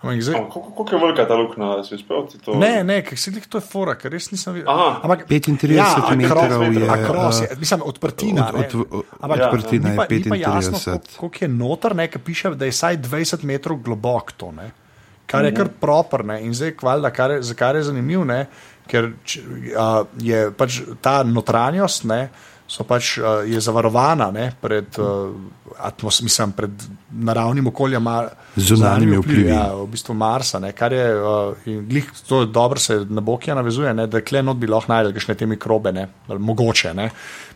Ampak 0.01 0.21
zdaj, 0.21 0.35
koliko 0.49 0.89
je 0.91 0.99
velika 0.99 1.25
ta 1.25 1.35
luknja, 1.35 1.65
da 1.77 1.83
si 1.83 1.95
uspel 1.95 2.25
ti 2.27 2.37
to? 2.37 2.55
Ne, 2.55 2.83
ne, 2.83 3.01
ker 3.01 3.17
se 3.17 3.31
to 3.41 3.57
je 3.57 3.61
fora, 3.61 3.93
ker 3.95 4.11
res 4.11 4.31
nisem 4.31 4.53
videl. 4.53 4.69
Aha. 4.69 4.99
Ampak, 5.03 5.27
35 5.27 5.77
akro- 5.77 6.15
metrov 6.17 6.73
je, 6.73 6.89
akros 6.89 7.41
je, 7.41 7.47
mislim, 7.55 7.81
odprtina. 7.85 8.47
od- 8.47 8.55
ne. 8.55 8.67
od- 8.67 8.87
od- 8.91 9.05
Ampak 9.19 9.39
odprtina 9.43 9.83
ni 9.83 9.91
je 9.91 9.97
pa- 9.97 10.07
ni 10.09 10.23
pa 10.23 10.35
jasno, 10.35 10.77
35. 10.77 11.17
koliko- 11.17 11.37
je 11.41 11.47
noter, 11.47 11.95
ne, 11.95 12.07
ki 12.07 12.19
piše, 12.19 12.49
da 12.49 12.65
je 12.65 12.71
vsaj 12.71 12.97
20 12.97 13.43
metrov 13.43 13.77
globok 13.77 14.31
to. 14.31 14.51
Ne. 14.51 14.71
Kar 15.25 15.45
je 15.45 15.53
kar 15.53 15.69
proprne 15.69 16.41
in 16.41 16.53
zdaj, 16.53 16.73
valjda, 16.81 17.09
kar 17.11 17.31
je, 17.31 17.41
za 17.43 17.53
kar 17.53 17.75
je 17.75 17.83
zanimivo, 17.83 18.25
ne, 18.25 18.47
ker 18.87 19.11
č, 19.23 19.39
a, 19.77 20.03
je 20.17 20.51
pač 20.51 20.81
ta 20.99 21.23
notranjost, 21.23 22.03
ne, 22.03 22.29
so 22.71 22.85
pač, 22.87 23.17
a, 23.19 23.41
je 23.47 23.59
zavarovana 23.59 24.29
ne, 24.31 24.47
pred, 24.61 24.95
uh, 24.99 25.33
atmos, 25.83 26.21
mislim, 26.23 26.53
pred 26.55 26.85
naravnim 27.11 27.67
okoljem, 27.67 28.07
Zunanjimi 28.55 29.17
vplivi. 29.19 29.49
Ja, 29.51 29.69
v 29.75 29.87
bistvu 29.91 30.15
Marsa, 30.15 30.59
ne, 30.59 30.71
kar 30.75 30.93
je, 30.95 31.05
uh, 31.15 31.67
in 31.71 31.83
glih, 31.87 32.07
to 32.27 32.41
je 32.43 32.51
dobro, 32.51 32.79
se 32.79 33.01
na 33.09 33.23
Bokija 33.23 33.55
navezuje, 33.55 33.93
ne, 33.95 34.07
da 34.11 34.21
kle 34.23 34.43
not 34.43 34.59
bi 34.59 34.67
lahko 34.71 34.91
najdel 34.91 35.15
kakšne 35.15 35.35
te 35.39 35.47
mikrobe, 35.47 35.91
ne, 35.95 36.07
ali 36.27 36.39
mogoče, 36.39 36.93
ne, 36.95 37.09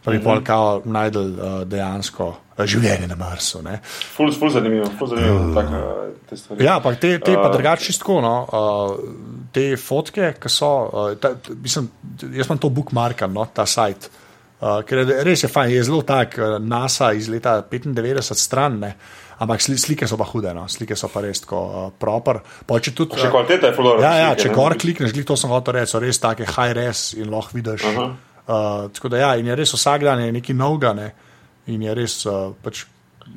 pa 0.03 0.11
bi 0.11 0.19
pol 0.23 0.43
kao 0.45 0.81
najdel 0.85 1.31
uh, 1.31 1.55
dejansko 1.67 2.27
uh, 2.31 2.65
življenje 2.67 3.07
na 3.11 3.19
Marsu. 3.19 3.63
Ne. 3.65 3.79
Ful, 4.15 4.31
ful 4.35 4.51
zanimivo, 4.53 4.91
ful 4.99 5.11
zanimivo, 5.11 5.47
taka, 5.55 5.81
te 6.29 6.39
stvari. 6.39 6.67
Ja, 6.67 6.75
ampak 6.81 6.99
te, 6.99 7.15
te 7.23 7.35
pa 7.39 7.47
Uh, 7.47 7.55
drugače 7.55 7.89
čistko, 7.89 8.19
no, 8.23 8.35
uh, 8.43 9.47
te 9.55 9.65
fotke, 9.79 10.33
ki 10.39 10.51
so, 10.51 10.75
uh, 10.91 11.09
ta, 11.19 11.33
mislim, 11.55 11.89
jaz 12.35 12.47
imam 12.47 12.61
to 12.61 12.71
bookmarkan, 12.75 13.33
no, 13.35 13.47
ta 13.51 13.67
sajt. 13.67 14.11
Uh, 14.65 14.79
ker 14.81 15.03
je 15.03 15.19
res 15.27 15.43
je 15.43 15.49
fajn, 15.51 15.69
je 15.75 15.83
zelo 15.85 16.01
tak, 16.01 16.39
uh, 16.41 16.55
NASA 16.57 17.11
iz 17.13 17.27
leta 17.29 17.59
95 17.69 18.33
stran, 18.33 18.79
ne, 18.81 18.95
ampak 19.37 19.61
sli, 19.61 19.77
slike 19.77 20.07
so 20.09 20.17
pa 20.17 20.25
hude, 20.25 20.49
no, 20.57 20.63
slike 20.71 20.97
so 20.97 21.05
pa 21.13 21.21
res 21.21 21.43
tako 21.43 21.59
uh, 21.61 21.83
proper. 22.01 22.39
Pa 22.65 22.79
če 22.81 22.95
tudi, 22.97 23.19
Še 23.21 23.29
kvaliteta 23.29 23.69
je 23.69 23.75
ful 23.77 23.85
dobra. 23.91 24.01
Ja, 24.07 24.13
ja, 24.23 24.31
slike, 24.31 24.41
če 24.41 24.49
ne. 24.49 24.55
gor 24.57 24.77
klikneš, 24.81 25.13
glih 25.13 25.27
to 25.29 25.37
sem 25.37 25.53
hotel 25.53 25.77
reči, 25.77 25.91
so 25.93 26.01
res 26.01 26.17
take 26.23 26.47
high 26.55 26.73
res 26.73 27.11
in 27.13 27.29
lahko 27.29 27.59
vidiš. 27.59 27.85
Aha. 27.91 28.07
Uh, 28.45 28.89
tako 28.93 29.13
da 29.13 29.21
ja, 29.21 29.29
in 29.37 29.45
je 29.51 29.55
res 29.61 29.73
vsak 29.77 30.01
dan 30.07 30.23
je 30.25 30.33
neki 30.33 30.57
novga, 30.57 30.95
ne, 30.97 31.11
in 31.69 31.85
je 31.85 31.93
res 32.01 32.17
uh, 32.25 32.49
pač 32.65 32.87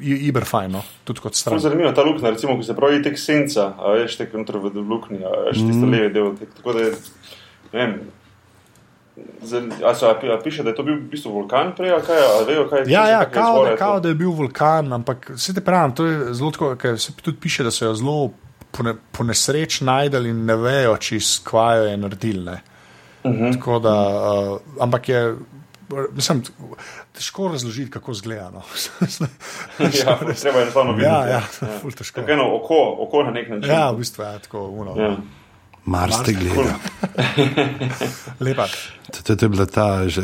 iber 0.00 0.44
fajn, 0.48 0.72
no, 0.76 0.82
tudi 1.08 1.22
kot 1.24 1.36
stran. 1.36 1.60
zanimivo 1.60 1.92
ta 1.96 2.04
luknja, 2.04 2.32
recimo, 2.32 2.56
ko 2.56 2.64
se 2.64 2.74
pravi 2.76 3.02
tek 3.04 3.16
senca, 3.20 3.70
a 3.80 3.94
veš, 3.96 4.18
tek 4.20 4.32
noter 4.36 4.58
v 4.60 4.72
luknji, 4.80 5.20
a 5.24 5.48
veš, 5.48 5.60
tisto 5.64 5.84
Mm. 5.84 5.92
levi 5.92 6.10
del, 6.12 6.32
tek, 6.36 6.50
tako 6.58 6.74
da 6.76 6.84
je, 6.84 6.90
ne 7.72 7.78
vem, 7.80 7.94
Zdaj, 9.42 9.62
a, 9.82 10.10
a, 10.10 10.20
pi- 10.20 10.30
a 10.30 10.38
piše, 10.38 10.62
da 10.62 10.70
je 10.70 10.74
to 10.74 10.82
bil 10.82 10.94
v 10.96 11.08
bistvu 11.08 11.32
vulkan 11.32 11.72
prej, 11.76 11.90
ali 11.90 12.02
kaj, 12.02 12.16
a 12.16 12.44
vejo, 12.44 12.68
kaj 12.68 12.78
je 12.80 12.84
Ja, 12.88 13.08
ja, 13.08 13.24
kao, 13.26 13.52
izvore 13.52 13.64
da, 13.64 13.70
je 13.70 13.76
to? 13.76 13.80
kao, 13.80 14.00
da 14.00 14.08
je 14.08 14.14
bil 14.14 14.30
vulkan, 14.32 14.92
ampak 14.92 15.30
se 15.36 15.54
te 15.54 15.60
pravim, 15.62 15.92
to 15.92 16.06
je 16.06 16.34
zelo 16.34 16.50
tako, 16.50 16.76
ker 16.76 16.98
se 16.98 17.12
tudi 17.14 17.36
piše, 17.38 17.64
da 17.64 17.70
so 17.70 17.84
jo 17.84 17.94
zelo 17.94 18.30
po, 18.70 18.82
ne, 18.82 18.94
po 19.12 19.24
nesreč 19.24 19.80
najdeli 19.80 20.28
in 20.28 20.44
ne 20.44 20.56
vejo, 20.56 20.96
čist 20.98 21.44
kvajo 21.44 21.84
je 21.84 21.96
naredili. 21.98 22.44
Ne. 22.44 22.52
Uh 22.52 22.58
Mhm. 23.24 23.44
-huh. 23.44 23.52
Tako 23.52 23.78
da, 23.78 23.94
uh, 23.94 24.58
ampak 24.80 25.08
je, 25.08 25.34
mislim, 26.12 26.42
težko 27.12 27.48
razložiti, 27.48 27.90
kako 27.90 28.14
zgleda. 28.14 28.50
No. 28.50 28.62
Ja, 29.78 30.18
treba 30.34 30.58
je 30.58 30.62
enostavno 30.62 30.92
videti. 30.92 31.10
ja, 31.10 31.26
ja, 31.26 31.40
ful 31.80 31.90
težko. 31.92 32.20
Tako 32.20 32.32
eno 32.32 32.56
oko, 32.56 32.74
oko 32.98 33.22
na 33.22 33.30
nek 33.30 33.48
način. 33.48 33.70
Ja, 33.70 33.90
v 33.90 33.96
bistvu 33.96 34.22
je 34.24 34.38
tako, 34.38 34.60
uno. 34.60 34.94
Ja. 34.96 35.16
Mars 35.84 36.16
te 36.24 36.32
gleda. 36.32 36.74
Lepa. 38.44 38.66
To, 39.24 39.32
je 39.34 39.48
bila 39.48 39.66
ta. 39.66 40.08
Že, 40.08 40.22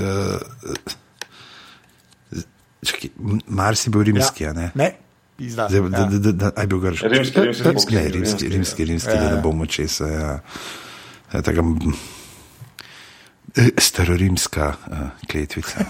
z- 2.32 2.46
čakaj, 2.84 3.10
M- 3.20 3.40
Mars 3.48 3.86
je 3.86 3.90
bil 3.90 4.02
rimski, 4.02 4.44
ja. 4.44 4.52
ne? 4.52 4.70
Ne. 4.74 4.92
Zdaj, 5.38 5.68
da, 5.68 5.76
ja. 5.76 6.06
da, 6.06 6.18
da, 6.18 6.32
da, 6.32 6.50
aj 6.56 6.66
bil 6.66 6.78
grški. 6.78 7.08
Rimski, 7.08 7.40
rimski, 7.40 7.64
rimski, 7.68 7.94
ne, 7.94 8.02
rimski, 8.08 8.14
rimski, 8.14 8.48
rimski, 8.48 8.84
rimski, 8.84 9.10
Ja, 9.10 9.20
da 9.20 9.28
ja. 9.28 9.34
ne 9.34 9.40
bomo 9.42 9.66
česa. 9.66 10.06
Ja. 10.06 10.32
Ja, 11.32 11.42
taka, 11.42 11.58
m, 11.60 11.74
eh, 11.74 11.98
starorimska 13.78 14.74
uh, 14.90 14.98
kletvica. 15.30 15.84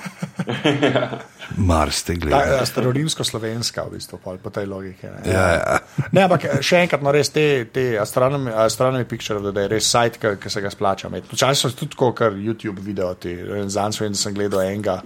Mars 1.56 2.02
te 2.02 2.14
gleda. 2.14 2.40
ja, 2.44 2.66
Starorimsko-slovenska, 2.66 3.84
v 3.88 3.96
bistvu, 3.96 4.18
po 4.18 4.50
tej 4.50 4.66
logiki. 4.66 5.06
Ne. 5.06 5.32
Ja, 5.32 5.46
ja. 5.52 5.78
Ne, 6.12 6.24
ampak 6.24 6.46
še 6.64 6.82
enkrat, 6.84 7.04
no, 7.04 7.12
res 7.14 7.32
te, 7.32 7.64
te 7.72 7.86
astronomi, 8.00 8.52
astronomi 8.64 9.08
picture, 9.08 9.40
da 9.52 9.64
je 9.64 9.72
res 9.72 9.88
sajt, 9.88 10.18
ki, 10.20 10.34
ki 10.40 10.52
se 10.52 10.64
ga 10.64 10.72
splača. 10.72 11.12
Včasih 11.12 11.60
so 11.60 11.72
tudi 11.72 11.94
tako, 11.94 12.12
kar 12.16 12.36
YouTube 12.36 12.84
video, 12.84 13.14
ti 13.20 13.36
zanj 13.72 14.00
vem, 14.02 14.12
da 14.16 14.20
sem 14.20 14.36
gledal 14.36 14.64
enega, 14.64 15.00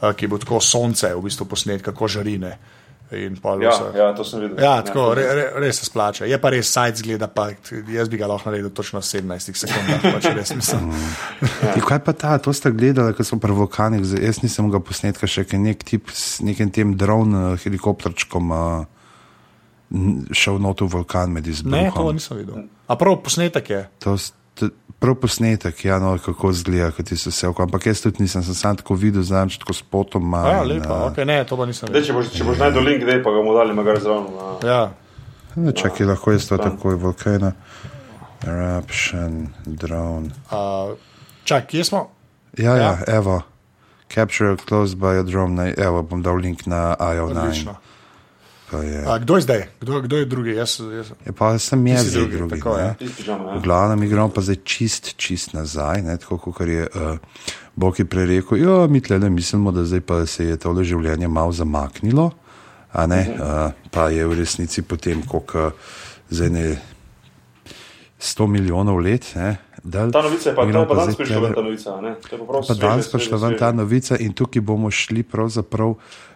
eh, 0.00 0.08
ki 0.14 0.30
bo 0.30 0.38
tako 0.42 0.62
sonce 0.62 1.10
v 1.14 1.26
bistvu 1.26 1.48
posnet, 1.50 1.82
kako 1.82 2.10
žarine. 2.18 2.56
Ja, 3.60 3.70
vse- 3.70 3.92
ja, 3.94 4.12
to 4.12 4.24
sem 4.24 4.40
videl. 4.40 4.58
Ja, 4.58 4.82
tako, 4.82 5.06
to- 5.06 5.14
re, 5.14 5.24
re, 5.30 5.44
res 5.58 5.78
se 5.78 5.86
splača. 5.86 6.24
Je 6.24 6.36
pa 6.36 6.50
res 6.50 6.68
sajt 6.68 6.96
zgleda, 6.96 7.26
pa 7.26 7.50
jaz 7.88 8.08
bi 8.08 8.16
ga 8.16 8.26
lahko 8.26 8.48
naredil 8.48 8.70
točno 8.70 8.98
v 8.98 9.04
17 9.04 9.56
sekundah. 9.56 10.00
Pač 10.10 10.24
res 10.30 10.52
mislim. 10.52 10.90
Ja. 11.62 11.74
Kaj 11.78 12.00
pa 12.00 12.12
ta, 12.12 12.38
to 12.38 12.50
ste 12.50 12.70
gledali, 12.70 13.12
ko 13.12 13.22
smo 13.22 13.38
pri 13.38 13.52
vulkanih, 13.52 14.02
zdaj, 14.02 14.22
jaz 14.22 14.42
nisem 14.42 14.68
ga 14.68 14.80
posnetka 14.80 15.26
še, 15.26 15.44
ker 15.44 15.58
nek 15.58 15.82
tip 15.82 16.08
s 16.08 16.40
nekim 16.40 16.70
tem 16.70 16.92
dron 16.94 17.30
uh, 17.30 17.44
helikopterčkom 17.56 18.44
uh, 18.48 18.84
šel 20.30 20.58
not 20.58 20.80
v 20.80 20.88
vulkan 20.88 21.30
med 21.30 21.44
Ne, 21.44 21.52
to 21.52 21.54
izbruhom. 21.54 22.14
nisem 22.14 22.36
videl. 22.36 22.66
A 22.84 22.96
prav 22.96 23.20
posnetek 23.22 23.70
je. 23.70 23.82
To 24.00 24.16
Prav 24.96 25.14
posnetek, 25.16 25.84
ja, 25.84 25.98
no, 25.98 26.18
kako 26.18 26.52
zgleda, 26.52 26.90
kot 26.90 27.04
ti 27.04 27.16
se 27.16 27.28
vse 27.28 27.48
oko. 27.48 27.62
Ampak 27.62 27.86
jaz 27.86 28.00
tudi 28.00 28.22
nisem, 28.22 28.42
sem 28.42 28.54
sam 28.54 28.76
tako 28.76 28.94
videl, 28.94 29.22
znam, 29.22 29.50
tako 29.50 29.72
s 29.72 29.82
potom. 29.82 30.22
Ja, 30.24 30.28
malo 30.28 30.62
in, 30.64 30.70
lepo, 30.72 30.94
uh, 30.94 31.02
okay, 31.08 31.24
ne, 31.24 31.44
to 31.44 31.56
pa 31.56 31.66
nisem 31.66 31.88
videl. 31.88 32.04
če 32.04 32.12
boš, 32.12 32.30
če 32.30 32.44
boš 32.44 32.58
najdel 32.58 32.82
link, 32.82 33.04
dej 33.04 33.18
pa 33.20 33.30
ga 33.30 33.36
bomo 33.36 33.52
dali 33.54 33.74
magar 33.74 34.00
zraven. 34.00 34.24
na- 34.32 34.58
Ja. 34.64 34.80
Ne, 35.56 35.72
čakaj, 35.72 36.06
lahko 36.06 36.32
je 36.32 36.38
to 36.40 36.56
takoj 36.58 36.94
vulkana. 36.96 37.52
Eruption, 38.42 39.48
drone. 39.66 40.30
Uh, 40.48 40.96
čak, 41.44 41.66
kje 41.66 41.84
smo? 41.84 42.10
Ja, 42.54 42.72
ja, 42.72 42.82
Ja. 42.98 42.98
evo. 43.08 43.42
Capture 44.08 44.56
close 44.58 44.94
by 44.94 45.18
a 45.18 45.22
drone. 45.22 45.54
Na, 45.54 45.72
evo, 45.76 46.02
bom 46.02 46.22
dal 46.22 46.36
link 46.36 46.66
na 46.66 46.94
IO9. 46.94 47.38
Odlično. 47.38 47.76
Pa 48.74 48.82
je. 48.82 49.04
A, 49.06 49.18
kdo 49.18 49.36
je 49.36 49.42
zdaj? 49.42 49.62
Kdo, 49.80 50.00
kdo 50.00 50.16
je 50.16 50.24
drugi? 50.24 50.50
Jaz, 50.50 50.80
jaz. 50.82 51.12
Je 51.26 51.32
pa 51.32 51.58
sem 51.58 51.86
jaz 51.86 52.12
drugi, 52.12 52.36
drugi. 52.36 52.58
tako, 52.58 52.74
ja. 52.78 52.94
Ja. 53.26 53.36
V 53.54 53.62
glavnem 53.62 54.02
igramo 54.02 54.34
pa 54.34 54.42
zdaj 54.42 54.56
čist, 54.66 55.14
čist 55.16 55.54
nazaj, 55.54 56.02
ne, 56.02 56.16
tako 56.18 56.38
kot 56.38 56.66
je 56.66 56.88
uh, 56.90 57.14
Bog 57.74 57.98
je 57.98 58.04
prerekel. 58.04 58.58
Ja, 58.58 58.86
mi 58.90 59.00
tle 59.00 59.18
ne 59.18 59.30
mislimo, 59.30 59.70
da 59.70 59.84
zdaj 59.84 60.00
pa 60.00 60.26
se 60.26 60.46
je 60.50 60.56
tole 60.58 60.82
življenje 60.84 61.28
malo 61.28 61.54
zamaknilo, 61.54 62.32
a 62.90 63.06
ne, 63.06 63.22
uh, 63.30 63.70
pa 63.94 64.08
je 64.10 64.26
v 64.26 64.42
resnici 64.42 64.82
potem, 64.82 65.22
koliko 65.22 65.70
zdaj 66.30 66.50
ne 66.50 66.66
100 68.18 68.46
milijonov 68.50 68.98
let. 68.98 69.30
Ne, 69.38 69.56
dal, 69.84 70.10
Ta 70.10 70.22
novica 70.22 70.50
je 70.50 70.56
pa, 70.56 70.66
je 70.66 70.86
pa 70.88 70.94
danes 70.94 71.16
prišla 71.16 71.40
ven 71.46 71.54
ta 71.54 71.62
novica, 71.62 71.94
a 71.94 72.00
ne? 72.00 72.14
To 72.26 72.36
je 72.36 72.42
pa 72.42 72.66
Pa 72.66 72.74
danes 72.74 73.06
pa 73.06 73.18
sveže, 73.18 73.30
šla 73.30 73.38
ven 73.38 73.58
ta 73.58 73.72
novica 73.72 74.18
in 74.18 74.34
tukaj 74.34 74.62
bomo 74.62 74.90
šli 74.90 75.22
pravzaprav 75.22 75.94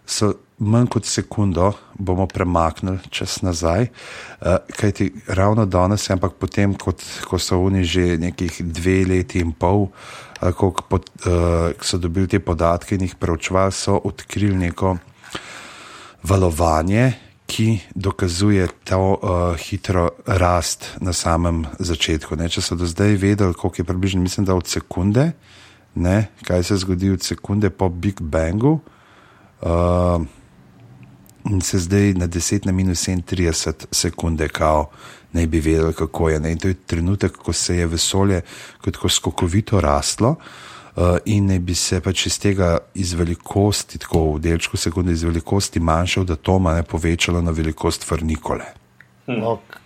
s 0.09 0.25
manj 0.59 0.89
kot 0.91 1.07
sekundo, 1.07 1.73
bomo 1.95 2.27
premaknili 2.27 2.99
čas 3.11 3.43
nazaj, 3.43 3.87
uh, 3.87 4.57
kajti 4.77 5.13
ravno 5.27 5.67
danes, 5.67 6.11
ampak 6.11 6.35
potem, 6.41 6.75
kot, 6.75 7.05
ko 7.29 7.39
so 7.39 7.61
oni 7.63 7.85
že 7.85 8.17
nekih 8.19 8.63
dve 8.65 9.05
leti 9.07 9.39
in 9.45 9.53
pol, 9.53 9.87
uh, 9.87 10.51
ko 10.51 10.73
uh, 10.75 11.77
so 11.83 11.99
dobili 11.99 12.27
te 12.27 12.41
podatke 12.41 12.97
in 12.97 13.07
jih 13.07 13.15
preučevali, 13.15 13.73
so 13.73 14.01
odkrili 14.05 14.57
neko 14.57 14.97
valovanje, 16.27 17.13
ki 17.49 17.81
dokazuje 17.95 18.67
to 18.85 18.99
uh, 18.99 19.57
hitro 19.57 20.11
rast 20.27 20.85
na 21.01 21.13
samem 21.13 21.65
začetku. 21.79 22.37
Ne? 22.37 22.51
Če 22.53 22.61
so 22.61 22.77
do 22.77 22.85
zdaj 22.85 23.17
vedeli, 23.17 23.55
koliko 23.57 23.81
je 23.81 23.89
približno, 23.89 24.21
mislim, 24.21 24.45
da 24.45 24.59
od 24.59 24.69
sekunde, 24.69 25.33
ne? 25.95 26.29
kaj 26.45 26.63
se 26.63 26.77
zgodi 26.77 27.15
od 27.15 27.25
sekunde 27.25 27.71
po 27.71 27.89
Big 27.89 28.21
Bangu. 28.21 28.81
Uh, 28.83 28.98
in 31.51 31.61
se 31.61 31.79
zdaj 31.79 32.15
na 32.15 32.29
10 32.29 32.67
na 32.67 32.73
minus 32.73 33.09
37 33.09 33.87
sekunde, 33.93 34.49
kao 34.49 34.91
naj 35.33 35.47
bi 35.47 35.61
vedeli, 35.61 35.95
kako 35.95 36.29
je. 36.29 36.41
Ne? 36.41 36.53
In 36.53 36.59
to 36.59 36.69
je 36.69 36.75
trenutek, 36.75 37.37
ko 37.37 37.53
se 37.53 37.77
je 37.77 37.87
vesolje 37.87 38.41
kot 38.85 38.95
tako 38.95 39.09
skokovito 39.09 39.81
rastlo. 39.81 40.37
Uh, 40.97 41.17
in 41.25 41.47
naj 41.47 41.59
bi 41.59 41.75
se 41.75 42.01
pač 42.01 42.27
iz 42.27 42.39
tega 42.43 42.79
iz 42.95 43.13
velikosti, 43.15 43.99
tako 43.99 44.33
v 44.33 44.41
delčku 44.43 44.77
sekunde, 44.77 45.13
iz 45.13 45.23
velikosti 45.23 45.81
manjše 45.81 46.21
od 46.21 46.31
atoma, 46.31 46.75
ne 46.75 46.83
povečalo 46.83 47.43
na 47.43 47.51
velikost 47.51 48.11
vrnikole. 48.11 48.65
Ok. 49.29 49.77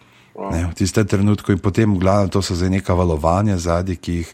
Ne, 0.52 0.64
v 0.70 0.74
tistem 0.74 1.06
trenutku 1.06 1.52
in 1.52 1.58
potem, 1.60 1.98
glavno, 2.00 2.32
to 2.32 2.40
so 2.42 2.56
zdaj 2.56 2.70
neka 2.70 2.94
valovanja 2.96 3.58
zadnji, 3.60 3.96
ki 3.96 4.12
jih, 4.12 4.30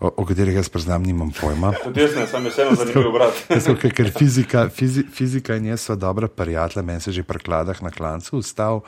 o, 0.00 0.10
o 0.16 0.24
katerih 0.28 0.56
jaz 0.56 0.68
priznam, 0.68 1.02
nimam 1.02 1.30
pojma. 1.40 1.72
Tudi 1.84 2.00
jaz 2.00 2.16
ne, 2.16 2.26
je 2.44 2.50
vseeno 2.50 2.76
zanimiv 2.76 3.12
brat. 3.14 3.42
Zato, 3.66 3.90
ker 3.96 4.10
fizika, 4.18 4.68
fizi, 4.68 5.06
fizika 5.12 5.56
in 5.56 5.70
jaz 5.72 5.86
sva 5.86 5.96
dobra 6.00 6.28
prijatelja, 6.28 6.84
meni 6.84 7.00
se 7.00 7.12
že 7.12 7.22
pri 7.22 7.42
kladah 7.42 7.82
na 7.82 7.90
klancu 7.90 8.38
ustal. 8.38 8.82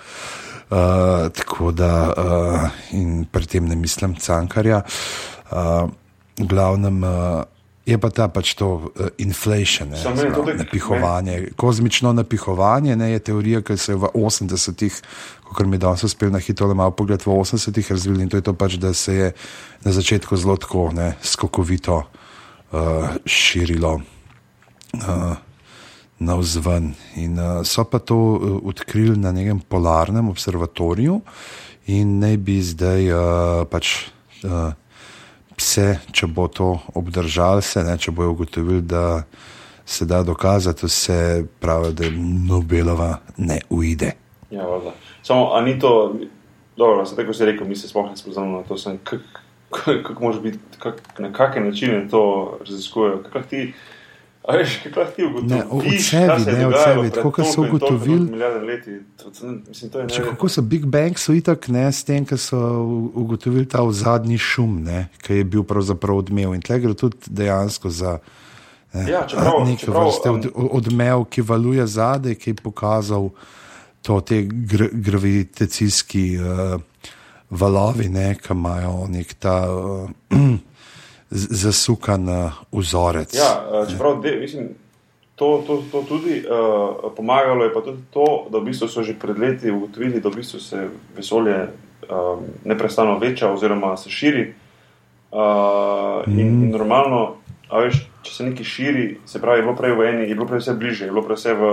Uh, 0.68 1.28
tako 1.32 1.72
da, 1.72 1.92
uh, 2.12 2.68
in 2.92 3.24
pri 3.24 3.46
tem 3.46 3.68
ne 3.68 3.76
mislim 3.76 4.16
cankarja. 4.20 4.82
Uh, 5.50 5.88
v 6.38 6.46
glavnem, 6.46 7.02
uh, 7.02 7.42
Je 7.88 7.96
pa 7.96 8.10
ta 8.12 8.28
pač 8.28 8.52
to 8.52 8.68
uh, 8.68 9.08
inflation, 9.16 9.88
ne, 9.88 9.96
Samo 9.96 10.20
zelo 10.20 10.34
tako- 10.34 10.56
napihovanje, 10.60 11.56
kozmično 11.56 12.12
napihovanje, 12.12 12.96
ne, 12.96 13.14
je 13.16 13.22
teorija, 13.30 13.62
ki 13.64 13.78
se 13.80 13.94
je 13.94 13.96
v 13.96 14.10
80-ih, 14.12 14.98
kot 15.48 15.64
mi 15.66 15.80
danes 15.80 16.04
uspel 16.04 16.28
na 16.28 16.38
hitro 16.38 16.68
malo 16.76 16.92
pogled, 16.92 17.24
v 17.24 17.32
80-ih 17.32 17.88
razvil 17.90 18.20
in 18.20 18.28
to 18.28 18.36
je 18.36 18.44
to 18.44 18.52
pač, 18.52 18.76
da 18.76 18.92
se 18.92 19.14
je 19.14 19.28
na 19.84 19.92
začetku 19.92 20.36
zelo 20.36 20.58
tako 20.60 20.90
ne, 20.92 21.14
skokovito 21.24 22.02
uh, 22.04 23.08
širilo 23.24 23.94
uh, 23.96 25.36
navzven. 26.20 26.92
In 27.16 27.40
uh, 27.40 27.64
so 27.64 27.88
pa 27.88 28.04
to 28.04 28.18
uh, 28.36 28.60
odkrili 28.68 29.16
na 29.16 29.32
nekem 29.32 29.64
polarnem 29.64 30.28
observatoriju 30.28 31.22
in 31.88 32.18
naj 32.20 32.36
bi 32.36 32.60
zdaj 32.60 33.02
uh, 33.08 33.64
pač. 33.64 34.12
Uh, 34.44 34.76
Pse, 35.58 35.98
če 36.14 36.28
bo 36.30 36.46
to 36.48 36.76
obdržal, 36.94 37.60
se, 37.66 37.82
ne, 37.84 37.96
če 37.98 38.14
bojo 38.14 38.36
ugotovili, 38.36 38.82
da 38.82 39.24
se 39.88 40.06
da 40.06 40.22
dokazati, 40.22 40.86
vse 40.86 41.44
pravi, 41.60 41.92
da 41.98 42.10
Nobelova 42.48 43.16
ne 43.36 43.58
uide. 43.70 44.12
Ja, 44.50 44.66
valjda. 44.66 44.94
Samo, 45.22 45.50
a 45.56 45.60
ni 45.60 45.78
to, 45.78 46.14
dobro, 46.76 47.04
se 47.06 47.16
tako 47.16 47.34
si 47.34 47.44
rekel, 47.44 47.66
mi 47.66 47.76
se 47.76 47.88
sploh 47.88 48.06
ne 48.10 48.16
spoznamo 48.16 48.60
na 48.60 48.64
to, 48.68 48.78
sem, 48.78 48.98
kako 49.04 49.24
kak, 49.70 50.06
kak 50.06 50.20
može 50.20 50.40
biti, 50.40 50.58
kak, 50.78 51.02
na 51.18 51.32
kakšne 51.32 51.64
načine 51.64 52.08
to 52.08 52.22
raziskujejo, 52.60 53.22
kako 53.22 53.48
ti, 53.50 53.72
a 54.48 54.56
veš, 54.56 54.80
kako 54.84 55.04
ti 55.16 55.22
Ne, 55.22 55.64
ugotoviš, 55.70 56.12
od 56.14 56.44
sebi, 56.44 56.52
ne, 56.58 56.66
od 56.66 56.74
sebi, 56.84 57.10
tako 57.10 57.30
kot 57.30 57.46
so 57.46 57.62
ugotovili. 57.62 58.30
Ne, 60.08 60.24
kako 60.24 60.48
so 60.48 60.62
Big 60.62 60.86
Bang, 60.86 61.18
so 61.18 61.32
itak 61.36 61.68
ne 61.68 61.92
s 61.92 62.04
tem, 62.04 62.24
ker 62.24 62.40
so 62.40 62.56
ugotovili 63.14 63.68
ta 63.68 63.84
zadnji 63.92 64.38
šum, 64.38 64.80
ne, 64.84 65.08
ki 65.20 65.42
je 65.42 65.44
bil 65.44 65.66
pravzaprav 65.68 66.24
odmev. 66.24 66.54
In 66.56 66.64
tle 66.64 66.80
gre 66.80 66.94
tudi 66.96 67.16
dejansko 67.28 67.90
za 67.90 68.18
ne, 68.92 69.04
Ja, 69.10 69.26
čeprav- 69.28 69.66
neke 69.66 69.84
čeprav, 69.84 70.06
vrste 70.08 70.30
od, 70.30 70.48
odmev, 70.54 71.26
ki 71.28 71.44
valuje 71.44 71.86
zadaj, 71.86 72.34
ki 72.34 72.50
je 72.50 72.54
pokazal 72.54 73.28
to, 74.02 74.20
te 74.20 74.42
gr, 74.42 74.88
gravitacijski 74.92 76.38
uh, 76.40 76.80
valovi, 77.50 78.08
ne, 78.08 78.32
ki 78.40 78.56
imajo 78.56 79.06
nek 79.12 79.34
ta 79.34 79.60
uh, 79.68 80.08
zasukan 81.30 82.52
vzorec. 82.72 83.34
Ja, 83.34 83.64
eh, 83.82 83.90
čeprav, 83.90 84.22
de, 84.22 84.36
mislim, 84.40 84.68
to, 85.36 85.64
to, 85.66 85.82
to 85.92 86.02
tudi 86.02 86.42
uh, 86.42 87.12
pomagalo 87.16 87.64
je 87.64 87.72
pa 87.74 87.80
tudi 87.80 88.02
to, 88.10 88.46
da 88.50 88.58
v 88.58 88.64
bistvu 88.64 88.88
so 88.88 89.02
že 89.02 89.14
pred 89.14 89.38
leti 89.38 89.70
ugotovili, 89.70 90.20
da 90.20 90.28
v 90.28 90.40
bistvu 90.40 90.60
se 90.60 90.88
vesolje 91.16 91.68
um, 92.10 92.42
neprestano 92.64 93.18
veča 93.18 93.52
oziroma 93.52 93.96
se 93.96 94.10
širi. 94.10 94.54
Uh, 95.32 95.38
in, 96.26 96.32
Mhm. 96.32 96.64
in 96.64 96.70
normalno, 96.70 97.36
veš, 97.70 98.08
če 98.22 98.34
se 98.34 98.44
nekaj 98.44 98.64
širi, 98.64 99.06
se 99.26 99.40
pravi, 99.40 99.58
je 99.58 99.62
bilo 99.62 99.76
prej 99.76 99.92
v 99.92 100.08
eni, 100.08 100.28
je 100.28 100.34
bilo 100.34 100.46
prej 100.46 100.58
vse 100.58 100.74
bliže, 100.74 101.04
je 101.04 101.10
bilo 101.10 101.22
prej 101.22 101.36
vse 101.36 101.54
v, 101.54 101.72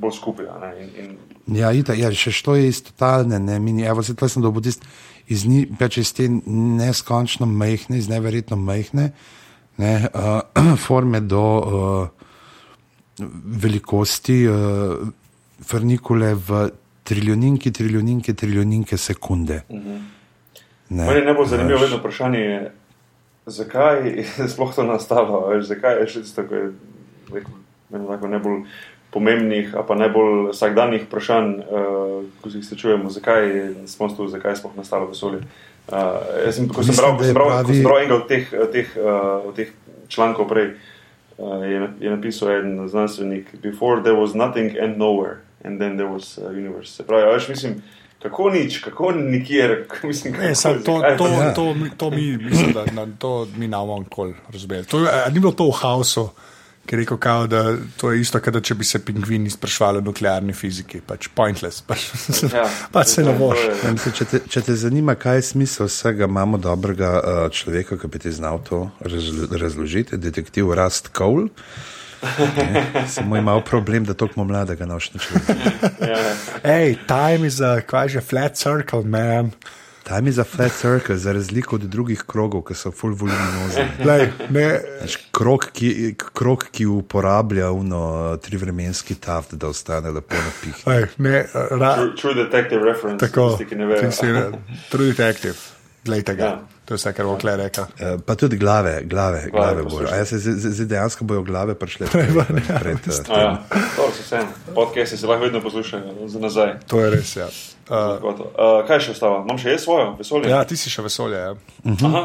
bolj 0.00 0.12
skupaj. 0.12 0.46
In, 0.80 0.90
in, 0.98 1.16
Ja, 1.48 1.72
ita, 1.72 1.94
ja, 1.96 2.10
še 2.12 2.28
što 2.30 2.58
je 2.58 2.68
iz 2.68 2.82
totalne, 2.84 3.38
ne, 3.40 3.56
mini, 3.58 3.86
evo, 3.88 4.02
se 4.04 4.12
tle 4.12 4.28
sem 4.28 4.42
dobil 4.44 4.60
tist, 4.62 4.84
iz, 5.28 5.44
ni, 5.46 5.64
pač 5.78 6.00
iz 6.02 6.12
te 6.16 6.28
neskončno 6.28 7.46
majhne, 7.46 7.98
iz 7.98 8.08
neverjetno 8.08 8.56
majhne 8.56 9.10
ne, 9.78 9.92
uh, 10.14 10.76
forme 10.86 11.20
do 11.20 11.44
uh, 11.58 12.08
velikosti 13.44 14.42
uh, 14.48 15.08
frnikule 15.64 16.34
v 16.34 16.68
triljoninki, 17.08 17.72
triljoninke, 17.72 18.34
triljoninke 18.34 18.96
sekunde. 18.96 19.62
Ne, 19.68 21.06
Meni 21.06 21.20
je 21.20 21.24
najbolj 21.24 21.46
zanimivo 21.46 21.80
vedno 21.80 21.96
vprašanje, 21.98 22.38
je, 22.38 22.72
zakaj 23.46 24.06
je 24.08 24.48
sploh 24.48 24.74
to 24.74 24.84
nastalo, 24.84 25.46
veš, 25.48 25.66
zakaj 25.72 26.02
je 26.02 26.06
še 26.12 26.22
tisto, 26.26 26.44
ko 26.48 26.54
je 26.54 26.68
rekel, 27.32 27.56
najbolj 27.90 28.62
pomembnih, 29.10 29.72
a 29.72 29.82
pa 29.82 29.94
najbolj 29.94 30.50
vsakdanjih 30.50 31.02
vprašanj, 31.04 31.54
uh, 31.56 31.64
ko 32.40 32.50
se 32.50 32.58
jih 32.58 32.66
srečujemo, 32.66 33.10
zakaj 33.10 33.42
smo 33.86 34.08
tu, 34.08 34.28
zakaj 34.28 34.52
je 34.52 34.56
sploh 34.56 34.76
nastalo 34.76 35.06
vesolje. 35.06 35.40
Uh, 35.88 35.94
jaz 36.44 36.54
sem, 36.54 36.68
ko 36.68 36.82
sem 36.82 36.92
bral, 36.94 37.16
ko 37.16 37.24
sem 37.24 37.34
bral, 37.34 37.48
ko 37.48 37.54
pravi- 37.58 37.74
sem 37.74 37.84
bral 37.84 37.98
enega 37.98 38.14
od 38.14 38.26
teh, 38.28 38.44
teh, 38.70 38.88
uh, 38.94 39.10
od 39.42 39.54
teh 39.54 39.70
člankov 40.08 40.44
prej, 40.46 40.74
uh, 41.38 41.62
je, 41.64 41.80
na- 41.80 41.94
je 41.98 42.10
napisal 42.10 42.50
en 42.52 42.84
znanstvenik, 42.86 43.56
before 43.62 44.02
there 44.02 44.14
was 44.14 44.34
nothing 44.34 44.76
and 44.76 44.98
nowhere, 44.98 45.36
and 45.64 45.78
then 45.78 45.96
there 45.96 46.08
was 46.08 46.36
uh, 46.36 46.50
universe. 46.50 46.92
Se 46.92 47.02
pravi, 47.02 47.32
veš, 47.32 47.48
mislim, 47.48 47.80
kako 48.18 48.50
nič, 48.50 48.78
kako 48.80 49.12
nikjer, 49.14 49.84
mislim, 50.04 50.32
Ne, 50.34 50.38
kako, 50.42 50.54
sad, 50.56 50.82
to, 50.84 50.92
zakaj 50.94 51.10
je 51.10 51.16
to, 51.16 51.26
Ja. 51.26 51.54
to, 51.54 51.74
mi- 51.74 51.90
to 51.92 52.10
mi, 52.10 52.36
mislim, 52.38 52.72
da 52.72 52.84
na, 52.86 53.06
to 53.14 53.46
mi 53.56 53.68
ne 53.68 53.76
bomo 53.78 53.98
nikoli 53.98 54.34
razumeli. 54.52 54.84
To, 54.84 54.98
je- 54.98 55.10
a 55.16 55.30
ni 55.30 55.40
bilo 55.40 55.52
to 55.52 55.64
v 55.64 55.72
haosu, 55.72 56.28
ki 56.88 56.96
je 56.96 57.00
rekel, 57.02 57.18
kao, 57.20 57.46
da 57.46 57.62
to 58.00 58.12
je 58.12 58.22
isto, 58.22 58.40
kot 58.40 58.56
da 58.56 58.62
če 58.64 58.74
bi 58.80 58.86
se 58.88 58.98
pingvini 59.04 59.50
sprašvali 59.52 60.00
o 60.00 60.04
nuklearni 60.06 60.54
fiziki, 60.56 61.02
pač 61.04 61.28
pointless, 61.36 61.82
pač, 61.84 62.06
Ja, 62.48 62.64
pač 62.94 63.12
se 63.18 63.24
ne 63.26 63.34
boš. 63.36 63.60
Ja, 63.84 63.92
če, 64.16 64.24
te, 64.32 64.40
če 64.48 64.62
te 64.70 64.76
zanima, 64.80 65.14
kaj 65.20 65.36
je 65.42 65.44
smisel 65.50 65.90
vsega, 65.90 66.24
imamo 66.30 66.56
dobrega 66.58 67.12
uh, 67.18 67.42
človeka, 67.52 68.00
ki 68.00 68.08
bi 68.08 68.24
ti 68.24 68.32
znal 68.32 68.62
to 68.64 68.86
razlo- 69.04 69.50
razložiti, 69.60 70.16
detektiv 70.16 70.72
Rust 70.72 71.12
Cole. 71.16 71.50
Ne, 72.56 72.82
Samo 73.06 73.36
ima 73.36 73.60
problem, 73.62 74.08
da 74.08 74.14
toliko 74.14 74.42
mladega 74.44 74.86
noč 74.90 75.12
ne 75.14 75.20
čuje. 75.22 75.60
Hej, 76.64 76.96
time 77.06 77.46
is 77.46 77.60
a, 77.62 77.76
kaj 77.86 78.16
že, 78.16 78.24
flat 78.24 78.56
circle, 78.58 79.04
man. 79.06 79.52
Tam 80.08 80.26
je 80.26 80.32
za 80.32 80.44
flat 80.44 80.72
circle, 80.72 81.16
za 81.16 81.32
razliko 81.32 81.76
od 81.76 81.82
drugih 81.82 82.22
krogov, 82.26 82.62
ki 82.62 82.74
so 82.74 82.90
full 82.90 83.14
voluminozni. 83.14 83.84
Ne, 84.50 84.80
Krog, 85.30 85.66
ki, 85.72 86.14
krog, 86.34 86.64
ki 86.72 86.86
uporablja 86.86 87.70
uno 87.70 88.00
trivremenski 88.42 89.14
taft, 89.14 89.54
da 89.54 89.68
ostane 89.68 90.10
lepo 90.10 90.34
napih. 90.34 90.86
lej, 90.86 91.06
ne, 91.18 91.44
ra, 91.70 91.94
True, 91.94 92.16
true 92.16 92.34
Detective 92.34 92.84
reference, 92.84 93.26
tako, 93.26 93.50
tisti, 93.50 93.66
ki 93.66 93.74
ne 93.76 93.86
vejo. 93.86 94.10
ne, 94.22 94.50
true 94.90 95.06
detective, 95.06 95.54
glejte 96.04 96.34
ga. 96.34 96.44
Ja. 96.44 96.77
To 96.88 96.94
je 96.94 96.98
vse, 96.98 97.12
kar 97.12 97.26
bo 97.26 97.36
kle 97.36 97.52
rekel. 97.58 97.84
Eh, 97.98 98.16
Pa 98.18 98.32
tudi 98.34 98.56
glave, 98.56 99.02
glave, 99.04 99.42
glave 99.50 99.82
bojo. 99.82 99.84
poslušaj. 99.84 100.08
A 100.10 100.16
ja, 100.16 100.24
se 100.24 100.38
zdaj- 100.38 100.86
dejansko 100.86 101.24
bojo 101.24 101.42
glave 101.42 101.74
prišle 101.74 102.06
pred, 102.06 102.32
pred, 102.80 102.96
bistvu. 102.96 103.24
pred, 103.24 103.30
A 103.30 103.40
Ja, 103.40 103.50
to 103.96 104.08
se 104.10 104.22
vse. 104.22 104.40
Podcast 104.74 105.12
se 105.14 105.26
lahko 105.26 105.44
vedno 105.44 105.60
poslušajo 105.60 106.02
za 106.26 106.38
nazaj. 106.40 106.78
To 106.86 107.00
je 107.00 107.10
res, 107.10 107.36
ja. 107.36 107.48
Uh, 107.88 108.24
Uh, 108.24 108.40
uh, 108.40 108.48
kaj 108.84 109.00
še 109.00 109.10
ostalo? 109.10 109.42
Imam 109.42 109.58
še 109.58 109.70
jaz 109.70 109.80
svojo 109.80 110.14
vesolje? 110.16 110.48
ja, 110.48 110.64
ti 110.64 110.76
si 110.76 110.88
še 110.88 111.02
vesolje, 111.02 111.36
ja. 111.38 111.52
Aha. 111.86 112.24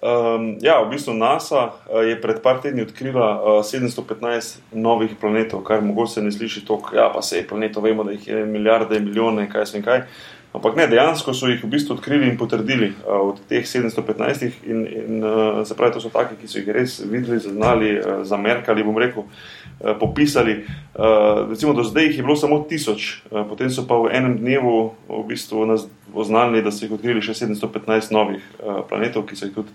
Um, 0.00 0.56
ja, 0.60 0.80
v 0.80 0.90
bistvu 0.90 1.12
NASA 1.12 1.62
uh, 1.84 2.00
je 2.00 2.14
pred 2.16 2.38
par 2.40 2.58
tedni 2.58 2.82
odkrila 2.82 3.26
uh, 3.36 3.62
715 3.62 4.56
novih 4.72 5.10
planetov, 5.14 5.60
kar 5.60 5.82
mogoče 5.82 6.12
se 6.12 6.22
ne 6.22 6.32
sliši 6.32 6.62
tako, 6.62 6.96
ja, 6.96 7.10
pa 7.10 7.22
se 7.22 7.36
je 7.36 7.44
planetov, 7.44 7.82
vemo, 7.82 8.02
da 8.02 8.12
jih 8.12 8.28
je 8.28 8.46
milijarde, 8.46 9.00
milijone, 9.00 9.44
kaj 9.46 9.66
sem 9.66 9.82
kaj. 9.82 10.06
Ampak 10.50 10.74
ne, 10.74 10.88
dejansko 10.90 11.30
so 11.30 11.46
jih 11.46 11.60
v 11.62 11.68
bistvu 11.70 11.94
odkrili 11.94 12.26
in 12.26 12.34
potrdili 12.38 12.88
uh, 12.90 13.20
od 13.30 13.38
teh 13.46 13.62
715 13.62 14.66
in, 14.66 14.80
in 14.82 15.22
uh, 15.22 15.60
se 15.62 15.76
pravi, 15.78 15.94
to 15.94 16.02
so 16.02 16.10
taki, 16.10 16.34
ki 16.40 16.50
so 16.50 16.58
jih 16.58 16.72
res 16.74 16.96
videli, 17.06 17.38
zaznali, 17.38 17.92
uh, 18.00 18.24
zamerkali, 18.26 18.82
bom 18.82 18.98
rekel, 18.98 19.28
uh, 19.28 19.94
popisali. 20.00 20.64
Uh, 20.98 21.46
recimo 21.52 21.70
do 21.70 21.86
zdaj 21.86 22.10
jih 22.10 22.18
je 22.18 22.26
bilo 22.26 22.34
samo 22.36 22.64
tisoč, 22.66 23.22
uh, 23.30 23.44
potem 23.46 23.70
so 23.70 23.86
pa 23.86 23.94
v 23.94 24.10
enem 24.10 24.34
dnevu 24.42 24.90
v 25.06 25.22
bistvu 25.30 25.70
nas 25.70 25.86
oznanili, 26.10 26.64
da 26.66 26.74
so 26.74 26.82
jih 26.82 26.98
odkrili 26.98 27.22
še 27.22 27.38
715 27.46 28.10
novih 28.10 28.42
uh, 28.58 28.82
planetov, 28.90 29.30
ki 29.30 29.38
so 29.38 29.46
jih 29.46 29.54
tudi 29.54 29.70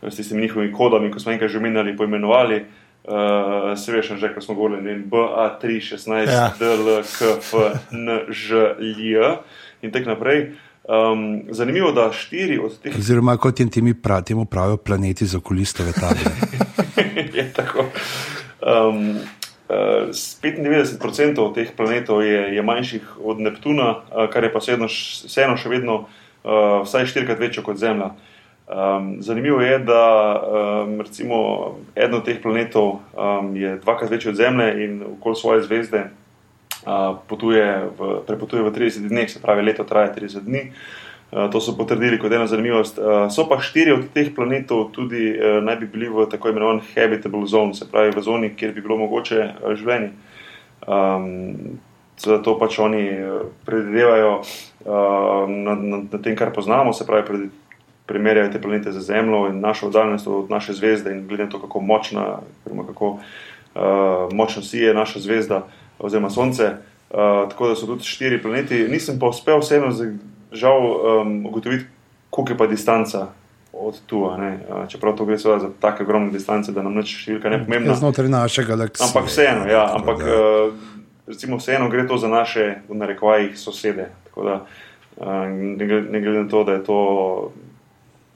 s 0.00 0.16
tistimi 0.16 0.46
njihovimi 0.46 0.72
kodami, 0.72 1.12
ko 1.12 1.20
smo 1.20 1.36
enkrat 1.36 1.52
že 1.52 1.60
omenjali, 1.60 1.96
poimenovali. 1.96 2.64
Uh, 3.06 3.76
se 3.78 3.92
veš, 3.92 4.16
že 4.18 4.32
ko 4.34 4.40
smo 4.40 4.56
govorili, 4.56 4.82
ne 4.82 4.96
vem, 4.96 5.04
BA316, 5.12 6.26
Ja. 6.26 6.50
DLKF, 6.58 7.52
NŽLJ 7.94 9.36
in 9.86 9.92
tako 9.94 10.14
naprej. 10.14 10.50
Um, 10.86 11.42
zanimivo, 11.50 11.90
da 11.92 12.12
štiri 12.14 12.60
od 12.62 12.76
teh 12.78 12.94
oziroma 12.98 13.36
kot 13.42 13.60
jim 13.60 13.70
temi 13.70 13.94
prav, 13.94 14.22
temu 14.22 14.44
pravijo 14.44 14.76
planeti 14.76 15.26
za 15.26 15.38
okulistove 15.38 15.92
table. 15.92 16.30
je 17.38 17.52
tako. 17.52 17.88
Um, 18.62 19.10
uh, 19.10 20.14
s 20.14 20.38
95% 20.42 21.54
teh 21.54 21.72
planetov 21.76 22.22
je, 22.22 22.54
je 22.54 22.62
manjših 22.62 23.02
od 23.24 23.40
Neptuna, 23.40 23.90
uh, 23.90 24.30
kar 24.30 24.44
je 24.44 24.52
pa 24.52 24.62
vseeno, 24.62 24.86
š- 24.86 25.26
vseeno 25.26 25.56
še 25.58 25.72
vedno 25.74 25.96
uh, 26.04 26.86
vsaj 26.86 27.10
štirikrat 27.10 27.42
večje 27.42 27.66
kot 27.66 27.82
Zemlja. 27.82 28.12
Um, 28.66 29.16
zanimivo 29.22 29.60
je, 29.60 29.78
da 29.78 30.02
um, 30.38 31.00
recimo 31.00 31.36
eden 31.94 32.14
od 32.14 32.24
teh 32.24 32.38
planetov 32.42 32.98
um, 33.14 33.56
je 33.56 33.76
dvakrat 33.82 34.10
večji 34.10 34.30
od 34.30 34.36
Zemlje 34.36 34.84
in 34.84 35.02
okoli 35.18 35.36
svoje 35.36 35.62
zvezde 35.62 36.04
potuje 37.28 37.66
v, 37.98 38.22
prepotuje 38.26 38.62
v 38.62 38.70
30 38.70 39.08
dneh, 39.08 39.30
se 39.30 39.42
pravi, 39.42 39.62
leto 39.62 39.84
traja 39.84 40.14
30 40.14 40.46
dni. 40.46 40.70
Uh, 40.70 41.50
to 41.50 41.60
so 41.60 41.74
potrdili 41.74 42.18
kot 42.22 42.32
ena 42.32 42.46
zanimivost. 42.46 42.98
Uh, 42.98 43.26
so 43.34 43.48
pa 43.50 43.58
štiri 43.58 43.92
od 43.92 44.06
teh 44.14 44.30
planetov 44.30 44.94
tudi 44.94 45.34
uh, 45.34 45.58
naj 45.58 45.76
bi 45.82 45.86
bili 45.90 46.06
v 46.06 46.28
tako 46.30 46.54
imenovanem 46.54 46.84
habitable 46.94 47.46
zone, 47.50 47.74
se 47.74 47.90
pravi 47.90 48.14
v 48.14 48.22
zoni, 48.22 48.54
kjer 48.54 48.72
bi 48.72 48.84
bilo 48.86 48.96
mogoče 49.02 49.40
uh, 49.42 49.74
življenje. 49.74 50.14
Um, 50.86 51.82
zato 52.22 52.54
pač 52.58 52.78
oni 52.78 53.04
uh, 53.10 53.50
predvidevajo 53.66 54.32
uh, 54.38 55.50
na, 55.50 55.74
na, 55.74 55.98
na 56.06 56.18
tem, 56.22 56.38
kar 56.38 56.54
poznamo, 56.54 56.94
se 56.94 57.06
pravi, 57.06 57.26
pred, 57.26 57.50
primerjajo 58.06 58.52
te 58.54 58.62
planete 58.62 58.94
z 58.94 59.02
Zemljo 59.02 59.48
in 59.50 59.58
našo 59.60 59.90
oddaljenost 59.90 60.30
od 60.30 60.50
naše 60.50 60.78
zvezde 60.78 61.10
in 61.10 61.26
glede 61.26 61.48
na 61.48 61.50
to, 61.50 61.58
kako 61.58 61.82
močna, 61.82 62.38
kako 62.86 63.18
uh, 63.18 64.30
močno 64.30 64.62
sije 64.62 64.94
naša 64.94 65.20
zvezda 65.26 65.66
oziroma 65.98 66.30
Sonce. 66.30 66.76
Uh, 67.10 67.48
tako 67.50 67.68
da 67.68 67.76
so 67.76 67.86
tudi 67.86 68.04
štiri 68.04 68.42
planeti. 68.42 68.86
Nisem 68.88 69.18
pa 69.18 69.30
uspel 69.30 69.60
vseeno, 69.62 69.92
žal, 70.52 70.86
um, 71.20 71.46
ugotoviti, 71.46 71.84
koliko 72.30 72.52
je 72.52 72.58
pa 72.58 72.66
distanca 72.66 73.26
od 73.72 74.00
tu. 74.06 74.18
Uh, 74.18 74.88
čeprav 74.88 75.16
to 75.16 75.24
gre 75.24 75.38
za 75.38 75.70
tako 75.80 76.02
ogromne 76.02 76.32
distance, 76.32 76.72
da 76.72 76.82
nam 76.82 76.98
nič 76.98 77.14
številka 77.14 77.52
ne 77.52 77.60
pomembna. 77.64 77.94
Znotraj 77.94 78.28
naše 78.28 78.66
galaksije. 78.66 79.06
Ampak 79.06 79.30
vseeno, 79.30 79.68
ja, 79.70 79.84
ampak 79.94 80.24
da. 80.24 80.34
uh, 80.34 80.96
recimo 81.26 81.60
vseeno 81.62 81.88
gre 81.88 82.06
to 82.08 82.18
za 82.18 82.28
naše, 82.28 82.82
v 82.88 82.98
narekovajih, 82.98 83.54
sosede. 83.58 84.10
Tako 84.30 84.48
da 84.48 84.56
uh, 84.62 85.46
ne 85.46 86.20
glede 86.20 86.42
na 86.42 86.48
to, 86.50 86.64
da 86.64 86.72
je 86.72 86.84
to 86.84 86.98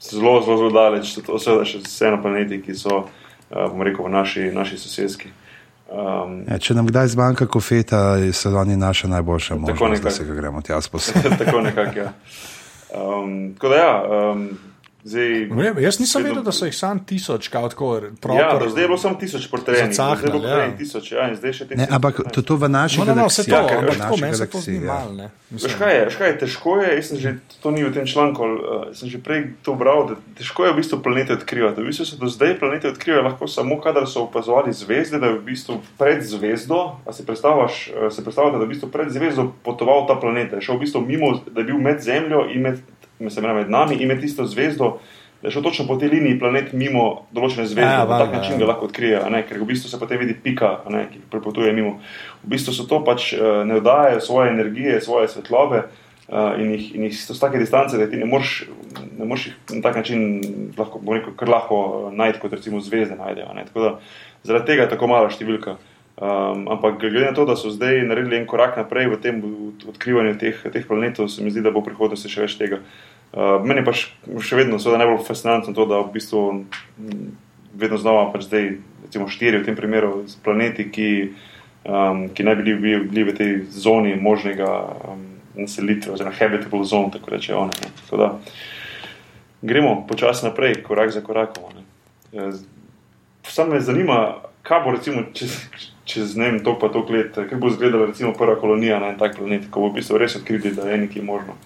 zelo, 0.01 0.43
zelo, 0.47 0.57
zelo 0.57 0.70
daleč, 0.70 1.11
so 1.15 1.27
to 1.27 1.43
vseeno 1.82 2.23
planeti, 2.23 2.62
ki 2.62 2.74
so, 2.74 3.03
uh, 3.51 3.66
bom 3.66 3.82
rekel, 3.82 4.07
v 4.07 4.15
naši, 4.15 4.49
naši 4.55 4.78
sosedski. 4.78 5.35
Um, 5.91 6.45
Ja, 6.49 6.59
če 6.59 6.75
nam 6.75 6.87
kdaj 6.87 7.07
zmanjka 7.09 7.47
kofeta, 7.47 8.17
so 8.33 8.55
oni 8.55 8.77
naša 8.77 9.09
najboljša 9.09 9.55
Tako 9.57 9.67
možnost, 9.71 10.03
da 10.03 10.11
se 10.11 10.25
ga 10.25 10.35
gremo 10.35 10.62
tja 10.62 10.81
sposobiti. 10.87 11.39
tako 11.39 11.61
nekako. 11.61 11.99
Ja. 11.99 12.12
Um, 12.95 13.55
tako 13.55 13.69
da 13.69 13.77
ja. 13.77 14.03
Um, 14.31 14.49
Zdaj, 15.05 15.29
Ne 15.51 15.63
vem, 15.73 15.79
jaz 15.81 15.97
nisem 15.99 16.23
vedel, 16.23 16.43
da 16.45 16.53
so 16.53 16.67
jih 16.69 16.77
sam 16.77 16.99
tisoč, 17.05 17.49
kao 17.49 17.69
tako. 17.69 18.01
Ja, 18.37 18.59
do 18.61 18.69
zdaj 18.69 18.85
je 18.85 18.89
bilo 18.89 18.99
samo 18.99 19.15
tisoč 19.17 19.47
portrenih, 19.51 19.95
zdaj 19.95 20.13
je 20.25 20.33
bilo 20.33 20.49
ja. 20.49 20.57
prej 20.57 20.77
tisoč, 20.79 21.13
ja, 21.13 21.29
in 21.31 21.37
zdaj 21.37 21.53
še 21.53 21.65
Ne, 21.65 21.69
tisoč. 21.77 21.95
ampak 21.97 22.21
to, 22.35 22.43
to 22.43 22.57
v 22.57 22.69
naši 22.69 22.99
No, 23.01 23.05
no, 23.05 23.15
no, 23.15 23.17
galaksiji. 23.25 23.49
to, 23.49 23.61
ker 23.69 23.79
ampak 23.79 23.99
naši 23.99 24.21
meni 24.23 24.37
se 24.37 24.47
to 24.47 24.61
zdi 24.61 24.75
ja. 24.77 24.81
malo. 24.93 25.13
ne. 25.17 25.31
Veš 25.51 25.63
Mislim, 25.63 25.79
kaj 25.79 25.95
je, 25.97 26.05
veš 26.05 26.17
kaj 26.17 26.29
je, 26.29 26.37
težko 26.39 26.77
je, 26.79 26.91
jaz 26.97 27.07
sem 27.09 27.19
že, 27.19 27.31
to 27.63 27.71
ni 27.71 27.81
v 27.83 27.91
tem 27.91 28.07
članku, 28.07 28.43
uh, 28.45 28.85
sem 28.95 29.09
že 29.09 29.19
prej 29.19 29.41
to 29.65 29.75
bral, 29.75 30.05
da 30.07 30.15
težko 30.39 30.69
je 30.69 30.73
v 30.73 30.77
bistvu 30.79 31.01
planete 31.03 31.33
odkrivati. 31.33 31.81
V 31.81 31.89
bistvu 31.89 32.05
se 32.07 32.21
do 32.21 32.29
zdaj 32.29 32.59
planete 32.61 32.93
odkrivajo 32.93 33.25
lahko 33.25 33.49
samo, 33.49 33.81
kadar 33.81 34.05
so 34.07 34.29
opazovali 34.29 34.71
zvezde, 34.73 35.19
da 35.19 35.27
je 35.27 35.41
v 35.41 35.45
bistvu 35.49 35.81
pred 35.99 36.23
zvezdo, 36.23 37.01
a 37.03 37.11
si 37.13 37.27
predstavljaš, 37.27 37.91
se 38.13 38.21
predstavljate, 38.23 38.59
da 38.59 38.63
je 38.63 38.69
v 38.69 38.73
bistvu 38.77 38.89
pred 38.93 39.09
zvezdo 39.11 39.49
potoval 39.65 40.07
ta 40.07 40.15
planet, 40.15 40.53
je 40.53 40.63
šel 40.63 40.77
v 40.77 40.85
bistvu 40.87 41.01
mimo, 41.03 41.41
da 41.51 41.61
je 41.61 41.67
bil 41.67 41.81
med 41.83 41.99
Zemljo 42.05 42.47
in 42.53 42.63
med, 42.63 42.79
mislim, 43.21 43.55
med 43.55 43.71
nami 43.71 44.01
in 44.01 44.09
med 44.09 44.21
tisto 44.21 44.47
zvezdo. 44.47 44.99
Da 45.41 45.49
je 45.49 45.53
šel 45.55 45.63
točno 45.63 45.87
po 45.89 45.97
tej 45.97 46.11
liniji 46.13 46.39
planet 46.39 46.73
mimo 46.77 47.25
določene 47.33 47.65
zvezde, 47.65 47.89
Ja, 47.89 48.05
na 48.05 48.19
tak 48.21 48.35
način 48.35 48.59
ja. 48.59 48.59
ga 48.61 48.67
lahko 48.75 48.85
odkrije, 48.91 49.21
ker 49.49 49.61
v 49.63 49.69
bistvu 49.71 49.89
se 49.89 49.99
potem 49.99 50.21
vidi 50.21 50.35
pika, 50.37 50.83
ne, 50.93 51.07
ki 51.09 51.23
prepotuje 51.33 51.73
mimo. 51.73 51.95
V 52.45 52.51
bistvu 52.53 52.75
so 52.77 52.85
to 52.85 52.99
pač 53.05 53.33
eh, 53.33 53.65
ne 53.65 53.79
oddajajo 53.81 54.21
svoje 54.21 54.51
energije, 54.51 55.01
svoje 55.01 55.29
svetlobe 55.33 55.87
uh, 56.29 56.61
in, 56.61 56.75
jih, 56.77 56.91
in 56.95 57.07
jih 57.09 57.17
so 57.17 57.33
z 57.33 57.41
take 57.41 57.59
distance, 57.59 57.97
da 57.97 58.05
ti 58.11 58.21
ne 58.21 58.29
moreš, 58.29 58.67
ne 59.17 59.25
moreš 59.25 59.47
jih 59.47 59.55
na 59.79 59.81
tak 59.81 59.97
način 59.97 60.43
lahko, 60.77 61.01
rekel, 61.09 61.33
kar 61.33 61.49
lahko 61.49 61.79
eh, 62.13 62.17
najti, 62.21 62.41
kot 62.45 62.53
recimo 62.53 62.81
zvezde 62.85 63.17
najdejo. 63.17 63.55
ne. 63.57 63.65
Tako 63.65 63.81
da 63.81 63.95
zaradi 64.45 64.67
tega 64.67 64.85
je 64.85 64.93
tako 64.93 65.09
mala 65.09 65.33
številka. 65.33 65.79
Um, 66.21 66.67
ampak 66.69 66.99
glede 67.01 67.31
na 67.31 67.33
to, 67.33 67.47
da 67.49 67.57
so 67.57 67.71
zdaj 67.73 68.03
naredili 68.05 68.37
en 68.37 68.45
korak 68.45 68.77
naprej 68.77 69.09
v 69.09 69.17
tem 69.25 69.41
v- 69.41 69.89
odkrivanju 69.89 70.37
teh, 70.37 70.59
teh 70.69 70.85
planetov, 70.85 71.31
se 71.33 71.41
mi 71.41 71.49
zdi, 71.49 71.65
da 71.65 71.73
bo 71.73 71.81
v 71.81 71.89
prihodnosti 71.89 72.29
še 72.29 72.45
več 72.45 72.59
tega. 72.61 72.77
Uh, 72.85 73.10
meni 73.65 73.85
pa 73.85 73.93
še 73.94 74.57
vedno 74.59 74.78
seveda 74.82 75.05
najbolj 75.05 75.24
fascinantno 75.27 75.74
to, 75.74 75.86
da 75.86 76.01
v 76.02 76.12
bistvu 76.16 76.40
mm, 76.52 77.28
vedno 77.78 77.98
znova 77.98 78.32
pač 78.32 78.48
zdaj, 78.48 78.73
recimo 79.05 79.28
štiri 79.31 79.61
v 79.61 79.66
tem 79.69 79.77
primeru, 79.78 80.24
planeti, 80.44 80.89
ki, 80.90 81.11
um, 81.86 82.27
ki 82.35 82.47
naj 82.47 82.59
bi 82.59 82.74
bili, 82.74 82.97
bili 83.07 83.24
v 83.31 83.36
tej 83.36 83.52
zoni 83.70 84.16
možnega 84.19 84.70
um, 85.15 85.23
naselitve, 85.55 86.12
oziroma 86.15 86.35
habitable 86.35 86.85
zone, 86.85 87.11
tako 87.15 87.31
reče 87.31 87.55
one. 87.55 87.74
Ne. 87.82 87.90
Tako 88.02 88.16
da 88.16 88.28
gremo 89.62 90.07
počasi 90.09 90.47
naprej, 90.47 90.82
korak 90.82 91.11
za 91.11 91.20
korakom. 91.20 91.82
Ja, 92.32 92.51
z- 92.52 92.66
Sam 93.43 93.70
me 93.70 93.81
zanima, 93.81 94.36
kaj 94.62 94.82
bo 94.85 94.90
recimo 94.90 95.23
čez, 95.35 95.55
čez 96.05 96.36
ne 96.36 96.51
vem, 96.51 96.59
to 96.65 96.78
pa 96.78 96.89
to 96.89 97.02
let, 97.11 97.35
kako 97.35 97.57
bo 97.57 97.69
izgledala 97.69 98.07
recimo 98.07 98.32
prva 98.32 98.55
kolonija 98.61 99.01
na 99.01 99.09
en 99.11 99.19
tak 99.19 99.36
planet, 99.36 99.70
ko 99.70 99.81
bo 99.81 99.89
v 99.89 99.98
bistvu 99.98 100.19
res 100.19 100.36
odkrili, 100.36 100.70
da 100.77 100.86
je 100.90 100.98
nekaj 100.98 101.23
možno, 101.23 101.57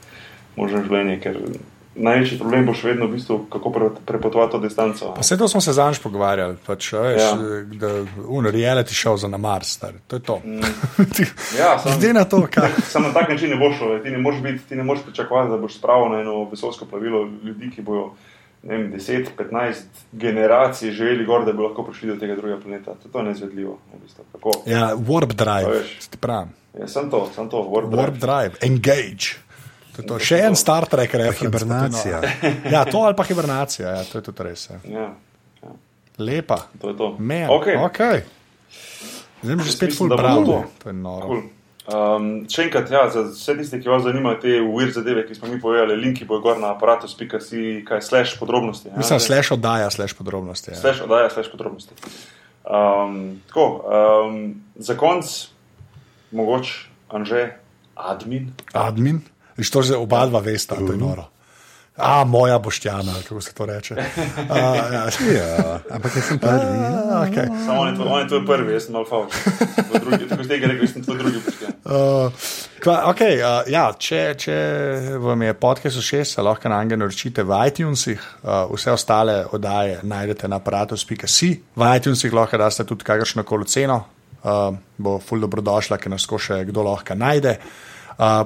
možno 0.56 0.82
življenje, 0.82 1.20
ker 1.20 1.39
največji 1.97 2.39
problem 2.39 2.64
bo 2.66 2.74
še 2.74 2.89
vedno 2.89 3.06
v 3.06 3.12
bistvu, 3.12 3.36
kako 3.47 3.70
pre, 3.70 3.89
prepotovati 4.05 4.51
to 4.51 4.59
distanco. 4.59 5.12
Pa 5.14 5.20
vse 5.20 5.36
to 5.36 5.47
smo 5.47 5.60
se 5.60 5.72
zanj 5.72 6.01
pogovarjali, 6.02 6.56
pač, 6.59 6.89
veš, 6.93 7.20
Ja. 7.20 7.28
ja. 7.28 7.60
da 7.76 7.90
un 8.28 8.44
reality 8.47 8.90
show 8.93 9.14
za 9.16 9.28
na 9.28 9.39
Mars, 9.39 9.68
star. 9.70 9.93
to 10.06 10.16
je 10.16 10.22
to. 10.22 10.40
Ja, 11.59 11.78
sam- 11.78 11.93
Glede 11.93 12.12
na 12.12 12.24
to, 12.24 12.43
kaj. 12.48 12.70
Samo 12.89 13.09
na 13.09 13.14
tak 13.14 13.28
način 13.28 13.51
ne 13.51 13.56
bo 13.56 13.70
šlo. 13.72 13.98
Ti 13.98 14.10
ne 14.10 14.18
moreš, 14.18 14.40
biti, 14.40 14.64
ti 14.64 14.74
ne 14.74 14.82
moreš 14.82 15.02
pričakovati, 15.02 15.51
da 15.51 15.56
boš 15.56 15.74
spravil 15.74 16.09
na 16.09 16.20
eno 16.20 16.44
vesolsko 16.44 16.85
plavilo 16.85 17.28
ljudi, 17.44 17.70
ki 17.70 17.82
bojo 17.82 18.10
vem, 18.62 18.93
10-15 18.93 19.74
generacij 20.14 20.90
živeli 20.90 21.24
gor, 21.24 21.44
da 21.44 21.52
bi 21.52 21.62
lahko 21.62 21.82
prišli 21.85 22.09
do 22.09 22.16
tega 22.16 22.35
drugega 22.35 22.60
planeta. 22.60 22.94
To, 22.94 23.09
to 23.09 23.18
je 23.18 23.24
neizvedljivo. 23.24 23.78
V 23.93 24.02
bistvu. 24.02 24.24
Kako? 24.32 24.51
Ja, 24.66 24.94
warp 24.98 25.35
drive. 25.35 25.82
Ja, 26.74 26.89
sem 26.89 27.10
to, 27.10 27.28
sem 27.31 27.48
to, 27.48 27.56
warp 27.64 27.86
Warp 27.86 28.18
drive. 28.18 28.18
drive, 28.18 28.55
engage. 28.62 29.36
To 29.94 30.02
je 30.02 30.06
to. 30.06 30.18
Še 30.18 30.38
en 30.42 30.56
Star 30.56 30.86
Trek 30.86 31.12
referenc. 31.12 31.38
hibernacija. 31.38 32.18
Ja, 32.66 32.84
to 32.84 32.98
ali 33.00 33.14
pa 33.14 33.22
hibernacija, 33.22 33.88
ja, 33.90 34.02
to 34.04 34.18
je 34.18 34.22
tudi 34.22 34.42
res. 34.42 34.66
Ja. 34.66 34.78
Ja, 34.84 35.06
ja, 35.62 35.74
Lepa. 36.18 36.66
to 36.76 36.90
je 36.90 36.96
to. 36.96 37.14
Man, 37.18 37.46
Okay. 37.50 37.78
okay. 37.78 38.22
Zdaj 39.38 39.60
že 39.60 39.72
spet 39.72 39.92
full 39.92 40.08
bravo. 40.08 40.64
to. 40.74 40.88
Je 40.88 40.92
noro. 40.94 41.26
Cool. 41.26 41.42
Um, 41.84 42.48
še 42.48 42.62
enkrat, 42.64 42.88
ja, 42.88 43.02
za 43.12 43.26
vse 43.28 43.54
tiste, 43.58 43.76
ki 43.76 43.90
vas 43.92 44.00
zanimajo 44.02 44.38
te 44.40 44.54
weird 44.56 44.94
zadeve, 44.94 45.26
ki 45.28 45.36
smo 45.36 45.50
mi 45.52 45.60
povedali, 45.60 45.92
linki 45.94 46.24
bojo 46.24 46.40
gor 46.40 46.56
na 46.56 46.70
aparatus.si, 46.72 47.84
kaj 47.84 48.00
slash 48.00 48.38
podrobnosti. 48.40 48.88
ja. 48.88 48.96
Mislim, 48.96 49.20
slash 49.20 49.52
oddaja, 49.52 49.90
slash 49.92 50.16
podrobnosti. 50.16 50.72
Ja. 50.72 50.80
Slash 50.80 51.04
oddaja, 51.04 51.28
slash 51.30 51.52
podrobnosti. 51.52 51.92
Um, 52.64 53.42
tako, 53.46 53.84
um, 53.84 54.38
za 54.76 54.96
konc, 54.96 55.28
mogoče, 56.32 56.72
Anže, 57.10 57.42
admin. 57.94 58.48
Admin, 58.72 59.20
Viš, 59.56 59.70
to 59.70 59.82
že 59.82 59.97
oba 59.97 60.26
dva 60.26 60.40
vesta, 60.40 60.74
to 60.74 60.93
je 60.93 60.98
noro. 60.98 61.31
A, 61.97 62.24
moja 62.24 62.59
boštjana, 62.59 63.12
ali 63.14 63.22
kako 63.22 63.40
se 63.40 63.55
to 63.55 63.66
reče. 63.66 63.94
A, 64.51 64.59
ja. 64.59 65.06
Ja, 65.35 65.81
ampak 65.90 66.16
jaz 66.16 66.24
sem 66.24 66.39
prvi. 66.39 66.59
A, 66.59 67.26
okay. 67.26 67.47
Samo 67.66 67.81
on 67.81 67.89
je, 67.89 67.94
tvoj, 67.94 68.09
on 68.09 68.20
je 68.20 68.28
tvoj 68.28 68.47
prvi, 68.47 68.72
jaz 68.72 68.86
sem 68.86 68.97
alfa. 68.97 69.16
Tako 70.28 70.44
ste 70.44 70.56
rekli, 70.56 70.78
jaz 70.81 70.93
sem 70.93 71.05
tvoj 71.05 71.18
drugi 71.18 71.39
počken. 71.44 71.70
Uh, 71.85 72.32
kva, 72.82 72.97
okay, 73.12 73.39
uh, 73.39 73.62
ja, 73.70 73.85
če, 73.98 74.35
če 74.39 74.59
vam 75.22 75.47
je 75.47 75.55
podcast 75.55 76.02
všeč, 76.02 76.35
se 76.35 76.43
lahko 76.43 76.68
na 76.68 76.82
njega 76.82 76.98
naročite 76.98 77.47
v 77.47 77.62
iTunesih, 77.70 78.26
uh, 78.43 78.66
vse 78.74 78.90
ostale 78.90 79.44
oddaje 79.52 80.01
najdete 80.02 80.51
na 80.51 80.59
aparatus.si. 80.59 81.55
V 81.76 81.94
iTunesih 81.97 82.35
lahko 82.35 82.59
daste 82.59 82.89
tudi 82.90 83.06
kakršno 83.06 83.47
koli 83.47 83.70
ceno, 83.70 84.02
uh, 84.43 84.74
bo 84.98 85.18
ful 85.22 85.47
dobrodošla, 85.47 86.02
ker 86.02 86.10
nas 86.10 86.26
ko 86.26 86.43
še 86.43 86.64
kdo 86.66 86.90
lahko 86.90 87.14
najde. 87.14 87.59
Uh, 87.62 87.93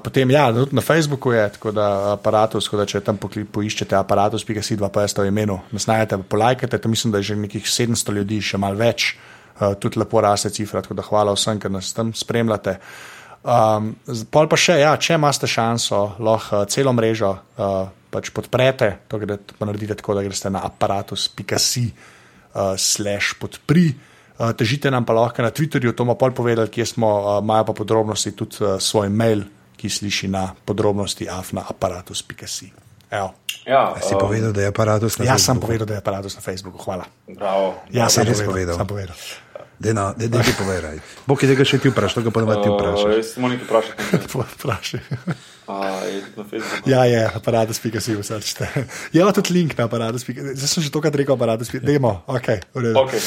potem, 0.04 0.30
ja, 0.30 0.48
tudi 0.52 0.76
na 0.76 0.80
Facebooku 0.80 1.32
je, 1.32 1.44
tako 1.58 1.72
da 1.76 2.12
aparatus, 2.12 2.64
tako 2.64 2.80
da 2.80 2.86
če 2.88 3.02
tam 3.04 3.18
pokli, 3.20 3.44
poiščete 3.44 3.96
aparatus.si 3.98 4.78
250 4.80 5.22
v 5.22 5.28
imenu, 5.28 5.58
nas 5.72 5.88
najdete, 5.90 6.20
pa 6.22 6.30
polajkate, 6.36 6.78
tam 6.78 6.94
mislim, 6.94 7.12
da 7.12 7.20
je 7.20 7.32
že 7.32 7.36
nekih 7.36 7.68
700 7.68 8.16
ljudi, 8.16 8.40
še 8.40 8.60
malo 8.60 8.80
več, 8.80 9.12
uh, 9.60 9.74
tudi 9.80 10.00
lepo 10.00 10.24
raste 10.24 10.50
cifra, 10.50 10.82
tako 10.82 10.96
da 10.96 11.04
hvala 11.04 11.36
vsem, 11.36 11.60
ki 11.60 11.72
nas 11.72 11.92
tam 11.92 12.14
spremljate. 12.16 12.78
Um, 13.48 13.92
pol 14.32 14.48
pa 14.50 14.56
še, 14.58 14.80
ja, 14.80 14.96
če 14.96 15.14
imate 15.14 15.46
šanso, 15.46 16.00
lahko 16.24 16.64
uh, 16.64 16.68
celo 16.68 16.92
mrežo 16.96 17.36
uh, 17.36 17.86
pač 18.10 18.32
podprete, 18.34 19.04
to 19.08 19.20
gre, 19.20 19.36
pa 19.36 19.68
naredite 19.68 19.98
tako, 20.00 20.16
da 20.16 20.24
greste 20.24 20.50
na 20.50 20.64
aparatus.si 20.66 21.84
uh, 21.92 22.72
slash 22.80 23.36
podpri. 23.40 23.92
Uh, 24.38 24.52
težite 24.56 24.90
nam 24.90 25.04
pa 25.04 25.16
lahko 25.16 25.44
na 25.44 25.52
Twitterju, 25.52 25.92
to 25.92 26.06
bomo 26.06 26.16
pol 26.18 26.32
povedali, 26.32 26.72
kje 26.72 26.94
smo, 26.94 27.08
uh, 27.20 27.38
imajo 27.44 27.68
pa 27.70 27.76
podrobnosti 27.76 28.32
tudi 28.38 28.62
uh, 28.64 28.76
svoj 28.80 29.12
mail, 29.12 29.44
ki 29.78 29.86
sliši 29.86 30.26
na 30.28 30.50
podrobnosti 30.58 31.30
afna 31.30 31.62
aparatus.si. 31.62 32.72
Evo. 33.08 33.30
Ja, 33.64 33.94
Si 34.00 34.12
povedal, 34.18 34.52
da 34.52 34.64
je 34.64 34.68
aparatus 34.68 35.16
na 35.18 35.24
Jaz 35.24 35.40
sem 35.40 35.54
Facebooku? 35.54 35.64
povedal, 35.64 35.86
da 35.86 35.94
je 35.94 36.00
aparatus 36.00 36.34
na 36.34 36.42
Facebooku, 36.42 36.78
hvala. 36.82 37.04
Bravo. 37.28 37.78
Ja, 37.88 38.08
si 38.08 38.18
sem 38.20 38.26
res 38.26 38.40
povedal. 38.42 38.76
povedal? 38.84 39.16
Sem 39.16 39.94
no, 39.94 40.10
dej, 40.18 40.28
dej 40.28 40.42
ti 40.42 40.52
povedaj. 40.58 40.96
Bog 41.24 41.38
je 41.38 41.48
tega 41.48 41.62
še 41.62 41.78
ti 41.78 41.88
vprašal, 41.88 42.20
to 42.20 42.26
ga 42.26 42.32
ponovadi 42.34 42.66
ti 42.66 42.68
Uh, 42.68 42.74
vprašaš. 42.74 43.12
jaz 43.16 43.28
samo 43.32 43.46
nekaj 43.48 43.66
vprašam. 43.68 43.94
Vprašaj. 44.58 45.00
A, 45.68 45.74
je 46.08 46.18
tudi 46.24 46.36
na 46.36 46.44
Facebooku. 46.44 46.84
Ja, 46.90 47.00
je, 47.04 47.20
aparatus.si 47.28 48.10
vsrčite. 48.18 48.64
Je 49.14 49.20
pa 49.22 49.32
tudi 49.32 49.50
link 49.54 49.76
na 49.78 49.84
aparatus.si. 49.86 50.34
Zdaj 50.34 50.68
sem 50.68 50.82
že 50.82 50.90
tokrat 50.90 51.14
rekel 51.14 51.36
aparatus.si. 51.38 51.78
Dajmo, 51.78 52.24
ok, 52.26 52.48
v 52.74 52.78
redu. 52.82 52.96
Okay. 53.06 53.22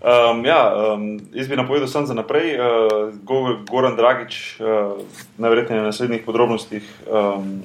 Um, 0.00 0.44
ja, 0.44 0.94
um, 0.94 1.20
jaz 1.32 1.48
bi 1.48 1.56
napovedal 1.56 1.88
sam 1.88 2.06
za 2.06 2.14
naprej. 2.14 2.54
Uh, 2.54 3.14
Go- 3.22 3.64
Goran 3.70 3.96
Dragič, 3.96 4.60
uh, 4.60 5.00
najverjetneje 5.38 5.80
na 5.80 5.86
naslednjih 5.86 6.22
podrobnostih. 6.26 6.82
Um, 7.10 7.62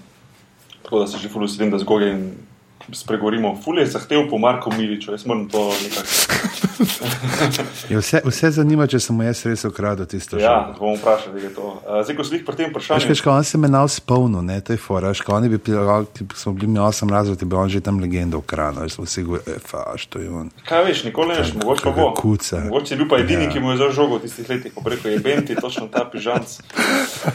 tako 0.83 0.99
da 0.99 1.07
se 1.07 1.17
že 1.17 1.29
fully 1.29 1.45
veselim, 1.45 1.71
da 1.71 1.77
z 1.77 1.83
Gogen 1.83 2.31
spregovorimo. 2.93 3.57
Ful 3.57 3.79
je 3.79 3.85
zahtev 3.87 4.29
po 4.29 4.37
Marku 4.37 4.71
Miliču, 4.71 5.11
jaz 5.11 5.25
moram 5.25 5.47
to 5.47 5.69
nekako. 5.73 6.07
Je 7.89 7.97
vse, 7.97 8.21
vse 8.25 8.51
zanima, 8.51 8.87
če 8.87 8.99
sem 8.99 9.21
jaz 9.21 9.41
res 9.45 9.63
ukradel 9.65 10.05
tisto 10.05 10.37
Ja, 10.37 10.69
žogo. 10.69 10.79
bomo 10.79 10.95
vprašali, 10.95 11.43
je 11.43 11.49
to. 11.49 11.65
Zdaj, 12.03 12.15
ko 12.15 12.23
si 12.23 12.35
jih 12.35 12.45
pri 12.45 12.55
tem 12.55 12.69
vprašanju. 12.69 13.09
veš, 13.09 13.21
ko 13.21 13.31
on 13.31 13.43
se 13.43 13.57
menal 13.57 13.87
spolno, 13.87 14.41
ne, 14.41 14.61
to 14.61 14.73
je 14.73 14.79
fora. 14.79 15.09
Veš, 15.09 15.21
ko 15.21 15.33
oni 15.33 15.49
bi 15.49 15.57
bili, 15.57 15.79
ki 16.13 16.27
smo 16.33 16.53
bili 16.53 16.67
mi 16.67 16.79
osem 16.79 17.09
razred, 17.09 17.43
bi 17.43 17.55
on 17.55 17.69
že 17.69 17.81
tam 17.81 17.99
legendo 17.99 18.37
ukradel. 18.37 18.83
Jaz 18.83 18.95
sem 18.95 19.05
si 19.05 19.23
govoril, 19.23 19.43
e, 19.47 19.59
faš, 19.61 20.05
to 20.07 20.19
je 20.19 20.29
on. 20.31 20.51
Kaj 20.63 20.83
veš, 20.85 21.03
nikoli 21.03 21.27
ne 21.29 21.39
veš, 21.39 21.53
mogoče 21.53 21.83
pa 21.83 21.91
bo. 21.91 22.07
Kuca. 22.13 22.59
Mogoče 22.61 22.93
je 22.93 22.97
bil 22.97 23.09
pa 23.09 23.17
edini, 23.17 23.43
Ja. 23.43 23.51
ki 23.51 23.59
mu 23.59 23.71
je 23.71 23.77
za 23.77 23.89
žogo 23.91 24.15
v 24.15 24.21
tistih 24.21 24.49
letih, 24.49 24.73
ko 24.73 24.81
preko 24.81 25.07
je 25.07 25.19
Benti, 25.19 25.55
točno 25.55 25.87
ta 25.87 26.05
pižanc. 26.05 26.47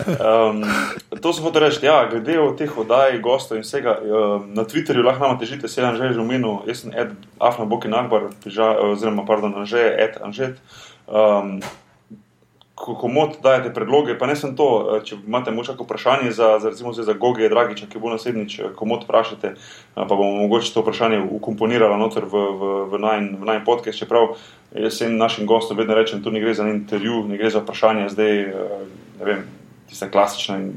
Um, 0.09 0.65
to 1.15 1.33
sem 1.33 1.45
hotel 1.45 1.63
reči, 1.63 1.83
ja, 1.83 2.07
glede 2.07 2.39
o 2.39 2.53
teh 2.53 2.71
oddaj, 2.71 3.21
gostov 3.21 3.57
in 3.57 3.63
vsega. 3.63 3.99
Um, 3.99 4.55
na 4.55 4.65
Twitterju 4.65 5.03
lahko 5.03 5.25
nama 5.25 5.39
težite, 5.45 5.69
se 5.69 5.81
je 5.81 5.87
Anžej 5.87 6.17
že 6.17 6.25
omenil, 6.25 6.65
jaz 6.65 6.83
sem 6.83 6.97
Ed 6.97 7.13
Afna 7.37 7.69
Bokin 7.69 7.93
Akbar, 7.93 8.33
piža, 8.41 8.81
oziroma, 8.81 9.29
pardon, 9.29 9.53
Anžej, 9.53 9.93
Ed 9.93 10.17
Anžet. 10.25 10.57
Um, 11.05 11.61
ko 12.75 12.97
komod 12.99 13.39
dajete 13.39 13.71
predloge, 13.71 14.19
pa 14.19 14.27
ne 14.27 14.35
sem 14.35 14.57
to, 14.59 14.67
eh, 14.67 15.05
če 15.07 15.23
imate 15.23 15.55
morda 15.55 15.73
kako 15.73 15.87
vprašanje 15.87 16.33
za, 16.35 16.59
za, 16.59 16.75
recimo, 16.75 16.91
za 16.91 17.15
Goge 17.15 17.47
Dragiča, 17.49 17.87
ki 17.87 18.03
bo 18.03 18.11
naslednjič, 18.11 18.59
eh, 18.59 18.73
komod 18.75 19.07
vprašate, 19.07 19.55
eh, 19.55 19.57
pa 19.95 20.11
bomo 20.11 20.43
mogoče 20.43 20.75
to 20.75 20.83
vprašanje 20.83 21.23
ukomponirali 21.23 21.95
noter 21.99 22.27
v, 22.27 22.35
v, 22.35 22.63
v 22.91 22.99
najn 22.99 23.39
v 23.39 23.45
najn 23.47 23.63
podcast, 23.65 23.99
čeprav 23.99 24.35
jaz 24.75 24.91
vsem 24.99 25.15
našim 25.15 25.47
gostom 25.47 25.79
vedno 25.79 25.95
rečem, 25.95 26.23
tu 26.23 26.35
ne 26.35 26.43
gre 26.43 26.55
za 26.55 26.67
intervju, 26.67 27.23
ne 27.31 27.39
gre 27.39 27.51
za 27.51 27.63
vprašanje 27.63 28.11
zdaj, 28.11 28.41
eh, 28.43 28.83
ne 29.23 29.25
vem, 29.25 29.47
tista 29.87 30.11
klasična 30.11 30.59
in, 30.59 30.75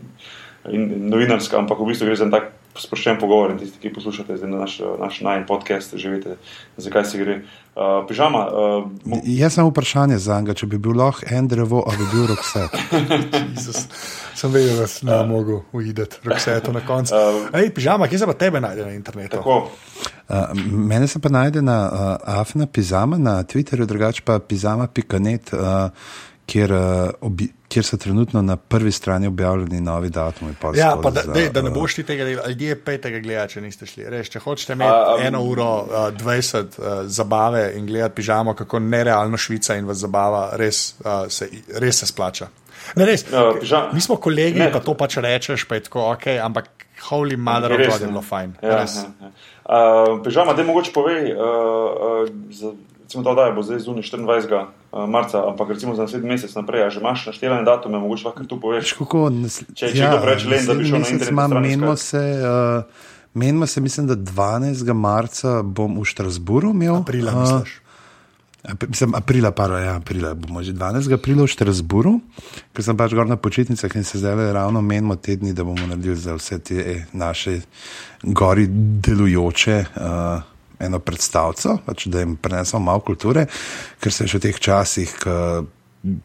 in 0.69 1.09
novinarska, 1.09 1.57
ampak 1.57 1.81
v 1.81 1.89
bistvu 1.89 2.13
gre 2.13 2.15
za 2.15 2.29
tak 2.29 2.53
sproščen 2.79 3.19
pogovor 3.19 3.51
in 3.51 3.57
tisti, 3.57 3.79
ki 3.79 3.93
poslušate 3.93 4.37
zdaj 4.37 4.49
na 4.49 4.57
naš, 4.57 4.77
naš 4.99 5.21
najn 5.21 5.45
podcast, 5.45 5.95
že 5.95 6.09
veste, 6.09 6.35
zakaj 6.77 7.05
se 7.05 7.17
gre. 7.17 7.37
Uh, 7.77 8.01
pižama, 8.09 8.39
uh, 8.47 8.85
mo- 9.05 9.21
Jaz 9.23 9.53
sem 9.53 9.65
vprašanje 9.65 10.17
za 10.17 10.39
njega, 10.41 10.53
če 10.53 10.65
bi 10.65 10.77
bil 10.77 10.97
lahko 10.97 11.27
en 11.29 11.47
drevo, 11.47 11.83
ali 11.85 11.97
bi 11.97 12.07
bil 12.11 12.25
rokset. 12.27 12.73
Sem 14.37 14.51
vedel, 14.51 14.77
da 14.77 14.87
sem 14.87 15.09
ne 15.09 15.23
mogel 15.25 15.59
uideti, 15.71 16.17
rokseto 16.23 16.71
na 16.71 16.81
koncu. 16.85 17.13
Ej, 17.53 17.69
pižama, 17.69 18.07
kje 18.07 18.19
se 18.19 18.25
pa 18.25 18.33
tebe 18.35 18.61
najde 18.61 18.85
na 18.85 18.93
internetu? 18.93 19.37
tako, 19.37 19.67
Uh, 20.27 20.35
mene 20.67 21.07
se 21.07 21.19
pa 21.19 21.29
najde 21.29 21.61
na 21.61 21.77
uh, 21.87 21.99
Afna 22.33 22.65
Pizama, 22.67 23.15
na 23.17 23.43
Twitterju, 23.43 23.85
drugače 23.85 24.21
pa 24.25 24.39
pizama.net, 24.39 25.53
uh, 25.53 25.59
kjer, 26.45 26.73
uh, 26.73 26.79
obi, 27.21 27.47
kjer 27.67 27.83
so 27.83 27.97
trenutno 27.97 28.41
na 28.41 28.55
prvi 28.57 28.91
strani 28.91 29.27
objavljeni 29.27 29.81
novi 29.81 30.09
datumi. 30.09 30.53
Ja, 30.73 30.97
pa 31.03 31.09
da, 31.11 31.21
za, 31.21 31.33
dej, 31.33 31.49
da 31.49 31.61
ne 31.61 31.69
uh, 31.69 31.75
boš 31.75 31.95
ti 31.95 32.03
tega 32.03 32.23
delal, 32.23 32.47
ljudje 32.47 32.75
petega 32.77 33.19
gledati, 33.19 33.53
če 33.53 33.61
niste 33.61 33.85
šli. 33.85 34.05
Reš, 34.05 34.29
če 34.29 34.39
hočete 34.39 34.73
imeti 34.73 34.91
a, 34.91 35.17
eno 35.21 35.41
uro 35.43 35.67
uh, 35.77 35.89
20 36.13 36.57
uh, 36.77 36.85
zabave 37.05 37.73
in 37.75 37.85
gledati 37.85 38.15
pižamo, 38.15 38.53
kako 38.53 38.79
nerealno 38.81 39.37
Švica 39.37 39.75
in 39.75 39.85
vas 39.85 39.97
zabava, 39.97 40.49
res, 40.53 40.95
uh, 40.99 41.27
se, 41.29 41.49
res 41.75 41.99
se 41.99 42.05
splača. 42.05 42.47
Ne, 42.95 43.05
res, 43.05 43.25
Ja, 43.27 43.51
pižam- 43.53 43.93
mi 43.93 44.01
smo 44.01 44.15
kolegi, 44.17 44.59
Ne. 44.59 44.71
pa 44.71 44.79
to 44.79 44.93
pač 44.93 45.17
rečeš, 45.17 45.65
pa 45.65 45.75
je 45.75 45.83
tako 45.83 46.11
ok, 46.11 46.27
ampak 46.39 46.69
holy 47.01 47.35
mother 47.37 47.71
of 47.71 47.77
God 47.79 48.01
je 48.01 48.07
bilo 48.07 48.21
fajn. 48.23 48.53
Ja, 48.61 48.77
Res. 48.77 48.95
ja, 48.95 49.11
ja. 49.21 49.31
Uh, 49.67 50.23
Pežama, 50.23 50.53
da 50.53 50.63
mogoče 50.63 50.93
povej, 50.93 51.33
uh, 51.33 51.39
uh, 51.39 52.29
za, 52.51 52.71
recimo 53.07 53.23
ta 53.23 53.31
oddaja 53.31 53.55
bo 53.55 53.63
zdaj 53.63 53.79
zunaj 53.79 54.03
24. 54.03 54.65
uh, 54.91 55.09
marca, 55.09 55.47
ampak 55.47 55.69
recimo 55.69 55.95
za 55.95 56.03
naslednji 56.03 56.27
mesec 56.27 56.51
naprej, 56.55 56.83
a 56.83 56.89
že 56.91 56.99
imaš 56.99 57.25
naštelane 57.31 57.63
datume, 57.63 57.99
mogoče 58.03 58.27
lahko 58.27 58.43
tu 58.43 58.59
poveš. 58.59 58.83
Veš, 58.83 58.93
kako, 58.99 59.29
nas, 59.31 59.63
Če- 59.71 59.95
če 59.95 60.03
kdo 60.11 60.19
preveč 60.19 60.43
len, 60.43 60.65
da 60.67 60.73
bi 60.75 60.83
šel 60.83 60.99
na 60.99 61.07
internetno 61.15 61.31
imam, 61.31 61.61
Menimo 61.63 61.95
se, 61.95 62.19
uh, 62.19 62.83
menimo 63.33 63.67
se, 63.67 63.81
mislim, 63.81 64.11
da 64.11 64.15
12. 64.19 64.93
marca 64.93 65.61
bom 65.63 65.95
v 65.95 66.03
Štrasburu 66.03 66.75
imel. 66.75 66.99
Aprila, 66.99 67.31
uh, 67.31 67.41
misliš? 67.41 67.79
Mislim, 68.87 69.15
aprila, 69.15 69.53
pa 69.55 69.71
ja, 69.79 69.95
aprila 69.95 70.33
bomo 70.35 70.59
že 70.59 70.75
12. 70.75 71.07
aprila 71.15 71.47
v 71.47 71.53
Štrasburu, 71.55 72.19
ker 72.75 72.83
sem 72.83 72.97
pač 72.99 73.15
gor 73.15 73.23
na 73.23 73.39
počitnicah 73.39 73.87
in 73.95 74.03
se 74.03 74.19
zdaj 74.19 74.51
ravno 74.51 74.83
menimo 74.83 75.15
te 75.15 75.39
dni, 75.39 75.55
da 75.55 75.63
bomo 75.63 75.87
naredili 75.87 76.19
za 76.19 76.35
vse 76.35 76.59
te 76.59 76.75
eh, 76.75 77.07
naše 77.15 77.61
gori 78.27 78.67
delujoče. 78.99 79.85
Uh, 79.95 80.56
Eno 80.79 80.99
predstavco, 80.99 81.79
pač, 81.85 82.05
da 82.11 82.21
jim 82.21 82.35
prenesemo 82.37 82.83
malo 82.85 83.01
kulture, 83.01 83.47
ker 83.99 84.13
se 84.13 84.27
še 84.29 84.37
v 84.37 84.43
teh 84.45 84.59
časih, 84.61 85.15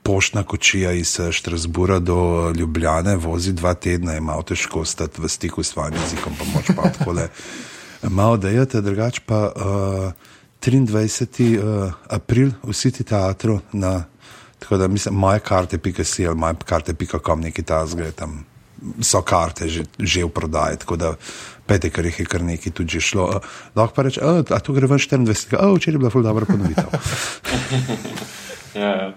poštna 0.03 0.43
kočija 0.43 0.93
iz 0.93 1.21
eh, 1.21 1.33
Štrasbura 1.33 1.99
do 1.99 2.53
Ljubljane 2.57 3.17
vozi 3.17 3.53
dva 3.53 3.75
tedna, 3.75 4.21
malo 4.21 4.43
težko 4.43 4.85
stati 4.85 5.21
v 5.21 5.29
stiku 5.29 5.63
s 5.63 5.73
svojim 5.73 5.95
jezikom, 5.95 6.33
pa 6.39 6.45
moč 6.45 6.71
pa 6.77 6.91
tako 6.91 7.13
le 7.13 7.29
malo 8.19 8.37
dejate, 8.37 8.81
drugače 8.81 9.21
pa 9.27 9.53
uh, 9.57 10.13
23. 10.63 11.59
Uh, 11.59 11.93
april 12.09 12.53
v 12.63 12.73
City 12.73 13.05
teatru 13.05 13.61
na, 13.73 14.05
tako 14.59 14.77
da 14.77 14.89
mislim, 14.89 15.15
moje 15.15 15.41
karte, 15.41 15.79
pika 15.79 16.05
si 16.05 16.27
ali 16.27 16.37
moje 16.37 16.55
karte, 16.65 16.95
pika 16.95 17.19
kom 17.19 17.41
neki 17.41 17.63
ta 17.63 17.87
zgre 17.87 18.11
tam. 18.11 18.45
So 19.01 19.23
karte 19.23 19.69
že, 19.69 19.85
že 19.99 20.25
v 20.25 20.29
prodaji, 20.29 20.77
tako 20.83 20.97
da 20.97 21.15
pete, 21.67 21.91
ker 21.91 22.05
jih 22.05 22.21
je 22.21 22.27
kar 22.27 22.43
nekaj 22.43 22.73
tudi 22.73 23.01
šlo. 23.01 23.25
Uh, 23.29 23.53
lahko 23.77 23.95
pa 23.95 24.03
reče, 24.03 24.21
"A, 24.21 24.43
a 24.51 24.59
tu 24.61 24.73
gre 24.73 24.87
ven 24.87 24.99
24. 24.99 25.57
A 25.59 25.71
včeraj 25.75 25.95
je 25.95 25.99
bila 25.99 26.11
ful 26.11 26.23
dobro 26.23 26.47
ponovitev. 26.47 26.89
Ja, 28.75 28.89
ja. 28.89 29.09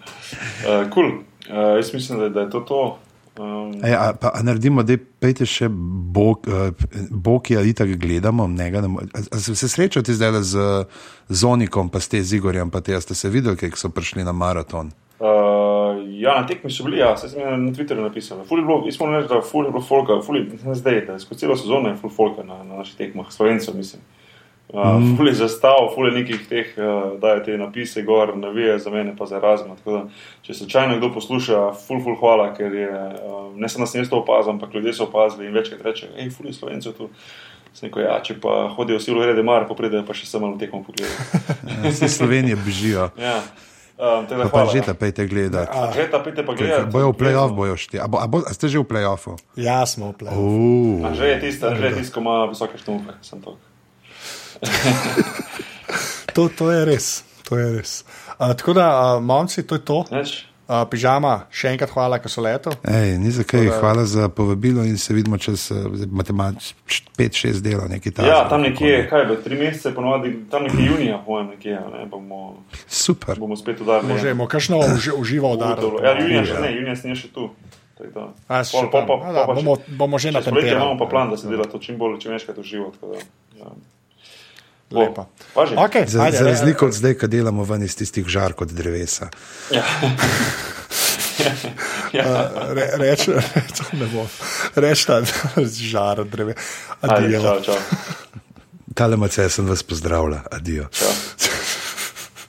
Uh, 0.68 0.90
cool. 0.92 1.06
uh, 1.50 1.76
jaz 1.78 1.94
mislim, 1.94 2.20
da, 2.20 2.30
da 2.30 2.40
je 2.42 2.50
to 2.50 2.60
to. 2.60 3.00
Um, 3.40 3.74
Ej, 3.84 3.94
a, 3.94 4.14
pa, 4.22 4.32
a 4.34 4.42
naredimo, 4.44 4.84
da 4.84 4.96
pejte 5.20 5.46
še 5.46 5.68
bok, 5.70 6.48
uh, 6.48 6.72
boki 7.10 7.58
ali 7.58 7.74
tako 7.74 7.96
gledamo. 8.00 8.48
Njega, 8.48 8.82
ne 8.82 8.88
mo- 8.88 9.04
a, 9.14 9.20
a 9.32 9.40
se, 9.40 9.56
se 9.56 9.70
srečate 9.70 10.14
zdaj 10.14 10.42
z 10.44 10.86
Zonikom, 11.30 11.90
pa 11.90 12.00
ste 12.00 12.24
z 12.24 12.36
Igorjem, 12.40 12.70
pa 12.70 12.82
te, 12.82 12.96
ste 13.02 13.16
se 13.16 13.30
videli, 13.30 13.58
kako 13.58 13.78
so 13.78 13.90
prišli 13.90 14.24
na 14.24 14.32
maraton. 14.32 14.92
Uh, 15.20 15.75
ja, 16.19 16.41
na 16.41 16.48
tekmi 16.48 16.72
so 16.72 16.84
bili, 16.84 16.99
ja, 16.99 17.18
se 17.18 17.30
sem 17.30 17.65
na 17.65 17.72
Twitterju 17.72 18.03
napisal. 18.03 18.44
Ful 18.45 18.60
je 18.60 18.65
bilo, 18.65 18.84
jaz 18.86 18.99
moram 18.99 19.15
reči, 19.15 19.30
da 19.34 19.41
ful 19.41 19.65
je 19.65 19.72
bilo 19.72 19.84
folka, 19.84 20.19
ful 20.26 20.38
je, 20.38 20.45
zdaj, 20.73 21.02
da 21.07 21.19
skozi 21.19 21.40
celo 21.40 21.56
sezono 21.56 21.90
je 21.90 21.95
ful 22.02 22.10
folka 22.10 22.44
na, 22.44 22.64
na 22.64 22.82
naših 22.82 22.98
tekmah, 22.98 23.32
slovencev, 23.32 23.76
mislim. 23.77 24.02
Uh, 24.68 24.99
mm. 24.99 25.18
Ful 25.18 25.27
je 25.27 25.34
zastav, 25.38 25.91
ful 25.95 26.07
je 26.07 26.15
nekih 26.15 26.48
teh, 26.49 26.72
uh, 26.77 27.19
daje 27.22 27.44
te 27.45 27.57
napise 27.57 28.02
gor, 28.02 28.34
navije 28.38 28.80
za 28.80 28.90
mene, 28.90 29.14
pa 29.18 29.26
za 29.26 29.40
razma. 29.40 29.76
Tako 29.76 29.91
da, 29.91 30.02
če 30.41 30.53
slučajno 30.53 30.98
kdo 30.98 31.11
posluša, 31.14 31.60
ful, 31.86 32.02
ful, 32.03 32.15
hvala, 32.19 32.49
ker 32.57 32.73
je, 32.73 32.90
uh, 32.90 33.52
ne 33.56 33.69
samo 33.69 33.86
sem 33.86 34.02
jaz 34.02 34.10
to 34.10 34.23
opazil, 34.23 34.56
ampak 34.56 34.73
ljudje 34.73 34.94
so 34.94 35.06
opazili 35.06 35.45
in 35.45 35.53
večkrat 35.53 35.86
reče, 35.86 36.10
hej, 36.18 36.32
ful 36.34 36.49
je 36.49 36.57
slovencev 36.57 36.98
tu. 36.98 37.10
Rekel, 37.82 38.06
ja, 38.07 38.18
če 38.23 38.38
pa 38.40 38.69
hodijo 38.72 38.98
vsi 39.02 39.11
v 39.11 39.26
rede 39.27 39.44
mar, 39.44 39.65
pa 39.68 39.76
pridejo 39.76 40.06
pa 40.07 40.15
še 40.15 40.26
samo 40.30 40.53
tekmo 40.60 40.80
pogledati. 40.88 41.41
Vse 41.84 42.07
Slovenije 42.18 42.56
bežijo. 42.56 43.10
ja. 43.19 43.41
Um, 43.96 44.50
Pa, 44.52 44.68
že 44.68 44.84
ja. 44.84 44.92
ta 44.92 44.94
pejte 44.94 45.24
gledati. 45.24 45.72
Že 45.72 46.04
ta 46.12 46.20
pite 46.20 46.44
pa 46.44 46.52
gledati. 46.52 46.92
Bojo 46.92 47.12
v 47.12 47.18
playoff, 47.18 47.52
bojo 47.56 47.76
šti. 47.80 47.96
A, 48.00 48.08
bo, 48.12 48.20
a, 48.20 48.28
bo, 48.28 48.44
a 48.44 48.52
ste 48.52 48.68
že 48.68 48.80
v 48.80 48.88
playoffu? 48.88 49.40
Ja, 49.56 49.88
smo 49.88 50.12
v 50.12 50.26
plenu. 50.26 50.36
Uh, 50.36 51.16
Že 51.16 51.26
je 51.32 51.38
tisto, 51.48 51.66
že 51.72 51.84
je 51.88 51.92
tisto, 52.04 52.12
ko 52.16 52.20
ima 52.20 52.36
visoke 52.52 52.76
štumpe. 52.76 53.16
Sem 53.24 53.40
to. 53.40 53.56
To, 56.36 56.52
to 56.52 56.66
je 56.68 56.80
res. 56.84 57.24
To 57.48 57.56
je 57.56 57.68
res. 57.80 58.04
Uh, 58.36 58.52
tako 58.52 58.76
da, 58.76 59.16
uh, 59.16 59.24
momci, 59.24 59.64
to 59.64 59.80
je 59.80 59.84
to. 59.88 60.04
Neč? 60.12 60.44
Uh, 60.66 60.82
pižama, 60.84 61.46
še 61.52 61.70
enkrat 61.70 61.92
hvala, 61.92 62.18
ker 62.18 62.26
so 62.28 62.42
leto. 62.42 62.72
Ej, 62.84 63.18
ni 63.18 63.30
za 63.30 63.44
kaj, 63.44 63.60
Tako 63.60 63.70
da- 63.70 63.80
hvala 63.80 64.06
za 64.06 64.30
povabilo 64.30 64.82
in 64.82 64.98
se 64.98 65.14
vidimo 65.14 65.38
čez 65.38 65.70
matematično 66.10 66.74
5-6 67.14 67.62
dela, 67.62 67.86
nekaj 67.86 68.12
takega. 68.12 68.28
Ja, 68.28 68.50
tam 68.50 68.62
nekje, 68.62 69.06
kaj 69.06 69.26
bo, 69.26 69.36
tri 69.38 69.56
mesece, 69.56 69.92
ponovadi, 69.92 70.34
tam 70.50 70.64
nekje 70.64 70.82
junija, 70.84 71.20
po 71.20 71.32
mojem, 71.32 71.48
nekje, 71.50 71.78
ne, 71.92 72.06
bomo, 72.08 72.58
Super. 72.88 73.38
bomo 73.38 73.54
spet 73.54 73.78
udarili. 73.80 74.10
Možemo, 74.10 74.48
kakšno 74.48 74.80
uži, 74.88 75.12
uživo 75.22 75.52
udariti. 75.52 75.86
Ja, 76.02 76.18
junija 76.18 76.46
še 76.46 76.58
ne, 76.60 76.70
junija 76.74 76.96
sem 76.96 77.16
še 77.16 77.30
tu. 77.30 77.50
To 77.96 78.04
je 78.04 78.10
to. 78.12 78.24
A, 78.50 78.64
si 78.64 78.74
še 78.74 78.90
tam. 78.92 79.06
A, 79.22 79.32
da, 79.32 79.46
bomo- 79.46 79.78
bomo 79.88 80.18
že 80.18 80.30
poletje 80.30 80.52
natemperali. 80.52 80.76
Imamo 80.76 80.98
pa 80.98 81.06
plan, 81.06 81.30
da 81.30 81.38
se 81.38 81.48
dela 81.48 81.64
to 81.66 81.78
čim 81.80 81.96
bolj, 81.96 82.18
čim 82.20 82.34
večkrat 82.34 82.58
v 82.58 82.66
živo. 82.66 82.90
tako 82.92 83.14
da, 83.14 83.22
Ja. 83.56 83.70
Lepo. 84.91 85.26
Okay, 85.56 86.07
Za, 86.07 86.24
ajde, 86.24 86.38
za 86.38 86.44
razliko 86.44 86.86
od 86.86 86.94
zdaj, 86.94 87.14
ko 87.14 87.28
delamo 87.28 87.64
ven 87.64 87.84
iz 87.84 87.95
tistih 87.95 88.28
žar 88.28 88.53
kot 88.53 88.70
drevesa. 88.70 89.30
Re, 92.74 92.90
reč, 92.98 93.28
reč, 93.56 93.82
ne 93.94 94.07
bo. 94.14 94.28
Reč 94.76 95.06
ta 95.06 95.22
žar 95.66 96.24
dreve. 96.26 96.56
Ajde, 97.02 97.38
Adijo. 97.38 97.78
Tale 98.95 99.18
mace 99.18 99.49
sem 99.49 99.68
vas 99.68 99.84
pozdravlja, 99.84 100.44
adijo. 100.52 100.88
čau. 100.91 101.12